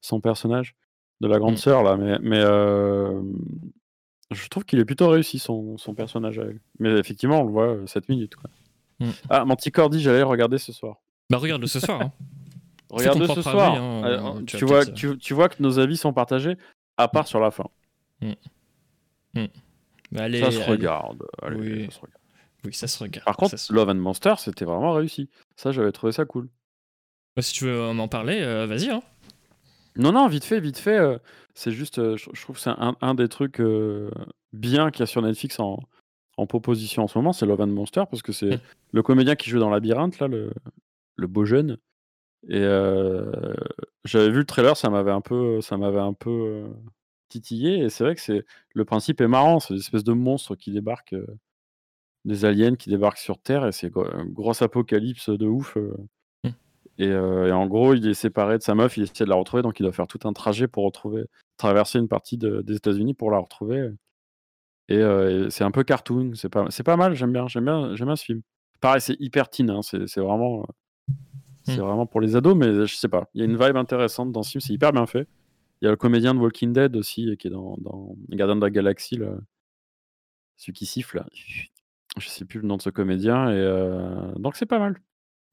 [0.00, 0.74] son personnage
[1.20, 1.58] de la grande Hmm.
[1.58, 1.96] sœur là.
[1.96, 3.20] Mais, mais euh,
[4.30, 6.60] je trouve qu'il est plutôt réussi son, son personnage à elle.
[6.78, 8.36] Mais effectivement, on le voit 7 minutes.
[8.36, 8.50] Quoi.
[9.00, 9.10] Hmm.
[9.28, 10.96] Ah, Manticore dit j'allais regarder ce soir.
[11.30, 12.00] Bah, regarde-le ce soir.
[12.02, 12.12] hein.
[12.90, 13.72] Regarde-le ce soir.
[13.74, 16.12] avis, hein, Euh, euh, tu tu, vois, peut-être- tu, tu vois que nos avis sont
[16.12, 16.56] partagés,
[16.96, 17.66] à part sur la fin.
[20.12, 20.64] Bah, allez, ça se allez.
[20.66, 21.22] regarde.
[21.40, 21.84] allez, Oui.
[21.86, 22.18] ça se regarde.
[22.64, 23.24] Oui, ça se regarde.
[23.24, 25.28] Par contre, se- Love and Monster, c'était vraiment réussi.
[25.56, 26.48] Ça, j'avais trouvé ça cool.
[27.36, 28.90] Bah, si tu veux euh, m'en parler, euh, vas-y.
[28.90, 29.02] Hein.
[29.96, 30.98] Non, non, vite fait, vite fait.
[30.98, 31.18] euh,
[31.54, 34.10] c'est juste, euh, je, je trouve que c'est un, un des trucs euh,
[34.52, 35.80] bien qu'il y a sur Netflix en,
[36.36, 38.60] en proposition en ce moment, c'est Love and Monster, parce que c'est Mm.
[38.92, 40.52] le comédien qui joue dans Labyrinthe, là, le,
[41.16, 41.78] le beau jeune.
[42.48, 43.52] Et euh,
[44.04, 46.64] j'avais vu le trailer, ça m'avait un peu, ça m'avait un peu
[47.28, 47.78] titillé.
[47.80, 48.44] Et c'est vrai que c'est
[48.74, 51.26] le principe est marrant, c'est des espèces de monstres qui débarquent, euh,
[52.24, 55.76] des aliens qui débarquent sur Terre, et c'est gro- un gros apocalypse de ouf.
[57.00, 57.04] Euh.
[57.04, 59.36] Et, euh, et en gros, il est séparé de sa meuf, il essaie de la
[59.36, 61.24] retrouver, donc il doit faire tout un trajet pour retrouver,
[61.56, 63.90] traverser une partie de- des États-Unis pour la retrouver.
[64.88, 67.64] Et, euh, et c'est un peu cartoon, c'est pas, c'est pas mal, j'aime bien, j'aime
[67.64, 68.42] bien, j'aime bien ce film.
[68.80, 71.12] Pareil, c'est hyper teen, hein, c'est c'est vraiment, euh,
[71.64, 71.80] c'est Mm.
[71.84, 74.42] vraiment pour les ados, mais je sais pas, il y a une vibe intéressante dans
[74.42, 75.28] ce film, c'est hyper bien fait.
[75.80, 78.56] Il y a le comédien de Walking Dead aussi, qui est dans, dans Les Gardiens
[78.56, 79.28] de la Galaxie, là.
[80.56, 81.18] celui qui siffle.
[81.18, 81.26] Là.
[82.18, 85.00] Je sais plus le nom de ce comédien, et euh, donc c'est pas mal.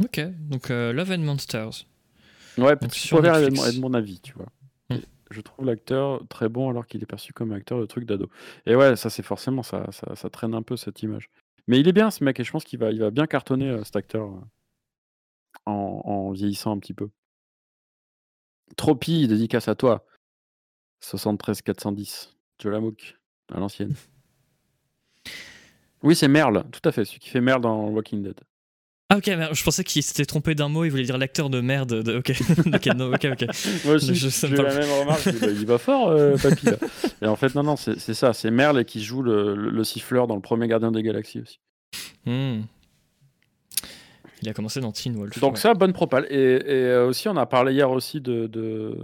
[0.04, 0.20] Ok,
[0.50, 1.86] donc euh, Love and Monsters.
[2.58, 3.78] Ouais, est de, Netflix.
[3.80, 4.48] mon- avis, tu vois.
[4.90, 5.00] Hmm.
[5.32, 8.30] Je trouve l'acteur très bon alors qu'il est perçu comme acteur de truc d'ado.
[8.66, 11.30] Et ouais, ça c'est forcément, ça, ça, ça traîne un peu cette image.
[11.68, 13.70] Mais il est bien ce mec et je pense qu'il va, il va bien cartonner
[13.70, 14.40] euh, cet acteur euh,
[15.66, 17.10] en, en vieillissant un petit peu.
[18.76, 20.06] Tropi, dédicace à toi.
[21.02, 22.36] 73 410.
[22.60, 23.18] Jolamouk,
[23.54, 23.94] à l'ancienne.
[26.04, 28.40] Oui, c'est Merle, tout à fait, celui qui fait Merle dans Walking Dead.
[29.10, 31.62] Ah ok, merde, je pensais qu'il s'était trompé d'un mot, il voulait dire l'acteur de
[31.62, 32.04] merde.
[32.04, 32.18] De...
[32.18, 32.32] Ok,
[32.74, 33.46] ok, non, ok, ok.
[33.86, 35.26] Moi aussi, j'ai eu la même remarque.
[35.40, 36.66] bah, il va fort, euh, papy.
[36.66, 36.78] Là.
[37.22, 38.34] Et en fait, non, non, c'est ça.
[38.34, 41.60] C'est Merle qui joue le, le- le siffleur dans le premier Gardien des Galaxies aussi.
[42.26, 42.64] Hmm.
[44.42, 45.40] Il a commencé dans Teen Wolf.
[45.40, 45.60] Donc ouais.
[45.60, 46.28] ça, bonne propale.
[46.30, 48.98] Et, et, euh, aussi, on a parlé hier aussi de, de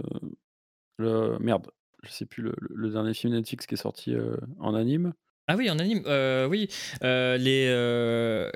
[0.98, 1.66] le merde.
[2.04, 4.14] je sais plus, le, le dernier film Netflix qui est sorti
[4.60, 5.14] en anime.
[5.46, 6.02] Ah oui, en anime,
[6.48, 6.68] oui.
[7.02, 8.48] les,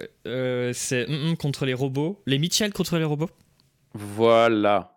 [0.72, 2.22] c'est mm, mm, contre les robots.
[2.26, 3.30] Les Mitchell contre les robots.
[3.94, 4.94] Voilà.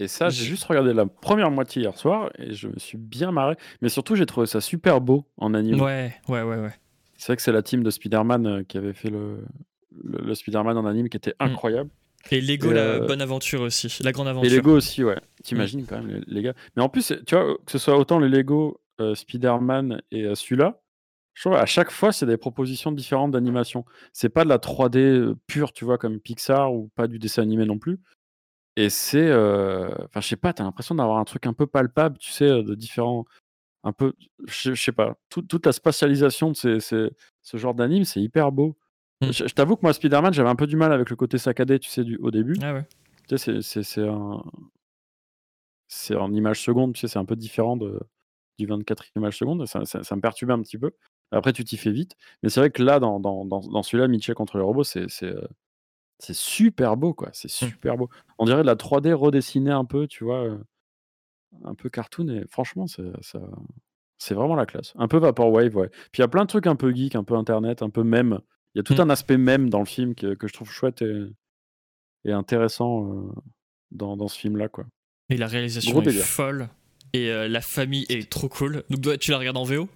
[0.00, 3.30] Et ça, j'ai juste regardé la première moitié hier soir et je me suis bien
[3.30, 3.56] marré.
[3.80, 5.80] Mais surtout, j'ai trouvé ça super beau en anime.
[5.80, 6.74] Ouais, ouais, ouais, ouais.
[7.16, 9.44] C'est vrai que c'est la team de Spider-Man qui avait fait le,
[10.02, 11.44] le, Spider-Man en anime qui était mm.
[11.44, 11.90] incroyable.
[12.30, 14.50] Et Lego, la euh, bonne aventure aussi, la grande aventure.
[14.50, 15.18] Et Lego aussi, ouais.
[15.42, 15.86] T'imagines mm.
[15.86, 16.54] quand même, les, gars.
[16.76, 20.34] Mais en plus, tu vois, que ce soit autant les Lego, euh, Spider-Man et euh,
[20.34, 20.80] celui-là,
[21.34, 23.84] je trouve à chaque fois, c'est des propositions différentes d'animation.
[24.12, 27.66] C'est pas de la 3D pure, tu vois, comme Pixar ou pas du dessin animé
[27.66, 27.98] non plus.
[28.76, 32.30] Et c'est, enfin, je sais pas, t'as l'impression d'avoir un truc un peu palpable, tu
[32.30, 33.24] sais, de différents,
[33.84, 34.14] un peu,
[34.46, 37.10] je sais pas, toute la spatialisation de ces,
[37.42, 38.76] ce genre d'anime, c'est hyper beau.
[39.20, 39.30] Mmh.
[39.30, 41.90] Je, t'avoue que moi, Spider-Man, j'avais un peu du mal avec le côté saccadé, tu
[41.90, 42.56] sais, du, au début.
[42.62, 42.86] Ah ouais.
[43.28, 44.42] Tu sais, c'est un.
[45.86, 48.00] C'est en image seconde, tu sais, c'est un peu différent de,
[48.58, 49.66] du 24 images secondes.
[49.66, 50.90] Ça, ça, me perturbait un petit peu.
[51.36, 52.16] Après, tu t'y fais vite.
[52.42, 55.46] Mais c'est vrai que là, dans, dans, dans, celui-là, Mitchell contre les robots, c'est euh,
[56.18, 57.30] c'est super beau, quoi.
[57.32, 57.68] C'est mmh.
[57.68, 58.08] super beau.
[58.38, 60.58] On dirait de la 3D redessinée un peu, tu vois, euh,
[61.64, 62.28] un peu cartoon.
[62.28, 64.92] Et franchement, c'est vraiment la classe.
[64.96, 65.88] Un peu Vaporwave, ouais.
[65.88, 68.04] Puis il y a plein de trucs un peu geek, un peu internet, un peu
[68.04, 68.40] même.
[68.74, 69.06] Il y a tout mmh.
[69.06, 71.26] un aspect même dans le film que, que je trouve chouette et,
[72.24, 73.32] et intéressant euh,
[73.90, 74.68] dans, dans, ce film-là.
[74.68, 74.84] quoi.
[75.30, 76.68] Et la réalisation est folle.
[77.12, 78.82] Et euh, la famille est trop cool.
[78.90, 79.88] Donc tu la regardes en VO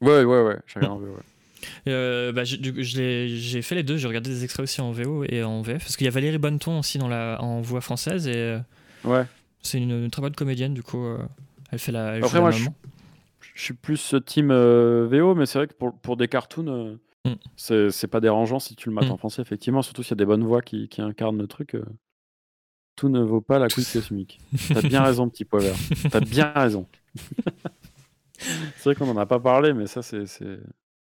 [0.00, 0.56] Ouais, ouais, ouais.
[0.66, 1.16] Je regarde en VO,
[1.88, 5.62] euh, bah, j'ai fait les deux, j'ai regardé des extraits aussi en VO et en
[5.62, 8.58] VF, parce qu'il y a Valérie Bonneton aussi dans la, en voix française, et
[9.04, 9.24] ouais.
[9.62, 11.04] c'est une, très bonne comédienne, du coup,
[11.72, 12.14] elle fait la.
[12.14, 12.64] Après, moi, je,
[13.54, 17.34] je, suis plus team VO, mais c'est vrai que pour, pour des cartoons, Mm.
[17.56, 19.12] C'est pas dérangeant si tu le mates mm.
[19.12, 21.74] en français, effectivement, surtout s'il y a des bonnes voix qui, qui incarnent le truc.
[21.74, 21.84] Euh,
[22.94, 24.38] tout ne vaut pas la couille cosmique.
[24.68, 25.76] T'as bien raison, petit poids vert.
[26.10, 26.86] T'as bien raison.
[28.38, 30.24] c'est vrai qu'on en a pas parlé, mais ça, c'est.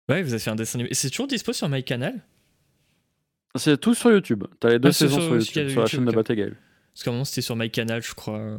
[0.09, 0.91] Ouais, vous avez fait un dessin animé.
[0.91, 2.23] Et c'est toujours dispo sur MyCanal?
[3.57, 4.45] C'est tout sur YouTube.
[4.61, 6.57] T'as les deux ah, saisons sur, YouTube, sur la chaîne de Battlegal.
[6.93, 8.59] Parce qu'à un moment, c'était sur MyCanal, je crois.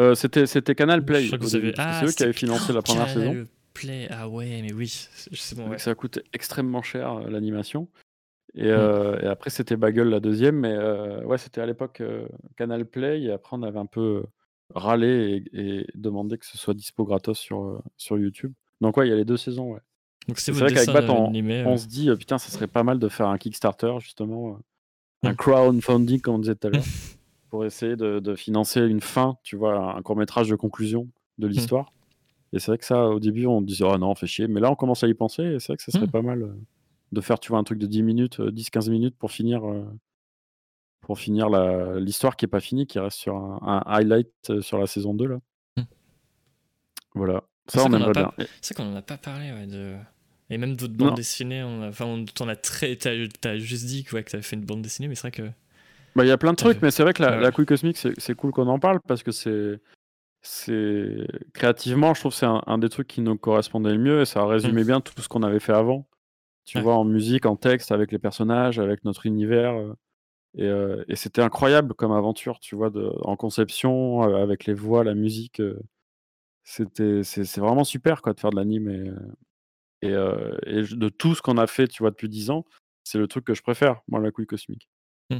[0.00, 1.28] Euh, c'était Canal Play.
[1.28, 3.46] C'est ah, eux qui avaient financé la première saison.
[3.74, 4.08] Play.
[4.10, 5.76] Ah ouais, mais oui, c'est bon.
[5.78, 7.88] Ça coûte extrêmement cher euh, l'animation.
[8.54, 8.66] Et, mmh.
[8.68, 12.02] euh, et, après, c'était Bagel la deuxième, mais euh, ouais, c'était à l'époque
[12.56, 13.22] Canal Play.
[13.22, 14.24] Et après, on avait un peu
[14.74, 18.52] râlé et, demandé que ce soit dispo gratos sur, sur YouTube.
[18.80, 19.80] Donc, ouais, il y a les deux saisons, ouais.
[20.28, 23.08] Donc, c'est vrai qu'avec Bat, on, on, se dit, putain, ça serait pas mal de
[23.08, 24.58] faire un Kickstarter, justement,
[25.22, 25.36] un mmh.
[25.36, 26.84] crowdfunding, comme on disait tout à l'heure,
[27.50, 31.46] pour essayer de, de, financer une fin, tu vois, un court métrage de conclusion de
[31.46, 31.50] mmh.
[31.50, 31.92] l'histoire.
[32.52, 34.46] Et c'est vrai que ça, au début, on disait, oh non, on fait chier.
[34.46, 35.42] Mais là, on commence à y penser.
[35.42, 36.10] Et c'est vrai que ça serait mmh.
[36.10, 36.54] pas mal euh,
[37.12, 39.84] de faire, tu vois, un truc de 10 minutes, 10-15 euh, minutes pour finir, euh,
[41.02, 41.50] pour finir
[41.98, 45.26] l'histoire qui est pas finie, qui reste sur un, highlight sur la saison 2.
[45.26, 45.38] Là.
[45.76, 45.82] Mmh.
[47.14, 47.44] Voilà.
[47.68, 48.32] Ça, on aimerait bien.
[48.60, 49.94] C'est qu'on en a pas parlé, ouais, de...
[50.50, 51.88] Et même d'autres bandes dessinées, on a...
[51.88, 52.96] enfin, on as très.
[52.96, 53.10] T'as
[53.44, 55.50] as juste dit que, ouais, que t'avais fait une bande dessinée, mais c'est vrai que.
[56.14, 57.96] Bah, il y a plein de trucs, mais c'est vrai que la, la couille cosmique,
[57.96, 59.80] c'est cool qu'on en parle parce que c'est
[60.42, 64.24] c'est créativement, je trouve que c'est un, des trucs qui nous correspondait le mieux et
[64.24, 64.86] ça résumait mmh.
[64.86, 66.06] bien tout ce qu'on avait fait avant.
[66.64, 69.74] Tu vois, en musique, en texte, avec les personnages, avec notre univers.
[70.58, 74.74] Euh, euh, et, c'était incroyable comme aventure, tu vois, de, en conception, euh, avec les
[74.74, 75.62] voix, la musique.
[76.62, 78.88] c'était, c'est, vraiment super, quoi, de faire de l'anime.
[80.02, 82.64] Et, et, de tout ce qu'on a fait, tu vois, depuis 10 ans,
[83.04, 84.88] c'est le truc que je préfère, moi, la couille cosmique.
[85.30, 85.38] Mmh.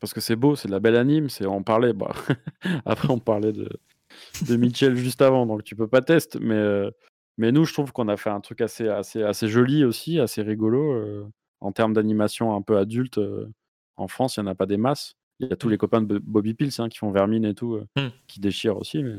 [0.00, 1.28] Parce que c'est beau, c'est de la belle anime.
[1.28, 2.12] C'est, on parlait, bah,
[2.84, 3.68] après, on parlait de,
[4.48, 6.38] de Mitchell juste avant, donc tu peux pas tester.
[6.40, 6.90] Mais, euh,
[7.38, 10.42] mais nous, je trouve qu'on a fait un truc assez, assez, assez joli aussi, assez
[10.42, 10.92] rigolo.
[10.92, 11.26] Euh,
[11.60, 13.48] en termes d'animation un peu adulte, euh,
[13.96, 15.16] en France, il n'y en a pas des masses.
[15.40, 17.80] Il y a tous les copains de Bobby Pills hein, qui font Vermine et tout,
[17.96, 18.08] mmh.
[18.28, 19.02] qui déchirent aussi.
[19.02, 19.16] Mais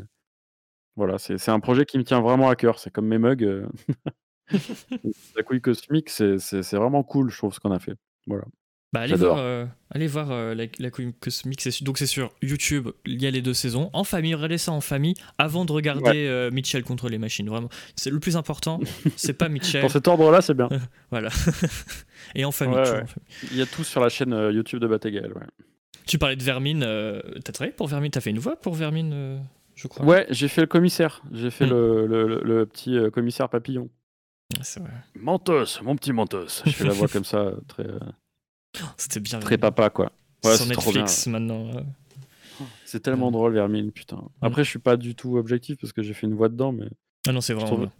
[0.95, 2.79] voilà, c'est un projet qui me tient vraiment à cœur.
[2.79, 3.67] C'est comme mes mugs.
[5.35, 7.95] La couille cosmique, c'est vraiment cool, je trouve, ce qu'on a fait.
[8.27, 8.45] Voilà.
[8.95, 11.83] Bah, allez, voir, euh, allez voir euh, la, la Cosmique.
[11.83, 13.89] Donc c'est sur YouTube, il y a les deux saisons.
[13.91, 17.49] En famille, regardez ça en famille avant de regarder euh, Mitchell contre les machines.
[17.49, 17.67] Vraiment,
[17.97, 18.79] c'est le plus important.
[19.17, 19.81] c'est pas Mitchell.
[19.81, 20.69] Dans cet ordre-là, c'est bien.
[21.11, 21.29] voilà.
[22.35, 22.79] Et en famille,
[23.51, 25.33] Il y a tout sur la chaîne YouTube de Batégal.
[26.07, 26.87] Tu parlais de Vermine.
[27.43, 29.41] T'as travaillé pour Vermine T'as fait une voix pour Vermine,
[29.75, 30.05] je crois.
[30.05, 31.21] Ouais, j'ai fait le commissaire.
[31.33, 31.71] J'ai fait hmm.
[31.71, 33.89] le, le, petit commissaire papillon.
[34.61, 34.91] C'est vrai.
[35.15, 36.61] Mentos, mon petit Mentos.
[36.65, 37.87] Je fais la voix comme ça, très.
[38.97, 39.39] C'était bien.
[39.39, 40.11] Très papa, quoi.
[40.43, 41.69] Ouais, Sur Netflix maintenant.
[42.85, 44.17] C'est tellement drôle, Vermine, putain.
[44.17, 44.29] Mm.
[44.41, 46.87] Après, je suis pas du tout objectif parce que j'ai fait une voix dedans, mais.
[47.27, 47.91] Ah non, c'est vraiment.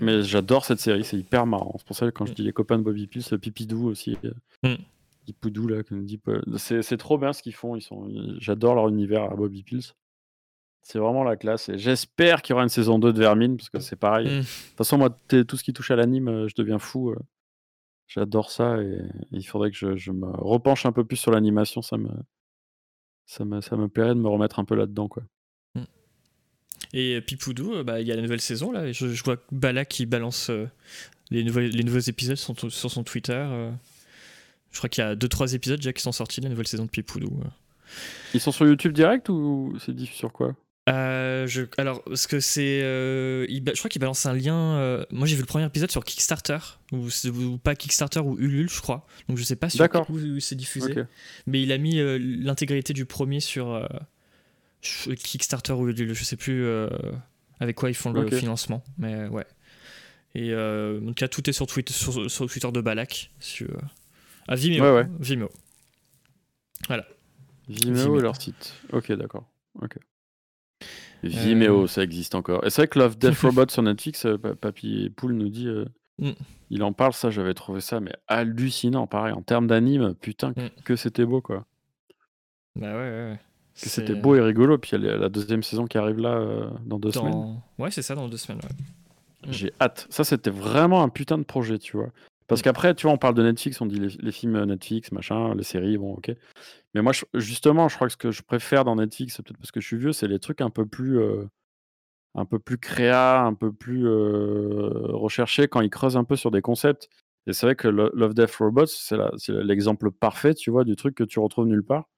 [0.00, 1.74] Mais j'adore cette série, c'est hyper marrant.
[1.78, 2.34] C'est pour ça que quand je mm.
[2.34, 4.16] dis les copains de Bobby Pills, Pipidou aussi.
[4.62, 4.74] Mm.
[5.40, 6.20] Poudou, là, dit.
[6.56, 7.76] C'est trop bien ce qu'ils font.
[7.76, 8.08] Ils sont...
[8.38, 9.92] J'adore leur univers à Bobby Pills.
[10.82, 11.70] C'est vraiment la classe.
[11.70, 14.26] Et j'espère qu'il y aura une saison 2 de Vermine, parce que c'est pareil.
[14.26, 14.30] Mm.
[14.30, 17.14] De toute façon, moi, tout ce qui touche à l'anime, euh, je deviens fou.
[18.06, 18.98] J'adore ça et
[19.32, 21.82] il faudrait que je, je me repenche un peu plus sur l'animation.
[21.82, 22.10] Ça me,
[23.26, 25.08] ça, me, ça me plairait de me remettre un peu là-dedans.
[25.08, 25.22] quoi.
[26.92, 28.86] Et euh, Pipoudou, euh, bah, il y a la nouvelle saison là.
[28.86, 30.68] et Je, je vois Bala qui balance euh,
[31.30, 32.54] les, nouveaux, les nouveaux épisodes sur,
[32.90, 33.32] son Twitter.
[33.32, 33.72] euh.
[34.70, 36.84] Je crois qu'il y a 2-3 épisodes déjà qui sont sortis de la nouvelle saison
[36.84, 37.40] de Pipoudou.
[37.44, 37.48] euh.
[38.34, 40.54] Ils sont sur YouTube direct ou c'est diffusé sur quoi?
[40.90, 42.82] Euh, je, alors, parce que c'est.
[42.82, 44.76] euh, je crois qu'il balance un lien.
[44.76, 46.58] euh, moi, j'ai vu le premier épisode sur Kickstarter,
[46.92, 47.08] ou,
[47.62, 49.06] pas Kickstarter ou Ulule, je crois.
[49.28, 50.94] Donc, je sais pas sur où, où c'est diffusé.
[51.46, 51.96] Mais il a mis
[52.42, 53.88] l'intégralité du premier sur
[54.82, 56.66] Kickstarter ou Ulule, je sais plus
[57.60, 58.84] avec quoi ils font le financement.
[58.98, 59.46] Mais ouais.
[60.34, 63.30] Et euh, donc, là, tout est sur, Twitter, sur, Twitter de Balak.
[63.38, 63.68] Sur,
[64.48, 64.82] à Vimeo.
[64.82, 65.06] Ouais, ouais.
[65.20, 65.48] Vimeo.
[66.88, 67.04] Vimeo,
[67.68, 68.18] Vimeo.
[68.18, 68.74] et leur site.
[68.92, 69.48] Ok, d'accord.
[69.80, 69.96] Ok.
[71.22, 71.86] Vimeo, Euh.
[71.86, 72.64] ça existe encore.
[72.66, 75.68] Et c'est vrai que Love Death Robot sur Netflix, euh, Pa- Papy Poule nous dit.
[75.68, 75.84] euh,
[76.18, 76.30] Mm.
[76.70, 79.08] Il en parle, ça, j'avais trouvé ça, mais hallucinant.
[79.08, 80.70] Pareil, en termes d'anime, putain, que- Mm.
[80.84, 81.66] que c'était beau, quoi.
[82.76, 83.40] Bah ouais, ouais, ouais.
[83.80, 84.78] Que c'était beau et rigolo.
[84.78, 87.60] Puis il y a la deuxième saison qui arrive là euh, dans deux semaines.
[87.78, 88.60] Ouais, c'est ça, dans deux semaines.
[88.62, 89.50] ouais.
[89.50, 90.06] J'ai hâte.
[90.10, 92.10] Ça, c'était vraiment un putain de projet, tu vois.
[92.46, 92.64] Parce Mm.
[92.64, 95.64] qu'après, tu vois, on parle de Netflix, on dit les, les films Netflix, machin, les
[95.64, 96.30] séries, bon, ok.
[96.94, 99.72] Mais moi, justement, je crois que ce que je préfère dans Netflix, c'est peut-être parce
[99.72, 101.44] que je suis vieux, c'est les trucs un peu plus, euh,
[102.34, 106.50] un peu plus créa, un peu plus euh, recherchés quand ils creusent un peu sur
[106.50, 107.08] des concepts.
[107.46, 109.18] Et c'est vrai que Lo- Love, Death, Robots, c'est
[109.50, 112.08] l'exemple parfait, tu vois, du truc que tu retrouves nulle part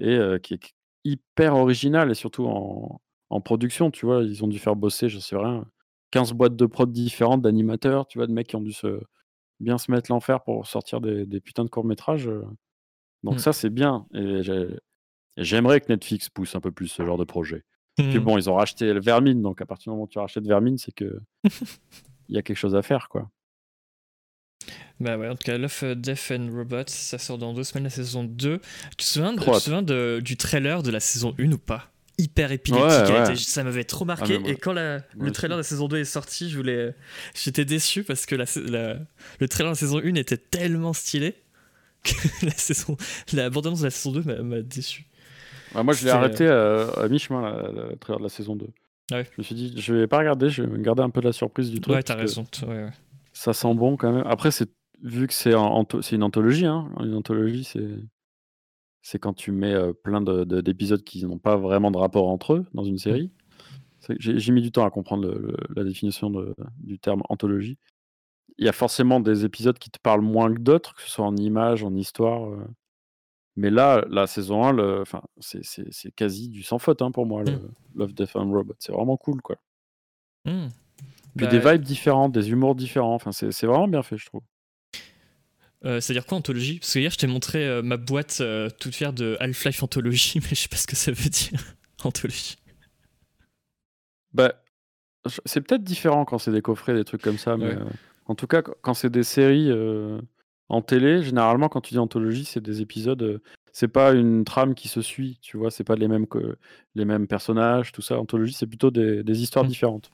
[0.00, 0.74] et euh, qui est
[1.04, 3.00] hyper original et surtout en,
[3.30, 5.66] en production, tu vois, ils ont dû faire bosser, je sais rien,
[6.10, 9.00] 15 boîtes de prod différentes d'animateurs, tu vois, de mecs qui ont dû se,
[9.60, 12.28] bien se mettre l'enfer pour sortir des, des putains de courts-métrages.
[12.28, 12.44] euh.
[13.24, 13.38] Donc Mm.
[13.38, 14.06] ça, c'est bien.
[14.14, 14.68] Et j'ai-
[15.36, 17.64] et j'aimerais que Netflix pousse un peu plus ce genre de projet.
[17.96, 18.24] Puis Mm.
[18.24, 20.78] bon, ils ont racheté le Vermine, donc à partir du moment où tu rachètes Vermine,
[20.78, 21.18] c'est que
[22.28, 23.30] il y a quelque chose à faire, quoi.
[25.00, 27.90] Bah ouais, en tout cas, Love, Death and Robots, ça sort dans deux semaines la
[27.90, 28.60] saison 2.
[28.90, 31.58] Tu te souviens, de- tu te souviens de- du trailer de la saison 1 ou
[31.58, 31.90] pas?
[32.16, 33.32] Hyper épileptique, Ouais, elle ouais.
[33.32, 34.36] était- ça m'avait trop marqué.
[34.36, 35.32] Ah, moi- et quand la- le aussi.
[35.32, 36.54] trailer de la saison 2 est sorti,
[37.34, 38.98] j'étais déçu parce que la, la-
[39.40, 41.34] le trailer de la saison 1 était tellement stylé
[42.04, 42.12] que
[42.46, 42.96] la, saison,
[43.32, 45.06] la de la saison 2 m'a- déçu.
[45.74, 47.42] Ouais, moi, je l'ai arrêté euh, à mi-chemin,
[48.00, 48.66] trailer de la saison 2.
[49.10, 49.24] Ah ouais.
[49.32, 51.26] Je me suis dit, je vais pas regarder, je vais me garder un peu de
[51.26, 51.94] la surprise du truc.
[51.96, 52.44] ouais, t'as raison.
[52.44, 52.90] t- ouais, ouais.
[53.32, 54.24] Ça sent bon quand même.
[54.26, 54.70] Après, c'est
[55.02, 56.88] vu que c'est en- une anthologie, hein.
[57.00, 57.88] Une anthologie, c'est
[59.02, 62.28] c'est quand tu mets euh, plein de- de- d'épisodes qui n'ont pas vraiment de rapport
[62.28, 63.30] entre eux dans une série.
[64.06, 67.22] Que J'ai j'ai mis du temps à comprendre le- le- la définition de- du terme
[67.28, 67.76] anthologie.
[68.58, 71.24] Il y a forcément des épisodes qui te parlent moins que d'autres, que ce soit
[71.26, 72.50] en images, en histoire.
[72.50, 72.64] euh.
[73.56, 77.10] Mais là, la saison 1, le- enfin, c'est c'est- c'est quasi du sans faute hein,
[77.12, 77.70] pour moi, le Mm.
[77.96, 78.74] Love, Death and Robot.
[78.78, 79.56] C'est vraiment cool, quoi.
[80.44, 80.68] Hmm.
[81.36, 83.14] Puis Bah, des vibes différentes, des humours différents.
[83.14, 84.42] Enfin, c'est c'est vraiment bien fait, je trouve.
[85.84, 86.78] euh, C'est-à-dire quoi anthologie?
[86.80, 90.38] Parce que hier, je t'ai montré euh, ma boîte euh, toute fière de Half-Life Anthologie,
[90.42, 91.58] mais je sais pas ce que ça veut dire.
[92.04, 92.56] Anthologie.
[94.32, 94.52] Bah,
[95.46, 97.82] c'est peut-être différent quand c'est des coffrets, des trucs comme ça, mais Ouais.
[98.26, 100.20] En tout cas, qu- quand c'est des séries euh,
[100.68, 103.22] en télé, généralement, quand tu dis anthologie, c'est des épisodes.
[103.22, 103.38] euh,
[103.72, 106.56] c'est pas une trame qui se suit, tu vois, c'est pas les mêmes, que,
[106.94, 108.18] les mêmes personnages, tout ça.
[108.20, 109.68] Anthologie, c'est plutôt des, des histoires Mm.
[109.68, 110.10] différentes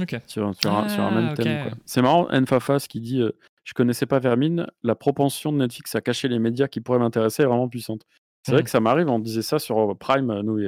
[0.00, 0.20] Ok.
[0.26, 1.54] sur, sur un, sur un même Ah, thème.
[1.58, 1.62] ok.
[1.70, 1.78] quoi.
[1.86, 3.32] C'est marrant, Nfafas qui dit euh,
[3.64, 7.42] Je connaissais pas Vermine, la propension de Netflix à cacher les médias qui pourraient m'intéresser
[7.42, 8.02] est vraiment puissante.
[8.42, 8.64] C'est vrai Mm.
[8.64, 10.58] que ça m'arrive, on disait ça sur euh, Prime, nous,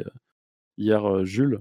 [0.78, 1.60] hier, euh, Jules.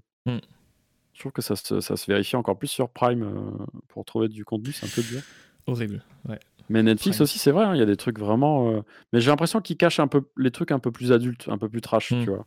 [1.14, 4.28] Je trouve que ça se, ça se vérifie encore plus sur Prime euh, pour trouver
[4.30, 5.22] du contenu, c'est un peu dur.
[5.68, 6.04] Horrible.
[6.28, 6.40] Ouais.
[6.70, 7.24] Mais Netflix Prime.
[7.24, 8.72] aussi, c'est vrai, hein, il y a des trucs vraiment.
[8.72, 11.58] euh, Mais j'ai l'impression qu'ils cachent un peu les trucs un peu plus adultes, un
[11.58, 12.24] peu plus trash, Mm.
[12.24, 12.46] tu vois.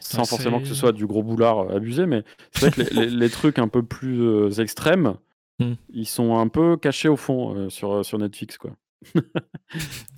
[0.00, 2.90] Sans Ouais, forcément que ce soit du gros boulard euh, abusé, mais c'est vrai que
[2.94, 5.14] les, les- les trucs un peu plus euh, extrêmes,
[5.60, 5.72] Mm.
[5.90, 8.76] ils sont un peu cachés au fond euh, sur, sur Netflix, quoi.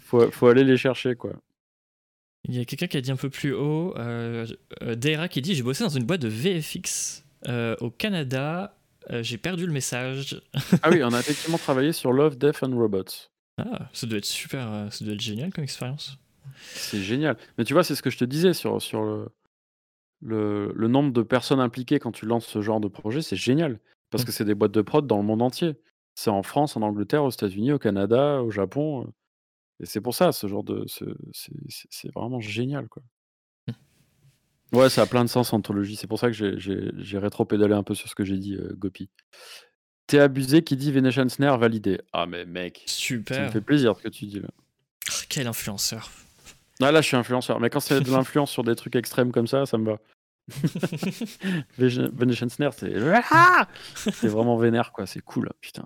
[0.01, 1.33] faut, faut aller les chercher, quoi.
[2.45, 4.47] Il y a quelqu'un qui a dit un peu plus haut, euh,
[4.83, 8.77] euh, qui dit J'ai bossé dans une boîte de VFX euh, au Canada,
[9.11, 10.41] euh, j'ai perdu le message.
[10.83, 13.29] Ah oui, on a effectivement travaillé sur Love, Death and Robots.
[13.59, 16.17] Ah, ça doit être super, ça doit être génial comme expérience.
[16.75, 17.37] C'est génial.
[17.59, 19.29] Mais tu vois, c'est ce que je te disais sur, sur le,
[20.23, 23.79] le, le nombre de personnes impliquées quand tu lances ce genre de projet, c'est génial.
[24.11, 24.27] Parce Mm.
[24.27, 25.75] que c'est des boîtes de prod dans le monde entier.
[26.15, 29.13] C'est en France, en Angleterre, aux États-Unis, au Canada, au Japon.
[29.81, 30.85] Et c'est pour ça, ce genre de.
[30.87, 33.03] ce- c'est- vraiment génial, quoi.
[34.73, 35.97] Ouais, ça a plein de sens, anthologie.
[35.97, 39.09] C'est pour ça que j'ai- rétro-pédalé un peu sur ce que j'ai dit, euh, Gopi.
[40.07, 42.01] T'es abusé qui dit Venetian Snare validé.
[42.13, 43.53] Ah, mais mec, ça me Super.
[43.53, 44.49] fait plaisir ce que tu dis là.
[45.09, 46.11] Ah, Quel influenceur.
[46.81, 47.59] Ah, là, je suis influenceur.
[47.59, 49.99] Mais quand c'est de l'influence sur des trucs extrêmes comme ça, ça me va.
[51.79, 52.93] Venetian Snare, c'est.
[53.31, 55.07] Ah c'est vraiment vénère, quoi.
[55.07, 55.85] C'est cool, putain.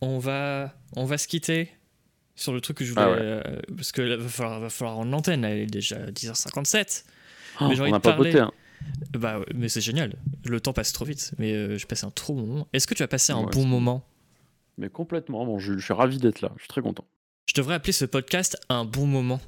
[0.00, 1.70] On va, on va se quitter
[2.38, 3.02] sur le truc que je voulais.
[3.04, 3.18] Ah ouais.
[3.20, 3.42] euh,
[3.76, 5.42] parce que là, va falloir, va falloir rendre l'antenne.
[5.42, 7.04] là, Il est déjà 10h57.
[7.60, 8.40] Oh, Mais j'ai envie on de pas parler- voté.
[8.42, 8.52] Hein.
[9.12, 10.14] Bah, mais c'est génial.
[10.44, 11.32] Le temps passe trop vite.
[11.38, 12.68] Mais euh, je passe un trop bon moment.
[12.72, 14.04] Est-ce que tu as passé un Ouais, bon moment?
[14.78, 16.52] Mais complètement, bon, je, je suis ravi d'être là.
[16.56, 17.04] Je suis très content.
[17.46, 19.40] Je devrais appeler ce podcast un bon moment.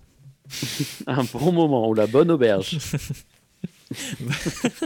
[1.07, 2.77] Un bon moment ou la bonne auberge.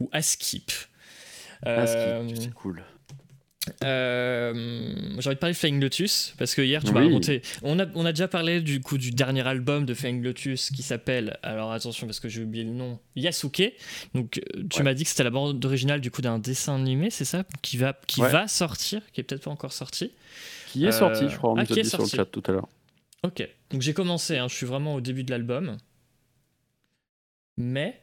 [0.00, 0.72] Ou à skip.
[1.66, 2.82] Euh, c'est cool.
[3.84, 4.52] Euh,
[5.18, 7.06] j'ai envie de parler de Flying Lotus parce que hier tu m'as Oui.
[7.06, 7.42] raconté.
[7.62, 10.82] On a, on a déjà parlé du coup du dernier album de Flying Lotus qui
[10.82, 13.72] s'appelle, alors attention parce que j'ai oublié le nom, Yasuke.
[14.14, 14.84] Donc euh, tu Ouais.
[14.84, 17.44] m'as dit que c'était la bande originale du coup d'un dessin animé, c'est ça?
[17.62, 18.30] Qui va, qui Ouais.
[18.30, 20.12] va sortir, qui est peut-être pas encore sorti.
[20.68, 22.16] Qui est Euh, sorti, je crois, on ah, nous a dit sur le sorti.
[22.16, 22.68] chat tout à l'heure.
[23.24, 25.76] Ok, donc j'ai commencé, hein, je suis vraiment au début de l'album.
[27.56, 28.00] Mais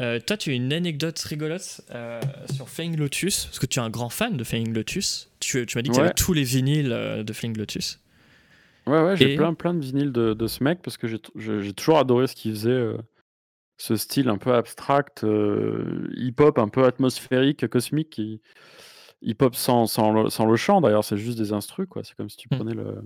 [0.00, 2.20] euh, toi, tu as une anecdote rigolote euh,
[2.52, 5.30] sur Flying Lotus, parce que tu es un grand fan de Flying Lotus.
[5.40, 6.06] Tu, tu m'as dit que tu Ouais.
[6.06, 8.00] avais tous les vinyles euh, de Flying Lotus.
[8.86, 11.72] Ouais, ouais, j'ai Et- plein, plein de vinyles de, de ce mec parce que j'ai
[11.72, 12.70] toujours adoré ce qu'il faisait.
[12.70, 12.96] euh,
[13.78, 15.26] ce style un peu abstract,
[16.14, 18.20] hip-hop un peu atmosphérique, cosmique.
[19.22, 21.86] Hip-hop sans, sans, le, sans le chant d'ailleurs, c'est juste des instrus.
[21.88, 22.02] quoi.
[22.04, 22.56] C'est comme si tu Mm.
[22.56, 23.02] prenais le,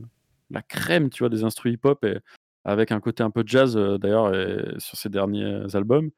[0.51, 2.19] la crème tu vois, des instrus hip-hop et
[2.65, 4.33] avec un côté un peu jazz d'ailleurs
[4.79, 6.11] sur ses derniers albums.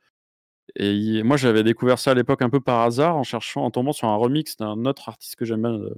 [0.77, 3.71] Et il- moi j'avais découvert ça à l'époque un peu par hasard en cherchant, en
[3.71, 5.97] tombant sur un remix d'un autre artiste que j'aime bien de,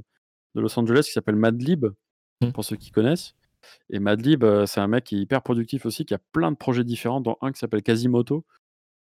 [0.54, 1.86] de Los Angeles qui s'appelle Madlib,
[2.42, 2.52] Mm.
[2.52, 3.34] pour ceux qui connaissent.
[3.90, 6.56] Et Madlib, euh, c'est un mec qui est hyper productif aussi, qui a plein de
[6.56, 8.46] projets différents, dont un qui s'appelle Quasimoto.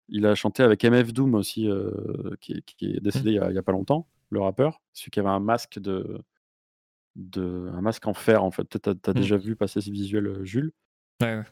[0.09, 1.89] Il a chanté avec MF Doom aussi, euh,
[2.41, 4.81] qui, est- qui est décédé il y, a, il y a pas longtemps, le rappeur.
[4.91, 6.19] Celui qui avait un masque de,
[7.15, 8.65] de un masque en fer en fait.
[8.81, 9.13] T'as as Mm.
[9.13, 10.71] déjà vu passer ce visuel, euh, Jules?
[11.21, 11.43] Ouais, ouais.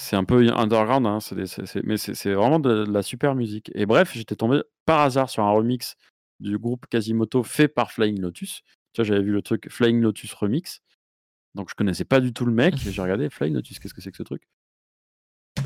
[0.00, 3.70] C'est un peu underground, hein, des- mais c'est vraiment de, de la super musique.
[3.74, 5.94] Et bref, j'étais tombé par hasard sur un remix
[6.40, 8.62] du groupe Quasimoto fait par Flying Lotus.
[8.94, 10.80] Tu vois, j'avais vu le truc Flying Lotus Remix.
[11.54, 12.76] Donc je connaissais pas du tout le mec.
[12.78, 14.48] J'ai regardé Flying Lotus, qu'est-ce que c'est que ce truc?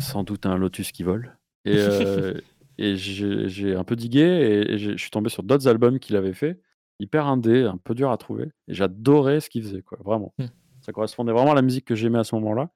[0.01, 1.39] Sans doute un lotus qui vole.
[1.65, 2.35] Et, euh,
[2.79, 6.35] et j'ai un peu digué et, et je suis tombé sur d'autres albums qu'il avait
[6.35, 6.61] fait.
[6.99, 8.51] Hyper indé, un peu dur à trouver.
[8.67, 10.35] Et j'adorais ce qu'il faisait, quoi, vraiment.
[10.39, 10.47] Hmm.
[10.81, 12.71] Ça correspondait vraiment à la musique que j'aimais à ce moment-là.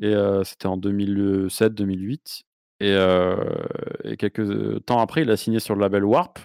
[0.00, 2.42] Et c'était en 2007-2008.
[2.80, 6.38] Et, quelques temps après, il a signé sur le label Warp,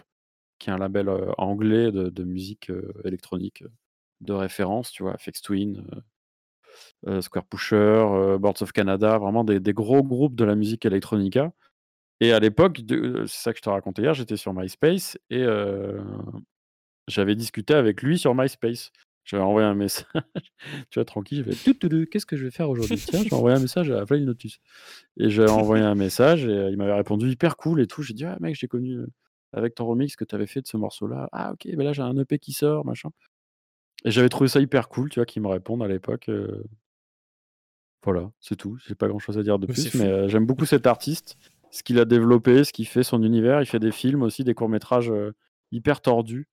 [0.60, 2.72] qui est un label anglais de, musique
[3.04, 3.64] électronique
[4.22, 5.86] de référence, tu vois, FX Twin,
[7.08, 11.52] euh, Square Pusher, Boards of Canada, vraiment des, gros groupes de la musique electronica.
[12.20, 15.46] Et à l'époque, c'est ça que je te racontais hier, j'étais sur MySpace et
[17.08, 18.92] j'avais discuté avec lui sur MySpace.
[19.26, 20.06] J'avais envoyé un message,
[20.90, 22.98] tu vois, tranquille, je vais tout, tout, tout, qu'est-ce que je vais faire aujourd'hui?
[22.98, 24.60] Tiens, j'ai envoyé un message à Flying Lotus.
[25.18, 28.02] Et j'ai envoyé un message et euh, il m'avait répondu hyper cool et tout.
[28.04, 29.08] J'ai dit, ah mec, j'ai connu euh,
[29.54, 31.30] avec ton remix que tu avais fait de ce morceau-là.
[31.32, 33.10] Ah ok, ben là j'ai un EP qui sort, machin.
[34.06, 36.28] Et j'avais trouvé ça hyper cool, tu vois, qu'il me réponde à l'époque.
[36.30, 36.64] euh.
[38.04, 38.78] Voilà, c'est tout.
[38.86, 41.38] J'ai pas grand-chose à dire de c'est plus, mais euh, j'aime beaucoup cet artiste,
[41.72, 43.62] ce qu'il a développé, ce qu'il fait, son univers.
[43.62, 45.32] Il fait des films aussi, des courts-métrages euh,
[45.72, 46.48] hyper tordus.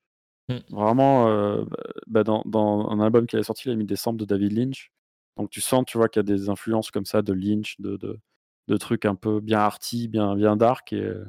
[0.50, 0.74] Mm.
[0.74, 1.64] Vraiment, euh,
[2.06, 4.52] bah, dans, dans un album qu'il a sorti, il a mis des samples de David
[4.52, 4.90] Lynch.
[5.36, 7.96] Donc tu sens, tu vois, qu'il y a des influences comme ça de Lynch, de,
[7.96, 10.92] de, trucs un peu bien arty, bien, bien dark.
[10.92, 11.24] Et, euh,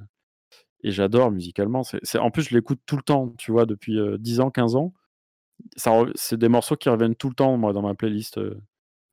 [0.83, 1.83] et j'adore musicalement.
[1.83, 4.75] C'est, en plus, je l'écoute tout le temps, tu vois, depuis euh, 10 ans, 15
[4.75, 4.93] ans.
[6.16, 8.38] C'est des morceaux qui reviennent tout le temps, moi, dans ma playlist.
[8.38, 8.59] euh.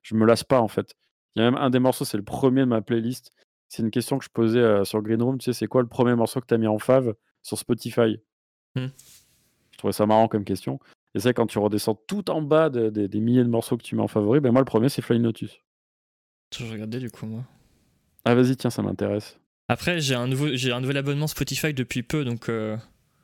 [0.01, 0.95] Je me lasse pas, en fait.
[1.35, 3.31] Il y a même un des morceaux, c'est le premier de ma playlist.
[3.67, 5.37] C'est une question que je posais euh, sur Green Room.
[5.37, 7.13] Tu sais, c'est quoi le premier morceau que tu as mis en fave
[7.43, 8.19] sur Spotify?
[8.75, 8.87] Hmm.
[9.79, 10.77] Je trouvais ça marrant comme question.
[11.15, 13.83] Et c'est quand tu redescends tout en bas de- de- des milliers de morceaux que
[13.83, 15.61] tu mets en favori, ben moi, le premier, c'est Flying Lotus.
[16.53, 17.45] Je regardais du coup, moi.
[18.25, 19.39] Ah, vas-y, tiens, ça m'intéresse.
[19.69, 22.49] Après, j'ai un, nouveau, j'ai un nouvel abonnement Spotify depuis peu, donc.
[22.49, 22.75] euh,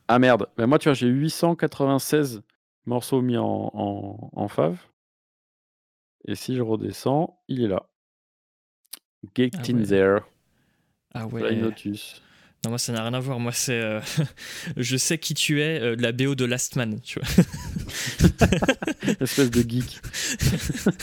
[0.07, 2.41] Ah merde, ben moi, tu vois, j'ai 896
[2.85, 4.79] morceaux mis en, en, en fave.
[6.25, 7.89] Et si je redescends, il est là.
[9.35, 9.83] Get Ah in ouais.
[9.85, 10.19] there.
[11.13, 11.41] Ah ouais.
[11.41, 12.21] Flying Lotus.
[12.65, 13.39] Non, moi, ça n'a rien à voir.
[13.39, 13.79] Moi, c'est.
[13.79, 14.01] euh,
[14.77, 17.29] je sais qui tu es, euh, de la BO de Last Man, tu vois.
[19.21, 20.01] Espèce de geek.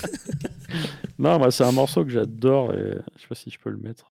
[1.18, 3.78] non, moi, c'est un morceau que j'adore et je sais pas si je peux le
[3.78, 4.10] mettre.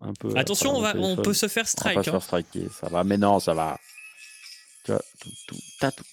[0.00, 0.30] Un peu.
[0.36, 1.94] Attention, on, va, peut se faire On va strike.
[2.04, 2.12] se hein.
[2.12, 3.04] faire striker, ça va.
[3.04, 3.78] Mais non, ça va.
[4.84, 6.04] Tu vois, tout, tout, tout.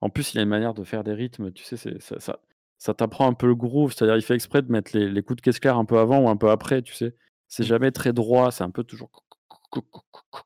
[0.00, 2.38] En plus, il a une manière de faire des rythmes, tu sais, c'est, ça, ça,
[2.78, 5.36] ça t'apprend un peu le groove, c'est-à-dire il fait exprès de mettre les, les coups
[5.36, 7.14] de caisse claire un peu avant ou un peu après, tu sais.
[7.48, 7.66] C'est Mm.
[7.66, 9.10] jamais très droit, c'est un peu toujours.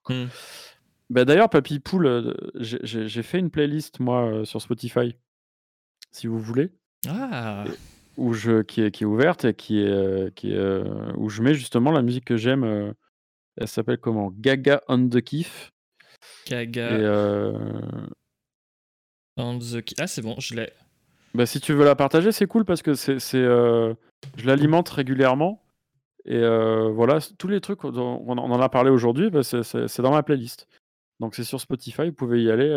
[0.08, 0.26] Mm.
[1.10, 5.16] Bah, D'ailleurs, Papy Poule, euh, j'ai- fait une playlist, moi, euh, sur Spotify,
[6.12, 6.70] si vous voulez.
[7.08, 7.64] Ah,
[8.16, 10.82] où je, qui, est, qui est ouverte et qui est, qui est,
[11.16, 12.94] où je mets justement la musique que j'aime.
[13.56, 14.30] elle s'appelle comment?
[14.30, 15.72] Gaga on the Kiff.
[16.46, 17.54] Gaga Et,
[19.36, 19.98] on the Kiff.
[19.98, 20.72] Ah, c'est bon, je l'ai.
[21.34, 23.96] Bah, si tu veux la partager, c'est cool parce que c'est, je
[24.46, 25.63] l'alimente régulièrement.
[26.26, 30.22] Et voilà, tous les trucs, dont on en a parlé aujourd'hui, bah, c'est dans ma
[30.22, 30.66] playlist.
[31.20, 32.70] Donc c'est sur Spotify, vous pouvez y aller.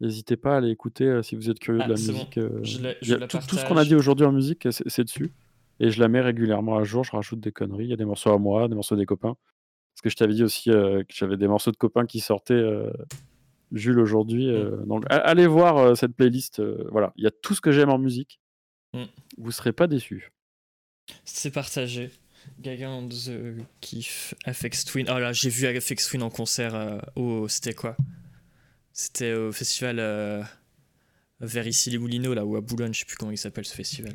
[0.00, 2.18] N'hésitez pas à aller écouter si vous êtes curieux Ah, de la c'est bon.
[2.18, 2.40] musique.
[2.64, 5.32] Je je la tout, tout ce qu'on a dit aujourd'hui en musique, c'est dessus.
[5.80, 7.84] Et je la mets régulièrement à jour, je rajoute des conneries.
[7.84, 9.36] Il y a des morceaux à moi, des morceaux des copains.
[9.94, 12.90] Parce que je t'avais dit aussi que j'avais des morceaux de copains qui sortaient, euh,
[13.72, 14.48] Jules, aujourd'hui.
[14.50, 16.60] euh, donc allez voir euh, cette playlist.
[16.60, 18.40] euh, voilà, il y a tout ce que j'aime en musique.
[18.94, 19.04] Mm.
[19.38, 20.30] Vous serez pas déçus.
[21.24, 22.10] C'est partagé.
[22.60, 23.30] Gaga on the
[23.80, 25.08] Kiff, FX Twin.
[25.10, 27.48] Oh là, j'ai vu FX Twin en concert euh, au.
[27.48, 27.96] C'était quoi?
[28.92, 30.42] C'était au festival euh,
[31.40, 33.74] vers ici les Moulineaux, là, ou à Boulogne, je sais plus comment il s'appelle ce
[33.74, 34.12] festival.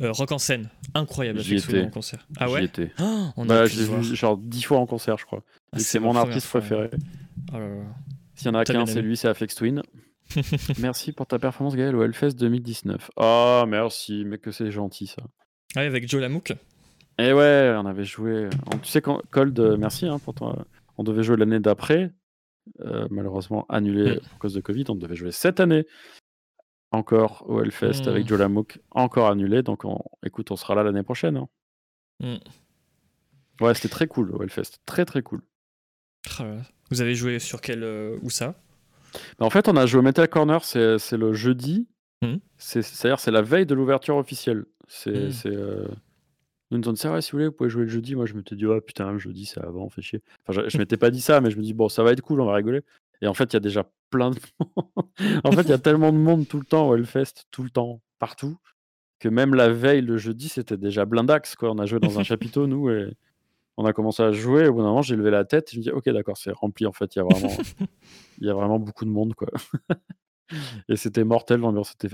[0.00, 0.70] Euh, Rock en scène.
[0.94, 2.26] Incroyable, FX Twin en concert.
[2.36, 2.64] Ah ouais?
[2.64, 2.92] étais.
[2.98, 5.44] Oh, On Bah, je l'ai vu genre dix fois en concert, je crois.
[5.72, 6.90] Ah, c'est mon artiste préféré.
[7.52, 7.84] Oh là là.
[8.34, 9.82] S'il y en a qu'un, c'est lui, c'est Afex Twin.
[10.78, 13.10] merci pour ta performance, Gaël, au Hellfest 2019.
[13.16, 15.22] Oh, merci, mais que c'est gentil ça.
[15.76, 16.52] Ah ouais, avec Joe Lamouk.
[17.18, 18.48] Et ouais, on avait joué.
[18.82, 20.64] Tu sais, quand Cold, euh, merci hein, pour toi.
[20.96, 22.12] On devait jouer l'année d'après,
[22.80, 24.20] euh, malheureusement annulé Mm.
[24.34, 24.84] à cause de Covid.
[24.88, 25.86] On devait jouer cette année
[26.92, 28.08] encore au Hellfest Mm.
[28.08, 29.62] avec Joe Lamouk, encore annulé.
[29.62, 30.02] Donc, on...
[30.24, 31.36] écoute, on sera là l'année prochaine.
[31.36, 31.48] hein.
[32.20, 32.36] Mm.
[33.64, 34.78] Ouais, c'était très cool au Hellfest.
[34.86, 35.42] Très, très cool.
[36.38, 36.56] Là.
[36.90, 37.82] Vous avez joué sur quel.
[37.82, 38.54] euh, où ça?
[39.38, 41.88] Bah, en fait, on a joué au Metal Corner, c'est le jeudi.
[42.58, 44.64] C'est- C'est-à-dire, c'est la veille de l'ouverture officielle.
[44.88, 45.30] C'est.
[45.32, 45.86] C'est, euh,
[46.70, 48.14] Nous nous ont dit, ouais, si vous voulez, vous pouvez jouer le jeudi.
[48.14, 50.22] Moi, je m'étais dit, oh putain, le jeudi, c'est avant, fait chier.
[50.46, 52.20] Enfin, je, je m'étais pas dit ça, mais je me dis, bon, ça va être
[52.20, 52.82] cool, on va rigoler.
[53.22, 54.36] Et en fait, il y a déjà plein de
[55.44, 57.70] En fait, il y a tellement de monde tout le temps au Hellfest, tout le
[57.70, 58.56] temps, partout,
[59.18, 61.70] que même la veille, le jeudi, c'était déjà blindax, quoi.
[61.72, 63.12] On a joué dans un chapiteau, nous, et
[63.76, 64.68] on a commencé à jouer.
[64.68, 66.52] Au bout d'un moment, j'ai levé la tête, et je me dis, ok, d'accord, c'est
[66.52, 67.56] rempli, en fait, il y a vraiment,
[68.40, 69.48] il y a vraiment beaucoup de monde, quoi.
[70.88, 72.08] Et c'était mortel, l'ambiance était,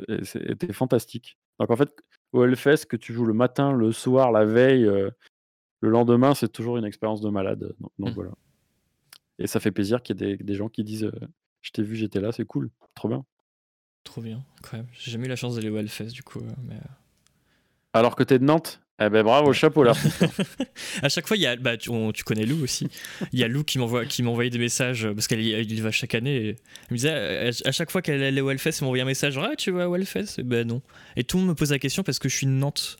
[0.52, 1.38] était fantastique.
[1.58, 1.90] Donc, en fait,
[2.32, 5.10] au Hellfest, que tu joues le matin, le soir, la veille, euh,
[5.80, 7.74] le lendemain, c'est toujours une expérience de malade.
[7.80, 8.14] Donc, donc Mm.
[8.14, 8.30] voilà.
[9.38, 11.12] Et ça fait plaisir qu'il y ait des, des gens qui disent, euh,
[11.62, 13.24] je t'ai vu, j'étais là, c'est cool, trop bien.
[14.04, 14.88] Trop bien, incroyable.
[14.92, 16.40] J'ai jamais eu la chance d'aller au Hellfest du coup.
[16.62, 16.78] mais, euh,
[17.92, 18.80] Alors que t'es de Nantes?
[18.98, 19.92] Eh ben bravo, chapeau là.
[21.02, 22.88] à chaque fois, il y a, bah, tu, on- tu connais Lou aussi.
[23.32, 25.82] Il y a Lou qui m'envoie, qui m'envoyait des messages euh, parce qu'elle y- il
[25.82, 26.34] va chaque année.
[26.36, 26.56] Et elle
[26.92, 29.34] me disait euh, à, à chaque fois qu'elle allait au Hellfest, elle m'envoyait un message.
[29.34, 30.38] genre, Ah, tu vas au Hellfest?
[30.38, 30.80] Et Ben non.
[31.16, 32.96] Et tout le monde me pose la question parce que je suis de Nantes.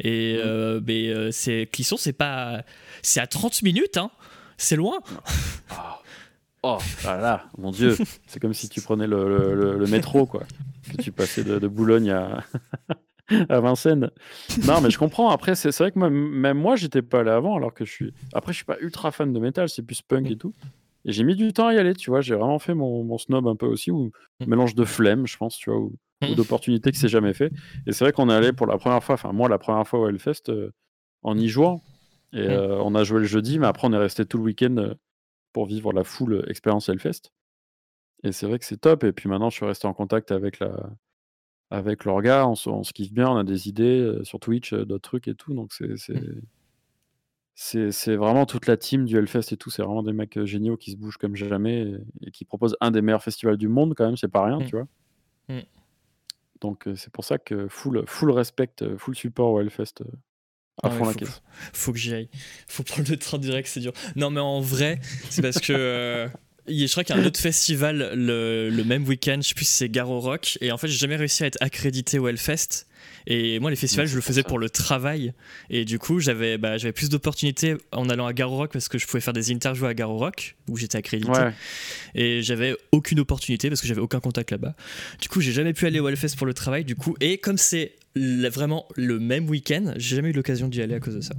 [0.00, 2.62] Et euh, ben, euh, c'est Clisson, c'est pas,
[3.02, 4.10] c'est à 30 minutes, hein.
[4.56, 4.98] C'est loin.
[5.70, 6.00] Ah.
[6.62, 7.96] Oh là là, mon dieu,
[8.26, 10.44] c'est comme si tu prenais le, le- le- le métro, quoi.
[10.96, 12.42] Que tu passais de, de Boulogne à,
[13.48, 14.10] à Vincennes.
[14.62, 15.30] Non, mais je comprends.
[15.30, 17.90] Après, c'est c'est vrai que moi, même moi, j'étais pas allé avant, alors que je
[17.92, 18.12] suis.
[18.32, 20.54] Après, je suis pas ultra fan de métal, c'est plus punk et tout.
[21.06, 22.20] Et j'ai mis du temps à y aller, tu vois.
[22.20, 24.46] J'ai vraiment fait mon, mon snob un peu aussi, ou Mm.
[24.50, 26.34] mélange de flemme, je pense, tu vois, ou, ou Mm.
[26.34, 27.52] d'opportunité qui s'est jamais fait.
[27.86, 30.00] Et c'est vrai qu'on est allé pour la première fois, enfin, moi, la première fois
[30.00, 30.70] au Hellfest, euh,
[31.22, 31.82] en y jouant.
[32.32, 32.50] Et Mm.
[32.50, 34.94] euh, on a joué le jeudi, mais après, on est resté tout le week-end euh,
[35.52, 37.30] pour vivre la full expérience Hellfest.
[38.24, 39.04] Et c'est vrai que c'est top.
[39.04, 40.74] Et puis maintenant, je suis resté en contact avec la
[41.70, 44.84] avec on se, on se kiffe bien, on a des idées euh, sur Twitch, euh,
[44.84, 45.54] d'autres trucs et tout.
[45.54, 45.96] Donc c'est
[47.90, 49.70] c'est vraiment toute la team du Hellfest et tout.
[49.70, 52.76] C'est vraiment des mecs euh, géniaux qui se bougent comme jamais et, et qui proposent
[52.80, 54.16] un des meilleurs festivals du monde quand même.
[54.16, 54.66] C'est pas rien, Mm.
[54.66, 54.86] tu vois.
[55.48, 55.60] Mm.
[56.60, 60.02] Donc c'est pour ça que full full respect, full support au Hellfest.
[60.82, 61.42] à Ah ouais, fond la faut, caisse.
[61.72, 62.28] faut que j'y aille.
[62.66, 63.92] Faut prendre le train direct, c'est dur.
[64.16, 64.98] Non, mais en vrai,
[65.30, 65.72] c'est parce que.
[65.72, 66.28] euh,
[66.68, 69.64] je crois qu'il y a un autre festival le, le même week-end, je sais plus
[69.66, 72.86] si c'est Garo Rock, et en fait j'ai jamais réussi à être accrédité au Hellfest.
[73.26, 75.32] Et moi les festivals je le faisais pour le travail,
[75.70, 78.98] et du coup j'avais bah, j'avais plus d'opportunités en allant à Garo Rock parce que
[78.98, 81.52] je pouvais faire des interviews à Garo Rock où j'étais accrédité, Ouais.
[82.14, 84.74] et j'avais aucune opportunité parce que j'avais aucun contact là-bas.
[85.20, 87.58] Du coup j'ai jamais pu aller au Hellfest pour le travail, du coup, et comme
[87.58, 91.20] c'est le- vraiment le même week-end, j'ai jamais eu l'occasion d'y aller à cause de
[91.20, 91.34] ça.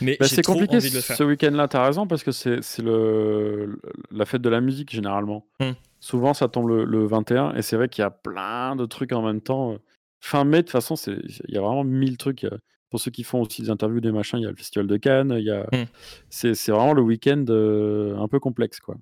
[0.00, 1.16] Mais Bah, c'est compliqué envie de le faire.
[1.16, 3.78] ce week-end-là, t'as raison, parce que c'est le,
[4.10, 5.46] la fête de la musique généralement.
[5.60, 5.72] Hmm.
[6.00, 9.12] Souvent, ça tombe le, le 21, et c'est vrai qu'il y a plein de trucs
[9.12, 9.76] en même temps.
[10.20, 12.44] Fin mai, de toute façon, il y a vraiment mille trucs.
[12.44, 12.56] A-
[12.90, 14.96] Pour ceux qui font aussi des interviews, des machins, il y a le Festival de
[14.96, 15.66] Cannes, il y a...
[15.72, 15.84] Hmm.
[16.30, 18.96] c'est vraiment le week-end euh, un peu complexe, quoi.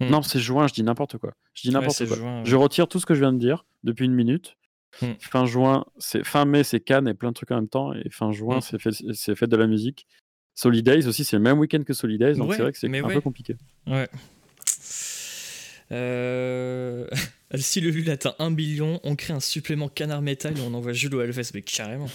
[0.00, 0.10] Hmm.
[0.10, 1.32] Non, c'est juin, je dis n'importe quoi.
[1.54, 2.16] Je dis n'importe quoi.
[2.16, 2.44] juin, ouais.
[2.44, 4.56] Je retire tout ce que je viens de dire depuis une minute.
[5.00, 5.12] Hmm.
[5.20, 7.92] Fin juin, c'est fin mai, c'est Cannes et plein de trucs en même temps.
[7.94, 8.78] Et fin juin, Hmm.
[9.12, 10.06] c'est fête de la musique.
[10.54, 13.02] Solidays aussi, c'est le même week-end que Solidays, donc Ouais, c'est vrai que c'est un
[13.04, 13.14] ouais.
[13.14, 13.56] peu compliqué.
[13.86, 14.08] Ouais.
[15.92, 17.06] Euh...
[17.54, 20.92] si le LUL atteint 1 billion, on crée un supplément canard métal et on envoie
[20.92, 21.52] Jules au Hellfest.
[21.54, 22.08] Mais carrément.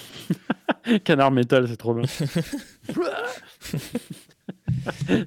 [1.06, 2.04] Canard métal, c'est trop bien.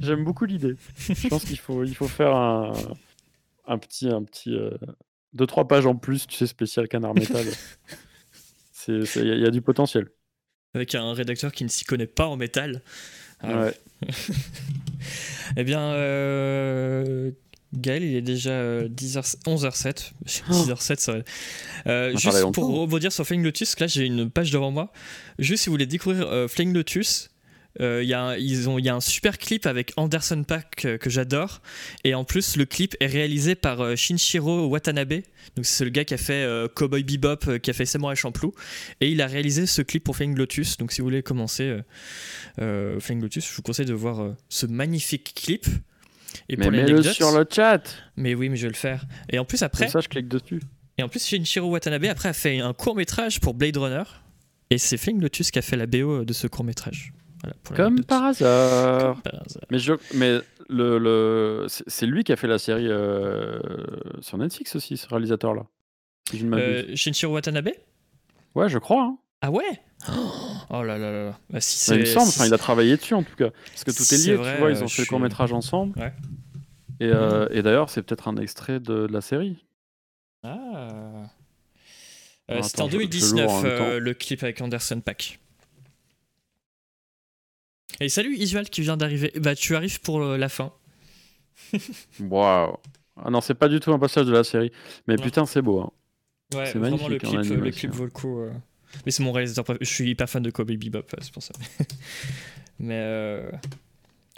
[0.01, 0.75] J'aime beaucoup l'idée.
[1.09, 2.73] Je pense qu'il faut, il faut faire un,
[3.67, 4.71] un petit, un petit, euh,
[5.37, 7.45] deux trois pages en plus, tu sais, spécial canard métal.
[8.89, 10.09] Il y, a du potentiel.
[10.75, 12.83] Avec un rédacteur qui ne s'y connaît pas en métal.
[13.41, 13.75] Ah ouais.
[15.57, 17.31] eh bien, euh,
[17.75, 20.13] Gaël, il est déjà 10h, 11h07.
[20.27, 21.15] 10h07, ça
[21.87, 24.93] euh, Juste pour rebondir sur Flying Lotus, là j'ai une page devant moi.
[25.39, 27.31] Juste si vous voulez découvrir euh, Flying Lotus,
[27.81, 31.11] euh, il y, a, ils ont, y a un super clip avec Anderson Pack que,
[31.11, 31.61] j'adore.
[32.05, 35.21] Et en plus, le clip est réalisé par euh, Shinshiro Watanabe.
[35.57, 38.55] Donc, c'est le gars qui a fait euh, Cowboy Bebop, qui a fait Samurai Champloo.
[39.01, 40.77] Et il a réalisé ce clip pour Flying Lotus.
[40.77, 41.77] Donc, si vous voulez commencer
[42.59, 45.67] Flying Lotus, je vous conseille de voir ce magnifique clip.
[46.49, 47.83] Et mais mets-le sur le chat
[48.17, 49.05] Mais oui, mais je vais le faire.
[49.31, 49.89] Et en plus, après.
[49.89, 50.61] ça, je clique dessus.
[50.99, 54.05] Et en plus, Shinshiro Watanabe, après, a fait un court métrage pour Blade Runner.
[54.71, 57.13] Et c'est Flying Lotus qui a fait la BO de ce court métrage.
[57.75, 59.21] Comme, par hasard.
[59.71, 63.59] Mais, je, mais le, le c'est lui qui a fait la série euh,
[64.21, 65.67] sur Netflix aussi, ce réalisateur-là.
[66.31, 67.71] Si euh, Shinichiro Watanabe?
[68.55, 69.05] Ouais, je crois.
[69.05, 69.19] Hein.
[69.43, 69.81] Ah ouais?
[70.69, 71.39] Oh là là là.
[71.49, 73.51] Bah, si il me semble, enfin, il a travaillé dessus en tout cas.
[73.67, 75.97] Parce que tout est lié, tu vois, ils ont fait le court-métrage ensemble.
[75.97, 76.13] Ouais.
[76.99, 79.65] Et, euh, et d'ailleurs, c'est peut-être un extrait de, la série.
[80.43, 81.29] Ah.
[82.63, 85.39] C'était en 2019, le clip avec Anderson Pack.
[88.01, 89.33] Et salut Isual qui vient d'arriver.
[89.37, 90.73] Bah tu arrives pour la fin.
[92.21, 92.77] Waouh.
[93.17, 94.71] Ah non, c'est pas du tout un passage de la série.
[95.07, 95.81] Mais putain, c'est beau.
[95.81, 95.91] Hein.
[96.55, 97.09] Ouais, c'est magnifique.
[97.09, 98.41] Le clip, le clip vaut le coup.
[98.41, 98.53] Euh.
[99.05, 101.55] Mais c'est mon réalisateur Je suis hyper fan de Kobe Bebop, euh, c'est pour ça.
[102.79, 103.51] Mais euh...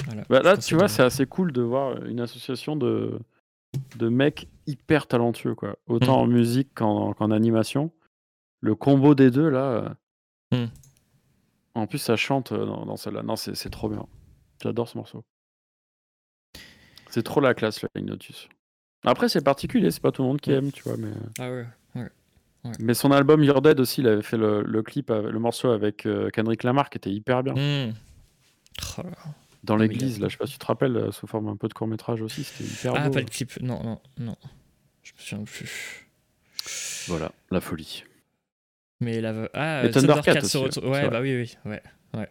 [0.06, 3.18] voilà, bah, là, tu vois, c'est assez cool de voir une association de,
[3.96, 5.76] de mecs hyper talentueux, quoi.
[5.86, 6.22] Autant mm.
[6.22, 7.90] en musique qu'en animation.
[8.60, 9.96] Le combo des deux, là.
[10.54, 10.70] Euh, mm.
[11.74, 13.22] En plus, ça chante euh, dans, celle-là.
[13.22, 14.06] Non, c'est trop bien.
[14.62, 15.24] J'adore ce morceau.
[17.10, 18.48] C'est trop la classe, la Notus.
[19.04, 20.96] Après, c'est particulier, c'est pas tout le monde qui aime, tu vois.
[20.96, 21.12] Mais...
[21.38, 22.08] Ah ouais,
[22.80, 26.30] Mais son album Your Dead aussi, il avait fait le, clip, le morceau avec euh,
[26.30, 27.54] Kendrick Lamar qui était hyper bien.
[27.54, 27.94] Mmh.
[28.98, 29.02] Oh
[29.64, 31.68] dans l'église, là, je sais pas si tu te rappelles, euh, sous forme un peu
[31.68, 34.36] de court métrage aussi, c'était hyper Ah, pas le clip, non, non, non.
[35.02, 36.06] Je me souviens plus.
[37.08, 38.04] Voilà, la folie.
[39.00, 39.48] Mais la...
[39.54, 40.90] Ah, Et Thundercat se retrouve.
[40.90, 41.82] Ouais, bah oui, oui, ouais,
[42.14, 42.28] ouais.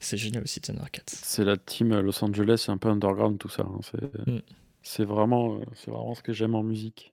[0.00, 1.02] C'est génial aussi, Thundercat.
[1.06, 3.62] C'est la team Los Angeles, c'est un peu underground tout ça.
[3.62, 3.80] Hein.
[4.26, 4.38] Mm.
[4.82, 7.12] C'est vraiment, euh, c'est vraiment ce que j'aime en musique.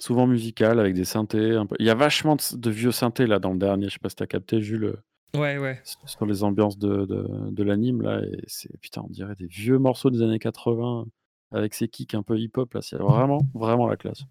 [0.00, 1.54] Souvent musical, avec des synthés.
[1.54, 1.76] Un peu...
[1.78, 3.88] Il y a vachement de, vieux synthés là dans le dernier.
[3.88, 4.96] Je sais pas si t'as capté, Jules.
[5.34, 5.80] Ouais, ouais.
[6.06, 8.22] Sur les ambiances de, de, de l'anime là.
[8.24, 11.06] Et c'est, putain, on dirait des vieux morceaux des années 80
[11.52, 12.80] avec ces kicks un peu hip-hop là.
[12.82, 14.24] C'est vraiment, vraiment la classe.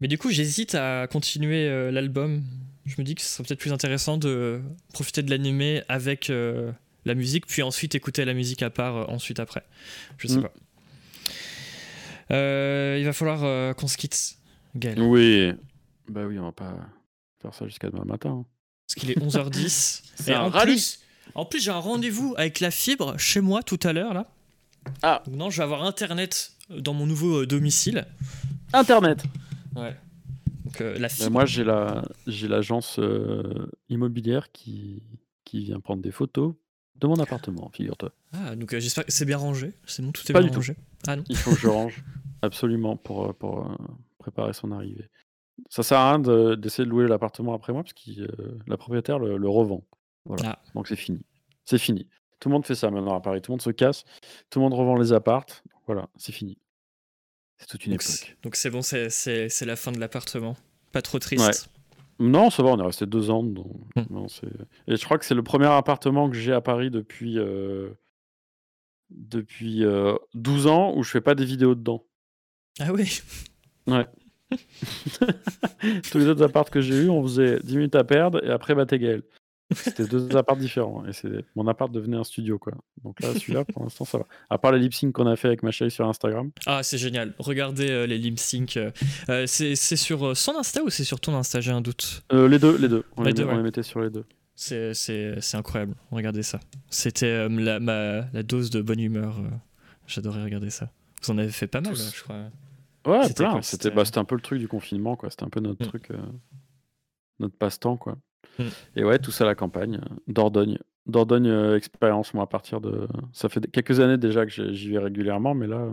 [0.00, 2.42] Mais du coup, j'hésite à continuer euh, l'album.
[2.84, 4.60] Je me dis que ce serait peut-être plus intéressant de
[4.92, 6.72] profiter de l'animé avec euh,
[7.04, 9.64] la musique, puis ensuite écouter la musique à part, euh, ensuite après.
[10.18, 10.42] Je sais mm.
[10.42, 10.52] pas.
[12.98, 14.36] il va falloir qu'on se quitte,
[14.74, 15.00] Gaël.
[15.00, 15.52] Oui.
[16.08, 16.76] Bah oui, on va pas
[17.40, 18.30] faire ça jusqu'à demain matin.
[18.30, 18.44] Hein.
[18.86, 20.02] Parce qu'il est 11h10.
[20.28, 21.00] Et en plus,
[21.34, 24.26] en plus, j'ai un rendez-vous avec la fibre chez moi tout à l'heure là.
[25.02, 25.22] Ah.
[25.30, 28.06] non, je vais avoir internet dans mon nouveau domicile.
[28.74, 29.24] Internet.
[29.76, 29.96] Ouais.
[30.64, 35.02] Donc, euh, la moi, j'ai la, j'ai l'agence euh, immobilière qui,
[35.44, 36.54] qui vient prendre des photos
[36.96, 38.12] de mon appartement, figure-toi.
[38.32, 39.74] Ah, donc euh, j'espère que c'est bien rangé.
[39.84, 40.76] C'est bon, tout est bien rangé.
[41.06, 41.24] Ah non.
[41.28, 42.04] Il faut que je range
[42.42, 43.76] absolument pour, pour
[44.18, 45.10] préparer son arrivée.
[45.68, 46.18] Ça sert à rien
[46.56, 48.10] d'essayer de, louer l'appartement après moi parce que
[48.66, 49.84] la propriétaire le, revend.
[50.24, 50.42] Voilà.
[50.46, 50.62] Ah.
[50.74, 51.24] Donc c'est fini.
[51.64, 52.08] C'est fini.
[52.40, 53.42] Tout le monde fait ça maintenant à Paris.
[53.42, 54.04] Tout le monde se casse.
[54.50, 55.62] Tout le monde revend les appartes.
[55.86, 56.58] Voilà, c'est fini.
[57.58, 58.36] C'est toute une époque.
[58.42, 60.56] Donc c'est bon, c'est la fin de l'appartement.
[60.92, 61.68] Pas trop triste.
[62.20, 63.42] Non, ça va, on est resté deux ans.
[63.42, 63.66] Donc...
[63.96, 64.26] Hmm.
[64.86, 67.90] Et je crois que c'est le premier appartement que j'ai à Paris depuis, euh...
[69.10, 72.04] depuis euh, 12 ans où je fais pas des vidéos dedans.
[72.80, 73.20] Ah oui
[73.86, 74.06] Ouais.
[76.10, 78.74] Tous les autres apparts que j'ai eu, on faisait 10 minutes à perdre et après,
[78.74, 78.98] bah, t'es
[79.72, 81.04] c'était deux apparts différents.
[81.06, 82.74] Et c'est mon appart devenait un studio, quoi.
[83.02, 84.26] Donc là, celui-là, pour l'instant, ça va.
[84.50, 86.50] À part les lip sync qu'on a fait avec ma chérie sur Instagram.
[86.66, 87.34] Ah, c'est génial.
[87.38, 88.76] Regardez euh, les lip sync.
[88.76, 88.90] Euh,
[89.28, 92.24] euh, c'est sur son Insta ou c'est sur ton Insta J'ai un doute?
[92.30, 93.04] les deux, les deux.
[93.16, 94.24] On, les, deux, on les mettait sur les deux.
[94.54, 95.94] C'est incroyable.
[96.10, 96.60] Regardez ça.
[96.90, 99.40] C'était la, la, dose de bonne humeur.
[100.06, 100.90] J'adorais regarder ça.
[101.22, 102.50] Vous en avez fait pas mal, je crois.
[103.06, 103.60] Ouais, plein.
[103.62, 105.30] C'était bah, un peu le truc du confinement, quoi.
[105.30, 105.88] C'était un peu notre mm.
[105.88, 106.08] truc,
[107.38, 108.16] notre passe-temps, quoi.
[108.58, 108.64] Mm.
[108.96, 110.78] Et ouais, tout ça à la campagne, Dordogne.
[111.06, 113.06] Dordogne euh, expérience, moi, à partir de.
[113.32, 115.88] Ça fait quelques années déjà que j'y vais régulièrement, mais là,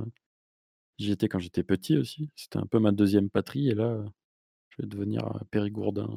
[0.99, 2.29] J'y étais quand j'étais petit aussi.
[2.35, 3.97] C'était un peu ma deuxième patrie et là,
[4.69, 6.07] je vais devenir euh, périgourdin.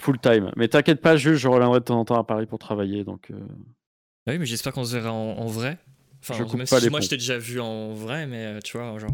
[0.00, 0.50] Full time.
[0.56, 3.04] Mais t'inquiète pas, Jules, je reviendrai de temps en temps à Paris pour travailler.
[3.04, 3.36] Donc, euh,
[4.26, 5.78] Ah Oui, mais j'espère qu'on se verra en, en vrai.
[6.22, 7.04] Enfin, Je coupe pas si les moi ponts.
[7.04, 9.10] je t'ai déjà vu en vrai, mais tu vois, genre.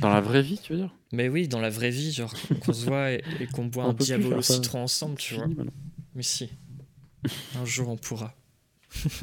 [0.00, 0.90] Dans la vraie vie, tu veux dire?
[1.12, 2.32] Mais oui, dans la vraie vie, genre
[2.64, 5.46] qu'on se voit et, et qu'on boit On un Diabolo citron ensemble, tu vois.
[5.46, 5.72] Maintenant.
[6.14, 6.48] Mais si.
[7.60, 8.34] Un jour on pourra.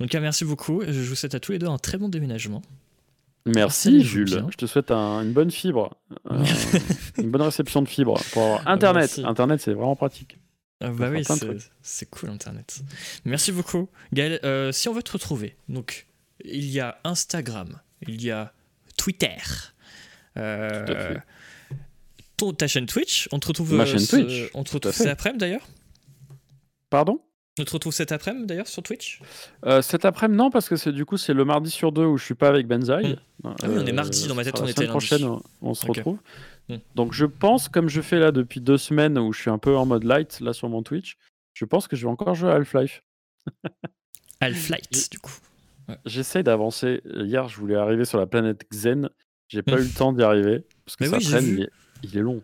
[0.00, 0.82] Donc ah, merci beaucoup.
[0.86, 2.62] Je vous souhaite à tous les deux un très bon déménagement.
[3.46, 4.24] Merci, Jules.
[4.26, 4.46] bien.
[4.50, 5.96] Je te souhaite un- une bonne fibre.
[6.30, 6.44] euh,
[7.18, 9.02] une bonne réception de fibre pour avoir Internet.
[9.02, 9.24] Merci.
[9.24, 10.38] Internet, c'est vraiment pratique.
[10.82, 11.22] Ah bah oui,
[11.82, 12.80] c'est cool Internet.
[13.26, 13.88] Merci beaucoup.
[14.14, 16.06] Gaël, euh, si on veut te retrouver, donc
[16.44, 18.54] il y a Instagram, il y a
[19.00, 19.36] Twitter,
[20.36, 21.22] euh, Tout à fait.
[22.36, 24.92] ton, ta chaîne Twitch, on te retrouve, Ma euh, chaîne ce- Twitch, on te retrouve
[24.92, 25.66] cet après-midi d'ailleurs
[26.90, 27.18] Pardon?
[27.58, 29.20] On te retrouve cet après-midi d'ailleurs sur Twitch
[29.64, 32.18] Euh, cet après-midi, non, parce que c'est du coup c'est le mardi sur deux où
[32.18, 33.12] je suis pas avec Benzaï.
[33.12, 33.16] Mm.
[33.44, 34.90] Ah oui, on est mardi, dans ma tête, on était lundi.
[34.90, 35.24] prochaine,
[35.62, 36.18] on, se retrouve.
[36.68, 36.76] Mm.
[36.94, 39.76] Donc je pense, comme je fais là depuis deux semaines où je suis un peu
[39.76, 41.16] en mode light là sur mon Twitch,
[41.54, 43.02] je pense que je vais encore jouer à Half-Life.
[44.40, 45.32] Half-Light du coup.
[46.06, 47.00] J'essaye d'avancer.
[47.04, 49.08] Hier, je voulais arriver sur la planète Xen.
[49.48, 51.46] J'ai pas eu le temps d'y arriver parce que Mais ça oui, traîne.
[51.46, 51.70] Il est,
[52.04, 52.42] il est long.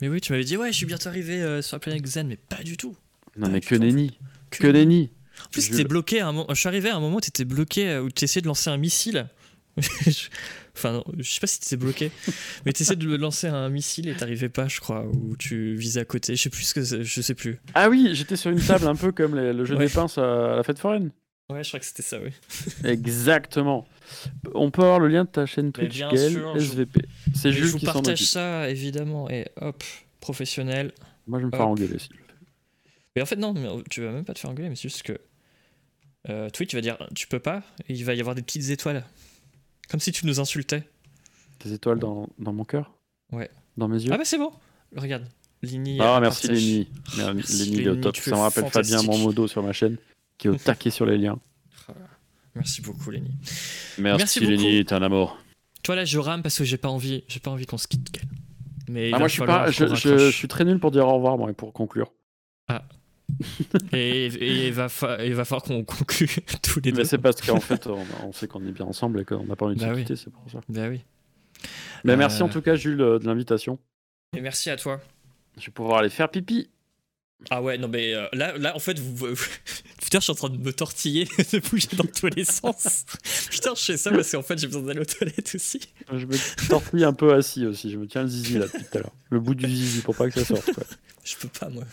[0.00, 2.26] Mais oui, tu m'avais dit ouais, je suis bientôt arrivé euh, sur la planète Xen,
[2.26, 2.96] mais pas du tout.
[3.36, 4.18] Non Pas mais que nenni,
[4.50, 5.10] que nenni.
[5.44, 6.46] En plus, t'étais bloqué à un moment.
[6.50, 8.76] Je suis arrivé à un moment où t'étais bloqué, euh, où t'essayais de lancer un
[8.78, 9.28] missile.
[10.74, 12.10] enfin, non, je sais pas si t'étais bloqué,
[12.66, 16.04] mais t'essayais de lancer un missile et t'arrivais pas, je crois, ou tu visais à
[16.06, 16.34] côté.
[16.36, 17.58] Je sais plus ce que je sais plus.
[17.74, 19.86] Ah oui, j'étais sur une table un peu comme les- le jeu Ouais.
[19.86, 21.10] des pinces à la fête foraine.
[21.48, 22.30] Ouais, je crois que c'était ça, oui.
[22.84, 23.86] Exactement.
[24.54, 27.00] On peut avoir le lien de ta chaîne Twitch, bien Gaël, sûr, je- SVP.
[27.34, 29.82] C'est Et je Jules vous qui partage ça, évidemment, et hop,
[30.20, 30.92] professionnel.
[31.28, 31.98] Moi, je vais me faire engueuler.
[31.98, 32.08] fait.
[33.14, 35.02] Mais en fait, non, mais tu vas même pas te faire engueuler, mais c'est juste
[35.04, 35.18] que
[36.28, 39.04] euh, Twitch va dire tu peux pas, et il va y avoir des petites étoiles.
[39.88, 40.82] Comme si tu nous insultais.
[41.64, 42.92] Des étoiles dans, dans mon cœur?
[43.32, 43.48] Ouais.
[43.76, 44.10] Dans mes yeux?
[44.12, 44.50] Ah bah c'est bon,
[44.96, 45.24] regarde.
[45.62, 45.98] Lini.
[46.00, 46.48] Ah, euh, merci.
[46.48, 46.88] Lenny.
[47.16, 48.16] Lenny, il est au top.
[48.16, 49.02] Ça me rappelle Fabien.
[49.02, 49.96] Monmodo sur ma chaîne,
[50.38, 51.38] qui est au taquet sur les liens.
[52.54, 53.30] Merci beaucoup, Lenny.
[53.98, 54.40] Merci, Merci.
[54.46, 55.36] Lenny, t'es un amour.
[55.82, 58.10] Toi là, je rame parce que j'ai pas envie, j'ai pas envie qu'on se quitte.
[58.88, 60.02] Mais Ah, moi, je suis, pas, je, je- raccroche.
[60.02, 62.12] je suis très nul pour dire au revoir, moi, et pour conclure.
[63.92, 66.28] Et, et il va, fa- il va falloir qu'on conclue
[66.62, 66.98] tous les deux.
[66.98, 69.56] Mais c'est parce qu'en fait, on, on sait qu'on est bien ensemble et qu'on n'a
[69.56, 70.02] pas envie de Bah se oui.
[70.02, 70.60] quitter, c'est pour ça.
[70.68, 71.00] Bah oui.
[72.04, 73.78] Mais merci Euh, en tout cas, Jules, euh, de l'invitation.
[74.36, 75.00] Et merci à toi.
[75.58, 76.70] Je vais pouvoir aller faire pipi.
[77.50, 79.34] Ah ouais, non mais euh, là, là en fait, vous, vous-
[80.02, 83.04] putain, je suis en train de me tortiller, de bouger dans tous les sens.
[83.50, 85.80] Putain, je fais ça parce qu'en fait, j'ai besoin d'aller aux toilettes aussi.
[86.12, 87.90] Je me tortille un peu assis aussi.
[87.90, 89.12] Je me tiens le zizi là depuis tout à l'heure.
[89.30, 90.72] Le bout du zizi pour pas que ça sorte.
[90.72, 90.84] quoi.
[91.24, 91.84] Je peux pas, moi.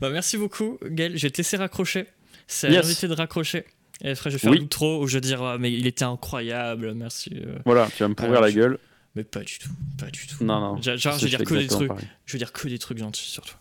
[0.00, 1.16] bah, merci beaucoup, Gaël.
[1.16, 2.06] Je vais te laisser raccrocher.
[2.46, 2.82] C'est Yes.
[2.84, 3.64] l'invité de raccrocher.
[4.02, 4.58] Et après, je vais faire Oui.
[4.58, 7.30] l'outro où je vais dire, Ah, mais il était incroyable, merci.
[7.34, 7.56] euh.
[7.64, 8.78] Voilà, tu vas me pourrir la je- gueule.
[9.16, 10.44] Mais pas du tout, pas du tout.
[10.44, 10.80] Non, non.
[10.82, 11.88] Genre, je vais dire que des trucs.
[11.88, 12.06] pareil.
[12.26, 13.58] Je vais dire que des trucs gentils sur toi.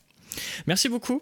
[0.68, 1.22] Merci beaucoup.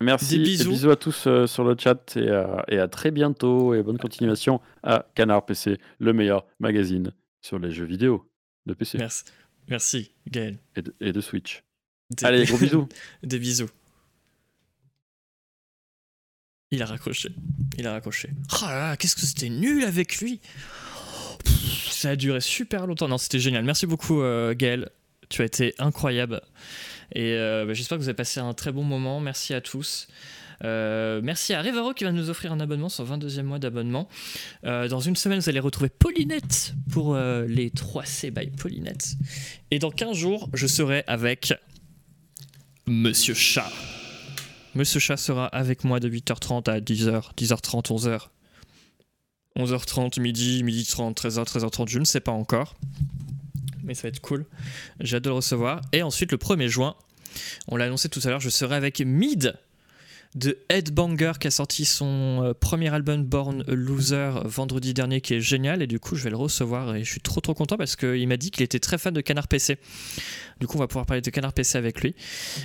[0.00, 0.36] Merci.
[0.38, 0.70] Des et bisous.
[0.70, 3.74] bisous à tous euh, sur le chat et, à- et à très bientôt.
[3.74, 8.28] Et bonne continuation à Canard PC, le meilleur magazine sur les jeux vidéo
[8.66, 9.24] de PC Merci.
[9.68, 10.58] Merci, Gaël.
[10.76, 11.62] et de, et de Switch.
[12.10, 12.88] Des- Allez, gros bisous.
[13.22, 13.68] Des bisous.
[16.70, 17.30] Il a raccroché.
[17.78, 18.30] Il a raccroché.
[18.52, 20.40] Oh là là, qu'est-ce que c'était nul avec lui
[21.44, 23.08] Ça a duré super longtemps.
[23.08, 23.64] Non, c'était génial.
[23.64, 24.90] Merci beaucoup, euh, Gaël.
[25.28, 26.40] Tu as été incroyable.
[27.14, 29.20] Et euh, bah, j'espère que vous avez passé un très bon moment.
[29.20, 30.08] Merci à tous.
[30.64, 34.08] Euh, merci à Rivero qui va nous offrir un abonnement, son 22e mois d'abonnement.
[34.64, 39.14] Euh, dans une semaine, vous allez retrouver Paulinette pour les 3C by Paulinette.
[39.70, 41.54] Et dans 15 jours, je serai avec
[42.86, 43.70] Monsieur Chat.
[44.74, 48.28] Monsieur Chat sera avec moi de 8h30 à 10h, 10h30, 11h.
[49.58, 52.76] 11h30, midi, midi 30, 13h, 13h30, je ne sais pas encore.
[53.82, 54.46] Mais ça va être cool.
[55.00, 55.80] J'ai hâte de le recevoir.
[55.92, 56.94] Et ensuite, le 1er juin,
[57.66, 59.54] on l'a annoncé tout à l'heure, je serai avec Mid
[60.38, 65.40] de Headbanger qui a sorti son euh, premier album Born Loser vendredi dernier qui est
[65.40, 67.96] génial et du coup je vais le recevoir et je suis trop trop content parce
[67.96, 69.78] qu'il m'a dit qu'il était très fan de Canard PC.
[70.60, 72.14] Du coup on va pouvoir parler de Canard PC avec lui.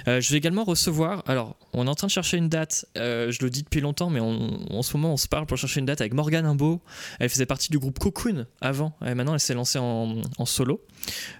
[0.07, 3.31] Euh, je vais également recevoir, alors on est en train de chercher une date, euh,
[3.31, 5.79] je le dis depuis longtemps mais on- en ce moment on se parle pour chercher
[5.79, 6.79] une date avec Morgane Imbeau.
[7.19, 10.79] Elle faisait partie du groupe Cocoon avant et maintenant elle s'est lancée en, solo.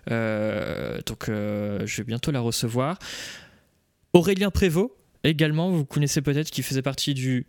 [0.07, 2.97] Donc je vais bientôt la recevoir.
[4.13, 4.91] Aurélien Prévost
[5.23, 7.45] également, vous connaissez peut-être, qui faisait partie du.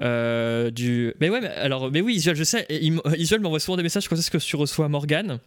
[0.00, 1.14] euh, du...
[1.20, 2.66] Mais ouais, alors, mais oui, Isuel, je sais,
[3.16, 5.38] Isuel m'envoie souvent des messages quand est-ce que tu reçois Morgane.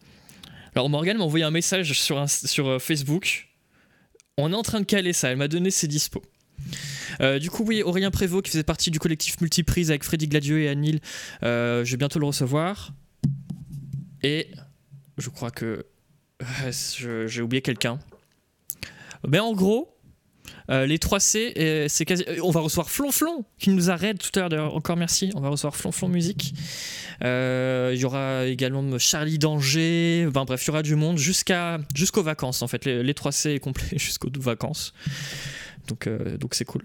[0.74, 3.48] Alors, Morgane m'a envoyé un message sur, sur euh, Facebook.
[4.38, 6.22] On est en train de caler ça, elle m'a donné ses dispos.
[7.20, 10.60] Euh, du coup, oui, Aurélien Prévost qui faisait partie du collectif Multiprise avec Freddy Gladieux
[10.62, 11.00] et Anil.
[11.42, 12.92] Je vais bientôt le recevoir.
[14.22, 14.48] Et
[15.18, 15.86] je crois que
[16.70, 17.98] j'ai oublié quelqu'un.
[19.26, 19.94] Mais en gros,
[20.70, 22.24] euh, les 3C, euh, c'est quasi...
[22.28, 24.74] euh, on va recevoir Flonflon qui nous arrête tout à l'heure.
[24.74, 25.30] Encore merci.
[25.34, 26.54] On va recevoir Flonflon Musique.
[27.22, 30.28] Il y aura également Charlie Danger.
[30.32, 32.84] Bref, il y aura du monde jusqu'à jusqu'aux vacances en fait.
[32.84, 34.94] Les, les 3C est complet jusqu'aux vacances.
[35.88, 36.08] Donc
[36.38, 36.82] donc c'est cool.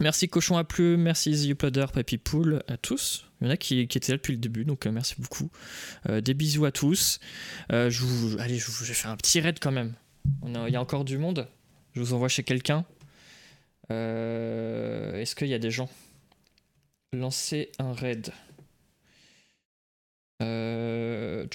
[0.00, 3.26] Merci Cochon à Plume, merci The Uploader, Papy Pool, à tous.
[3.40, 5.50] Il y en a qui, étaient là depuis le début, donc merci beaucoup.
[6.08, 7.20] Des bisous à tous.
[7.70, 9.92] Je allez, je vais faire un petit raid quand même.
[10.42, 11.46] On il y a encore du monde.
[11.96, 12.84] Je vous envoie chez quelqu'un.
[13.90, 15.88] Euh, Est-ce qu'il y a des gens?
[17.14, 18.34] Lancez un raid.
[20.42, 21.46] Euh,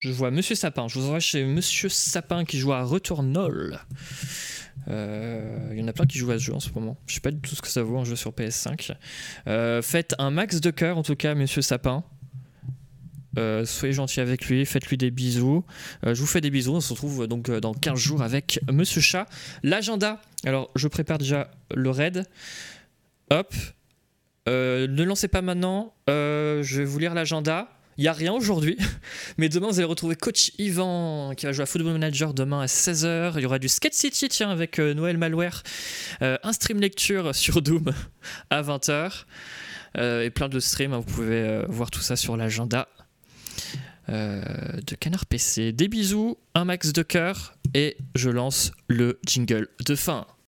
[0.00, 0.88] Je vois Monsieur Sapin.
[0.88, 3.80] Je vous envoie chez Monsieur Sapin qui joue à Returnal.
[4.88, 6.98] Euh, Il y en a plein qui jouent à ce jeu en ce moment.
[7.06, 8.94] Je sais pas du tout ce que ça vaut un jeu sur PS5.
[9.46, 12.04] Euh, faites un max de cœur en tout cas, Monsieur Sapin.
[13.38, 15.64] Euh, soyez gentil avec lui, faites-lui des bisous.
[16.04, 16.74] Euh, je vous fais des bisous.
[16.74, 19.26] On se retrouve euh, donc dans 15 jours avec Monsieur Chat.
[19.62, 20.20] L'agenda.
[20.44, 22.24] Alors, je prépare déjà le raid.
[23.30, 23.54] Hop.
[24.46, 25.94] Ne lancez pas maintenant.
[26.08, 27.68] Je vais vous lire l'agenda.
[27.98, 28.76] Il n'y a rien aujourd'hui.
[29.38, 32.66] Mais demain, vous allez retrouver Coach Yvan qui va jouer à Football Manager demain à
[32.66, 33.34] 16h.
[33.36, 35.62] Il y aura du Skate City, tiens, avec Noël Malware.
[36.20, 37.92] Un stream lecture sur Doom
[38.50, 39.24] à 20h.
[39.98, 40.92] Euh, et plein de streams.
[40.92, 40.98] hein.
[40.98, 42.88] Vous pouvez voir tout ça sur l'agenda
[44.08, 45.72] de Canard PC.
[45.72, 47.54] Des bisous, un max de cœur.
[47.74, 50.26] Et je lance le jingle de fin.